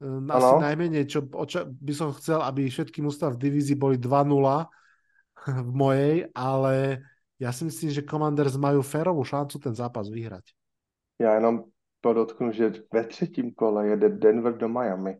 um, 0.00 0.24
asi 0.32 0.52
najmenej, 0.56 1.04
čo 1.04 1.20
oča- 1.36 1.68
by 1.68 1.92
som 1.92 2.16
chcel, 2.16 2.40
aby 2.40 2.64
všetky 2.64 3.04
mústva 3.04 3.28
v 3.28 3.44
divízii 3.44 3.76
boli 3.76 4.00
2-0 4.00 4.32
v 5.68 5.70
mojej, 5.76 6.16
ale 6.32 7.04
ja 7.36 7.52
si 7.52 7.68
myslím, 7.68 7.90
že 7.92 8.06
Commanders 8.08 8.56
majú 8.56 8.80
férovú 8.80 9.20
šancu 9.20 9.60
ten 9.60 9.76
zápas 9.76 10.08
vyhrať. 10.08 10.54
Ja 11.20 11.36
jenom 11.36 11.68
podotknu, 12.00 12.52
že 12.52 12.72
ve 12.92 13.04
třetím 13.04 13.54
kole 13.54 13.88
jede 13.88 14.08
Denver 14.08 14.56
do 14.56 14.68
Miami. 14.68 15.18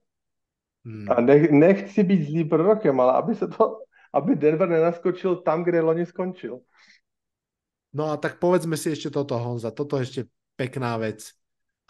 Hmm. 0.85 1.07
A 1.11 1.21
nech, 1.21 1.51
nechci 1.51 2.03
být 2.03 2.27
zlý 2.27 2.45
prorokem, 2.45 3.01
ale 3.01 3.13
aby 3.13 3.35
se 3.35 3.49
to, 3.49 3.79
aby 4.13 4.37
Denver 4.37 4.69
nenaskočil 4.69 5.37
tam, 5.37 5.65
kde 5.65 5.81
loni 5.81 6.07
skončil. 6.07 6.59
No 7.93 8.09
a 8.09 8.16
tak 8.16 8.40
povedzme 8.40 8.77
si 8.81 8.93
ešte 8.93 9.12
toto, 9.12 9.36
Honza. 9.36 9.69
Toto 9.69 10.01
je 10.01 10.09
ešte 10.09 10.23
pekná 10.56 10.97
vec. 10.97 11.28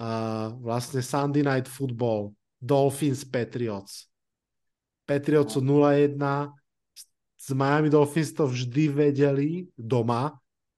Uh, 0.02 0.50
vlastne 0.58 0.98
Sunday 0.98 1.46
Night 1.46 1.70
Football, 1.70 2.34
Dolphins 2.58 3.22
Patriots. 3.22 4.10
Patriots 5.06 5.54
sú 5.54 5.62
0-1, 5.62 6.18
z 7.42 7.58
Miami 7.58 7.90
Dolphins 7.90 8.30
to 8.38 8.46
vždy 8.46 8.84
vedeli 8.86 9.66
doma. 9.74 10.30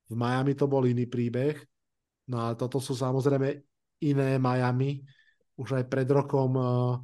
V 0.09 0.16
Miami 0.16 0.56
to 0.56 0.64
bol 0.64 0.88
iný 0.88 1.05
príbeh. 1.05 1.60
No 2.32 2.40
a 2.40 2.56
toto 2.56 2.80
sú 2.80 2.96
samozrejme 2.96 3.60
iné 4.01 4.40
Miami. 4.40 5.05
Už 5.60 5.76
aj 5.76 5.84
pred 5.92 6.09
rokom 6.09 6.56
uh, 6.56 6.96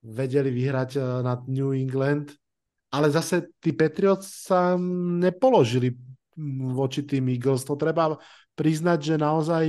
vedeli 0.00 0.48
vyhrať 0.48 0.90
uh, 0.96 1.20
nad 1.20 1.44
New 1.52 1.76
England. 1.76 2.32
Ale 2.96 3.12
zase 3.12 3.52
tí 3.60 3.76
Patriots 3.76 4.48
sa 4.48 4.72
nepoložili 5.20 5.92
voči 6.72 7.02
tým 7.02 7.28
Eagles. 7.32 7.64
To 7.64 7.76
treba 7.76 8.20
priznať, 8.54 8.98
že 9.02 9.14
naozaj 9.16 9.64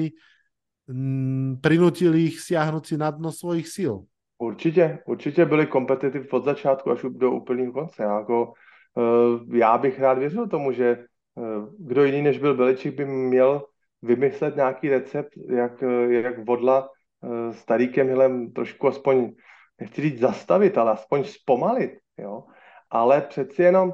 mm, 0.87 1.63
prinutili 1.63 2.31
ich 2.31 2.43
siahnuť 2.43 2.83
si 2.83 2.95
na 2.99 3.11
dno 3.11 3.31
svojich 3.31 3.67
síl. 3.67 4.03
Určitě, 4.37 4.99
určitě 5.07 5.45
byli 5.45 5.65
kompetitiv 5.65 6.33
od 6.33 6.45
začátku 6.45 6.91
až 6.91 7.01
do 7.09 7.31
úplného 7.31 7.71
konce. 7.73 8.03
Jako, 8.03 8.53
uh, 8.93 9.55
já 9.55 9.77
bych 9.77 9.99
rád 9.99 10.17
věřil 10.17 10.47
tomu, 10.47 10.71
že 10.71 11.05
uh, 11.35 11.73
kdo 11.79 12.03
jiný 12.03 12.21
než 12.21 12.37
byl 12.37 12.55
Beličík 12.55 12.95
by 12.95 13.05
měl 13.05 13.65
vymyslet 14.01 14.55
nějaký 14.55 14.89
recept, 14.89 15.33
jak, 15.49 15.83
jak 16.09 16.45
vodla 16.47 16.89
uh, 16.89 17.51
starý 17.51 17.87
Kemhilem 17.87 18.51
trošku 18.53 18.87
aspoň, 18.87 19.33
nechci 19.81 20.01
říct 20.01 20.19
zastavit, 20.19 20.77
ale 20.77 20.91
aspoň 20.91 21.23
zpomalit. 21.23 21.91
Jo? 22.17 22.43
Ale 22.89 23.21
přeci 23.21 23.61
jenom 23.61 23.93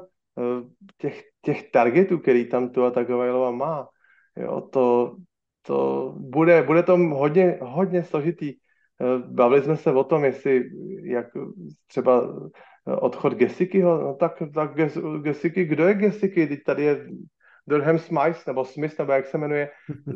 těch, 0.98 1.22
těch 1.42 1.70
targetů, 1.70 2.18
který 2.18 2.48
tam 2.48 2.70
tu 2.70 2.84
a 2.84 2.90
Tagovailoa 2.90 3.50
má, 3.50 3.88
jo, 4.36 4.60
to, 4.60 5.16
to 5.62 6.14
bude, 6.18 6.62
bude 6.62 6.82
to 6.82 6.96
hodně, 6.96 7.58
hodně 7.62 8.04
složitý. 8.04 8.54
Eh, 8.54 9.18
bavili 9.18 9.62
jsme 9.62 9.76
se 9.76 9.92
o 9.92 10.04
tom, 10.04 10.24
jestli 10.24 10.64
jak 11.02 11.26
třeba 11.86 12.34
odchod 12.86 13.34
Gesikyho, 13.34 14.00
no 14.00 14.14
tak, 14.14 14.42
tak 14.54 14.70
Gesiky, 15.22 15.64
kdo 15.64 15.88
je 15.88 15.94
Gesiky? 15.94 16.46
Teď 16.46 16.60
tady 16.64 16.82
je 16.82 17.06
Durham 17.66 17.98
Smith, 17.98 18.46
nebo 18.46 18.64
Smith, 18.64 18.98
nebo 18.98 19.12
jak 19.12 19.26
se 19.26 19.38
jmenuje, 19.38 19.70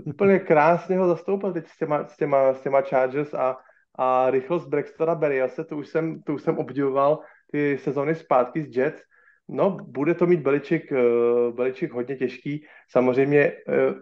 úplně 0.05 0.39
krásně 0.39 0.99
ho 0.99 1.09
zastoupil 1.09 1.53
teď 1.53 1.69
s 1.69 1.77
těma, 1.77 2.09
s 2.09 2.17
těma, 2.17 2.55
s 2.55 2.63
těma 2.63 2.81
Chargers 2.81 3.35
a, 3.35 3.57
a 3.99 4.31
rychlost 4.31 4.69
Braxtona 4.69 5.15
Berryase, 5.15 5.65
to 5.65 5.77
už 5.77 5.89
jsem, 5.89 6.23
to 6.23 6.35
už 6.35 6.43
jsem 6.43 6.59
obdivoval 6.59 7.19
ty 7.53 7.79
sezóny 7.79 8.15
zpátky 8.15 8.63
z 8.63 8.77
Jets, 8.77 9.03
No, 9.49 9.77
bude 9.81 10.15
to 10.15 10.27
mít 10.27 10.41
Beličik, 10.41 10.93
uh, 10.93 11.55
Beličik 11.55 11.93
hodně 11.93 12.17
těžký. 12.17 12.65
Samozřejmě 12.91 13.53
uh, 13.53 13.95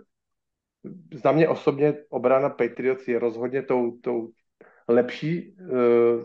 za 1.23 1.33
mě 1.33 1.49
osobně 1.49 1.95
obrana 2.11 2.49
Patriots 2.49 3.09
je 3.09 3.19
rozhodně 3.19 3.63
tou, 3.63 3.99
tou 4.03 4.31
lepší 4.89 5.55
uh, 5.55 5.69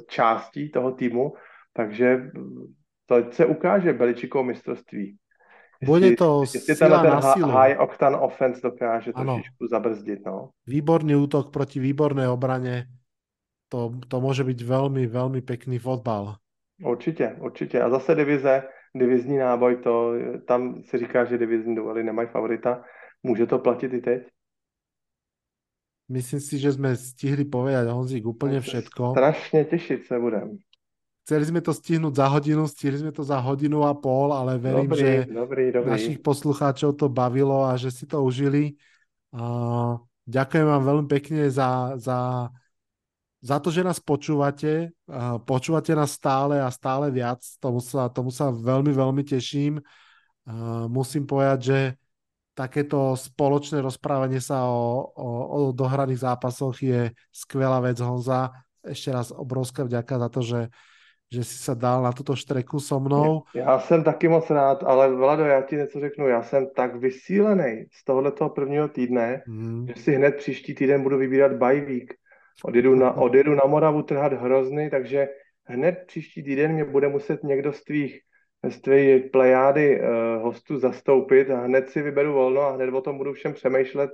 částí 0.08 0.72
toho 0.72 0.92
týmu, 0.92 1.34
takže 1.74 2.32
to 3.06 3.32
se 3.32 3.46
ukáže 3.46 3.94
Beličikovo 3.94 4.44
mistrovství. 4.44 5.18
Bude 5.86 6.16
to 6.16 6.42
jestli 6.42 6.76
sila 6.76 7.02
ten 7.02 7.12
na 7.12 7.22
silu. 7.22 7.50
high 7.50 7.80
octane 7.80 8.18
offense 8.18 8.62
dokáže 8.62 9.12
ano. 9.16 9.34
trošičku 9.34 9.68
zabrzdit. 9.68 10.26
No. 10.26 10.50
Výborný 10.68 11.16
útok 11.16 11.50
proti 11.50 11.80
výborné 11.82 12.30
obrane. 12.30 12.86
To, 13.74 13.90
to 14.08 14.20
môže 14.22 14.44
byť 14.44 14.60
veľmi, 14.62 15.08
veľmi 15.08 15.42
pekný 15.42 15.80
fotbal. 15.80 16.36
Určitě, 16.84 17.36
určitě. 17.40 17.82
A 17.82 17.90
zase 17.90 18.16
divize, 18.16 18.64
divizní 18.96 19.38
náboj, 19.38 19.76
to, 19.76 20.14
tam 20.48 20.84
se 20.84 20.98
říká, 20.98 21.26
že 21.26 21.38
divizní 21.38 21.76
duely 21.76 22.04
nemají 22.04 22.28
favorita. 22.28 22.84
Může 23.24 23.46
to 23.46 23.60
platit 23.60 23.94
i 23.94 24.02
teď? 24.02 24.22
Myslím 26.12 26.44
si, 26.44 26.60
že 26.60 26.76
sme 26.76 26.92
stihli 27.00 27.48
povedať 27.48 27.88
Honzik 27.88 28.28
úplne 28.28 28.60
všetko. 28.60 29.16
Strašne 29.16 29.64
tešiť 29.64 30.12
sa 30.12 30.20
budem. 30.20 30.60
Chceli 31.24 31.44
sme 31.48 31.64
to 31.64 31.72
stihnúť 31.72 32.20
za 32.20 32.28
hodinu, 32.28 32.68
stihli 32.68 33.00
sme 33.00 33.16
to 33.16 33.24
za 33.24 33.40
hodinu 33.40 33.88
a 33.88 33.96
pol, 33.96 34.36
ale 34.36 34.60
verím, 34.60 34.92
dobrý, 34.92 35.00
že 35.00 35.12
dobrý, 35.32 35.66
dobrý. 35.72 35.88
našich 35.88 36.20
poslucháčov 36.20 37.00
to 37.00 37.08
bavilo 37.08 37.64
a 37.64 37.80
že 37.80 37.96
si 37.96 38.04
to 38.04 38.20
užili. 38.20 38.76
Uh, 39.32 39.96
ďakujem 40.28 40.68
vám 40.68 40.84
veľmi 40.84 41.08
pekne 41.08 41.48
za, 41.48 41.96
za 41.96 42.52
za 43.42 43.58
to, 43.58 43.74
že 43.74 43.82
nás 43.82 43.98
počúvate. 43.98 44.94
Počúvate 45.50 45.98
nás 45.98 46.14
stále 46.14 46.62
a 46.62 46.70
stále 46.70 47.10
viac. 47.10 47.42
Tomu 47.58 47.82
sa, 47.82 48.06
tomu 48.06 48.30
sa 48.30 48.54
veľmi, 48.54 48.94
veľmi 48.94 49.26
teším. 49.26 49.82
Musím 50.88 51.26
povedať, 51.26 51.60
že 51.62 51.80
takéto 52.54 53.18
spoločné 53.18 53.82
rozprávanie 53.82 54.38
sa 54.38 54.70
o, 54.70 55.10
o, 55.18 55.30
o 55.50 55.60
dohraných 55.74 56.22
zápasoch 56.22 56.78
je 56.78 57.10
skvelá 57.34 57.82
vec, 57.82 57.98
Honza. 57.98 58.54
Ešte 58.86 59.10
raz 59.10 59.34
obrovská 59.34 59.90
vďaka 59.90 60.14
za 60.22 60.30
to, 60.30 60.42
že, 60.46 60.62
že 61.34 61.42
si 61.42 61.58
sa 61.58 61.74
dal 61.74 62.06
na 62.06 62.14
tuto 62.14 62.38
štreku 62.38 62.78
so 62.78 63.02
mnou. 63.02 63.50
Já 63.56 63.80
jsem 63.80 64.04
taky 64.04 64.28
moc 64.28 64.50
rád, 64.50 64.84
ale 64.84 65.16
Vlado, 65.16 65.46
já 65.46 65.62
ti 65.62 65.76
něco 65.76 66.00
řeknu, 66.00 66.28
já 66.28 66.44
jsem 66.44 66.68
tak 66.76 66.96
vysílený 66.96 67.86
z 67.90 68.04
tohoto 68.06 68.50
prvního 68.50 68.88
týdne, 68.88 69.42
hmm. 69.48 69.88
že 69.88 69.94
si 70.02 70.14
hned 70.14 70.36
příští 70.36 70.76
týden 70.76 71.04
budu 71.04 71.18
vybírat 71.18 71.58
bye 71.58 71.82
week 71.82 72.21
Odjedu 72.64 72.96
na, 72.96 73.12
odjedu 73.12 73.56
na 73.56 73.66
Moravu 73.66 74.02
trhat 74.02 74.34
hrozny, 74.34 74.90
takže 74.90 75.30
hned 75.66 76.04
příští 76.08 76.44
týden 76.44 76.72
mě 76.74 76.86
bude 76.86 77.08
muset 77.08 77.44
někdo 77.44 77.74
z 77.74 77.84
tvých, 77.84 78.20
z 78.70 78.80
plejády 79.32 80.02
uh, 80.02 80.08
hostů 80.44 80.78
zastoupit 80.78 81.50
a 81.50 81.62
hned 81.62 81.90
si 81.90 82.02
vyberu 82.02 82.34
volno 82.34 82.62
a 82.62 82.72
hned 82.72 82.94
o 82.94 83.02
tom 83.02 83.18
budu 83.18 83.34
všem 83.34 83.54
přemýšlet 83.54 84.12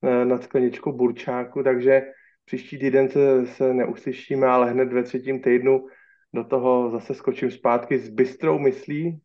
uh, 0.00 0.24
nad 0.24 0.42
skleničkou 0.42 0.92
burčáku, 0.92 1.62
takže 1.62 2.02
příští 2.44 2.78
týden 2.78 3.08
se, 3.08 3.46
se 3.46 3.74
neuslyšíme, 3.74 4.46
ale 4.46 4.70
hned 4.70 4.92
ve 4.92 5.02
třetím 5.02 5.42
týdnu 5.42 5.86
do 6.34 6.44
toho 6.44 6.90
zase 6.90 7.14
skočím 7.14 7.50
zpátky 7.50 7.98
s 7.98 8.08
bystrou 8.08 8.58
myslí, 8.58 9.20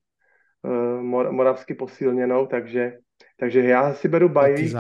uh, 0.62 1.02
mor, 1.02 1.32
moravsky 1.32 1.74
posílněnou, 1.74 2.46
takže, 2.46 2.98
takže 3.38 3.60
já 3.60 3.94
si 3.94 4.08
beru 4.08 4.30
bajík 4.30 4.76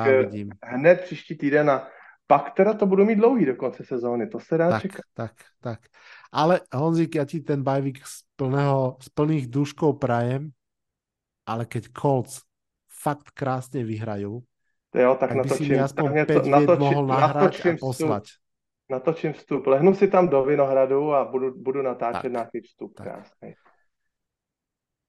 hned 0.63 1.01
příští 1.01 1.37
týden 1.37 1.69
a 1.69 1.87
pak 2.27 2.53
teda 2.53 2.73
to 2.73 2.85
budou 2.85 3.05
mít 3.05 3.15
dlouhý 3.15 3.45
do 3.45 3.55
konce 3.55 3.85
sezóny, 3.85 4.27
to 4.27 4.39
se 4.39 4.57
dá 4.57 4.69
tak, 4.69 4.81
čekat. 4.81 5.05
Tak, 5.13 5.33
tak. 5.59 5.79
Ale 6.31 6.61
Honzik, 6.73 7.15
ja 7.15 7.25
ti 7.25 7.39
ten 7.39 7.63
bajvik 7.63 8.01
z, 8.01 8.25
plného, 8.35 8.97
z 9.01 9.09
plných 9.09 9.45
duškov 9.47 10.01
prajem, 10.01 10.49
ale 11.45 11.69
keď 11.69 11.93
Colts 11.93 12.41
fakt 12.89 13.31
krásne 13.31 13.85
vyhrajú, 13.85 14.41
jo, 14.95 15.11
tak, 15.19 15.29
tak 15.29 15.37
natočím, 15.37 15.69
by 15.69 15.75
si 15.75 15.85
aspoň 15.85 16.09
5 16.25 16.45
natočím, 16.49 16.81
mohol 16.81 17.05
nahrať 17.05 17.53
a 17.61 17.71
poslať. 17.77 18.25
Vstup, 18.25 18.89
natočím 18.89 19.31
vstup. 19.33 19.61
Lehnu 19.67 19.91
si 19.93 20.07
tam 20.07 20.25
do 20.25 20.41
Vinohradu 20.41 21.13
a 21.13 21.25
budu, 21.29 21.53
budu 21.53 21.81
natáčet 21.81 22.31
nějaký 22.31 22.59
vstup. 22.61 22.93
Tak. 22.97 23.05
Krásný. 23.05 23.53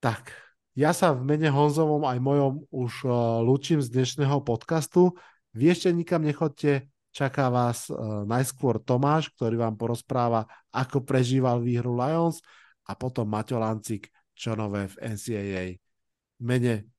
Tak, 0.05 0.37
ja 0.77 0.93
sa 0.93 1.17
v 1.17 1.25
mene 1.25 1.49
Honzovom 1.49 2.05
aj 2.05 2.21
mojom 2.21 2.69
už 2.69 3.09
uh, 3.09 3.41
lúčim 3.41 3.81
z 3.81 3.89
dnešného 3.89 4.45
podcastu. 4.45 5.17
Vy 5.57 5.73
ešte 5.73 5.89
nikam 5.89 6.21
nechodte, 6.21 6.85
Čaká 7.17 7.49
vás 7.49 7.89
uh, 7.89 8.29
najskôr 8.29 8.77
Tomáš, 8.77 9.33
ktorý 9.33 9.57
vám 9.65 9.81
porozpráva, 9.81 10.45
ako 10.69 11.01
prežíval 11.01 11.65
výhru 11.65 11.97
Lions 11.97 12.45
a 12.85 12.93
potom 12.93 13.25
Maťo 13.25 13.57
Lancik, 13.57 14.13
čo 14.37 14.53
nové 14.53 14.85
v 14.93 15.17
NCAA. 15.17 15.81
Mene 16.45 16.93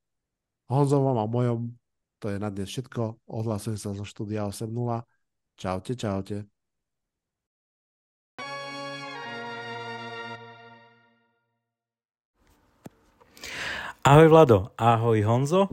Honzovom 0.66 1.22
a 1.22 1.26
mojom 1.30 1.70
to 2.18 2.34
je 2.34 2.38
na 2.42 2.50
dnes 2.50 2.66
všetko. 2.66 3.30
Odhlasujem 3.30 3.78
sa 3.78 3.94
zo 3.94 4.02
štúdia 4.02 4.42
8.0. 4.50 5.06
Čaute, 5.54 5.94
čaute. 5.94 6.50
Ahoj 14.02 14.26
Vlado, 14.26 14.74
ahoj 14.74 15.20
Honzo, 15.22 15.70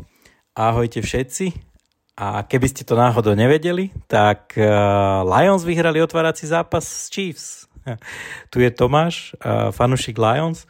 ahojte 0.53 1.01
všetci. 1.01 1.74
A 2.15 2.47
keby 2.47 2.71
ste 2.71 2.87
to 2.87 2.95
náhodou 2.95 3.35
nevedeli, 3.35 3.91
tak 4.07 4.55
uh, 4.55 5.27
Lions 5.27 5.67
vyhrali 5.67 5.99
otvárací 5.99 6.47
zápas 6.47 6.87
s 6.87 7.11
Chiefs. 7.11 7.67
tu 8.51 8.63
je 8.63 8.71
Tomáš, 8.71 9.35
uh, 9.43 9.75
fanušik 9.75 10.15
Lions 10.15 10.63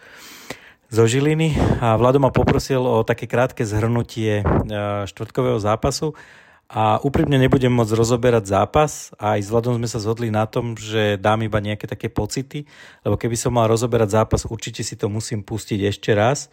zo 0.90 1.06
Žiliny 1.06 1.54
a 1.82 2.02
Vlado 2.02 2.18
ma 2.18 2.34
poprosil 2.34 2.82
o 2.82 3.06
také 3.06 3.30
krátke 3.30 3.62
zhrnutie 3.62 4.42
uh, 4.42 5.06
štvrtkového 5.06 5.62
zápasu 5.62 6.18
a 6.66 6.98
úprimne 7.06 7.38
nebudem 7.38 7.70
môcť 7.70 7.94
rozoberať 7.94 8.50
zápas 8.50 9.14
aj 9.22 9.38
s 9.38 9.54
Vladom 9.54 9.78
sme 9.78 9.86
sa 9.86 10.02
zhodli 10.02 10.34
na 10.34 10.50
tom, 10.50 10.74
že 10.74 11.22
dám 11.22 11.46
iba 11.46 11.62
nejaké 11.62 11.86
také 11.86 12.10
pocity, 12.10 12.66
lebo 13.06 13.22
keby 13.22 13.38
som 13.38 13.54
mal 13.54 13.70
rozoberať 13.70 14.18
zápas, 14.18 14.50
určite 14.50 14.82
si 14.82 14.98
to 14.98 15.06
musím 15.06 15.46
pustiť 15.46 15.80
ešte 15.86 16.10
raz. 16.18 16.50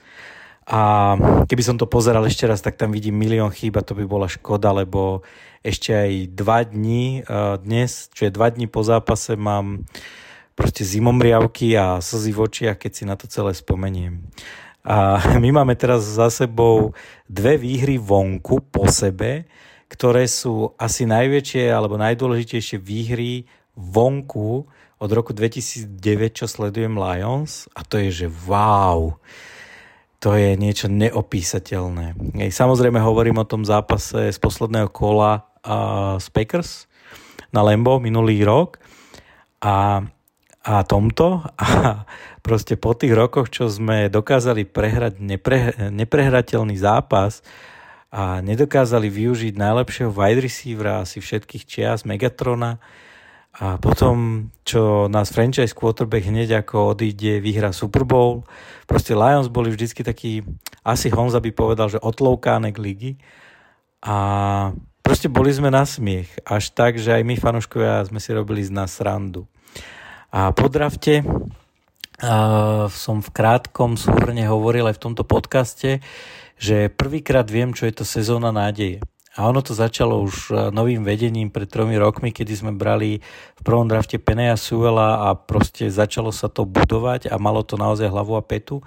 A 0.63 1.15
keby 1.51 1.63
som 1.63 1.77
to 1.79 1.91
pozeral 1.91 2.23
ešte 2.23 2.47
raz, 2.47 2.63
tak 2.63 2.79
tam 2.79 2.95
vidím 2.95 3.19
milión 3.19 3.51
chýb 3.51 3.75
a 3.75 3.83
to 3.83 3.99
by 3.99 4.07
bola 4.07 4.31
škoda, 4.31 4.71
lebo 4.71 5.27
ešte 5.67 5.91
aj 5.91 6.13
dva 6.31 6.63
dní 6.63 7.23
e, 7.27 7.59
dnes, 7.63 8.07
čo 8.15 8.31
je 8.31 8.35
dva 8.35 8.51
dní 8.51 8.71
po 8.71 8.87
zápase, 8.87 9.35
mám 9.35 9.83
proste 10.55 10.87
zimomriavky 10.87 11.75
a 11.75 11.99
slzy 11.99 12.31
v 12.31 12.43
očiach, 12.47 12.79
keď 12.79 12.93
si 12.95 13.05
na 13.09 13.19
to 13.19 13.27
celé 13.27 13.55
spomeniem. 13.59 14.23
A 14.87 15.19
my 15.43 15.51
máme 15.51 15.75
teraz 15.79 16.07
za 16.07 16.31
sebou 16.31 16.95
dve 17.27 17.59
výhry 17.59 17.99
vonku 17.99 18.63
po 18.71 18.87
sebe, 18.91 19.47
ktoré 19.91 20.27
sú 20.31 20.75
asi 20.79 21.07
najväčšie 21.07 21.71
alebo 21.71 21.99
najdôležitejšie 21.99 22.79
výhry 22.79 23.47
vonku 23.75 24.67
od 25.03 25.11
roku 25.11 25.35
2009, 25.35 25.91
čo 26.39 26.47
sledujem 26.47 26.95
Lions 26.95 27.67
a 27.75 27.83
to 27.83 27.99
je, 27.99 28.25
že 28.25 28.27
wow, 28.47 29.19
to 30.23 30.39
je 30.39 30.55
niečo 30.55 30.87
neopísateľné. 30.87 32.15
Samozrejme 32.55 33.03
hovorím 33.03 33.43
o 33.43 33.49
tom 33.49 33.67
zápase 33.67 34.31
z 34.31 34.39
posledného 34.39 34.87
kola 34.95 35.51
uh, 35.67 36.15
z 36.23 36.27
Packers 36.31 36.87
na 37.51 37.67
Lambo 37.67 37.99
minulý 37.99 38.47
rok 38.47 38.79
a, 39.59 40.07
a 40.63 40.75
tomto 40.87 41.43
a 41.59 41.67
proste 42.47 42.79
po 42.79 42.95
tých 42.95 43.19
rokoch, 43.19 43.51
čo 43.51 43.67
sme 43.67 44.07
dokázali 44.07 44.63
prehrať 44.63 45.19
nepre, 45.19 45.75
neprehrateľný 45.91 46.79
zápas 46.79 47.43
a 48.15 48.39
nedokázali 48.45 49.11
využiť 49.11 49.59
najlepšieho 49.59 50.15
wide 50.15 50.43
receivera 50.45 51.03
asi 51.03 51.19
všetkých 51.19 51.65
čias, 51.67 52.07
Megatrona. 52.07 52.79
A 53.53 53.77
potom, 53.77 54.49
čo 54.65 55.13
nás 55.13 55.29
franchise 55.29 55.77
quarterback 55.77 56.25
hneď 56.25 56.65
ako 56.65 56.97
odíde, 56.97 57.37
vyhra 57.41 57.69
Super 57.73 58.09
Bowl. 58.09 58.49
Proste 58.93 59.17
Lions 59.17 59.49
boli 59.49 59.73
vždycky 59.73 60.05
taký, 60.05 60.45
asi 60.85 61.09
Honza 61.09 61.41
by 61.41 61.49
povedal, 61.57 61.89
že 61.89 61.97
otloukánek 61.97 62.77
ligy. 62.77 63.17
A 64.05 64.17
proste 65.01 65.33
boli 65.33 65.49
sme 65.49 65.73
na 65.73 65.89
smiech. 65.89 66.29
Až 66.45 66.77
tak, 66.77 67.01
že 67.01 67.17
aj 67.17 67.25
my 67.25 67.41
fanúškovia 67.41 68.05
sme 68.05 68.21
si 68.21 68.37
robili 68.37 68.61
z 68.61 68.69
nás 68.69 68.93
srandu. 68.93 69.49
A 70.29 70.53
po 70.53 70.69
drafte 70.69 71.25
uh, 71.25 72.85
som 72.93 73.25
v 73.25 73.33
krátkom 73.33 73.97
súhrne 73.97 74.45
hovoril 74.45 74.85
aj 74.85 75.01
v 75.01 75.05
tomto 75.09 75.25
podcaste, 75.25 76.05
že 76.61 76.93
prvýkrát 76.93 77.49
viem, 77.49 77.73
čo 77.73 77.89
je 77.89 77.97
to 77.97 78.05
sezóna 78.05 78.53
nádeje. 78.53 79.01
A 79.33 79.49
ono 79.49 79.65
to 79.65 79.73
začalo 79.73 80.21
už 80.21 80.53
e, 80.53 80.55
novým 80.77 81.09
vedením 81.09 81.49
pred 81.49 81.65
tromi 81.65 81.97
rokmi, 81.97 82.37
kedy 82.37 82.53
sme 82.53 82.73
brali 82.77 83.25
v 83.57 83.63
prvom 83.65 83.89
drafte 83.89 84.21
Peneja 84.21 84.61
Suela 84.61 85.29
a 85.29 85.29
proste 85.33 85.89
začalo 85.89 86.29
sa 86.29 86.53
to 86.53 86.69
budovať 86.69 87.33
a 87.33 87.41
malo 87.41 87.65
to 87.65 87.81
naozaj 87.81 88.13
hlavu 88.13 88.37
a 88.37 88.45
petu. 88.45 88.85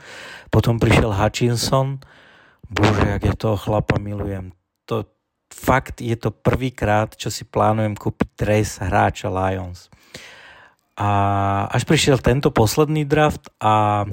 Potom 0.53 0.77
prišiel 0.77 1.17
Hutchinson. 1.17 1.97
Bože, 2.69 3.17
jak 3.17 3.23
ja 3.25 3.33
toho 3.33 3.57
chlapa 3.57 3.97
milujem. 3.97 4.53
To, 4.85 5.05
fakt 5.49 6.01
je 6.01 6.13
to 6.13 6.29
prvýkrát, 6.29 7.17
čo 7.17 7.33
si 7.33 7.45
plánujem 7.45 7.97
kúpiť 7.97 8.29
dres 8.37 8.69
hráča 8.77 9.29
Lions. 9.33 9.89
A 10.95 11.09
až 11.73 11.83
prišiel 11.89 12.21
tento 12.21 12.53
posledný 12.53 13.03
draft 13.03 13.49
a 13.59 14.05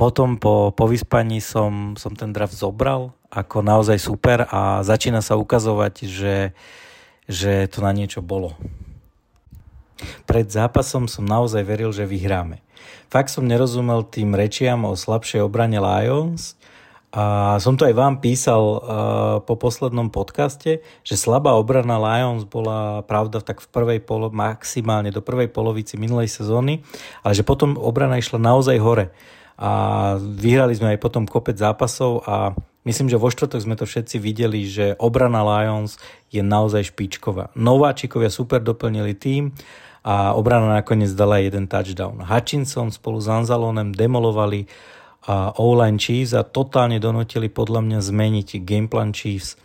potom 0.00 0.40
po, 0.40 0.72
po 0.72 0.88
vyspaní 0.88 1.44
som, 1.44 1.92
som 2.00 2.16
ten 2.16 2.32
draft 2.32 2.56
zobral 2.56 3.12
ako 3.28 3.60
naozaj 3.60 4.00
super 4.00 4.48
a 4.48 4.80
začína 4.80 5.20
sa 5.20 5.36
ukazovať, 5.36 6.08
že, 6.08 6.56
že 7.28 7.68
to 7.68 7.84
na 7.84 7.92
niečo 7.92 8.24
bolo. 8.24 8.56
Pred 10.24 10.48
zápasom 10.48 11.04
som 11.04 11.28
naozaj 11.28 11.60
veril, 11.68 11.92
že 11.92 12.08
vyhráme. 12.08 12.64
Fakt 13.12 13.28
som 13.28 13.44
nerozumel 13.44 14.08
tým 14.08 14.32
rečiam 14.32 14.88
o 14.88 14.96
slabšej 14.96 15.44
obrane 15.44 15.76
Lions 15.76 16.56
a 17.12 17.58
som 17.60 17.76
to 17.76 17.84
aj 17.84 17.92
vám 17.92 18.24
písal 18.24 18.62
uh, 18.62 18.80
po 19.44 19.60
poslednom 19.60 20.08
podcaste, 20.08 20.80
že 21.04 21.14
slabá 21.20 21.60
obrana 21.60 22.00
Lions 22.00 22.48
bola 22.48 23.04
pravda 23.04 23.44
tak 23.44 23.60
v 23.60 23.68
prvej 23.68 24.00
polo, 24.00 24.32
maximálne 24.32 25.12
do 25.12 25.20
prvej 25.20 25.52
polovici 25.52 26.00
minulej 26.00 26.32
sezóny, 26.32 26.80
ale 27.20 27.36
že 27.36 27.44
potom 27.44 27.76
obrana 27.76 28.16
išla 28.16 28.40
naozaj 28.40 28.80
hore 28.80 29.12
a 29.60 29.72
vyhrali 30.16 30.72
sme 30.72 30.96
aj 30.96 31.04
potom 31.04 31.28
kopec 31.28 31.52
zápasov 31.52 32.24
a 32.24 32.56
myslím, 32.88 33.12
že 33.12 33.20
vo 33.20 33.28
štvrtok 33.28 33.60
sme 33.60 33.76
to 33.76 33.84
všetci 33.84 34.16
videli, 34.16 34.64
že 34.64 34.96
obrana 34.96 35.44
Lions 35.44 36.00
je 36.32 36.40
naozaj 36.40 36.96
špičková. 36.96 37.52
Nováčikovia 37.52 38.32
super 38.32 38.64
doplnili 38.64 39.12
tým 39.12 39.52
a 40.00 40.32
obrana 40.32 40.80
nakoniec 40.80 41.12
dala 41.12 41.44
jeden 41.44 41.68
touchdown. 41.68 42.24
Hutchinson 42.24 42.88
spolu 42.88 43.20
s 43.20 43.28
Anzalonem 43.28 43.92
demolovali 43.92 44.64
a 45.28 45.52
O-line 45.60 46.00
Chiefs 46.00 46.32
a 46.32 46.40
totálne 46.40 46.96
donotili 46.96 47.52
podľa 47.52 47.84
mňa 47.84 47.98
zmeniť 48.00 48.64
gameplan 48.64 49.12
Chiefs. 49.12 49.60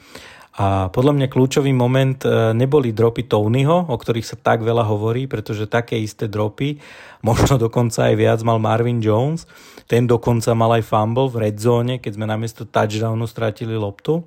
A 0.55 0.87
podľa 0.87 1.19
mňa 1.19 1.27
kľúčový 1.27 1.75
moment 1.75 2.15
e, 2.23 2.55
neboli 2.55 2.95
dropy 2.95 3.27
Tonyho, 3.27 3.91
o 3.91 3.95
ktorých 3.99 4.23
sa 4.23 4.39
tak 4.39 4.63
veľa 4.63 4.87
hovorí, 4.87 5.27
pretože 5.27 5.67
také 5.67 5.99
isté 5.99 6.31
dropy, 6.31 6.79
možno 7.27 7.59
dokonca 7.59 8.07
aj 8.07 8.15
viac 8.15 8.39
mal 8.47 8.55
Marvin 8.63 9.03
Jones. 9.03 9.43
Ten 9.83 10.07
dokonca 10.07 10.55
mal 10.55 10.79
aj 10.79 10.87
fumble 10.87 11.27
v 11.27 11.51
red 11.51 11.59
zone, 11.59 11.99
keď 11.99 12.11
sme 12.15 12.25
namiesto 12.25 12.63
touchdownu 12.63 13.27
strátili 13.27 13.75
loptu. 13.75 14.23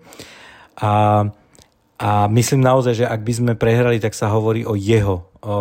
A, 0.76 1.24
a 1.96 2.10
myslím 2.28 2.60
naozaj, 2.60 3.02
že 3.02 3.06
ak 3.08 3.24
by 3.24 3.32
sme 3.32 3.52
prehrali, 3.56 3.96
tak 3.96 4.12
sa 4.12 4.28
hovorí 4.28 4.68
o 4.68 4.76
jeho, 4.76 5.32
o 5.40 5.56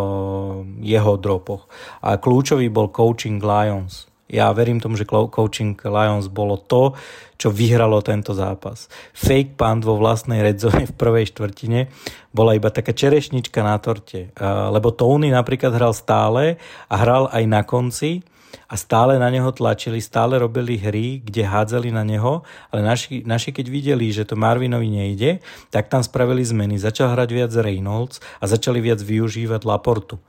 jeho 0.83 1.13
dropoch. 1.15 1.71
A 2.03 2.19
kľúčový 2.19 2.67
bol 2.67 2.91
coaching 2.91 3.39
Lions. 3.39 4.11
Ja 4.27 4.51
verím 4.51 4.83
tomu, 4.83 4.99
že 4.99 5.07
coaching 5.07 5.79
Lions 5.87 6.27
bolo 6.27 6.59
to, 6.59 6.99
čo 7.39 7.47
vyhralo 7.47 8.03
tento 8.03 8.35
zápas. 8.35 8.91
Fake 9.15 9.55
punt 9.55 9.87
vo 9.87 9.95
vlastnej 9.95 10.43
redzone 10.43 10.83
v 10.83 10.97
prvej 10.99 11.31
štvrtine 11.31 11.87
bola 12.35 12.51
iba 12.59 12.67
taká 12.67 12.91
čerešnička 12.91 13.63
na 13.63 13.79
torte. 13.79 14.35
Lebo 14.73 14.91
Tony 14.91 15.31
napríklad 15.31 15.71
hral 15.71 15.95
stále 15.95 16.59
a 16.91 16.95
hral 16.99 17.31
aj 17.31 17.43
na 17.47 17.63
konci 17.63 18.19
a 18.67 18.75
stále 18.75 19.15
na 19.15 19.31
neho 19.31 19.47
tlačili, 19.55 20.03
stále 20.03 20.35
robili 20.35 20.75
hry, 20.75 21.23
kde 21.23 21.47
hádzali 21.47 21.87
na 21.87 22.03
neho, 22.03 22.43
ale 22.67 22.83
naši, 22.83 23.23
naši 23.23 23.55
keď 23.55 23.65
videli, 23.71 24.11
že 24.11 24.27
to 24.27 24.35
Marvinovi 24.35 24.91
nejde, 24.91 25.39
tak 25.71 25.87
tam 25.87 26.03
spravili 26.03 26.43
zmeny. 26.43 26.75
Začal 26.75 27.15
hrať 27.15 27.29
viac 27.31 27.51
Reynolds 27.55 28.19
a 28.43 28.43
začali 28.43 28.83
viac 28.83 28.99
využívať 28.99 29.63
Laportu. 29.63 30.19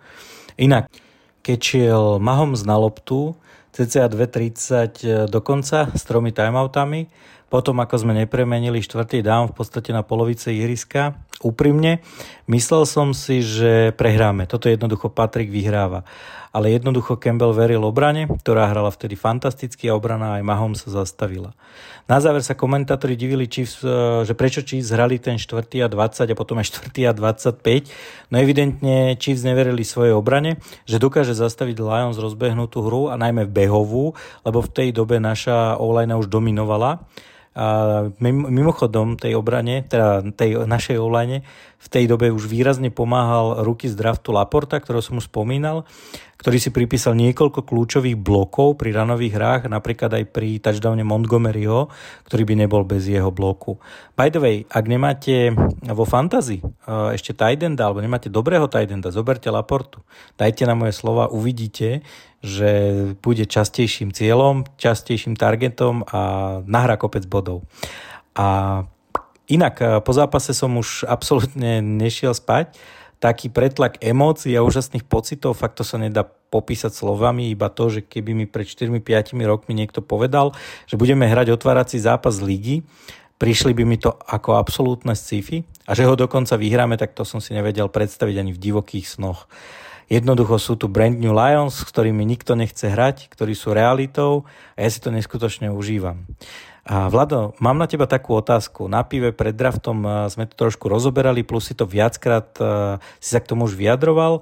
Inak, 0.54 0.86
keď 1.42 1.58
šiel 1.58 2.04
Mahomes 2.22 2.62
na 2.62 2.78
loptu, 2.78 3.34
cca 3.72 4.08
2.30 4.08 5.28
do 5.28 5.40
konca 5.40 5.92
s 5.92 6.02
tromi 6.08 6.32
timeoutami. 6.32 7.08
Potom, 7.48 7.80
ako 7.80 8.04
sme 8.04 8.12
nepremenili 8.12 8.84
štvrtý 8.84 9.24
down 9.24 9.48
v 9.48 9.56
podstate 9.56 9.88
na 9.96 10.04
polovice 10.04 10.52
ihriska, 10.52 11.16
úprimne, 11.44 12.02
myslel 12.50 12.82
som 12.88 13.14
si, 13.14 13.42
že 13.42 13.94
prehráme. 13.94 14.50
Toto 14.50 14.66
jednoducho 14.66 15.10
Patrik 15.12 15.52
vyhráva 15.52 16.02
ale 16.52 16.74
jednoducho 16.74 17.20
Campbell 17.20 17.52
veril 17.52 17.84
obrane, 17.84 18.24
ktorá 18.26 18.68
hrala 18.72 18.88
vtedy 18.88 19.14
fantasticky 19.14 19.88
a 19.88 19.96
obrana 19.96 20.40
aj 20.40 20.42
Mahom 20.42 20.72
sa 20.72 20.88
zastavila. 20.88 21.52
Na 22.08 22.24
záver 22.24 22.40
sa 22.40 22.56
komentátori 22.56 23.20
divili, 23.20 23.44
Chiefs, 23.44 23.84
e, 23.84 24.24
že 24.24 24.32
prečo 24.32 24.64
Chiefs 24.64 24.90
hrali 24.90 25.20
ten 25.20 25.36
4. 25.36 25.84
a 25.84 25.88
20 25.92 26.32
a 26.32 26.36
potom 26.36 26.56
aj 26.56 26.72
4. 26.72 27.04
a 27.04 27.12
25. 27.12 28.32
No 28.32 28.40
evidentne 28.40 29.14
Chiefs 29.20 29.44
neverili 29.44 29.84
svojej 29.84 30.16
obrane, 30.16 30.56
že 30.88 30.96
dokáže 30.96 31.36
zastaviť 31.36 31.76
Lions 31.78 32.16
rozbehnutú 32.16 32.80
hru 32.80 33.12
a 33.12 33.20
najmä 33.20 33.44
behovú, 33.44 34.16
lebo 34.42 34.64
v 34.64 34.72
tej 34.72 34.88
dobe 34.96 35.20
naša 35.20 35.76
o 35.76 35.92
už 35.94 36.26
dominovala. 36.32 37.04
A 37.58 37.66
mimochodom 38.22 39.18
tej 39.18 39.34
obrane, 39.34 39.82
teda 39.82 40.22
tej 40.30 40.62
našej 40.62 41.02
online, 41.02 41.42
v 41.78 41.88
tej 41.90 42.06
dobe 42.06 42.30
už 42.30 42.46
výrazne 42.46 42.94
pomáhal 42.94 43.66
ruky 43.66 43.90
z 43.90 43.98
draftu 43.98 44.30
Laporta, 44.30 44.78
ktorého 44.78 45.02
som 45.02 45.18
už 45.18 45.26
spomínal 45.26 45.82
ktorý 46.38 46.58
si 46.62 46.70
pripísal 46.70 47.18
niekoľko 47.18 47.66
kľúčových 47.66 48.14
blokov 48.14 48.78
pri 48.78 48.94
ranových 48.94 49.34
hrách, 49.34 49.62
napríklad 49.66 50.22
aj 50.22 50.24
pri 50.30 50.62
touchdowne 50.62 51.02
Montgomeryho, 51.02 51.90
ktorý 52.30 52.42
by 52.46 52.54
nebol 52.62 52.86
bez 52.86 53.10
jeho 53.10 53.34
bloku. 53.34 53.82
By 54.14 54.30
the 54.30 54.38
way, 54.38 54.56
ak 54.70 54.86
nemáte 54.86 55.50
vo 55.82 56.06
fantasy 56.06 56.62
uh, 56.62 57.10
ešte 57.10 57.34
Tidenda, 57.34 57.90
alebo 57.90 57.98
nemáte 57.98 58.30
dobrého 58.30 58.70
Tidenda, 58.70 59.10
zoberte 59.10 59.50
Laportu. 59.50 60.06
Dajte 60.38 60.62
na 60.62 60.78
moje 60.78 60.94
slova, 60.94 61.26
uvidíte, 61.26 62.06
že 62.38 62.70
bude 63.18 63.44
častejším 63.46 64.14
cieľom, 64.14 64.66
častejším 64.78 65.34
targetom 65.34 66.06
a 66.06 66.20
nahrá 66.62 66.94
kopec 66.94 67.26
bodov. 67.26 67.66
A 68.38 68.82
inak, 69.50 69.74
uh, 69.82 69.98
po 69.98 70.14
zápase 70.14 70.54
som 70.54 70.74
už 70.78 71.02
absolútne 71.14 71.82
nešiel 71.82 72.32
spať, 72.32 72.78
taký 73.18 73.50
pretlak 73.50 73.98
emócií 73.98 74.54
a 74.54 74.62
úžasných 74.62 75.02
pocitov, 75.02 75.58
fakt 75.58 75.82
to 75.82 75.84
sa 75.84 75.98
nedá 75.98 76.22
popísať 76.22 76.94
slovami, 76.94 77.50
iba 77.50 77.66
to, 77.68 77.90
že 77.90 78.00
keby 78.06 78.32
mi 78.32 78.46
pred 78.46 78.64
4-5 78.64 79.34
rokmi 79.42 79.74
niekto 79.74 80.00
povedal, 80.00 80.54
že 80.86 80.94
budeme 80.94 81.26
hrať 81.26 81.52
otvárací 81.52 81.98
zápas 81.98 82.38
ligy, 82.38 82.86
prišli 83.42 83.74
by 83.74 83.84
mi 83.84 83.98
to 83.98 84.14
ako 84.14 84.56
absolútne 84.56 85.18
sci-fi 85.18 85.66
a 85.84 85.98
že 85.98 86.06
ho 86.06 86.14
dokonca 86.14 86.54
vyhráme, 86.54 86.94
tak 86.94 87.12
to 87.12 87.26
som 87.26 87.42
si 87.42 87.52
nevedel 87.52 87.90
predstaviť 87.90 88.38
ani 88.38 88.50
v 88.54 88.62
divokých 88.62 89.18
snoch. 89.18 89.50
Jednoducho 90.08 90.56
sú 90.56 90.72
tu 90.80 90.88
brand 90.88 91.12
new 91.12 91.36
Lions, 91.36 91.76
s 91.76 91.84
ktorými 91.84 92.24
nikto 92.24 92.56
nechce 92.56 92.88
hrať, 92.88 93.28
ktorí 93.28 93.52
sú 93.52 93.76
realitou 93.76 94.48
a 94.72 94.84
ja 94.84 94.88
si 94.88 95.04
to 95.04 95.12
neskutočne 95.12 95.68
užívam. 95.68 96.24
A 96.88 97.12
Vlado, 97.12 97.52
mám 97.60 97.76
na 97.76 97.84
teba 97.84 98.08
takú 98.08 98.32
otázku. 98.32 98.88
Na 98.88 99.04
pive 99.04 99.36
pred 99.36 99.52
draftom 99.52 100.24
sme 100.32 100.48
to 100.48 100.56
trošku 100.56 100.88
rozoberali, 100.88 101.44
plus 101.44 101.68
si 101.68 101.76
to 101.76 101.84
viackrát 101.84 102.48
si 103.20 103.30
sa 103.36 103.40
k 103.44 103.48
tomu 103.52 103.68
už 103.68 103.76
vyjadroval. 103.76 104.40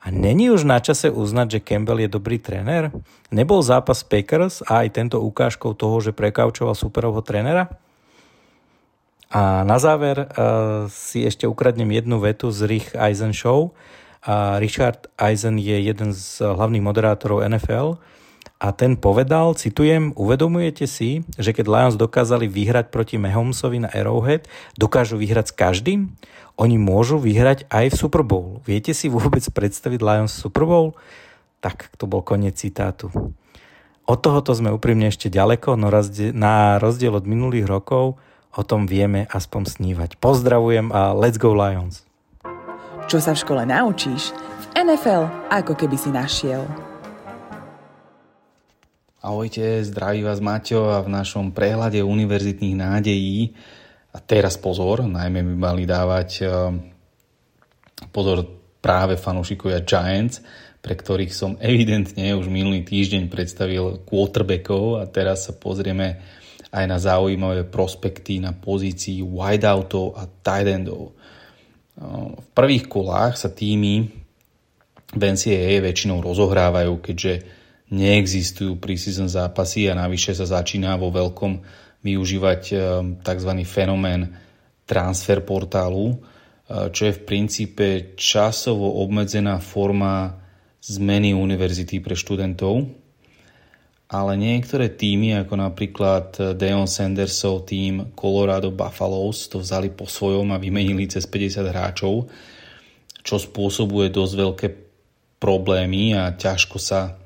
A 0.00 0.08
není 0.08 0.48
už 0.48 0.64
na 0.64 0.80
čase 0.80 1.12
uznať, 1.12 1.60
že 1.60 1.64
Campbell 1.68 2.00
je 2.00 2.08
dobrý 2.08 2.40
tréner? 2.40 2.88
Nebol 3.28 3.60
zápas 3.60 4.00
Packers 4.00 4.64
a 4.64 4.82
aj 4.82 4.96
tento 4.96 5.20
ukážkou 5.20 5.76
toho, 5.76 6.00
že 6.00 6.16
prekaučoval 6.16 6.72
superovho 6.72 7.20
trénera? 7.20 7.68
A 9.28 9.60
na 9.68 9.76
záver 9.76 10.24
uh, 10.24 10.88
si 10.88 11.28
ešte 11.28 11.44
ukradnem 11.44 11.92
jednu 11.92 12.16
vetu 12.18 12.48
z 12.48 12.64
Rich 12.64 12.88
Eisen 12.96 13.36
Show. 13.36 13.70
Uh, 13.70 14.01
Richard 14.58 15.10
Eisen 15.18 15.58
je 15.58 15.82
jeden 15.82 16.14
z 16.14 16.46
hlavných 16.46 16.84
moderátorov 16.84 17.42
NFL 17.42 17.98
a 18.62 18.70
ten 18.70 18.94
povedal, 18.94 19.58
citujem, 19.58 20.14
uvedomujete 20.14 20.86
si, 20.86 21.26
že 21.34 21.50
keď 21.50 21.66
Lions 21.66 21.96
dokázali 21.98 22.46
vyhrať 22.46 22.94
proti 22.94 23.18
Mahomesovi 23.18 23.82
na 23.82 23.90
Arrowhead, 23.90 24.46
dokážu 24.78 25.18
vyhrať 25.18 25.50
s 25.50 25.54
každým? 25.58 26.00
Oni 26.54 26.78
môžu 26.78 27.18
vyhrať 27.18 27.66
aj 27.66 27.90
v 27.90 27.98
Super 27.98 28.22
Bowl. 28.22 28.62
Viete 28.62 28.94
si 28.94 29.10
vôbec 29.10 29.42
predstaviť 29.42 29.98
Lions 29.98 30.30
Super 30.30 30.62
Bowl? 30.62 30.94
Tak, 31.58 31.90
to 31.98 32.06
bol 32.06 32.22
koniec 32.22 32.54
citátu. 32.62 33.10
Od 34.06 34.18
tohoto 34.22 34.54
sme 34.54 34.70
úprimne 34.70 35.10
ešte 35.10 35.26
ďaleko, 35.26 35.74
no 35.74 35.90
na 36.30 36.78
rozdiel 36.78 37.18
od 37.18 37.26
minulých 37.26 37.66
rokov 37.66 38.22
o 38.54 38.62
tom 38.62 38.86
vieme 38.86 39.26
aspoň 39.26 39.62
snívať. 39.66 40.22
Pozdravujem 40.22 40.94
a 40.94 41.10
let's 41.18 41.38
go 41.38 41.50
Lions! 41.50 42.11
Čo 43.10 43.18
sa 43.18 43.34
v 43.34 43.42
škole 43.42 43.62
naučíš, 43.66 44.30
v 44.34 44.66
NFL 44.86 45.26
ako 45.50 45.74
keby 45.74 45.96
si 45.98 46.10
našiel. 46.14 46.62
Ahojte, 49.22 49.82
zdraví 49.86 50.26
vás 50.26 50.42
Maťo 50.42 50.90
a 50.90 50.98
v 51.02 51.10
našom 51.10 51.54
prehľade 51.54 52.02
univerzitných 52.02 52.74
nádejí. 52.78 53.54
A 54.12 54.18
teraz 54.18 54.58
pozor, 54.58 55.06
najmä 55.06 55.46
by 55.46 55.54
mali 55.54 55.82
dávať 55.86 56.30
eh, 56.42 56.50
pozor 58.10 58.42
práve 58.82 59.14
fanúšikovia 59.14 59.86
Giants, 59.86 60.42
pre 60.82 60.98
ktorých 60.98 61.30
som 61.30 61.54
evidentne 61.62 62.34
už 62.34 62.50
minulý 62.50 62.82
týždeň 62.82 63.30
predstavil 63.30 64.02
quarterbackov 64.02 64.98
a 64.98 65.06
teraz 65.06 65.46
sa 65.46 65.54
pozrieme 65.54 66.18
aj 66.72 66.84
na 66.88 66.98
zaujímavé 66.98 67.68
prospekty 67.68 68.42
na 68.42 68.56
pozícii 68.56 69.22
wideoutov 69.22 70.18
a 70.18 70.26
tight 70.26 70.66
endov. 70.66 71.14
V 72.02 72.46
prvých 72.50 72.90
kolách 72.90 73.38
sa 73.38 73.46
týmy 73.46 74.10
v 75.12 75.22
NCAA 75.22 75.84
väčšinou 75.84 76.18
rozohrávajú, 76.24 76.98
keďže 76.98 77.32
neexistujú 77.92 78.80
preseason 78.80 79.28
zápasy 79.28 79.86
a 79.86 79.94
navyše 79.94 80.32
sa 80.32 80.48
začína 80.48 80.96
vo 80.96 81.12
veľkom 81.12 81.60
využívať 82.02 82.62
eh, 82.72 82.80
tzv. 83.20 83.50
fenomén 83.62 84.32
transfer 84.88 85.44
portálu, 85.44 86.16
eh, 86.16 86.88
čo 86.90 87.02
je 87.06 87.12
v 87.14 87.24
princípe 87.24 87.86
časovo 88.18 89.04
obmedzená 89.04 89.60
forma 89.60 90.40
zmeny 90.82 91.30
univerzity 91.30 92.02
pre 92.02 92.18
študentov, 92.18 93.01
ale 94.12 94.36
niektoré 94.36 94.92
týmy, 94.92 95.40
ako 95.40 95.56
napríklad 95.56 96.26
eh, 96.36 96.44
Deon 96.52 96.84
Sandersov 96.84 97.64
tým 97.64 98.12
Colorado 98.12 98.68
Buffaloes, 98.68 99.48
to 99.48 99.64
vzali 99.64 99.88
po 99.88 100.04
svojom 100.04 100.52
a 100.52 100.60
vymenili 100.60 101.08
cez 101.08 101.24
50 101.24 101.72
hráčov, 101.72 102.28
čo 103.24 103.36
spôsobuje 103.40 104.12
dosť 104.12 104.34
veľké 104.36 104.68
problémy 105.40 106.14
a 106.14 106.30
ťažko 106.36 106.76
sa 106.78 107.22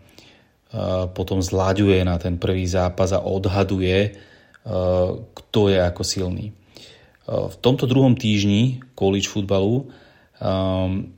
potom 1.14 1.40
zlaďuje 1.40 2.04
na 2.04 2.18
ten 2.20 2.36
prvý 2.36 2.66
zápas 2.68 3.14
a 3.14 3.22
odhaduje, 3.22 4.18
kto 5.32 5.60
je 5.70 5.78
ako 5.78 6.02
silný. 6.02 6.52
V 7.26 7.56
tomto 7.62 7.86
druhom 7.86 8.18
týždni 8.18 8.82
college 8.98 9.30
futbalu 9.30 9.88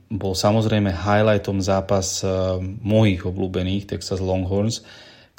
bol 0.09 0.33
samozrejme 0.33 0.93
highlightom 0.93 1.59
zápas 1.59 2.23
mojich 2.81 3.25
obľúbených 3.25 3.89
Texas 3.89 4.23
Longhorns, 4.23 4.85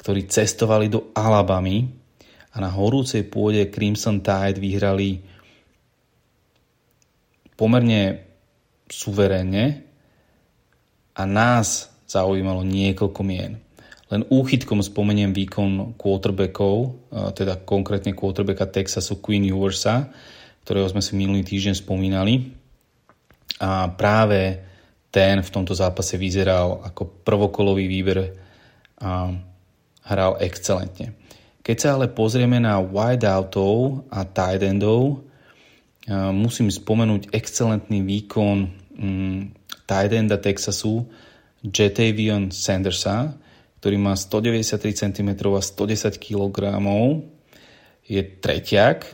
ktorí 0.01 0.25
cestovali 0.25 0.89
do 0.89 1.13
Alabamy 1.13 1.85
a 2.51 2.57
na 2.57 2.73
horúcej 2.73 3.21
pôde 3.29 3.69
Crimson 3.69 4.25
Tide 4.25 4.57
vyhrali 4.57 5.21
pomerne 7.53 8.25
suverénne 8.89 9.65
a 11.13 11.23
nás 11.29 11.93
zaujímalo 12.09 12.65
niekoľko 12.65 13.21
mien. 13.21 13.61
Len 14.11 14.27
úchytkom 14.27 14.83
spomeniem 14.83 15.31
výkon 15.31 15.95
quarterbackov, 15.95 16.75
teda 17.37 17.63
konkrétne 17.63 18.11
quarterbacka 18.11 18.67
Texasu 18.67 19.23
Queen 19.23 19.47
Ewersa, 19.47 20.11
ktorého 20.65 20.89
sme 20.91 20.99
si 20.99 21.15
minulý 21.15 21.47
týždeň 21.47 21.79
spomínali. 21.79 22.51
A 23.63 23.87
práve 23.93 24.59
ten 25.13 25.39
v 25.39 25.53
tomto 25.53 25.77
zápase 25.77 26.17
vyzeral 26.19 26.83
ako 26.83 27.23
prvokolový 27.23 27.85
výber 27.85 28.19
hral 30.11 30.35
excelentne. 30.43 31.15
Keď 31.63 31.77
sa 31.77 31.89
ale 31.95 32.11
pozrieme 32.11 32.59
na 32.59 32.83
wideoutov 32.83 34.03
a 34.11 34.27
tight 34.27 34.65
endov, 34.65 35.23
musím 36.33 36.73
spomenúť 36.73 37.29
excelentný 37.31 38.01
výkon 38.01 38.57
mm, 38.97 39.39
tight 39.85 40.11
enda 40.11 40.41
Texasu 40.41 41.05
Jetavion 41.61 42.49
Sandersa, 42.49 43.37
ktorý 43.79 43.97
má 44.01 44.17
193 44.17 45.09
cm 45.09 45.29
a 45.53 45.61
110 45.61 46.17
kg, 46.17 46.57
je 48.05 48.21
tretiak, 48.21 49.05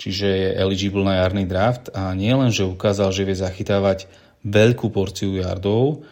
čiže 0.00 0.26
je 0.26 0.48
eligible 0.56 1.04
na 1.04 1.20
jarný 1.20 1.44
draft 1.44 1.92
a 1.92 2.16
nie 2.16 2.32
len, 2.32 2.48
že 2.48 2.64
ukázal, 2.64 3.12
že 3.12 3.28
vie 3.28 3.36
zachytávať 3.36 4.08
veľkú 4.42 4.90
porciu 4.90 5.38
yardov, 5.38 6.02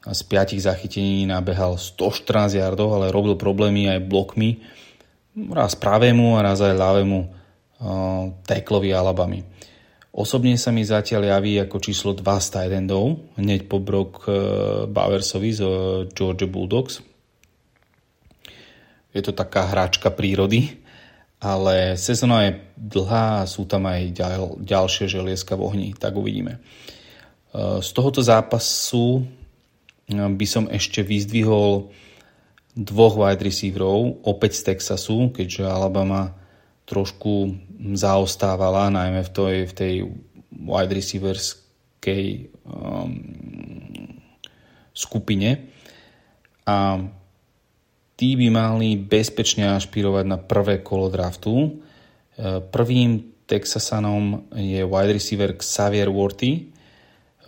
a 0.00 0.10
z 0.16 0.22
5 0.24 0.56
zachytení 0.60 1.28
nabehal 1.28 1.76
114 1.76 2.56
yardov, 2.56 2.96
ale 2.96 3.12
robil 3.12 3.36
problémy 3.36 3.92
aj 3.92 4.00
blokmi, 4.08 4.64
raz 5.52 5.76
pravému 5.76 6.40
a 6.40 6.44
raz 6.44 6.64
aj 6.64 6.74
ľavému 6.74 7.18
uh, 7.20 7.28
teklovi 8.48 8.90
Alabamy. 8.96 9.44
Osobne 10.10 10.58
sa 10.58 10.74
mi 10.74 10.82
zatiaľ 10.82 11.38
javí 11.38 11.60
ako 11.60 11.76
číslo 11.78 12.10
2 12.16 12.24
z 12.24 12.46
tight 12.48 12.72
endov, 12.72 13.20
hneď 13.36 13.68
po 13.68 13.78
Brock 13.78 14.24
uh, 14.26 14.88
Bowersovi 14.88 15.50
z 15.52 15.60
uh, 15.62 15.72
Georgia 16.10 16.48
Bulldogs 16.48 17.10
je 19.10 19.22
to 19.22 19.32
taká 19.34 19.66
hráčka 19.66 20.10
prírody, 20.10 20.78
ale 21.42 21.98
sezóna 21.98 22.46
je 22.46 22.52
dlhá 22.78 23.42
a 23.42 23.48
sú 23.48 23.66
tam 23.66 23.90
aj 23.90 24.00
ďal, 24.14 24.42
ďalšie 24.60 25.10
želieska 25.10 25.58
v 25.58 25.64
ohni, 25.66 25.88
tak 25.96 26.14
uvidíme. 26.14 26.62
Z 27.82 27.90
tohoto 27.90 28.22
zápasu 28.22 29.26
by 30.10 30.46
som 30.46 30.66
ešte 30.66 31.06
vyzdvihol 31.06 31.94
dvoch 32.74 33.14
wide 33.18 33.42
receiverov, 33.42 34.26
opäť 34.26 34.62
z 34.62 34.74
Texasu, 34.74 35.30
keďže 35.30 35.66
Alabama 35.66 36.34
trošku 36.86 37.54
zaostávala, 37.94 38.90
najmä 38.90 39.22
v 39.22 39.30
tej, 39.30 39.56
v 39.70 39.72
tej 39.74 39.94
wide 40.50 40.94
receiverskej 40.94 42.24
um, 42.66 43.10
skupine. 44.90 45.70
A 46.66 46.98
tí 48.20 48.36
by 48.36 48.46
mali 48.52 49.00
bezpečne 49.00 49.80
ašpirovať 49.80 50.24
na 50.28 50.36
prvé 50.36 50.84
kolo 50.84 51.08
draftu. 51.08 51.54
E, 51.56 51.70
prvým 52.60 53.32
Texasanom 53.48 54.46
je 54.54 54.84
wide 54.84 55.16
receiver 55.16 55.56
Xavier 55.56 56.12
Worthy. 56.12 56.70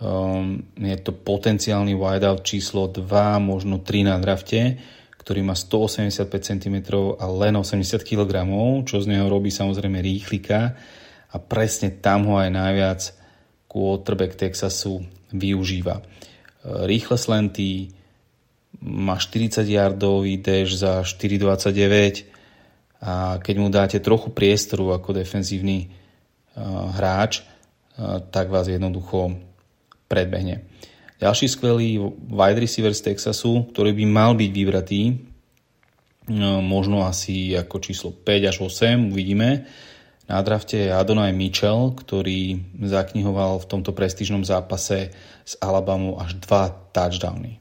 Um, 0.03 0.67
je 0.75 0.99
to 0.99 1.15
potenciálny 1.15 1.95
wideout 1.95 2.43
číslo 2.43 2.91
2, 2.91 3.07
možno 3.39 3.79
3 3.79 4.11
na 4.11 4.19
drafte, 4.19 4.75
ktorý 5.15 5.47
má 5.47 5.55
185 5.55 6.27
cm 6.27 6.75
a 7.15 7.25
len 7.31 7.55
80 7.55 8.03
kg, 8.03 8.43
čo 8.83 8.99
z 8.99 9.07
neho 9.07 9.31
robí 9.31 9.47
samozrejme 9.47 10.03
rýchlika 10.03 10.75
a 11.31 11.35
presne 11.39 11.95
tam 12.03 12.27
ho 12.27 12.35
aj 12.35 12.51
najviac 12.51 13.01
quarterback 13.71 14.35
Texasu 14.35 15.07
využíva. 15.31 16.03
E, 16.03 16.03
rýchle 16.83 17.15
slenty, 17.15 17.87
má 18.83 19.15
40 19.15 19.63
yardový 19.63 20.43
dash 20.43 20.83
za 20.83 20.99
4,29 21.07 22.27
a 22.99 23.39
keď 23.39 23.55
mu 23.55 23.71
dáte 23.71 24.03
trochu 24.03 24.35
priestoru 24.35 24.91
ako 24.91 25.15
defenzívny 25.15 25.87
uh, 25.87 26.91
hráč, 26.95 27.43
uh, 27.43 28.19
tak 28.31 28.47
vás 28.47 28.67
jednoducho 28.67 29.35
predbehne. 30.13 30.69
Ďalší 31.17 31.49
skvelý 31.49 31.97
wide 32.29 32.61
receiver 32.61 32.93
z 32.93 33.09
Texasu, 33.09 33.65
ktorý 33.73 33.97
by 33.97 34.05
mal 34.05 34.31
byť 34.37 34.49
vybratý, 34.53 35.01
uh, 35.09 36.61
možno 36.61 37.01
asi 37.01 37.57
ako 37.57 37.81
číslo 37.81 38.13
5 38.13 38.49
až 38.53 38.57
8, 38.61 39.09
uvidíme, 39.09 39.65
Na 40.23 40.39
drafte 40.39 40.79
je 40.79 40.87
Adonai 40.87 41.35
Mitchell, 41.35 41.91
ktorý 41.99 42.55
zaknihoval 42.79 43.59
v 43.59 43.67
tomto 43.67 43.91
prestížnom 43.91 44.47
zápase 44.47 45.11
s 45.43 45.53
Alabamu 45.59 46.15
až 46.15 46.39
dva 46.39 46.71
touchdowny. 46.95 47.59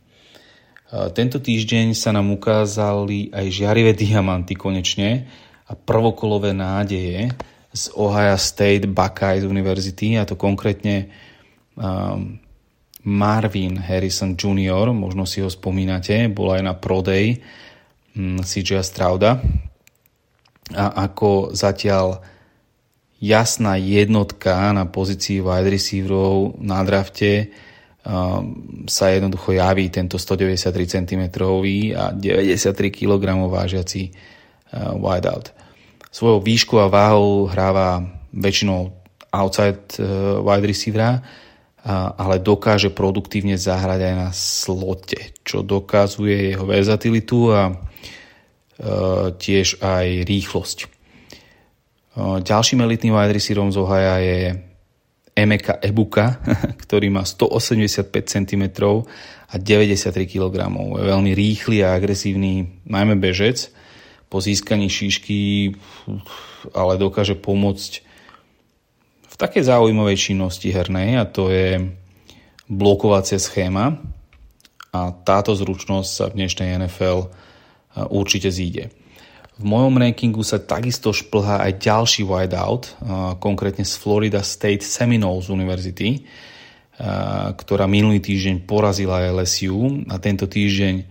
Tento 0.92 1.40
týždeň 1.42 1.96
sa 1.96 2.14
nám 2.14 2.30
ukázali 2.30 3.34
aj 3.34 3.46
žiarivé 3.50 3.96
diamanty 3.98 4.54
konečne 4.54 5.26
a 5.66 5.74
prvokolové 5.74 6.54
nádeje 6.54 7.34
z 7.72 7.84
Ohio 7.96 8.36
State 8.36 8.84
Buckeyes 8.86 9.48
University, 9.48 10.20
a 10.20 10.28
to 10.28 10.36
konkrétne 10.36 11.08
um, 11.76 12.38
Marvin 13.02 13.78
Harrison 13.78 14.38
Jr., 14.38 14.94
možno 14.94 15.26
si 15.26 15.42
ho 15.42 15.50
spomínate, 15.50 16.30
bol 16.30 16.54
aj 16.54 16.62
na 16.62 16.74
Pro 16.78 17.02
Day 17.02 17.38
um, 18.14 18.40
CJ 18.40 18.84
Strauda. 18.86 19.42
A 20.72 20.84
ako 21.10 21.52
zatiaľ 21.52 22.22
jasná 23.22 23.78
jednotka 23.78 24.72
na 24.74 24.88
pozícii 24.88 25.44
wide 25.44 25.70
receiverov 25.70 26.58
na 26.58 26.82
drafte 26.82 27.52
um, 28.02 28.82
sa 28.86 29.12
jednoducho 29.14 29.54
javí 29.54 29.90
tento 29.90 30.18
193 30.18 31.02
cm 31.02 31.22
a 31.94 32.10
93 32.14 32.90
kg 32.90 33.22
vážiaci 33.46 34.02
uh, 34.10 34.96
wideout 34.98 35.62
svojou 36.12 36.44
výšku 36.44 36.76
a 36.76 36.92
váhou 36.92 37.48
hráva 37.48 38.04
väčšinou 38.36 38.92
outside 39.32 39.96
uh, 39.96 40.44
wide 40.44 40.68
receivera, 40.68 41.24
ale 41.90 42.38
dokáže 42.38 42.94
produktívne 42.94 43.58
zahrať 43.58 44.00
aj 44.06 44.14
na 44.14 44.30
slote, 44.30 45.34
čo 45.42 45.66
dokazuje 45.66 46.54
jeho 46.54 46.62
verzatilitu 46.62 47.38
a 47.50 47.62
uh, 47.70 47.74
tiež 49.34 49.82
aj 49.82 50.06
rýchlosť. 50.22 50.78
Uh, 52.14 52.38
ďalším 52.38 52.86
elitným 52.86 53.18
wide 53.18 53.34
receiverom 53.34 53.74
z 53.74 53.82
Ohio 53.82 54.14
je 54.22 54.38
Emeka 55.34 55.82
Ebuka, 55.82 56.38
ktorý 56.86 57.10
má 57.10 57.26
185 57.26 58.14
cm 58.30 58.64
a 59.50 59.54
93 59.58 60.14
kg. 60.30 60.54
Je 60.70 61.02
veľmi 61.02 61.32
rýchly 61.34 61.82
a 61.82 61.98
agresívny, 61.98 62.78
najmä 62.86 63.18
bežec 63.18 63.74
po 64.30 64.40
získaní 64.40 64.88
šíšky, 64.88 65.74
ale 66.72 66.96
dokáže 66.96 67.36
pomôcť 67.36 68.11
takej 69.42 69.66
zaujímavej 69.66 70.14
činnosti 70.30 70.70
hernej 70.70 71.18
a 71.18 71.26
to 71.26 71.50
je 71.50 71.82
blokovacia 72.70 73.42
schéma 73.42 73.98
a 74.94 75.10
táto 75.10 75.50
zručnosť 75.58 76.10
sa 76.14 76.24
v 76.30 76.36
dnešnej 76.38 76.78
NFL 76.78 77.26
určite 78.14 78.54
zíde. 78.54 78.94
V 79.58 79.64
mojom 79.66 79.98
rankingu 79.98 80.46
sa 80.46 80.62
takisto 80.62 81.10
šplhá 81.10 81.58
aj 81.66 81.82
ďalší 81.82 82.22
wideout, 82.22 82.94
konkrétne 83.42 83.82
z 83.82 83.98
Florida 83.98 84.46
State 84.46 84.86
Seminoles 84.86 85.50
University, 85.50 86.22
ktorá 87.58 87.90
minulý 87.90 88.22
týždeň 88.22 88.62
porazila 88.62 89.26
LSU 89.26 90.06
a 90.06 90.22
tento 90.22 90.46
týždeň 90.46 91.02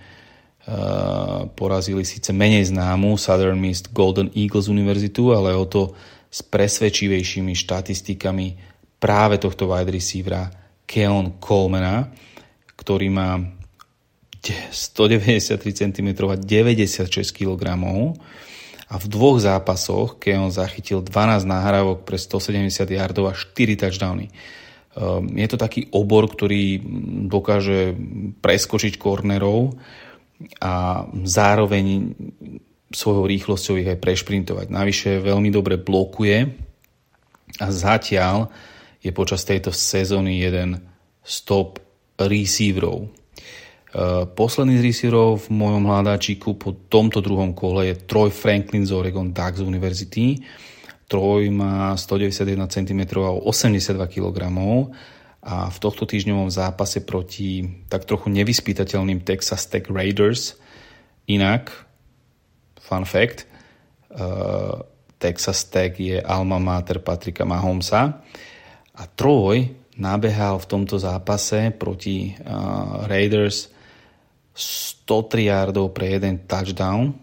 porazili 1.59 2.07
síce 2.07 2.31
menej 2.31 2.71
známu 2.71 3.19
Southern 3.19 3.59
Miss 3.59 3.83
Golden 3.91 4.31
Eagles 4.31 4.71
univerzitu, 4.71 5.35
ale 5.35 5.51
o 5.51 5.67
to 5.67 5.91
s 6.31 6.39
presvedčivejšími 6.47 7.51
štatistikami 7.51 8.55
práve 8.97 9.35
tohto 9.35 9.67
wide 9.67 9.91
receivera 9.91 10.47
Keon 10.87 11.43
Colemana, 11.43 12.07
ktorý 12.79 13.11
má 13.11 13.35
193 14.41 15.59
cm 15.59 16.09
a 16.25 16.39
96 16.39 17.11
kg 17.35 17.61
a 18.91 18.95
v 18.99 19.05
dvoch 19.05 19.37
zápasoch 19.37 20.17
Keon 20.17 20.49
zachytil 20.49 21.03
12 21.03 21.45
nahrávok 21.45 22.07
pre 22.07 22.17
170 22.17 22.71
yardov 22.89 23.29
a 23.29 23.33
4 23.35 23.75
touchdowny. 23.75 24.31
Eh, 24.31 25.19
je 25.35 25.47
to 25.51 25.57
taký 25.59 25.91
obor, 25.93 26.31
ktorý 26.31 26.79
dokáže 27.27 27.93
preskočiť 28.39 28.95
kornerov, 28.95 29.75
a 30.57 31.05
zároveň 31.21 32.17
svojou 32.91 33.25
rýchlosťou 33.27 33.75
ich 33.79 33.89
aj 33.89 33.99
prešprintovať. 33.99 34.67
Navyše 34.69 35.23
veľmi 35.23 35.49
dobre 35.49 35.79
blokuje 35.79 36.47
a 37.59 37.67
zatiaľ 37.67 38.51
je 39.01 39.11
počas 39.11 39.41
tejto 39.43 39.73
sezóny 39.73 40.39
jeden 40.39 40.79
stop 41.25 41.81
receiverov. 42.21 43.07
E, 43.07 43.09
posledný 44.29 44.77
z 44.77 44.85
receiverov 44.85 45.49
v 45.49 45.49
mojom 45.51 45.83
hľadáčiku 45.89 46.55
po 46.55 46.77
tomto 46.87 47.19
druhom 47.19 47.51
kole 47.57 47.91
je 47.91 47.95
Troy 48.05 48.29
Franklin 48.29 48.85
z 48.85 48.93
Oregon 48.93 49.33
Ducks 49.33 49.59
University. 49.59 50.37
Troy 51.09 51.51
má 51.51 51.91
191 51.97 52.71
cm 52.71 53.01
a 53.19 53.35
82 53.35 53.99
kg 54.07 54.37
a 55.41 55.73
v 55.73 55.77
tohto 55.81 56.05
týždňovom 56.05 56.53
zápase 56.53 57.01
proti 57.01 57.65
tak 57.89 58.05
trochu 58.05 58.29
nevyspytateľným 58.29 59.25
Texas 59.25 59.65
Tech 59.65 59.89
Raiders 59.89 60.55
inak, 61.25 61.73
fun 62.81 63.05
fact, 63.05 63.45
uh, 64.17 64.81
Texas 65.21 65.69
Tech 65.69 65.93
je 66.01 66.17
alma 66.17 66.57
mater 66.57 66.99
Patrika 66.99 67.45
Mahomesa 67.45 68.25
a 68.97 69.03
Troy 69.05 69.69
nabehal 70.01 70.57
v 70.57 70.65
tomto 70.65 70.97
zápase 70.97 71.69
proti 71.77 72.33
uh, 72.33 73.05
Raiders 73.05 73.69
103 74.57 75.47
yardov 75.47 75.93
pre 75.93 76.17
jeden 76.17 76.49
touchdown 76.49 77.13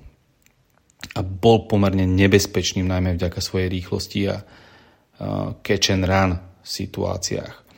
a 1.15 1.21
bol 1.23 1.67
pomerne 1.67 2.07
nebezpečným 2.07 2.87
najmä 2.87 3.19
vďaka 3.19 3.39
svojej 3.43 3.69
rýchlosti 3.69 4.21
a 4.31 4.37
uh, 4.39 5.59
catch 5.61 5.91
and 5.91 6.07
run 6.07 6.31
situáciách. 6.63 7.69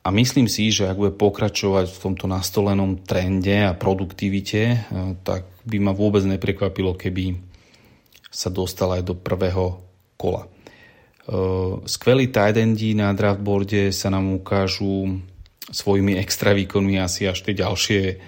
A 0.00 0.08
myslím 0.08 0.48
si, 0.48 0.72
že 0.72 0.88
ak 0.88 0.96
bude 0.96 1.12
pokračovať 1.12 1.92
v 1.92 1.98
tomto 2.00 2.24
nastolenom 2.24 3.04
trende 3.04 3.68
a 3.68 3.76
produktivite, 3.76 4.62
eh, 4.64 4.80
tak 5.20 5.44
by 5.64 5.78
ma 5.80 5.92
vôbec 5.92 6.24
neprekvapilo, 6.24 6.96
keby 6.96 7.36
sa 8.30 8.48
dostal 8.48 8.94
aj 8.94 9.02
do 9.02 9.14
prvého 9.18 9.82
kola. 10.14 10.46
Eh, 10.46 11.74
skvelí 11.84 12.30
tight 12.30 12.56
endi 12.56 12.94
na 12.96 13.12
draftboarde 13.12 13.90
sa 13.90 14.08
nám 14.08 14.40
ukážu 14.40 15.20
svojimi 15.70 16.18
extra 16.18 16.50
výkonmi 16.56 16.98
asi 16.98 17.30
až 17.30 17.44
tie 17.46 17.54
ďalšie 17.54 18.02
eh, 18.06 18.18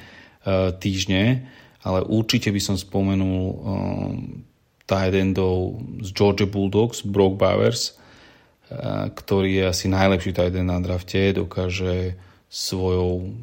týždne, 0.79 1.49
ale 1.83 2.01
určite 2.07 2.55
by 2.55 2.61
som 2.63 2.79
spomenul 2.79 3.59
tight 4.87 5.15
endov 5.19 5.83
z 5.99 6.15
Georgia 6.15 6.47
Bulldogs, 6.47 7.03
Brock 7.03 7.35
Bowers, 7.35 7.99
ktorý 9.19 9.51
je 9.59 9.65
asi 9.67 9.87
najlepší 9.91 10.31
tight 10.31 10.55
end 10.55 10.71
na 10.71 10.79
drafte, 10.79 11.35
dokáže 11.35 12.15
svojou 12.47 13.35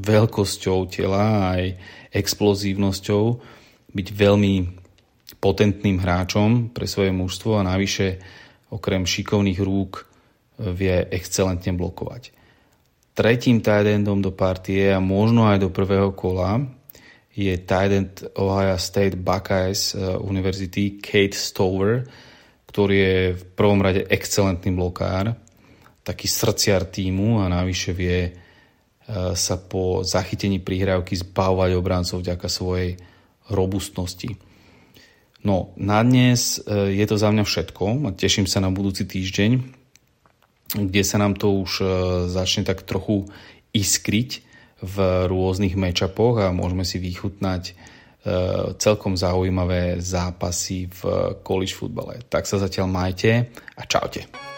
veľkosťou 0.00 0.78
tela 0.88 1.54
aj 1.56 1.76
explozívnosťou 2.10 3.24
byť 3.92 4.08
veľmi 4.10 4.54
potentným 5.38 6.00
hráčom 6.02 6.74
pre 6.74 6.88
svoje 6.88 7.12
mužstvo 7.14 7.60
a 7.60 7.68
navyše 7.68 8.20
okrem 8.70 9.06
šikovných 9.06 9.60
rúk 9.60 10.06
vie 10.60 11.08
excelentne 11.10 11.72
blokovať. 11.72 12.36
Tretím 13.16 13.60
tight 13.60 13.88
endom 13.88 14.22
do 14.22 14.30
partie 14.30 14.92
a 14.92 15.00
možno 15.02 15.48
aj 15.48 15.58
do 15.60 15.70
prvého 15.72 16.14
kola 16.14 16.60
je 17.34 17.54
tight 17.64 17.92
end 17.92 18.12
Ohio 18.36 18.76
State 18.76 19.16
Buckeyes 19.16 19.96
eh, 19.96 20.16
University 20.20 21.00
Kate 21.00 21.36
Stover, 21.36 22.04
ktorý 22.70 22.96
je 22.96 23.18
v 23.34 23.42
prvom 23.56 23.82
rade 23.82 24.06
excelentný 24.06 24.70
blokár, 24.70 25.34
taký 26.06 26.30
srdciar 26.30 26.86
týmu 26.86 27.42
a 27.42 27.50
navyše 27.50 27.90
vie 27.90 28.30
sa 29.34 29.56
po 29.58 30.06
zachytení 30.06 30.62
prihrávky 30.62 31.18
zbavovať 31.18 31.70
obrancov 31.74 32.22
vďaka 32.22 32.46
svojej 32.46 33.00
robustnosti. 33.50 34.38
No, 35.40 35.72
na 35.74 36.04
dnes 36.04 36.60
e, 36.60 36.94
je 36.94 37.04
to 37.08 37.16
za 37.16 37.32
mňa 37.32 37.44
všetko 37.48 38.12
teším 38.14 38.44
sa 38.44 38.60
na 38.60 38.68
budúci 38.68 39.08
týždeň, 39.08 39.50
kde 40.76 41.02
sa 41.02 41.16
nám 41.16 41.34
to 41.34 41.64
už 41.64 41.80
e, 41.80 41.86
začne 42.28 42.62
tak 42.62 42.84
trochu 42.84 43.24
iskriť 43.72 44.44
v 44.84 44.96
rôznych 45.26 45.74
matchupoch 45.80 46.44
a 46.44 46.52
môžeme 46.52 46.84
si 46.84 47.00
vychutnať 47.00 47.74
Eh, 48.20 48.76
celkom 48.76 49.16
zaujímavé 49.16 49.96
zápasy 49.96 50.92
v 50.92 51.00
college 51.40 51.72
futbale. 51.72 52.20
Tak 52.28 52.44
sa 52.44 52.60
zatiaľ 52.60 52.84
majte 52.92 53.48
a 53.72 53.82
čaute. 53.88 54.49